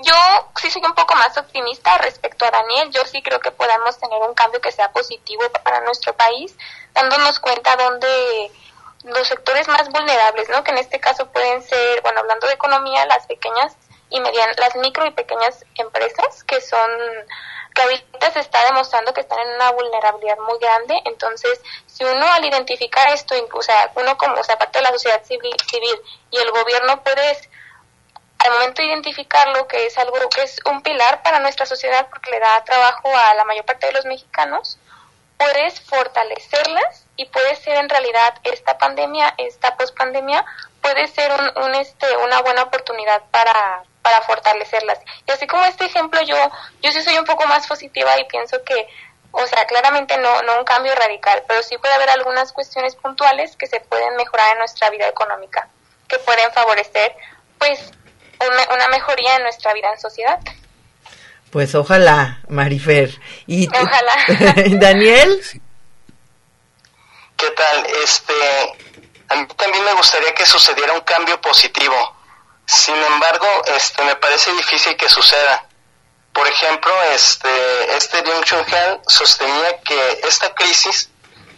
yo 0.02 0.14
sí 0.60 0.70
soy 0.70 0.82
un 0.84 0.94
poco 0.94 1.14
más 1.14 1.36
optimista 1.38 1.96
respecto 1.98 2.44
a 2.44 2.50
Daniel. 2.50 2.90
Yo 2.90 3.04
sí 3.06 3.22
creo 3.22 3.40
que 3.40 3.52
podamos 3.52 3.98
tener 3.98 4.20
un 4.20 4.34
cambio 4.34 4.60
que 4.60 4.72
sea 4.72 4.90
positivo 4.92 5.42
para 5.62 5.80
nuestro 5.80 6.14
país, 6.14 6.54
dándonos 6.92 7.38
cuenta 7.40 7.76
dónde 7.76 8.50
los 9.04 9.28
sectores 9.28 9.68
más 9.68 9.88
vulnerables, 9.90 10.48
¿no? 10.48 10.64
Que 10.64 10.72
en 10.72 10.78
este 10.78 10.98
caso 10.98 11.26
pueden 11.30 11.62
ser, 11.62 12.00
bueno, 12.02 12.20
hablando 12.20 12.46
de 12.46 12.54
economía, 12.54 13.06
las 13.06 13.26
pequeñas 13.26 13.76
y 14.10 14.20
medianas, 14.20 14.58
las 14.58 14.74
micro 14.76 15.06
y 15.06 15.10
pequeñas 15.10 15.64
empresas 15.76 16.44
que 16.44 16.60
son 16.60 16.90
que 17.74 17.82
ahorita 17.82 18.30
se 18.30 18.38
está 18.38 18.64
demostrando 18.66 19.12
que 19.12 19.20
están 19.20 19.40
en 19.40 19.56
una 19.56 19.72
vulnerabilidad 19.72 20.38
muy 20.38 20.58
grande, 20.60 20.96
entonces 21.06 21.60
si 21.86 22.04
uno 22.04 22.32
al 22.32 22.44
identificar 22.44 23.08
esto, 23.08 23.34
incluso, 23.36 23.58
o 23.58 23.62
sea, 23.62 23.90
uno 23.96 24.16
como, 24.16 24.36
o 24.36 24.44
sea, 24.44 24.56
parte 24.56 24.78
de 24.78 24.84
la 24.84 24.92
sociedad 24.92 25.22
civil, 25.24 25.56
y 26.30 26.38
el 26.38 26.50
gobierno 26.52 27.02
puede 27.02 27.36
al 28.38 28.52
momento 28.52 28.82
de 28.82 28.88
identificarlo 28.88 29.66
que 29.66 29.86
es 29.86 29.98
algo 29.98 30.16
que 30.28 30.42
es 30.42 30.60
un 30.66 30.82
pilar 30.82 31.22
para 31.22 31.40
nuestra 31.40 31.66
sociedad 31.66 32.08
porque 32.10 32.30
le 32.30 32.40
da 32.40 32.62
trabajo 32.62 33.08
a 33.16 33.34
la 33.34 33.44
mayor 33.44 33.64
parte 33.64 33.86
de 33.86 33.92
los 33.92 34.04
mexicanos, 34.04 34.78
puedes 35.36 35.80
fortalecerlas 35.80 37.03
y 37.16 37.26
puede 37.26 37.54
ser 37.56 37.76
en 37.76 37.88
realidad 37.88 38.34
esta 38.42 38.78
pandemia, 38.78 39.34
esta 39.38 39.76
pospandemia, 39.76 40.44
puede 40.82 41.06
ser 41.08 41.32
un, 41.32 41.64
un, 41.64 41.74
este, 41.74 42.06
una 42.18 42.42
buena 42.42 42.62
oportunidad 42.62 43.22
para, 43.30 43.84
para 44.02 44.20
fortalecerlas. 44.22 44.98
Y 45.26 45.30
así 45.30 45.46
como 45.46 45.64
este 45.64 45.86
ejemplo, 45.86 46.20
yo, 46.22 46.36
yo 46.82 46.92
sí 46.92 47.02
soy 47.02 47.16
un 47.16 47.24
poco 47.24 47.46
más 47.46 47.66
positiva 47.66 48.18
y 48.18 48.24
pienso 48.24 48.62
que, 48.64 48.86
o 49.30 49.46
sea, 49.46 49.64
claramente 49.66 50.16
no, 50.18 50.42
no 50.42 50.58
un 50.58 50.64
cambio 50.64 50.94
radical, 50.94 51.42
pero 51.48 51.62
sí 51.62 51.78
puede 51.78 51.94
haber 51.94 52.10
algunas 52.10 52.52
cuestiones 52.52 52.96
puntuales 52.96 53.56
que 53.56 53.66
se 53.66 53.80
pueden 53.80 54.16
mejorar 54.16 54.52
en 54.52 54.58
nuestra 54.58 54.90
vida 54.90 55.08
económica, 55.08 55.68
que 56.08 56.18
pueden 56.18 56.52
favorecer, 56.52 57.16
pues, 57.58 57.92
una, 58.40 58.74
una 58.74 58.88
mejoría 58.88 59.36
en 59.36 59.42
nuestra 59.44 59.72
vida 59.72 59.90
en 59.92 59.98
sociedad. 59.98 60.40
Pues 61.54 61.72
ojalá, 61.76 62.40
Marifer. 62.48 63.10
¿Y 63.46 63.68
Ojalá. 63.68 64.16
Daniel? 64.80 65.40
¿Qué 67.36 67.50
tal? 67.50 67.86
Este, 68.02 68.78
a 69.28 69.34
mí 69.36 69.46
también 69.56 69.84
me 69.84 69.92
gustaría 69.94 70.34
que 70.34 70.46
sucediera 70.46 70.92
un 70.92 71.00
cambio 71.00 71.40
positivo, 71.40 72.16
Sin 72.66 72.94
embargo, 72.94 73.46
este, 73.76 74.02
me 74.04 74.16
parece 74.16 74.50
difícil 74.52 74.96
que 74.96 75.08
suceda. 75.08 75.68
Por 76.32 76.48
ejemplo, 76.48 76.92
este, 77.12 77.96
este 77.96 78.22
Byung 78.22 78.44
Chun 78.44 78.64
Han 78.74 79.00
sostenía 79.06 79.80
que 79.82 80.20
esta 80.24 80.54
crisis 80.54 81.10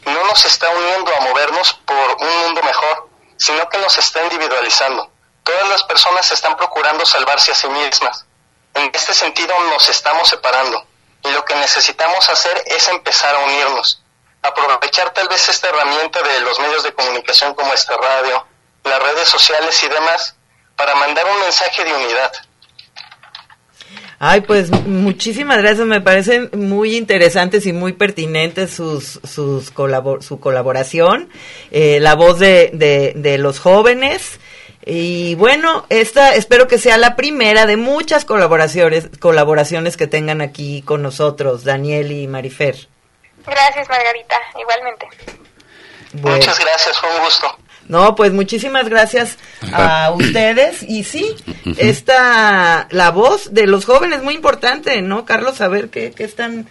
no 0.04 0.24
nos 0.24 0.44
está 0.44 0.68
uniendo 0.70 1.14
a 1.16 1.20
movernos 1.20 1.74
por 1.84 2.16
un 2.20 2.38
mundo 2.42 2.62
mejor, 2.62 3.08
sino 3.36 3.68
que 3.68 3.78
nos 3.78 3.96
está 3.98 4.22
individualizando. 4.24 5.10
Todas 5.44 5.68
las 5.68 5.84
personas 5.84 6.30
están 6.32 6.56
procurando 6.56 7.06
salvarse 7.06 7.52
a 7.52 7.54
sí 7.54 7.68
mismas. 7.68 8.26
En 8.74 8.90
este 8.92 9.14
sentido 9.14 9.54
nos 9.70 9.88
estamos 9.88 10.28
separando 10.28 10.86
y 11.22 11.30
lo 11.30 11.44
que 11.44 11.54
necesitamos 11.54 12.28
hacer 12.28 12.62
es 12.66 12.88
empezar 12.88 13.34
a 13.34 13.38
unirnos, 13.40 14.02
aprovechar 14.46 15.12
tal 15.12 15.28
vez 15.28 15.48
esta 15.48 15.68
herramienta 15.68 16.20
de 16.22 16.40
los 16.40 16.58
medios 16.60 16.82
de 16.82 16.92
comunicación 16.92 17.54
como 17.54 17.72
esta 17.72 17.96
radio, 17.96 18.46
las 18.84 19.02
redes 19.02 19.28
sociales 19.28 19.82
y 19.82 19.88
demás, 19.88 20.36
para 20.76 20.94
mandar 20.94 21.24
un 21.26 21.40
mensaje 21.40 21.84
de 21.84 21.92
unidad. 21.92 22.32
Ay, 24.18 24.40
pues 24.40 24.70
muchísimas 24.70 25.58
gracias, 25.58 25.86
me 25.86 26.00
parecen 26.00 26.50
muy 26.54 26.96
interesantes 26.96 27.66
y 27.66 27.74
muy 27.74 27.92
pertinentes 27.92 28.72
sus, 28.72 29.20
sus 29.30 29.66
su 29.66 30.40
colaboración, 30.40 31.28
eh, 31.70 31.98
la 32.00 32.14
voz 32.14 32.38
de, 32.38 32.70
de, 32.72 33.12
de 33.14 33.38
los 33.38 33.58
jóvenes. 33.58 34.40
Y 34.86 35.34
bueno, 35.34 35.84
esta 35.90 36.34
espero 36.34 36.68
que 36.68 36.78
sea 36.78 36.96
la 36.96 37.16
primera 37.16 37.66
de 37.66 37.76
muchas 37.76 38.24
colaboraciones, 38.24 39.10
colaboraciones 39.18 39.96
que 39.96 40.06
tengan 40.06 40.40
aquí 40.40 40.80
con 40.82 41.02
nosotros, 41.02 41.64
Daniel 41.64 42.12
y 42.12 42.26
Marifer. 42.26 42.88
Gracias, 43.46 43.88
Margarita, 43.88 44.36
igualmente. 44.60 45.06
Muchas 46.14 46.58
gracias, 46.58 46.98
fue 46.98 47.14
un 47.14 47.24
gusto. 47.24 47.58
No, 47.88 48.16
pues 48.16 48.32
muchísimas 48.32 48.88
gracias 48.88 49.38
a 49.72 50.10
ustedes. 50.10 50.82
Y 50.82 51.04
sí, 51.04 51.34
esta, 51.76 52.88
la 52.90 53.10
voz 53.10 53.54
de 53.54 53.66
los 53.66 53.84
jóvenes, 53.84 54.22
muy 54.22 54.34
importante, 54.34 55.00
¿no, 55.02 55.24
Carlos? 55.24 55.56
Saber 55.56 55.88
qué, 55.88 56.10
qué 56.10 56.24
están, 56.24 56.66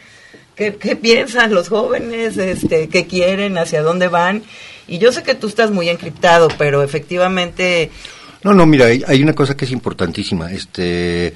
qué, 0.55 0.75
qué 0.75 0.95
piensan 0.95 1.53
los 1.53 1.69
jóvenes, 1.69 2.37
este, 2.37 2.89
qué 2.89 3.07
quieren, 3.07 3.57
hacia 3.57 3.81
dónde 3.81 4.07
van. 4.09 4.43
Y 4.87 4.97
yo 4.97 5.11
sé 5.11 5.23
que 5.23 5.35
tú 5.35 5.47
estás 5.47 5.71
muy 5.71 5.89
encriptado, 5.89 6.49
pero 6.57 6.83
efectivamente... 6.83 7.91
No, 8.43 8.53
no, 8.53 8.65
mira, 8.65 8.87
hay, 8.87 9.03
hay 9.07 9.23
una 9.23 9.33
cosa 9.33 9.55
que 9.55 9.65
es 9.65 9.71
importantísima. 9.71 10.51
Este, 10.51 11.27
eh, 11.27 11.33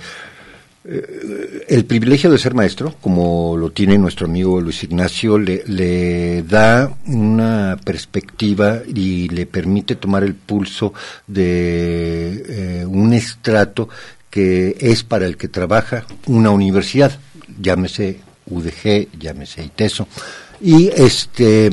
el 1.68 1.86
privilegio 1.86 2.32
de 2.32 2.38
ser 2.38 2.56
maestro, 2.56 2.96
como 3.00 3.56
lo 3.56 3.72
tiene 3.72 3.98
nuestro 3.98 4.26
amigo 4.26 4.60
Luis 4.60 4.84
Ignacio, 4.84 5.38
le, 5.38 6.44
da 6.44 6.92
una 7.06 7.78
perspectiva 7.84 8.82
y 8.88 9.30
le 9.30 9.46
permite 9.46 9.96
tomar 9.96 10.24
el 10.24 10.34
pulso 10.34 10.94
de 11.28 12.82
eh, 12.82 12.86
un 12.86 13.14
estrato 13.14 13.90
que 14.30 14.78
es 14.80 15.04
para 15.04 15.26
el 15.26 15.38
que 15.38 15.48
trabaja 15.48 16.06
una 16.28 16.50
universidad, 16.50 17.12
llámese 17.62 18.20
UDG, 18.48 19.10
llámese 19.20 19.64
ITESO. 19.64 20.08
Y 20.62 20.88
este 20.88 21.70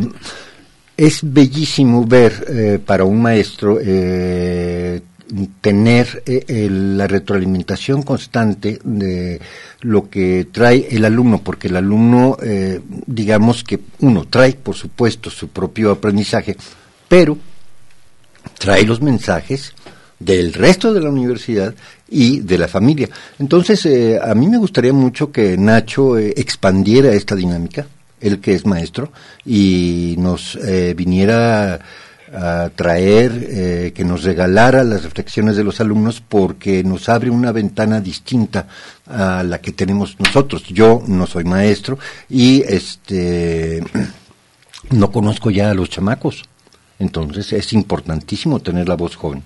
es 0.96 1.20
bellísimo 1.22 2.04
ver 2.06 2.46
eh, 2.48 2.78
para 2.84 3.04
un 3.04 3.20
maestro 3.20 3.78
eh, 3.82 5.00
tener 5.60 6.22
eh, 6.26 6.68
la 6.70 7.06
retroalimentación 7.06 8.02
constante 8.02 8.78
de 8.84 9.40
lo 9.80 10.08
que 10.08 10.48
trae 10.52 10.88
el 10.90 11.04
alumno, 11.04 11.42
porque 11.42 11.68
el 11.68 11.76
alumno, 11.76 12.36
digamos 13.06 13.64
que 13.64 13.80
uno 14.00 14.26
trae, 14.28 14.52
por 14.54 14.74
supuesto, 14.74 15.30
su 15.30 15.48
propio 15.48 15.90
aprendizaje, 15.90 16.56
pero 17.08 17.36
trae 18.58 18.84
los 18.84 19.00
mensajes 19.02 19.74
del 20.18 20.52
resto 20.52 20.94
de 20.94 21.00
la 21.00 21.10
universidad 21.10 21.74
y 22.08 22.40
de 22.40 22.58
la 22.58 22.68
familia. 22.68 23.08
Entonces, 23.38 23.86
a 24.22 24.34
mí 24.34 24.48
me 24.48 24.58
gustaría 24.58 24.92
mucho 24.92 25.30
que 25.30 25.56
Nacho 25.56 26.18
expandiera 26.18 27.12
esta 27.12 27.34
dinámica 27.34 27.86
él 28.20 28.40
que 28.40 28.54
es 28.54 28.66
maestro, 28.66 29.12
y 29.44 30.16
nos 30.18 30.56
eh, 30.56 30.94
viniera 30.94 31.80
a 32.38 32.70
traer, 32.74 33.32
eh, 33.48 33.92
que 33.94 34.04
nos 34.04 34.22
regalara 34.22 34.84
las 34.84 35.04
reflexiones 35.04 35.56
de 35.56 35.64
los 35.64 35.80
alumnos 35.80 36.20
porque 36.20 36.84
nos 36.84 37.08
abre 37.08 37.30
una 37.30 37.50
ventana 37.50 38.02
distinta 38.02 38.68
a 39.06 39.42
la 39.42 39.60
que 39.62 39.72
tenemos 39.72 40.20
nosotros. 40.20 40.64
Yo 40.64 41.02
no 41.06 41.26
soy 41.26 41.44
maestro 41.44 41.98
y 42.28 42.62
este 42.62 43.82
no 44.90 45.10
conozco 45.10 45.50
ya 45.50 45.70
a 45.70 45.74
los 45.74 45.88
chamacos. 45.88 46.44
Entonces 46.98 47.54
es 47.54 47.72
importantísimo 47.72 48.60
tener 48.60 48.86
la 48.86 48.96
voz 48.96 49.16
joven. 49.16 49.42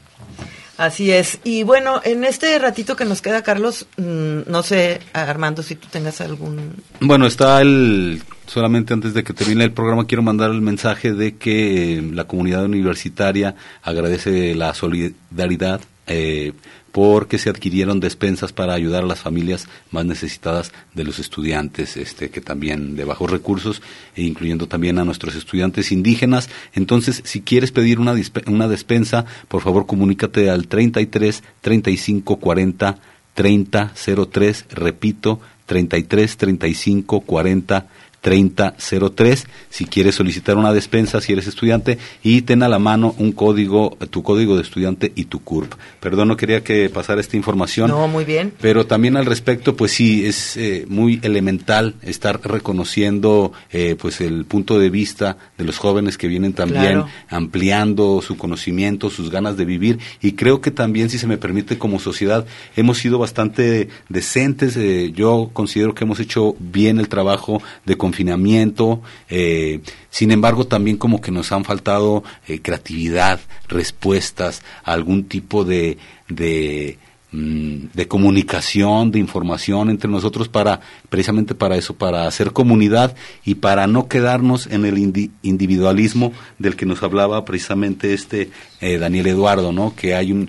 Así 0.80 1.12
es. 1.12 1.40
Y 1.44 1.62
bueno, 1.62 2.00
en 2.04 2.24
este 2.24 2.58
ratito 2.58 2.96
que 2.96 3.04
nos 3.04 3.20
queda, 3.20 3.42
Carlos, 3.42 3.86
mm, 3.98 4.50
no 4.50 4.62
sé, 4.62 5.00
Armando, 5.12 5.62
si 5.62 5.74
tú 5.74 5.88
tengas 5.90 6.22
algún... 6.22 6.72
Bueno, 7.00 7.26
está 7.26 7.60
el... 7.60 8.22
Solamente 8.46 8.94
antes 8.94 9.12
de 9.12 9.22
que 9.22 9.34
termine 9.34 9.64
el 9.64 9.72
programa 9.72 10.06
quiero 10.06 10.22
mandar 10.22 10.50
el 10.50 10.62
mensaje 10.62 11.12
de 11.12 11.36
que 11.36 12.02
la 12.14 12.24
comunidad 12.24 12.64
universitaria 12.64 13.56
agradece 13.82 14.54
la 14.54 14.72
solidaridad 14.72 15.82
eh, 16.06 16.54
porque 16.92 17.38
se 17.38 17.50
adquirieron 17.50 18.00
despensas 18.00 18.52
para 18.52 18.74
ayudar 18.74 19.04
a 19.04 19.06
las 19.06 19.20
familias 19.20 19.68
más 19.90 20.04
necesitadas 20.04 20.72
de 20.94 21.04
los 21.04 21.18
estudiantes, 21.18 21.96
este, 21.96 22.30
que 22.30 22.40
también 22.40 22.96
de 22.96 23.04
bajos 23.04 23.30
recursos, 23.30 23.82
e 24.16 24.22
incluyendo 24.22 24.66
también 24.66 24.98
a 24.98 25.04
nuestros 25.04 25.34
estudiantes 25.34 25.92
indígenas. 25.92 26.50
Entonces, 26.74 27.22
si 27.24 27.42
quieres 27.42 27.72
pedir 27.72 28.00
una, 28.00 28.14
una 28.46 28.68
despensa, 28.68 29.24
por 29.48 29.62
favor 29.62 29.86
comunícate 29.86 30.50
al 30.50 30.68
33 30.68 31.42
35 31.60 32.36
40 32.36 32.98
30 33.34 33.92
03, 34.30 34.66
repito, 34.70 35.40
33 35.66 36.36
35 36.36 37.20
40 37.20 37.86
3003 38.20 39.46
si 39.68 39.84
quieres 39.86 40.14
solicitar 40.14 40.56
una 40.56 40.72
despensa 40.72 41.20
si 41.20 41.32
eres 41.32 41.46
estudiante 41.46 41.98
y 42.22 42.42
ten 42.42 42.62
a 42.62 42.68
la 42.68 42.78
mano 42.78 43.14
un 43.18 43.32
código, 43.32 43.96
tu 44.10 44.22
código 44.22 44.56
de 44.56 44.62
estudiante 44.62 45.12
y 45.14 45.24
tu 45.24 45.40
CURP. 45.40 45.74
Perdón, 46.00 46.28
no 46.28 46.36
quería 46.36 46.62
que 46.62 46.88
pasara 46.90 47.20
esta 47.20 47.36
información. 47.36 47.90
No, 47.90 48.08
muy 48.08 48.24
bien. 48.24 48.52
Pero 48.60 48.86
también 48.86 49.16
al 49.16 49.26
respecto, 49.26 49.76
pues 49.76 49.92
sí, 49.92 50.26
es 50.26 50.56
eh, 50.56 50.84
muy 50.88 51.20
elemental 51.22 51.94
estar 52.02 52.40
reconociendo 52.42 53.52
eh, 53.72 53.96
pues 53.98 54.20
el 54.20 54.44
punto 54.44 54.78
de 54.78 54.90
vista 54.90 55.36
de 55.56 55.64
los 55.64 55.78
jóvenes 55.78 56.18
que 56.18 56.28
vienen 56.28 56.52
también 56.52 57.04
ampliando 57.28 58.22
su 58.22 58.36
conocimiento, 58.36 59.10
sus 59.10 59.30
ganas 59.30 59.56
de 59.56 59.64
vivir 59.64 59.98
y 60.20 60.32
creo 60.32 60.60
que 60.60 60.70
también, 60.70 61.10
si 61.10 61.18
se 61.18 61.26
me 61.26 61.38
permite, 61.38 61.78
como 61.78 61.98
sociedad 61.98 62.46
hemos 62.76 62.98
sido 62.98 63.18
bastante 63.18 63.88
decentes. 64.08 64.76
Eh, 64.76 65.12
yo 65.14 65.50
considero 65.52 65.94
que 65.94 66.04
hemos 66.04 66.20
hecho 66.20 66.54
bien 66.58 66.98
el 66.98 67.08
trabajo 67.08 67.62
de 67.84 67.96
confinamiento, 68.10 69.00
eh, 69.28 69.80
sin 70.10 70.32
embargo 70.32 70.66
también 70.66 70.96
como 70.96 71.20
que 71.20 71.30
nos 71.30 71.52
han 71.52 71.64
faltado 71.64 72.24
eh, 72.48 72.60
creatividad, 72.60 73.38
respuestas, 73.68 74.62
algún 74.82 75.24
tipo 75.24 75.64
de, 75.64 75.96
de, 76.28 76.98
mm, 77.30 77.94
de 77.94 78.08
comunicación, 78.08 79.12
de 79.12 79.20
información 79.20 79.90
entre 79.90 80.10
nosotros 80.10 80.48
para, 80.48 80.80
precisamente 81.08 81.54
para 81.54 81.76
eso, 81.76 81.94
para 81.94 82.26
hacer 82.26 82.52
comunidad 82.52 83.14
y 83.44 83.54
para 83.54 83.86
no 83.86 84.08
quedarnos 84.08 84.66
en 84.66 84.84
el 84.84 84.98
individualismo 85.42 86.32
del 86.58 86.74
que 86.74 86.86
nos 86.86 87.04
hablaba 87.04 87.44
precisamente 87.44 88.12
este 88.12 88.50
eh, 88.80 88.98
Daniel 88.98 89.28
Eduardo, 89.28 89.70
¿no? 89.70 89.94
Que 89.94 90.16
hay 90.16 90.32
un, 90.32 90.48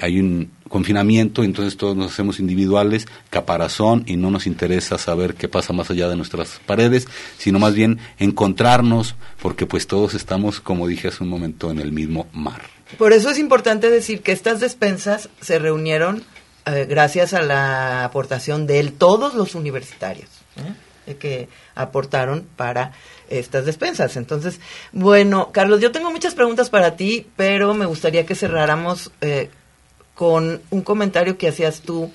hay 0.00 0.18
un, 0.18 0.50
confinamiento, 0.68 1.42
entonces 1.44 1.76
todos 1.76 1.96
nos 1.96 2.12
hacemos 2.12 2.40
individuales, 2.40 3.06
caparazón, 3.30 4.04
y 4.06 4.16
no 4.16 4.30
nos 4.30 4.46
interesa 4.46 4.98
saber 4.98 5.34
qué 5.34 5.48
pasa 5.48 5.72
más 5.72 5.90
allá 5.90 6.08
de 6.08 6.16
nuestras 6.16 6.60
paredes, 6.66 7.06
sino 7.38 7.58
más 7.58 7.74
bien 7.74 7.98
encontrarnos, 8.18 9.14
porque 9.40 9.66
pues 9.66 9.86
todos 9.86 10.14
estamos, 10.14 10.60
como 10.60 10.86
dije 10.86 11.08
hace 11.08 11.22
un 11.22 11.30
momento, 11.30 11.70
en 11.70 11.78
el 11.78 11.92
mismo 11.92 12.26
mar. 12.32 12.62
Por 12.98 13.12
eso 13.12 13.30
es 13.30 13.38
importante 13.38 13.90
decir 13.90 14.22
que 14.22 14.32
estas 14.32 14.60
despensas 14.60 15.28
se 15.40 15.58
reunieron 15.58 16.22
eh, 16.66 16.86
gracias 16.88 17.34
a 17.34 17.42
la 17.42 18.04
aportación 18.04 18.66
de 18.66 18.80
él, 18.80 18.92
todos 18.92 19.34
los 19.34 19.54
universitarios, 19.54 20.28
¿eh? 20.56 21.14
que 21.14 21.48
aportaron 21.74 22.46
para 22.56 22.92
estas 23.28 23.64
despensas. 23.66 24.16
Entonces, 24.16 24.60
bueno, 24.92 25.50
Carlos, 25.52 25.80
yo 25.80 25.92
tengo 25.92 26.10
muchas 26.10 26.34
preguntas 26.34 26.70
para 26.70 26.96
ti, 26.96 27.26
pero 27.36 27.74
me 27.74 27.86
gustaría 27.86 28.26
que 28.26 28.34
cerráramos 28.34 29.12
eh, 29.20 29.50
con 30.16 30.60
un 30.70 30.80
comentario 30.80 31.38
que 31.38 31.46
hacías 31.46 31.82
tú 31.82 32.10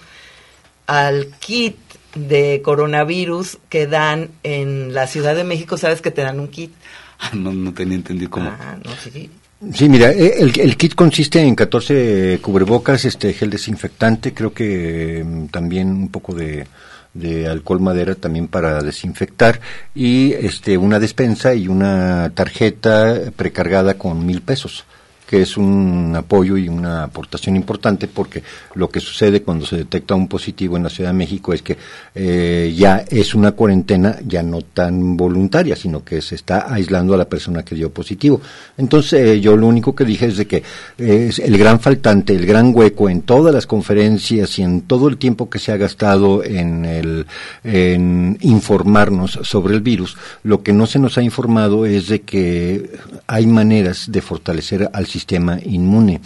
al 0.87 1.27
kit 1.39 1.77
de 2.15 2.61
coronavirus 2.61 3.59
que 3.69 3.87
dan 3.87 4.31
en 4.43 4.93
la 4.93 5.07
Ciudad 5.07 5.35
de 5.35 5.45
México, 5.45 5.77
sabes 5.77 6.01
que 6.01 6.11
te 6.11 6.21
dan 6.23 6.41
un 6.41 6.49
kit. 6.49 6.73
Ah, 7.19 7.31
no, 7.33 7.53
no 7.53 7.73
tenía 7.73 7.95
entendido 7.95 8.31
cómo. 8.31 8.49
Ah, 8.49 8.75
no, 8.83 8.91
sí. 9.01 9.29
Sí, 9.73 9.87
mira, 9.87 10.11
eh, 10.11 10.37
el, 10.39 10.75
kit 10.75 10.95
consiste 10.95 11.39
en 11.39 11.53
14 11.53 12.39
cubrebocas, 12.41 13.05
este 13.05 13.31
gel 13.31 13.51
desinfectante, 13.51 14.33
creo 14.33 14.51
que 14.51 15.23
mm, 15.23 15.45
también 15.47 15.91
un 15.91 16.09
poco 16.09 16.33
de, 16.33 16.65
de 17.13 17.47
alcohol 17.47 17.79
madera 17.79 18.15
también 18.15 18.47
para 18.47 18.81
desinfectar 18.81 19.61
y 19.93 20.33
este 20.33 20.79
una 20.79 20.99
despensa 20.99 21.53
y 21.53 21.67
una 21.67 22.31
tarjeta 22.33 23.31
precargada 23.35 23.99
con 23.99 24.25
mil 24.25 24.41
pesos 24.41 24.85
que 25.31 25.43
es 25.43 25.55
un 25.55 26.13
apoyo 26.13 26.57
y 26.57 26.67
una 26.67 27.05
aportación 27.05 27.55
importante 27.55 28.09
porque 28.09 28.43
lo 28.75 28.89
que 28.89 28.99
sucede 28.99 29.41
cuando 29.41 29.65
se 29.65 29.77
detecta 29.77 30.13
un 30.13 30.27
positivo 30.27 30.75
en 30.75 30.83
la 30.83 30.89
Ciudad 30.89 31.11
de 31.11 31.17
México 31.17 31.53
es 31.53 31.61
que 31.61 31.77
eh, 32.13 32.75
ya 32.75 33.05
es 33.09 33.33
una 33.33 33.53
cuarentena 33.53 34.17
ya 34.27 34.43
no 34.43 34.61
tan 34.61 35.15
voluntaria, 35.15 35.77
sino 35.77 36.03
que 36.03 36.21
se 36.21 36.35
está 36.35 36.73
aislando 36.73 37.13
a 37.13 37.17
la 37.17 37.29
persona 37.29 37.63
que 37.63 37.75
dio 37.75 37.91
positivo. 37.91 38.41
Entonces 38.77 39.13
eh, 39.13 39.39
yo 39.39 39.55
lo 39.55 39.67
único 39.67 39.95
que 39.95 40.03
dije 40.03 40.25
es 40.25 40.35
de 40.35 40.47
que 40.47 40.63
eh, 40.97 41.31
el 41.41 41.57
gran 41.57 41.79
faltante, 41.79 42.35
el 42.35 42.45
gran 42.45 42.75
hueco 42.75 43.09
en 43.09 43.21
todas 43.21 43.53
las 43.53 43.65
conferencias 43.65 44.59
y 44.59 44.63
en 44.63 44.81
todo 44.81 45.07
el 45.07 45.15
tiempo 45.15 45.49
que 45.49 45.59
se 45.59 45.71
ha 45.71 45.77
gastado 45.77 46.43
en, 46.43 46.83
el, 46.83 47.25
en 47.63 48.37
informarnos 48.41 49.39
sobre 49.43 49.75
el 49.75 49.81
virus, 49.81 50.17
lo 50.43 50.61
que 50.61 50.73
no 50.73 50.85
se 50.87 50.99
nos 50.99 51.17
ha 51.17 51.21
informado 51.21 51.85
es 51.85 52.09
de 52.09 52.19
que 52.19 52.99
hay 53.27 53.47
maneras 53.47 54.11
de 54.11 54.21
fortalecer 54.21 54.89
al 54.91 55.05
sistema 55.05 55.20
inmune 55.65 56.21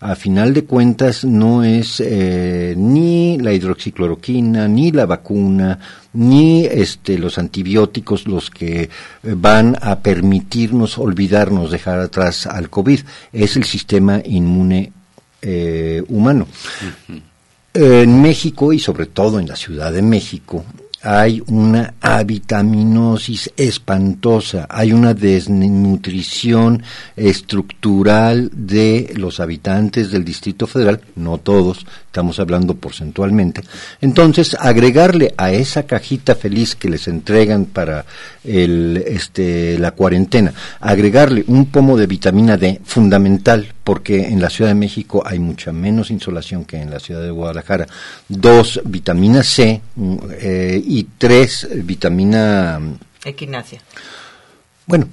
a 0.00 0.14
final 0.14 0.54
de 0.54 0.64
cuentas 0.64 1.26
no 1.26 1.62
es 1.62 2.00
eh, 2.00 2.74
ni 2.76 3.36
la 3.36 3.52
hidroxicloroquina, 3.52 4.66
ni 4.66 4.92
la 4.92 5.04
vacuna, 5.04 5.78
ni 6.14 6.64
este, 6.64 7.18
los 7.18 7.36
antibióticos 7.36 8.26
los 8.26 8.50
que 8.50 8.88
van 9.22 9.76
a 9.80 9.98
permitirnos 10.00 10.96
olvidarnos, 10.96 11.70
dejar 11.70 11.98
atrás 11.98 12.46
al 12.46 12.70
COVID. 12.70 13.00
Es 13.32 13.56
el 13.56 13.64
sistema 13.64 14.22
inmune 14.24 14.90
eh, 15.42 16.02
humano. 16.08 16.48
En 17.74 18.22
México 18.22 18.72
y 18.72 18.78
sobre 18.78 19.06
todo 19.06 19.38
en 19.38 19.46
la 19.46 19.54
Ciudad 19.54 19.92
de 19.92 20.02
México 20.02 20.64
hay 21.02 21.42
una 21.46 21.94
avitaminosis 22.00 23.50
espantosa, 23.56 24.66
hay 24.68 24.92
una 24.92 25.14
desnutrición 25.14 26.82
estructural 27.16 28.50
de 28.52 29.14
los 29.16 29.40
habitantes 29.40 30.10
del 30.10 30.24
Distrito 30.24 30.66
Federal, 30.66 31.00
no 31.16 31.38
todos, 31.38 31.86
estamos 32.06 32.38
hablando 32.38 32.74
porcentualmente. 32.74 33.62
Entonces, 34.00 34.56
agregarle 34.60 35.32
a 35.38 35.52
esa 35.52 35.84
cajita 35.84 36.34
feliz 36.34 36.74
que 36.74 36.90
les 36.90 37.08
entregan 37.08 37.64
para 37.64 38.04
el, 38.44 39.02
este, 39.06 39.78
la 39.78 39.92
cuarentena, 39.92 40.52
agregarle 40.80 41.44
un 41.46 41.66
pomo 41.66 41.96
de 41.96 42.06
vitamina 42.06 42.58
D 42.58 42.80
fundamental, 42.84 43.72
porque 43.90 44.28
en 44.28 44.40
la 44.40 44.48
Ciudad 44.48 44.70
de 44.70 44.76
México 44.76 45.20
hay 45.26 45.40
mucha 45.40 45.72
menos 45.72 46.12
insolación 46.12 46.64
que 46.64 46.76
en 46.76 46.90
la 46.92 47.00
ciudad 47.00 47.22
de 47.22 47.32
Guadalajara. 47.32 47.88
Dos, 48.28 48.80
vitamina 48.84 49.42
C 49.42 49.80
mm, 49.96 50.16
eh, 50.30 50.80
y 50.86 51.08
tres, 51.18 51.66
vitamina... 51.84 52.78
Mm, 52.78 52.98
Equinacia. 53.24 53.80
Bueno, 54.86 55.08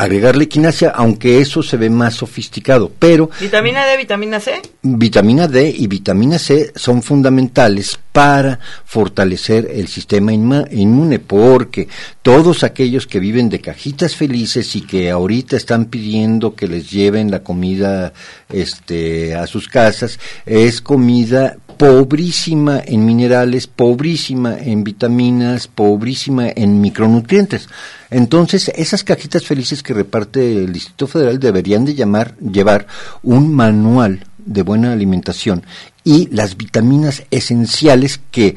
agregarle 0.00 0.44
equinacia, 0.44 0.90
aunque 0.90 1.40
eso 1.40 1.62
se 1.62 1.76
ve 1.76 1.90
más 1.90 2.14
sofisticado, 2.14 2.90
pero... 2.98 3.28
¿Vitamina 3.38 3.84
D, 3.84 3.98
vitamina 3.98 4.40
C? 4.40 4.62
Vitamina 4.82 5.46
D 5.46 5.74
y 5.76 5.86
vitamina 5.88 6.38
C 6.38 6.72
son 6.74 7.02
fundamentales 7.02 7.98
para 8.10 8.58
fortalecer 8.86 9.68
el 9.70 9.88
sistema 9.88 10.32
inmune, 10.32 11.18
porque 11.18 11.88
todos 12.22 12.64
aquellos 12.64 13.06
que 13.06 13.20
viven 13.20 13.50
de 13.50 13.60
cajitas 13.60 14.16
felices 14.16 14.74
y 14.74 14.80
que 14.80 15.10
ahorita 15.10 15.58
están 15.58 15.84
pidiendo 15.84 16.54
que 16.54 16.66
les 16.66 16.90
lleven 16.90 17.30
la 17.30 17.40
comida 17.40 18.14
este, 18.48 19.34
a 19.34 19.46
sus 19.46 19.68
casas, 19.68 20.18
es 20.46 20.80
comida 20.80 21.58
pobrísima 21.80 22.82
en 22.84 23.06
minerales, 23.06 23.66
pobrísima 23.66 24.54
en 24.58 24.84
vitaminas, 24.84 25.66
pobrísima 25.66 26.50
en 26.54 26.78
micronutrientes. 26.78 27.70
Entonces, 28.10 28.70
esas 28.74 29.02
cajitas 29.02 29.46
felices 29.46 29.82
que 29.82 29.94
reparte 29.94 30.62
el 30.62 30.74
Distrito 30.74 31.06
Federal 31.06 31.40
deberían 31.40 31.86
de 31.86 31.94
llamar, 31.94 32.36
llevar 32.36 32.86
un 33.22 33.54
manual 33.54 34.26
de 34.36 34.60
buena 34.60 34.92
alimentación 34.92 35.64
y 36.04 36.28
las 36.30 36.58
vitaminas 36.58 37.22
esenciales 37.30 38.20
que 38.30 38.56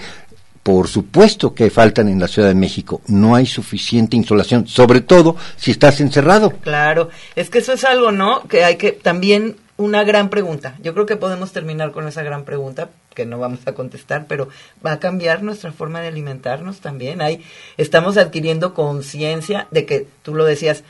por 0.62 0.90
supuesto 0.90 1.54
que 1.54 1.70
faltan 1.70 2.10
en 2.10 2.20
la 2.20 2.28
Ciudad 2.28 2.50
de 2.50 2.56
México. 2.56 3.02
No 3.08 3.36
hay 3.36 3.46
suficiente 3.46 4.18
insolación, 4.18 4.68
sobre 4.68 5.00
todo 5.00 5.38
si 5.56 5.72
estás 5.72 6.02
encerrado. 6.02 6.52
Claro, 6.52 7.10
es 7.38 7.50
que 7.50 7.60
eso 7.60 7.72
es 7.72 7.86
algo, 7.86 8.12
¿no? 8.12 8.44
Que 8.50 8.66
hay 8.66 8.76
que 8.76 8.92
también 8.92 9.56
una 9.78 10.04
gran 10.04 10.30
pregunta. 10.30 10.76
Yo 10.82 10.94
creo 10.94 11.06
que 11.06 11.16
podemos 11.16 11.52
terminar 11.52 11.92
con 11.92 12.08
esa 12.08 12.24
gran 12.24 12.44
pregunta 12.46 12.90
que 13.14 13.26
no 13.26 13.40
vamos 13.40 13.60
a 13.66 13.74
contestar, 13.74 14.26
pero 14.28 14.50
va 14.86 14.94
a 14.94 15.00
cambiar 15.00 15.44
nuestra 15.44 15.72
forma 15.72 16.02
de 16.02 16.08
alimentarnos 16.08 16.80
también. 16.80 17.22
Hay, 17.22 17.44
estamos 17.78 18.18
adquiriendo 18.18 18.74
conciencia 18.74 19.68
de 19.72 19.86
que 19.86 20.08
tú 20.22 20.36
lo 20.36 20.46
decías 20.46 20.84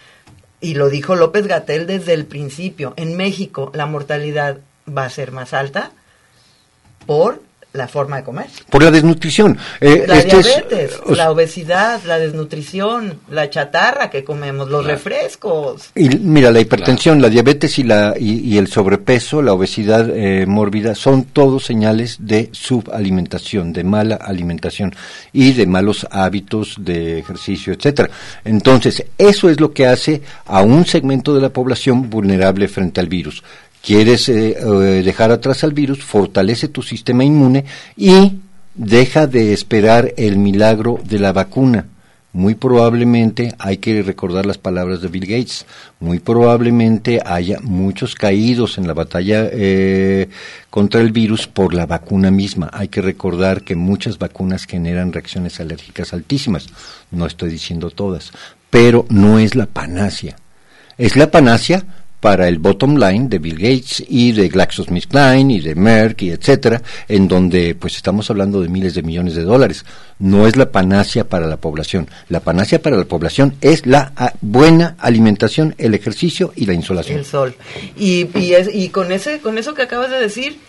y 0.61 0.75
lo 0.75 0.89
dijo 0.89 1.15
López 1.15 1.47
Gatel 1.47 1.87
desde 1.87 2.13
el 2.13 2.25
principio. 2.25 2.93
En 2.95 3.17
México 3.17 3.71
la 3.73 3.85
mortalidad 3.85 4.59
va 4.87 5.05
a 5.05 5.09
ser 5.09 5.31
más 5.31 5.53
alta 5.53 5.91
por 7.05 7.41
la 7.73 7.87
forma 7.87 8.17
de 8.17 8.23
comer. 8.23 8.45
Por 8.69 8.83
la 8.83 8.91
desnutrición. 8.91 9.57
Eh, 9.81 10.05
la 10.07 10.19
este 10.19 10.37
diabetes, 10.37 10.99
la 11.07 11.31
obesidad, 11.31 12.01
la 12.05 12.19
desnutrición, 12.19 13.19
la 13.29 13.49
chatarra 13.49 14.11
que 14.11 14.23
comemos, 14.23 14.69
los 14.69 14.85
refrescos. 14.85 15.89
Y 15.95 16.07
mira, 16.09 16.51
la 16.51 16.59
hipertensión, 16.59 17.19
la 17.19 17.29
diabetes 17.29 17.79
y, 17.79 17.83
la, 17.83 18.13
y, 18.17 18.57
el 18.57 18.67
sobrepeso, 18.67 19.41
la 19.41 19.53
obesidad 19.53 20.07
eh, 20.15 20.45
mórbida, 20.45 20.93
son 20.93 21.23
todos 21.25 21.65
señales 21.65 22.17
de 22.19 22.49
subalimentación, 22.51 23.73
de 23.73 23.83
mala 23.83 24.15
alimentación 24.15 24.93
y 25.31 25.53
de 25.53 25.65
malos 25.65 26.07
hábitos 26.11 26.75
de 26.79 27.17
ejercicio, 27.17 27.73
etcétera. 27.73 28.09
Entonces, 28.45 29.03
eso 29.17 29.49
es 29.49 29.59
lo 29.59 29.73
que 29.73 29.87
hace 29.87 30.21
a 30.45 30.61
un 30.61 30.85
segmento 30.85 31.33
de 31.33 31.41
la 31.41 31.49
población 31.49 32.09
vulnerable 32.09 32.67
frente 32.67 32.99
al 32.99 33.07
virus 33.07 33.43
quieres 33.83 34.29
eh, 34.29 34.55
eh, 34.57 34.65
dejar 35.03 35.31
atrás 35.31 35.63
al 35.63 35.73
virus, 35.73 36.03
fortalece 36.03 36.69
tu 36.69 36.81
sistema 36.81 37.25
inmune 37.25 37.65
y 37.97 38.39
deja 38.73 39.27
de 39.27 39.51
esperar 39.51 40.13
el 40.15 40.37
milagro 40.37 40.99
de 41.03 41.19
la 41.19 41.33
vacuna. 41.33 41.87
Muy 42.31 42.55
probablemente 42.55 43.53
hay 43.59 43.77
que 43.77 44.01
recordar 44.01 44.47
las 44.47 44.57
palabras 44.57 45.01
de 45.01 45.09
Bill 45.09 45.27
Gates. 45.27 45.67
Muy 45.99 46.17
probablemente 46.17 47.21
haya 47.23 47.59
muchos 47.61 48.15
caídos 48.15 48.79
en 48.79 48.87
la 48.87 48.93
batalla 48.93 49.49
eh, 49.51 50.29
contra 50.71 51.01
el 51.01 51.11
virus 51.11 51.45
por 51.45 51.75
la 51.75 51.85
vacuna 51.85 52.31
misma. 52.31 52.71
Hay 52.73 52.87
que 52.87 53.01
recordar 53.01 53.61
que 53.61 53.75
muchas 53.75 54.17
vacunas 54.17 54.65
generan 54.65 55.13
reacciones 55.13 55.59
alérgicas 55.59 56.11
altísimas. 56.11 56.67
No 57.11 57.27
estoy 57.27 57.51
diciendo 57.51 57.91
todas, 57.91 58.31
pero 58.71 59.05
no 59.09 59.37
es 59.37 59.53
la 59.53 59.67
panacea. 59.67 60.35
Es 60.97 61.15
la 61.15 61.29
panacea 61.29 61.85
para 62.23 62.47
el 62.47 62.57
bottom 62.57 62.95
line 62.95 63.27
de 63.27 63.37
Bill 63.37 63.57
Gates 63.57 64.01
y 64.07 64.31
de 64.31 64.47
GlaxoSmithKline 64.47 65.51
y 65.51 65.59
de 65.59 65.75
Merck 65.75 66.21
y 66.21 66.29
etcétera, 66.29 66.81
en 67.09 67.27
donde 67.27 67.75
pues 67.75 67.97
estamos 67.97 68.29
hablando 68.29 68.61
de 68.61 68.69
miles 68.69 68.95
de 68.95 69.03
millones 69.03 69.35
de 69.35 69.43
dólares. 69.43 69.83
No 70.19 70.47
es 70.47 70.55
la 70.55 70.71
panacea 70.71 71.25
para 71.25 71.47
la 71.47 71.57
población. 71.57 72.07
La 72.29 72.39
panacea 72.39 72.81
para 72.81 72.95
la 72.95 73.03
población 73.03 73.57
es 73.59 73.85
la 73.85 74.13
ah, 74.15 74.31
buena 74.39 74.95
alimentación, 74.99 75.75
el 75.77 75.95
ejercicio 75.95 76.53
y 76.55 76.65
la 76.65 76.71
insolación. 76.71 77.19
El 77.19 77.25
sol. 77.25 77.55
Y, 77.97 78.29
y, 78.39 78.55
y 78.71 78.87
con 78.87 79.11
ese 79.11 79.41
con 79.41 79.57
eso 79.57 79.73
que 79.73 79.81
acabas 79.81 80.09
de 80.09 80.19
decir, 80.21 80.59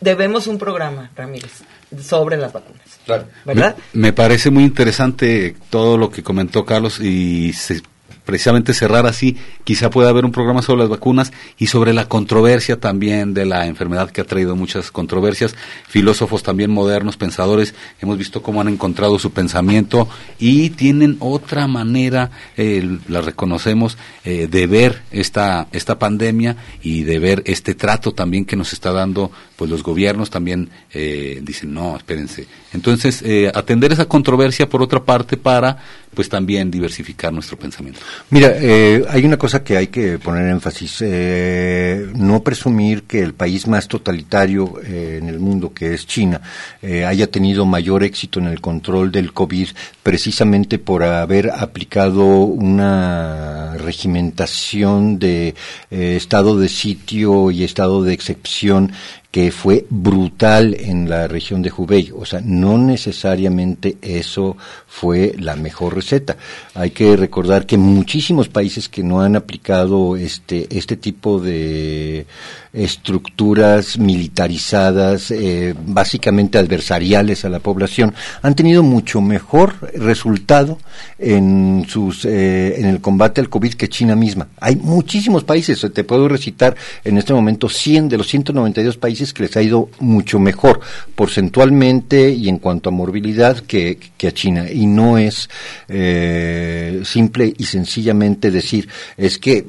debemos 0.00 0.46
un 0.46 0.56
programa, 0.56 1.10
Ramírez, 1.16 1.64
sobre 2.00 2.36
las 2.36 2.52
vacunas. 2.52 2.80
Claro. 3.04 3.24
¿Verdad? 3.44 3.74
Me, 3.92 4.02
me, 4.02 4.12
parece 4.12 4.50
muy 4.50 4.62
interesante 4.62 5.56
todo 5.68 5.98
lo 5.98 6.12
que 6.12 6.22
comentó 6.22 6.64
Carlos 6.64 7.00
y 7.00 7.52
se 7.54 7.82
precisamente 8.24 8.74
cerrar 8.74 9.06
así, 9.06 9.36
quizá 9.64 9.90
pueda 9.90 10.10
haber 10.10 10.24
un 10.24 10.32
programa 10.32 10.62
sobre 10.62 10.80
las 10.80 10.88
vacunas 10.88 11.32
y 11.58 11.66
sobre 11.66 11.92
la 11.92 12.08
controversia 12.08 12.78
también 12.78 13.34
de 13.34 13.46
la 13.46 13.66
enfermedad 13.66 14.10
que 14.10 14.20
ha 14.20 14.24
traído 14.24 14.56
muchas 14.56 14.90
controversias. 14.90 15.54
Filósofos 15.88 16.42
también 16.42 16.70
modernos, 16.70 17.16
pensadores, 17.16 17.74
hemos 18.00 18.18
visto 18.18 18.42
cómo 18.42 18.60
han 18.60 18.68
encontrado 18.68 19.18
su 19.18 19.32
pensamiento 19.32 20.08
y 20.38 20.70
tienen 20.70 21.16
otra 21.20 21.66
manera, 21.66 22.30
eh, 22.56 22.98
la 23.08 23.20
reconocemos, 23.20 23.98
eh, 24.24 24.46
de 24.50 24.66
ver 24.66 25.02
esta, 25.10 25.68
esta 25.72 25.98
pandemia 25.98 26.56
y 26.82 27.02
de 27.02 27.18
ver 27.18 27.42
este 27.46 27.74
trato 27.74 28.12
también 28.12 28.44
que 28.44 28.56
nos 28.56 28.72
está 28.72 28.92
dando 28.92 29.30
pues 29.62 29.70
los 29.70 29.84
gobiernos 29.84 30.28
también 30.28 30.68
eh, 30.92 31.40
dicen 31.40 31.72
no 31.72 31.96
espérense 31.96 32.48
entonces 32.72 33.22
atender 33.54 33.92
esa 33.92 34.06
controversia 34.06 34.68
por 34.68 34.82
otra 34.82 35.04
parte 35.04 35.36
para 35.36 35.78
pues 36.14 36.28
también 36.28 36.70
diversificar 36.70 37.32
nuestro 37.32 37.58
pensamiento. 37.58 38.00
Mira, 38.30 38.52
eh, 38.54 39.04
hay 39.08 39.24
una 39.24 39.38
cosa 39.38 39.64
que 39.64 39.76
hay 39.76 39.86
que 39.86 40.18
poner 40.18 40.48
énfasis, 40.48 40.98
eh, 41.00 42.06
no 42.14 42.42
presumir 42.42 43.04
que 43.04 43.20
el 43.20 43.34
país 43.34 43.66
más 43.66 43.88
totalitario 43.88 44.74
eh, 44.84 45.18
en 45.22 45.28
el 45.28 45.38
mundo, 45.38 45.72
que 45.72 45.94
es 45.94 46.06
China, 46.06 46.40
haya 46.82 47.26
tenido 47.28 47.64
mayor 47.64 48.02
éxito 48.02 48.40
en 48.40 48.46
el 48.46 48.60
control 48.60 49.12
del 49.12 49.32
COVID 49.32 49.68
precisamente 50.02 50.78
por 50.78 51.02
haber 51.02 51.50
aplicado 51.50 52.24
una 52.24 53.76
regimentación 53.76 55.18
de 55.18 55.54
estado 55.90 56.58
de 56.58 56.68
sitio 56.68 57.50
y 57.50 57.64
estado 57.64 58.02
de 58.02 58.12
excepción 58.12 58.92
que 59.32 59.50
fue 59.50 59.86
brutal 59.88 60.76
en 60.78 61.08
la 61.08 61.26
región 61.26 61.62
de 61.62 61.72
Hubei. 61.74 62.12
O 62.14 62.26
sea, 62.26 62.42
no 62.44 62.76
necesariamente 62.76 63.96
eso 64.02 64.58
fue 64.86 65.34
la 65.38 65.56
mejor 65.56 65.94
receta. 65.94 66.36
Hay 66.74 66.90
que 66.90 67.16
recordar 67.16 67.64
que 67.64 67.78
muchísimos 67.78 68.50
países 68.50 68.90
que 68.90 69.02
no 69.02 69.22
han 69.22 69.34
aplicado 69.34 70.16
este, 70.16 70.68
este 70.76 70.98
tipo 70.98 71.40
de 71.40 72.26
estructuras 72.74 73.98
militarizadas, 73.98 75.30
eh, 75.30 75.74
básicamente 75.86 76.58
adversariales 76.58 77.46
a 77.46 77.48
la 77.48 77.58
población, 77.58 78.14
han 78.42 78.54
tenido 78.54 78.82
mucho 78.82 79.22
mejor 79.22 79.74
resultado 79.94 80.78
en 81.18 81.86
sus 81.88 82.24
eh, 82.26 82.80
en 82.80 82.86
el 82.86 83.00
combate 83.00 83.40
al 83.40 83.48
COVID 83.48 83.74
que 83.74 83.88
China 83.88 84.14
misma. 84.14 84.48
Hay 84.60 84.76
muchísimos 84.76 85.44
países, 85.44 85.86
te 85.92 86.04
puedo 86.04 86.28
recitar 86.28 86.76
en 87.04 87.16
este 87.16 87.32
momento 87.32 87.68
100 87.68 88.10
de 88.10 88.18
los 88.18 88.28
192 88.28 88.96
países 88.98 89.21
que 89.32 89.44
les 89.44 89.56
ha 89.56 89.62
ido 89.62 89.88
mucho 90.00 90.38
mejor 90.38 90.80
porcentualmente 91.14 92.30
y 92.30 92.48
en 92.48 92.58
cuanto 92.58 92.88
a 92.88 92.92
morbilidad 92.92 93.58
que, 93.58 93.98
que 94.16 94.28
a 94.28 94.32
China. 94.32 94.70
Y 94.70 94.86
no 94.86 95.18
es 95.18 95.48
eh, 95.88 97.02
simple 97.04 97.54
y 97.56 97.64
sencillamente 97.64 98.50
decir, 98.50 98.88
es 99.16 99.38
que 99.38 99.66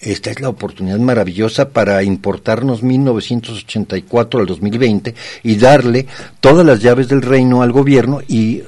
esta 0.00 0.30
es 0.30 0.40
la 0.40 0.48
oportunidad 0.48 0.98
maravillosa 0.98 1.70
para 1.70 2.02
importarnos 2.02 2.82
1984 2.82 4.40
al 4.40 4.46
2020 4.46 5.14
y 5.42 5.56
darle 5.56 6.06
todas 6.40 6.64
las 6.64 6.80
llaves 6.80 7.08
del 7.08 7.22
reino 7.22 7.62
al 7.62 7.72
gobierno 7.72 8.20
y 8.26 8.62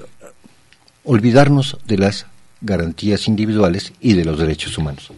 olvidarnos 1.05 1.79
de 1.87 1.99
las 1.99 2.27
garantías 2.61 3.29
individuales 3.29 3.93
y 4.01 4.13
de 4.13 4.25
los 4.25 4.39
derechos 4.39 4.77
humanos. 4.79 5.11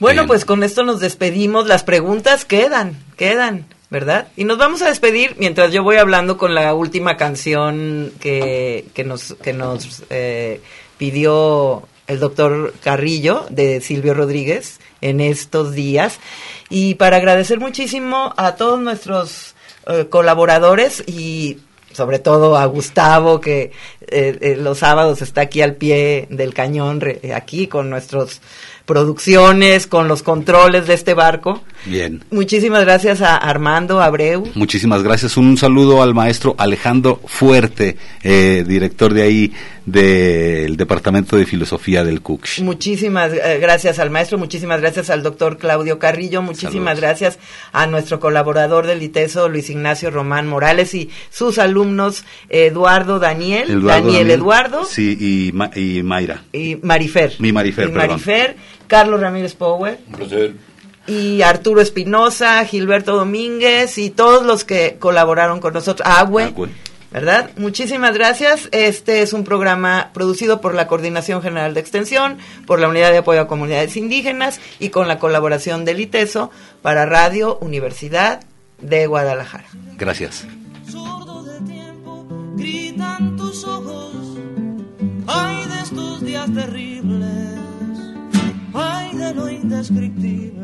Bueno, 0.00 0.26
pues 0.26 0.44
con 0.44 0.64
esto 0.64 0.82
nos 0.82 1.00
despedimos. 1.00 1.68
Las 1.68 1.84
preguntas 1.84 2.44
quedan, 2.44 2.96
quedan, 3.16 3.64
¿verdad? 3.94 4.26
Y 4.34 4.42
nos 4.42 4.58
vamos 4.58 4.82
a 4.82 4.88
despedir 4.88 5.36
mientras 5.38 5.72
yo 5.72 5.84
voy 5.84 5.98
hablando 5.98 6.36
con 6.36 6.52
la 6.52 6.74
última 6.74 7.16
canción 7.16 8.10
que, 8.18 8.86
que 8.92 9.04
nos, 9.04 9.34
que 9.34 9.52
nos 9.52 10.02
eh, 10.10 10.60
pidió 10.98 11.84
el 12.08 12.18
doctor 12.18 12.74
Carrillo 12.82 13.46
de 13.50 13.80
Silvio 13.80 14.12
Rodríguez 14.12 14.80
en 15.00 15.20
estos 15.20 15.74
días. 15.74 16.18
Y 16.68 16.94
para 16.96 17.18
agradecer 17.18 17.60
muchísimo 17.60 18.34
a 18.36 18.56
todos 18.56 18.80
nuestros 18.80 19.54
eh, 19.86 20.06
colaboradores 20.10 21.04
y 21.06 21.58
sobre 21.92 22.18
todo 22.18 22.56
a 22.56 22.66
Gustavo, 22.66 23.40
que 23.40 23.70
eh, 24.08 24.56
los 24.58 24.78
sábados 24.78 25.22
está 25.22 25.42
aquí 25.42 25.62
al 25.62 25.76
pie 25.76 26.26
del 26.30 26.52
cañón, 26.52 27.00
aquí 27.32 27.68
con 27.68 27.90
nuestras 27.90 28.40
producciones, 28.86 29.86
con 29.86 30.08
los 30.08 30.22
controles 30.22 30.86
de 30.86 30.94
este 30.94 31.14
barco. 31.14 31.62
Bien. 31.86 32.22
Muchísimas 32.30 32.84
gracias 32.84 33.22
a 33.22 33.36
Armando 33.36 34.00
Abreu. 34.00 34.50
Muchísimas 34.54 35.02
gracias. 35.02 35.36
Un 35.36 35.56
saludo 35.56 36.02
al 36.02 36.14
maestro 36.14 36.54
Alejandro 36.58 37.20
Fuerte, 37.24 37.96
director 38.22 39.14
de 39.14 39.22
ahí 39.22 39.52
del 39.86 40.76
Departamento 40.76 41.36
de 41.36 41.44
Filosofía 41.44 42.04
del 42.04 42.22
CUCS. 42.22 42.60
Muchísimas 42.60 43.32
eh, 43.32 43.58
gracias 43.60 43.98
al 43.98 44.10
maestro, 44.10 44.38
muchísimas 44.38 44.80
gracias 44.80 45.10
al 45.10 45.22
doctor 45.22 45.58
Claudio 45.58 45.98
Carrillo, 45.98 46.40
muchísimas 46.42 47.00
gracias 47.00 47.38
a 47.72 47.86
nuestro 47.86 48.18
colaborador 48.18 48.86
del 48.86 49.02
ITESO, 49.02 49.48
Luis 49.48 49.68
Ignacio 49.68 50.10
Román 50.10 50.46
Morales, 50.46 50.94
y 50.94 51.10
sus 51.30 51.58
alumnos 51.58 52.24
Eduardo 52.48 53.18
Daniel, 53.18 53.82
Daniel, 53.82 54.30
Eduardo. 54.30 54.84
Sí, 54.84 55.16
y, 55.20 55.78
y, 55.80 56.02
Mayra. 56.02 56.44
Y 56.52 56.76
Marifer. 56.76 57.34
Mi 57.38 57.52
Marifer, 57.52 57.88
y 57.88 57.92
Marifer, 57.92 58.56
Carlos 58.86 59.20
Ramírez 59.20 59.54
Power. 59.54 59.98
y 61.06 61.42
Arturo 61.42 61.82
Espinosa, 61.82 62.64
Gilberto 62.64 63.16
Domínguez 63.16 63.98
y 63.98 64.08
todos 64.08 64.46
los 64.46 64.64
que 64.64 64.96
colaboraron 64.98 65.60
con 65.60 65.74
nosotros. 65.74 66.08
Agüe. 66.08 66.52
¿Verdad? 67.14 67.50
Muchísimas 67.56 68.12
gracias. 68.12 68.68
Este 68.72 69.22
es 69.22 69.32
un 69.32 69.44
programa 69.44 70.10
producido 70.12 70.60
por 70.60 70.74
la 70.74 70.88
Coordinación 70.88 71.42
General 71.42 71.72
de 71.72 71.78
Extensión, 71.78 72.38
por 72.66 72.80
la 72.80 72.88
Unidad 72.88 73.12
de 73.12 73.18
Apoyo 73.18 73.40
a 73.40 73.46
Comunidades 73.46 73.96
Indígenas 73.96 74.60
y 74.80 74.88
con 74.88 75.06
la 75.06 75.20
colaboración 75.20 75.84
del 75.84 76.00
ITESO 76.00 76.50
para 76.82 77.06
Radio 77.06 77.56
Universidad 77.60 78.42
de 78.82 79.06
Guadalajara. 79.06 79.64
Gracias. 79.96 80.44
gritan 82.56 83.36
tus 83.36 83.64
ojos, 83.64 84.38
ay 85.28 85.68
de 85.68 85.82
estos 85.82 86.20
días 86.24 86.52
terribles, 86.52 87.60
ay 88.74 89.16
de 89.16 89.34
lo 89.34 89.48
indescriptible. 89.48 90.63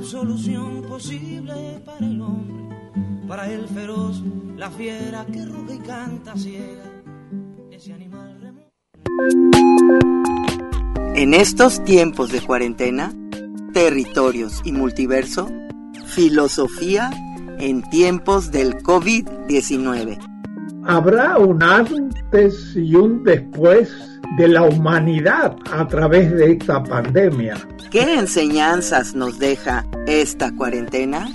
Solución 0.00 0.82
posible 0.82 1.80
para 1.84 2.06
el 2.06 2.20
hombre, 2.20 2.76
para 3.28 3.50
el 3.52 3.68
feroz, 3.68 4.22
la 4.56 4.70
fiera 4.70 5.26
que 5.26 5.44
ruge 5.44 5.74
y 5.74 5.78
canta 5.80 6.36
ciega, 6.36 6.84
ese 7.70 7.92
animal 7.92 8.54
En 11.14 11.34
estos 11.34 11.84
tiempos 11.84 12.30
de 12.32 12.40
cuarentena, 12.40 13.12
territorios 13.74 14.62
y 14.64 14.72
multiverso, 14.72 15.50
filosofía 16.06 17.10
en 17.58 17.82
tiempos 17.90 18.50
del 18.50 18.76
COVID-19. 18.76 20.31
Habrá 20.84 21.38
un 21.38 21.62
antes 21.62 22.74
y 22.74 22.94
un 22.96 23.22
después 23.22 23.90
de 24.36 24.48
la 24.48 24.62
humanidad 24.62 25.56
a 25.70 25.86
través 25.86 26.30
de 26.32 26.52
esta 26.52 26.82
pandemia. 26.82 27.56
¿Qué 27.90 28.14
enseñanzas 28.14 29.14
nos 29.14 29.38
deja 29.38 29.84
esta 30.06 30.54
cuarentena? 30.54 31.30